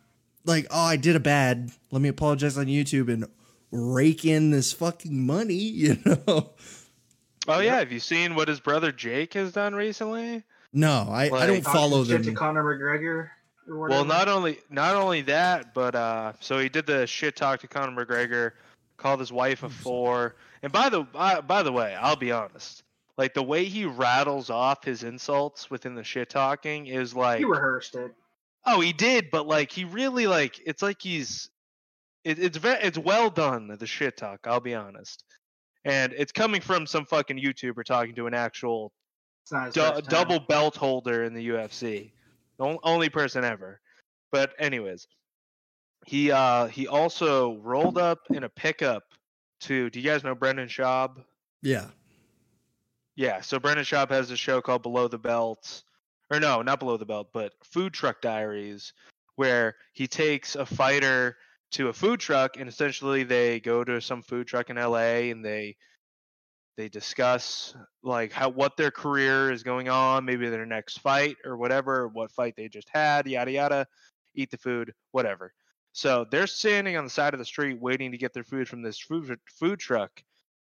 Like 0.45 0.67
oh 0.71 0.79
I 0.85 0.95
did 0.97 1.15
a 1.15 1.19
bad. 1.19 1.71
Let 1.91 2.01
me 2.01 2.09
apologize 2.09 2.57
on 2.57 2.65
YouTube 2.67 3.11
and 3.11 3.25
rake 3.71 4.25
in 4.25 4.51
this 4.51 4.73
fucking 4.73 5.25
money. 5.25 5.53
You 5.55 5.97
know. 6.05 6.51
Oh 7.47 7.59
yeah, 7.59 7.79
have 7.79 7.91
you 7.91 7.99
seen 7.99 8.35
what 8.35 8.47
his 8.47 8.59
brother 8.59 8.91
Jake 8.91 9.33
has 9.33 9.51
done 9.51 9.73
recently? 9.73 10.43
No, 10.73 11.07
I, 11.09 11.23
I 11.25 11.29
don't 11.47 11.61
Talking 11.61 11.63
follow 11.63 12.03
shit 12.03 12.23
them. 12.23 12.23
to 12.23 12.33
Conor 12.33 12.63
McGregor. 12.63 13.29
Well, 13.67 14.05
not 14.05 14.27
only 14.27 14.59
not 14.69 14.95
only 14.95 15.21
that, 15.23 15.73
but 15.73 15.95
uh, 15.95 16.33
so 16.39 16.59
he 16.59 16.69
did 16.69 16.85
the 16.85 17.07
shit 17.07 17.35
talk 17.35 17.59
to 17.61 17.67
Conor 17.67 18.05
McGregor, 18.05 18.51
called 18.97 19.19
his 19.19 19.31
wife 19.31 19.63
a 19.63 19.69
four. 19.69 20.35
And 20.63 20.71
by 20.71 20.89
the 20.89 21.01
by, 21.01 21.41
by 21.41 21.63
the 21.63 21.71
way, 21.71 21.95
I'll 21.95 22.15
be 22.15 22.31
honest, 22.31 22.83
Like 23.17 23.33
the 23.33 23.43
way 23.43 23.65
he 23.65 23.85
rattles 23.85 24.49
off 24.49 24.83
his 24.83 25.03
insults 25.03 25.69
within 25.71 25.95
the 25.95 26.03
shit 26.03 26.29
talking 26.29 26.85
is 26.87 27.15
like 27.15 27.39
He 27.39 27.45
rehearsed 27.45 27.95
it. 27.95 28.13
Oh, 28.65 28.79
he 28.79 28.93
did, 28.93 29.31
but 29.31 29.47
like 29.47 29.71
he 29.71 29.85
really 29.85 30.27
like 30.27 30.59
it's 30.65 30.81
like 30.81 31.01
he's 31.01 31.49
it, 32.23 32.37
it's 32.39 32.57
very 32.57 32.81
it's 32.83 32.97
well 32.97 33.29
done 33.29 33.75
the 33.79 33.87
shit 33.87 34.17
talk. 34.17 34.41
I'll 34.45 34.59
be 34.59 34.75
honest, 34.75 35.23
and 35.85 36.13
it's 36.15 36.31
coming 36.31 36.61
from 36.61 36.85
some 36.85 37.05
fucking 37.05 37.39
YouTuber 37.39 37.83
talking 37.85 38.13
to 38.15 38.27
an 38.27 38.33
actual 38.33 38.91
It's 39.51 39.73
du- 39.75 40.01
double 40.03 40.39
belt 40.39 40.75
holder 40.77 41.23
in 41.23 41.33
the 41.33 41.49
UFC, 41.49 42.11
the 42.57 42.63
on- 42.65 42.77
only 42.83 43.09
person 43.09 43.43
ever. 43.43 43.79
But 44.31 44.53
anyways, 44.59 45.07
he 46.05 46.31
uh 46.31 46.67
he 46.67 46.87
also 46.87 47.57
rolled 47.57 47.97
up 47.97 48.19
in 48.31 48.43
a 48.43 48.49
pickup 48.49 49.03
to. 49.61 49.89
Do 49.89 49.99
you 49.99 50.05
guys 50.07 50.23
know 50.23 50.35
Brendan 50.35 50.67
Schaub? 50.67 51.23
Yeah. 51.63 51.85
Yeah, 53.15 53.41
so 53.41 53.59
Brendan 53.59 53.85
Schaub 53.85 54.09
has 54.09 54.31
a 54.31 54.37
show 54.37 54.61
called 54.61 54.83
Below 54.83 55.07
the 55.09 55.17
Belt, 55.19 55.83
or 56.31 56.39
no, 56.39 56.61
not 56.61 56.79
Below 56.79 56.97
the 56.97 57.05
Belt, 57.05 57.29
but 57.33 57.53
Food 57.63 57.93
Truck 57.93 58.21
Diaries, 58.21 58.93
where 59.35 59.75
he 59.93 60.07
takes 60.07 60.55
a 60.55 60.65
fighter 60.65 61.37
to 61.71 61.89
a 61.89 61.93
food 61.93 62.19
truck, 62.19 62.57
and 62.57 62.69
essentially 62.69 63.23
they 63.23 63.59
go 63.59 63.83
to 63.83 64.01
some 64.01 64.21
food 64.21 64.47
truck 64.47 64.69
in 64.69 64.77
LA 64.77 65.29
and 65.29 65.43
they 65.43 65.75
they 66.77 66.87
discuss 66.87 67.75
like 68.01 68.31
how 68.31 68.49
what 68.49 68.77
their 68.77 68.91
career 68.91 69.51
is 69.51 69.61
going 69.61 69.89
on, 69.89 70.23
maybe 70.23 70.49
their 70.49 70.65
next 70.65 70.99
fight 70.99 71.35
or 71.45 71.57
whatever, 71.57 72.07
what 72.07 72.31
fight 72.31 72.55
they 72.55 72.69
just 72.69 72.89
had, 72.89 73.27
yada 73.27 73.51
yada, 73.51 73.87
eat 74.33 74.49
the 74.49 74.57
food, 74.57 74.93
whatever. 75.11 75.53
So 75.91 76.25
they're 76.31 76.47
standing 76.47 76.95
on 76.95 77.03
the 77.03 77.09
side 77.09 77.33
of 77.33 77.39
the 77.39 77.45
street 77.45 77.79
waiting 77.79 78.11
to 78.11 78.17
get 78.17 78.33
their 78.33 78.45
food 78.45 78.69
from 78.69 78.81
this 78.81 78.97
food 78.99 79.37
food 79.59 79.79
truck 79.79 80.23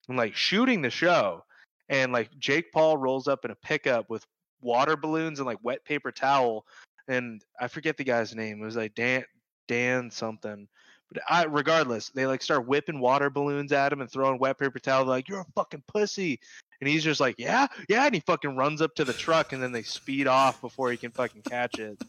and 0.08 0.16
like 0.16 0.34
shooting 0.34 0.80
the 0.80 0.90
show 0.90 1.44
and 1.90 2.12
like 2.12 2.30
Jake 2.38 2.72
Paul 2.72 2.96
rolls 2.96 3.28
up 3.28 3.44
in 3.44 3.50
a 3.50 3.56
pickup 3.56 4.08
with 4.08 4.24
water 4.62 4.96
balloons 4.96 5.38
and 5.40 5.46
like 5.46 5.58
wet 5.62 5.84
paper 5.84 6.12
towel, 6.12 6.66
and 7.08 7.42
I 7.60 7.68
forget 7.68 7.96
the 7.96 8.04
guy's 8.04 8.34
name. 8.34 8.62
It 8.62 8.64
was 8.64 8.76
like 8.76 8.94
Dan 8.94 9.24
Dan 9.68 10.10
something. 10.10 10.68
But 11.12 11.22
I, 11.28 11.44
regardless, 11.44 12.10
they 12.10 12.26
like 12.26 12.40
start 12.40 12.68
whipping 12.68 13.00
water 13.00 13.30
balloons 13.30 13.72
at 13.72 13.92
him 13.92 14.00
and 14.00 14.10
throwing 14.10 14.38
wet 14.38 14.58
paper 14.58 14.78
towel. 14.78 15.04
Like 15.06 15.28
you're 15.28 15.40
a 15.40 15.46
fucking 15.56 15.82
pussy, 15.88 16.38
and 16.80 16.88
he's 16.88 17.02
just 17.02 17.20
like, 17.20 17.34
yeah, 17.38 17.66
yeah, 17.88 18.06
and 18.06 18.14
he 18.14 18.20
fucking 18.20 18.56
runs 18.56 18.80
up 18.80 18.94
to 18.94 19.04
the 19.04 19.12
truck, 19.12 19.52
and 19.52 19.62
then 19.62 19.72
they 19.72 19.82
speed 19.82 20.28
off 20.28 20.60
before 20.60 20.90
he 20.90 20.96
can 20.96 21.10
fucking 21.10 21.42
catch 21.42 21.78
it. 21.78 22.00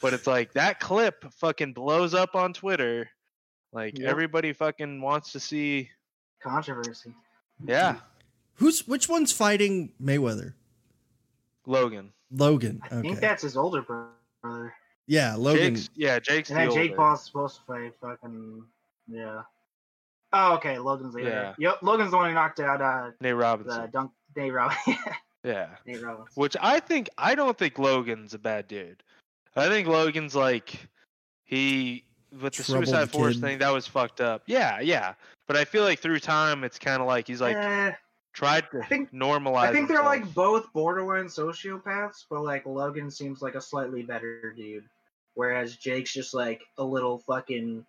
But 0.00 0.14
it's 0.14 0.26
like 0.28 0.52
that 0.52 0.78
clip 0.78 1.24
fucking 1.34 1.72
blows 1.72 2.14
up 2.14 2.36
on 2.36 2.52
Twitter. 2.52 3.08
Like 3.72 3.98
Yep. 3.98 4.08
everybody 4.08 4.52
fucking 4.52 5.00
wants 5.00 5.32
to 5.32 5.40
see. 5.40 5.90
Controversy. 6.40 7.14
Yeah, 7.66 7.96
Who's 8.54 8.86
which 8.86 9.08
one's 9.08 9.32
fighting 9.32 9.92
Mayweather? 10.00 10.54
Logan. 11.68 12.12
Logan. 12.32 12.80
I 12.90 13.00
think 13.00 13.20
that's 13.20 13.42
his 13.42 13.56
older 13.56 13.82
brother. 13.82 14.74
yeah, 15.06 15.34
Logan. 15.36 15.74
Jake's, 15.76 15.90
yeah, 15.94 16.18
Jake's 16.18 16.50
And 16.50 16.58
the 16.58 16.64
then 16.64 16.70
Jake 16.74 16.90
older. 16.92 16.96
Paul's 16.96 17.24
supposed 17.24 17.56
to 17.56 17.62
fight 17.66 17.92
fucking 18.00 18.64
yeah. 19.06 19.42
Oh, 20.32 20.54
okay. 20.54 20.78
Logan's 20.78 21.14
the 21.14 21.22
Yeah. 21.22 21.54
Yep, 21.58 21.78
Logan's 21.82 22.10
the 22.10 22.16
one 22.16 22.28
who 22.28 22.34
knocked 22.34 22.60
out 22.60 22.82
uh 22.82 23.10
Nate 23.20 23.36
Robinson. 23.36 23.82
the 23.82 23.88
dunk 23.88 24.10
Nate 24.36 24.52
Robbins. 24.52 24.80
Yeah. 25.44 25.68
Nate 25.86 26.02
Robbins. 26.02 26.28
Which 26.34 26.56
I 26.60 26.80
think 26.80 27.08
I 27.16 27.34
don't 27.36 27.56
think 27.56 27.78
Logan's 27.78 28.34
a 28.34 28.38
bad 28.38 28.66
dude. 28.66 29.02
I 29.56 29.68
think 29.68 29.86
Logan's 29.88 30.34
like 30.34 30.88
he 31.44 32.04
with 32.42 32.54
the 32.54 32.62
Troubled 32.64 32.86
suicide 32.88 33.10
forest 33.10 33.40
kid. 33.40 33.46
thing 33.46 33.58
that 33.58 33.70
was 33.70 33.86
fucked 33.86 34.20
up. 34.20 34.42
Yeah, 34.46 34.80
yeah. 34.80 35.14
But 35.46 35.56
I 35.56 35.64
feel 35.64 35.84
like 35.84 36.00
through 36.00 36.18
time 36.20 36.64
it's 36.64 36.78
kind 36.78 37.00
of 37.00 37.06
like 37.06 37.26
he's 37.26 37.40
like 37.40 37.56
Eh, 37.56 37.92
tried 38.38 38.70
to 38.70 38.80
I 38.82 38.86
think- 38.86 39.12
normalize. 39.12 39.68
I 39.68 39.72
think 39.72 39.88
they're 39.88 40.02
himself. 40.02 40.24
like 40.26 40.34
both 40.34 40.72
borderline 40.72 41.26
sociopaths, 41.26 42.24
but 42.30 42.42
like 42.42 42.64
Logan 42.66 43.10
seems 43.10 43.42
like 43.42 43.54
a 43.56 43.60
slightly 43.60 44.02
better 44.02 44.52
dude, 44.56 44.84
whereas 45.34 45.76
Jake's 45.76 46.12
just 46.12 46.34
like 46.34 46.62
a 46.78 46.84
little 46.84 47.18
fucking 47.18 47.84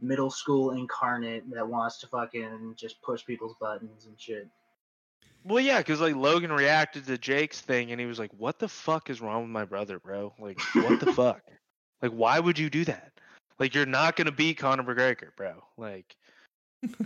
middle 0.00 0.30
school 0.30 0.72
incarnate 0.72 1.48
that 1.52 1.66
wants 1.66 1.98
to 2.00 2.06
fucking 2.08 2.74
just 2.76 3.00
push 3.00 3.24
people's 3.24 3.54
buttons 3.60 4.06
and 4.06 4.20
shit. 4.20 4.48
Well, 5.44 5.60
yeah, 5.60 5.78
because 5.78 6.00
like 6.00 6.16
Logan 6.16 6.52
reacted 6.52 7.06
to 7.06 7.16
Jake's 7.18 7.60
thing 7.60 7.90
and 7.90 8.00
he 8.00 8.06
was 8.06 8.18
like, 8.18 8.30
"What 8.36 8.58
the 8.58 8.68
fuck 8.68 9.08
is 9.10 9.20
wrong 9.20 9.42
with 9.42 9.50
my 9.50 9.64
brother, 9.64 9.98
bro? 9.98 10.32
Like, 10.38 10.58
what 10.74 11.00
the 11.00 11.12
fuck? 11.14 11.42
Like, 12.02 12.12
why 12.12 12.38
would 12.40 12.58
you 12.58 12.68
do 12.70 12.84
that? 12.86 13.12
Like, 13.58 13.74
you're 13.74 13.86
not 13.86 14.16
gonna 14.16 14.32
beat 14.32 14.58
Conor 14.58 14.82
McGregor, 14.82 15.28
bro. 15.36 15.62
Like, 15.76 16.16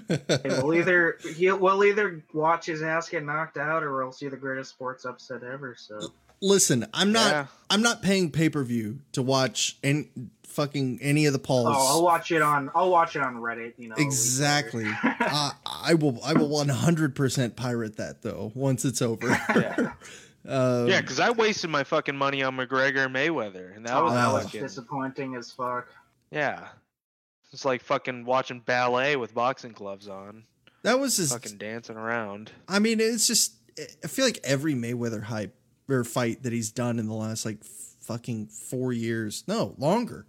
And 0.08 0.62
we'll 0.62 0.74
either 0.74 1.18
he'll 1.36 1.58
we'll 1.58 1.84
either 1.84 2.22
watch 2.32 2.66
his 2.66 2.82
ass 2.82 3.08
get 3.08 3.24
knocked 3.24 3.56
out 3.58 3.82
or 3.82 3.96
we'll 3.96 4.12
see 4.12 4.28
the 4.28 4.36
greatest 4.36 4.70
sports 4.70 5.04
upset 5.04 5.42
ever. 5.42 5.74
So 5.78 6.12
Listen, 6.40 6.86
I'm 6.94 7.10
not. 7.12 7.30
yeah. 7.30 7.46
I'm 7.68 7.82
not 7.82 8.02
paying 8.02 8.30
pay 8.30 8.48
per 8.48 8.62
view 8.62 9.00
to 9.12 9.22
watch 9.22 9.76
any 9.82 10.08
fucking 10.44 10.98
any 11.02 11.26
of 11.26 11.32
the 11.32 11.38
Pauls. 11.38 11.66
oh, 11.68 11.96
I'll 11.96 12.02
watch 12.04 12.30
it 12.30 12.42
on 12.42 12.70
I'll 12.74 12.90
watch 12.90 13.16
it 13.16 13.22
on 13.22 13.36
Reddit. 13.36 13.74
You 13.76 13.88
know, 13.88 13.94
Exactly. 13.98 14.86
uh, 15.02 15.50
I 15.66 15.94
will. 15.94 16.18
I 16.24 16.32
will 16.34 16.48
100 16.48 17.14
percent 17.16 17.56
pirate 17.56 17.96
that 17.96 18.22
though. 18.22 18.52
Once 18.54 18.84
it's 18.84 19.02
over. 19.02 19.28
Yeah. 19.54 19.92
uh, 20.48 20.84
Yeah, 20.88 21.00
because 21.00 21.18
I 21.20 21.30
wasted 21.30 21.70
my 21.70 21.84
fucking 21.84 22.16
money 22.16 22.42
on 22.42 22.56
McGregor 22.56 23.06
and 23.06 23.14
Mayweather, 23.14 23.74
and 23.76 23.84
that 23.86 23.96
oh, 23.96 24.04
was 24.04 24.12
that 24.14 24.32
was 24.32 24.44
fucking 24.44 24.62
disappointing 24.62 25.34
as 25.34 25.50
fuck. 25.50 25.88
yeah. 26.30 26.68
It's 27.52 27.64
like 27.64 27.82
fucking 27.82 28.24
watching 28.24 28.60
ballet 28.60 29.16
with 29.16 29.34
boxing 29.34 29.72
gloves 29.72 30.06
on, 30.08 30.44
that 30.82 30.98
was 31.00 31.16
his. 31.16 31.32
fucking 31.32 31.56
dancing 31.58 31.96
around. 31.96 32.52
I 32.68 32.78
mean, 32.78 33.00
it's 33.00 33.26
just. 33.26 33.54
I 34.04 34.08
feel 34.08 34.24
like 34.24 34.40
every 34.44 34.74
Mayweather 34.74 35.22
hype 35.22 35.54
or 35.88 36.02
fight 36.04 36.42
that 36.42 36.52
he's 36.52 36.70
done 36.70 36.98
in 36.98 37.06
the 37.06 37.14
last 37.14 37.44
like 37.46 37.62
fucking 38.00 38.48
four 38.48 38.92
years, 38.92 39.44
no 39.46 39.74
longer. 39.78 40.26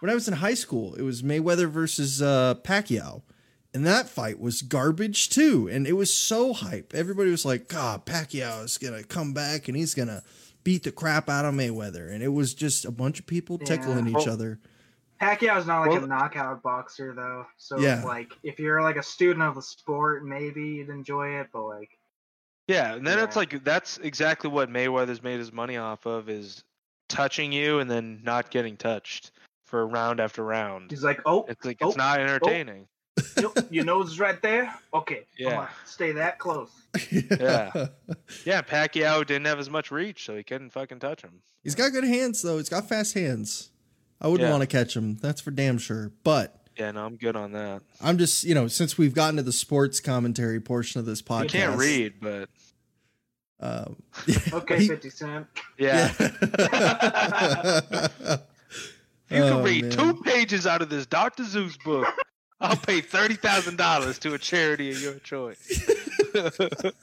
When 0.00 0.10
I 0.10 0.14
was 0.14 0.28
in 0.28 0.34
high 0.34 0.54
school, 0.54 0.94
it 0.94 1.02
was 1.02 1.22
Mayweather 1.22 1.68
versus 1.68 2.20
uh, 2.20 2.56
Pacquiao, 2.62 3.22
and 3.72 3.86
that 3.86 4.08
fight 4.08 4.38
was 4.38 4.60
garbage 4.62 5.30
too. 5.30 5.68
And 5.72 5.86
it 5.86 5.94
was 5.94 6.12
so 6.12 6.52
hype. 6.52 6.92
Everybody 6.94 7.30
was 7.30 7.44
like, 7.44 7.68
"God, 7.68 8.04
Pacquiao 8.06 8.64
is 8.64 8.78
gonna 8.78 9.02
come 9.02 9.32
back 9.32 9.66
and 9.66 9.76
he's 9.76 9.94
gonna 9.94 10.22
beat 10.62 10.82
the 10.84 10.92
crap 10.92 11.28
out 11.30 11.46
of 11.46 11.54
Mayweather." 11.54 12.12
And 12.12 12.22
it 12.22 12.28
was 12.28 12.54
just 12.54 12.84
a 12.84 12.90
bunch 12.92 13.18
of 13.18 13.26
people 13.26 13.58
Yeah. 13.60 13.66
tickling 13.66 14.06
each 14.08 14.14
Well- 14.14 14.30
other. 14.30 14.60
Pacquiao's 15.24 15.66
not 15.66 15.80
like 15.80 15.90
Well- 15.90 16.04
a 16.04 16.06
knockout 16.06 16.62
boxer 16.62 17.14
though, 17.14 17.46
so 17.56 17.78
Yeah. 17.78 18.02
like 18.04 18.32
if 18.42 18.58
you're 18.58 18.82
like 18.82 18.96
a 18.96 19.02
student 19.02 19.42
of 19.42 19.54
the 19.54 19.62
sport, 19.62 20.24
maybe 20.24 20.62
you'd 20.62 20.90
enjoy 20.90 21.40
it, 21.40 21.48
but 21.52 21.62
like 21.66 21.98
Yeah, 22.68 22.94
and 22.94 23.06
then 23.06 23.18
it's 23.18 23.36
like 23.36 23.62
that's 23.64 23.98
exactly 23.98 24.50
what 24.50 24.70
Mayweather's 24.70 25.22
made 25.22 25.38
his 25.38 25.52
money 25.52 25.76
off 25.76 26.06
of 26.06 26.28
is 26.28 26.62
touching 27.08 27.52
you 27.52 27.78
and 27.80 27.90
then 27.90 28.20
not 28.22 28.50
getting 28.50 28.76
touched 28.76 29.30
for 29.66 29.86
round 29.86 30.20
after 30.20 30.44
round. 30.44 30.90
he's 30.90 31.04
like, 31.04 31.20
oh, 31.26 31.44
It's 31.48 31.64
like 31.64 31.78
oh, 31.80 31.88
it's 31.88 31.96
not 31.96 32.18
oh, 32.18 32.22
entertaining. 32.22 32.86
your, 33.40 33.52
your 33.70 33.84
nose 33.84 34.08
is 34.12 34.20
right 34.20 34.40
there. 34.42 34.74
Okay, 34.92 35.24
Yeah. 35.38 35.50
come 35.50 35.58
on, 35.60 35.68
stay 35.86 36.12
that 36.12 36.38
close. 36.38 36.70
Yeah. 37.10 37.86
Yeah, 38.44 38.62
Pacquiao 38.62 39.26
didn't 39.26 39.46
have 39.46 39.58
as 39.58 39.70
much 39.70 39.90
reach, 39.90 40.24
so 40.24 40.36
he 40.36 40.42
couldn't 40.42 40.70
fucking 40.70 40.98
touch 41.00 41.22
him. 41.22 41.40
He's 41.62 41.74
got 41.74 41.92
good 41.92 42.04
hands 42.04 42.42
though. 42.42 42.58
He's 42.58 42.68
got 42.68 42.88
fast 42.88 43.14
hands. 43.14 43.70
I 44.24 44.28
wouldn't 44.28 44.46
Yeah. 44.46 44.52
want 44.52 44.62
to 44.62 44.66
catch 44.66 44.96
him. 44.96 45.16
That's 45.16 45.42
for 45.42 45.50
damn 45.50 45.76
sure. 45.76 46.10
But 46.24 46.58
Yeah, 46.78 46.92
no, 46.92 47.04
I'm 47.04 47.16
good 47.16 47.36
on 47.36 47.52
that. 47.52 47.82
I'm 48.00 48.16
just, 48.16 48.42
you 48.44 48.54
know, 48.54 48.68
since 48.68 48.96
we've 48.96 49.12
gotten 49.14 49.36
to 49.36 49.42
the 49.42 49.52
sports 49.52 50.00
commentary 50.00 50.60
portion 50.60 50.98
of 50.98 51.04
this 51.04 51.20
podcast, 51.20 51.42
You 51.42 51.48
can't 51.50 51.78
read, 51.78 52.14
but 52.22 52.48
Um, 53.60 53.96
Okay, 54.52 54.78
he- 54.80 54.88
Fifty 54.88 55.10
Cent. 55.10 55.46
yeah. 55.78 56.10
If 56.18 56.20
you 59.30 59.42
Oh, 59.42 59.50
can 59.56 59.62
read 59.62 59.82
man. 59.84 59.90
two 59.92 60.14
pages 60.22 60.66
out 60.66 60.80
of 60.82 60.88
this 60.88 61.04
Dr. 61.06 61.42
Seuss 61.44 61.76
book, 61.84 62.06
I'll 62.60 62.76
pay 62.76 63.00
thirty 63.02 63.34
thousand 63.34 63.76
dollars 63.76 64.18
to 64.20 64.32
a 64.34 64.38
charity 64.38 64.90
of 64.90 65.00
your 65.02 65.14
choice. 65.20 65.82
I 66.34 66.50
forgot 66.50 66.94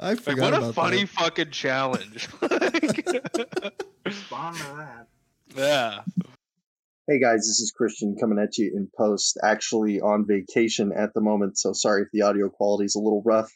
like 0.00 0.20
forgot 0.20 0.52
what 0.52 0.62
a 0.70 0.72
funny 0.72 1.00
that. 1.04 1.08
fucking 1.10 1.50
challenge. 1.50 2.28
Respond 4.04 4.56
to 4.56 4.64
that. 4.76 5.06
Yeah. 5.56 6.00
Hey 7.06 7.18
guys, 7.20 7.40
this 7.40 7.60
is 7.60 7.72
Christian 7.76 8.16
coming 8.18 8.38
at 8.38 8.56
you 8.56 8.72
in 8.74 8.88
post. 8.96 9.38
Actually 9.42 10.00
on 10.00 10.26
vacation 10.26 10.92
at 10.92 11.12
the 11.12 11.20
moment, 11.20 11.58
so 11.58 11.72
sorry 11.72 12.02
if 12.02 12.08
the 12.12 12.22
audio 12.22 12.48
quality 12.48 12.86
is 12.86 12.94
a 12.94 13.00
little 13.00 13.22
rough. 13.22 13.54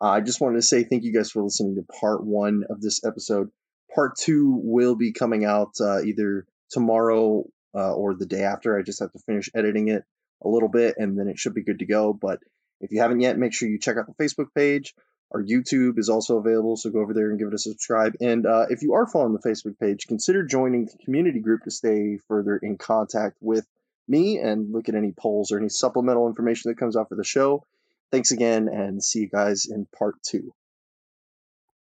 Uh, 0.00 0.10
I 0.10 0.20
just 0.20 0.40
wanted 0.40 0.56
to 0.56 0.62
say 0.62 0.84
thank 0.84 1.02
you 1.02 1.12
guys 1.12 1.30
for 1.30 1.42
listening 1.42 1.74
to 1.76 1.82
part 2.00 2.24
one 2.24 2.62
of 2.70 2.80
this 2.80 3.04
episode. 3.04 3.50
Part 3.94 4.16
two 4.16 4.60
will 4.62 4.94
be 4.94 5.12
coming 5.12 5.44
out 5.44 5.72
uh, 5.80 6.02
either 6.02 6.46
tomorrow 6.70 7.44
uh, 7.74 7.94
or 7.94 8.14
the 8.14 8.26
day 8.26 8.42
after. 8.42 8.78
I 8.78 8.82
just 8.82 9.00
have 9.00 9.12
to 9.12 9.18
finish 9.20 9.50
editing 9.54 9.88
it 9.88 10.04
a 10.44 10.48
little 10.48 10.68
bit 10.68 10.94
and 10.98 11.18
then 11.18 11.28
it 11.28 11.38
should 11.38 11.54
be 11.54 11.64
good 11.64 11.80
to 11.80 11.86
go. 11.86 12.12
But 12.12 12.38
if 12.80 12.92
you 12.92 13.00
haven't 13.00 13.20
yet, 13.20 13.38
make 13.38 13.54
sure 13.54 13.68
you 13.68 13.78
check 13.78 13.96
out 13.96 14.06
the 14.06 14.22
Facebook 14.22 14.48
page. 14.54 14.94
Our 15.32 15.42
YouTube 15.42 15.98
is 15.98 16.08
also 16.08 16.38
available, 16.38 16.76
so 16.76 16.90
go 16.90 17.00
over 17.00 17.12
there 17.12 17.30
and 17.30 17.38
give 17.38 17.48
it 17.48 17.54
a 17.54 17.58
subscribe. 17.58 18.14
And 18.20 18.46
uh, 18.46 18.66
if 18.70 18.82
you 18.82 18.94
are 18.94 19.06
following 19.06 19.32
the 19.32 19.48
Facebook 19.48 19.78
page, 19.78 20.06
consider 20.06 20.44
joining 20.44 20.86
the 20.86 20.98
community 21.04 21.40
group 21.40 21.64
to 21.64 21.70
stay 21.70 22.18
further 22.28 22.56
in 22.56 22.78
contact 22.78 23.36
with 23.40 23.66
me 24.06 24.38
and 24.38 24.72
look 24.72 24.88
at 24.88 24.94
any 24.94 25.12
polls 25.12 25.50
or 25.50 25.58
any 25.58 25.68
supplemental 25.68 26.28
information 26.28 26.70
that 26.70 26.78
comes 26.78 26.96
out 26.96 27.08
for 27.08 27.16
the 27.16 27.24
show. 27.24 27.64
Thanks 28.12 28.30
again, 28.30 28.68
and 28.68 29.02
see 29.02 29.20
you 29.20 29.28
guys 29.28 29.66
in 29.66 29.86
part 29.98 30.22
two. 30.22 30.52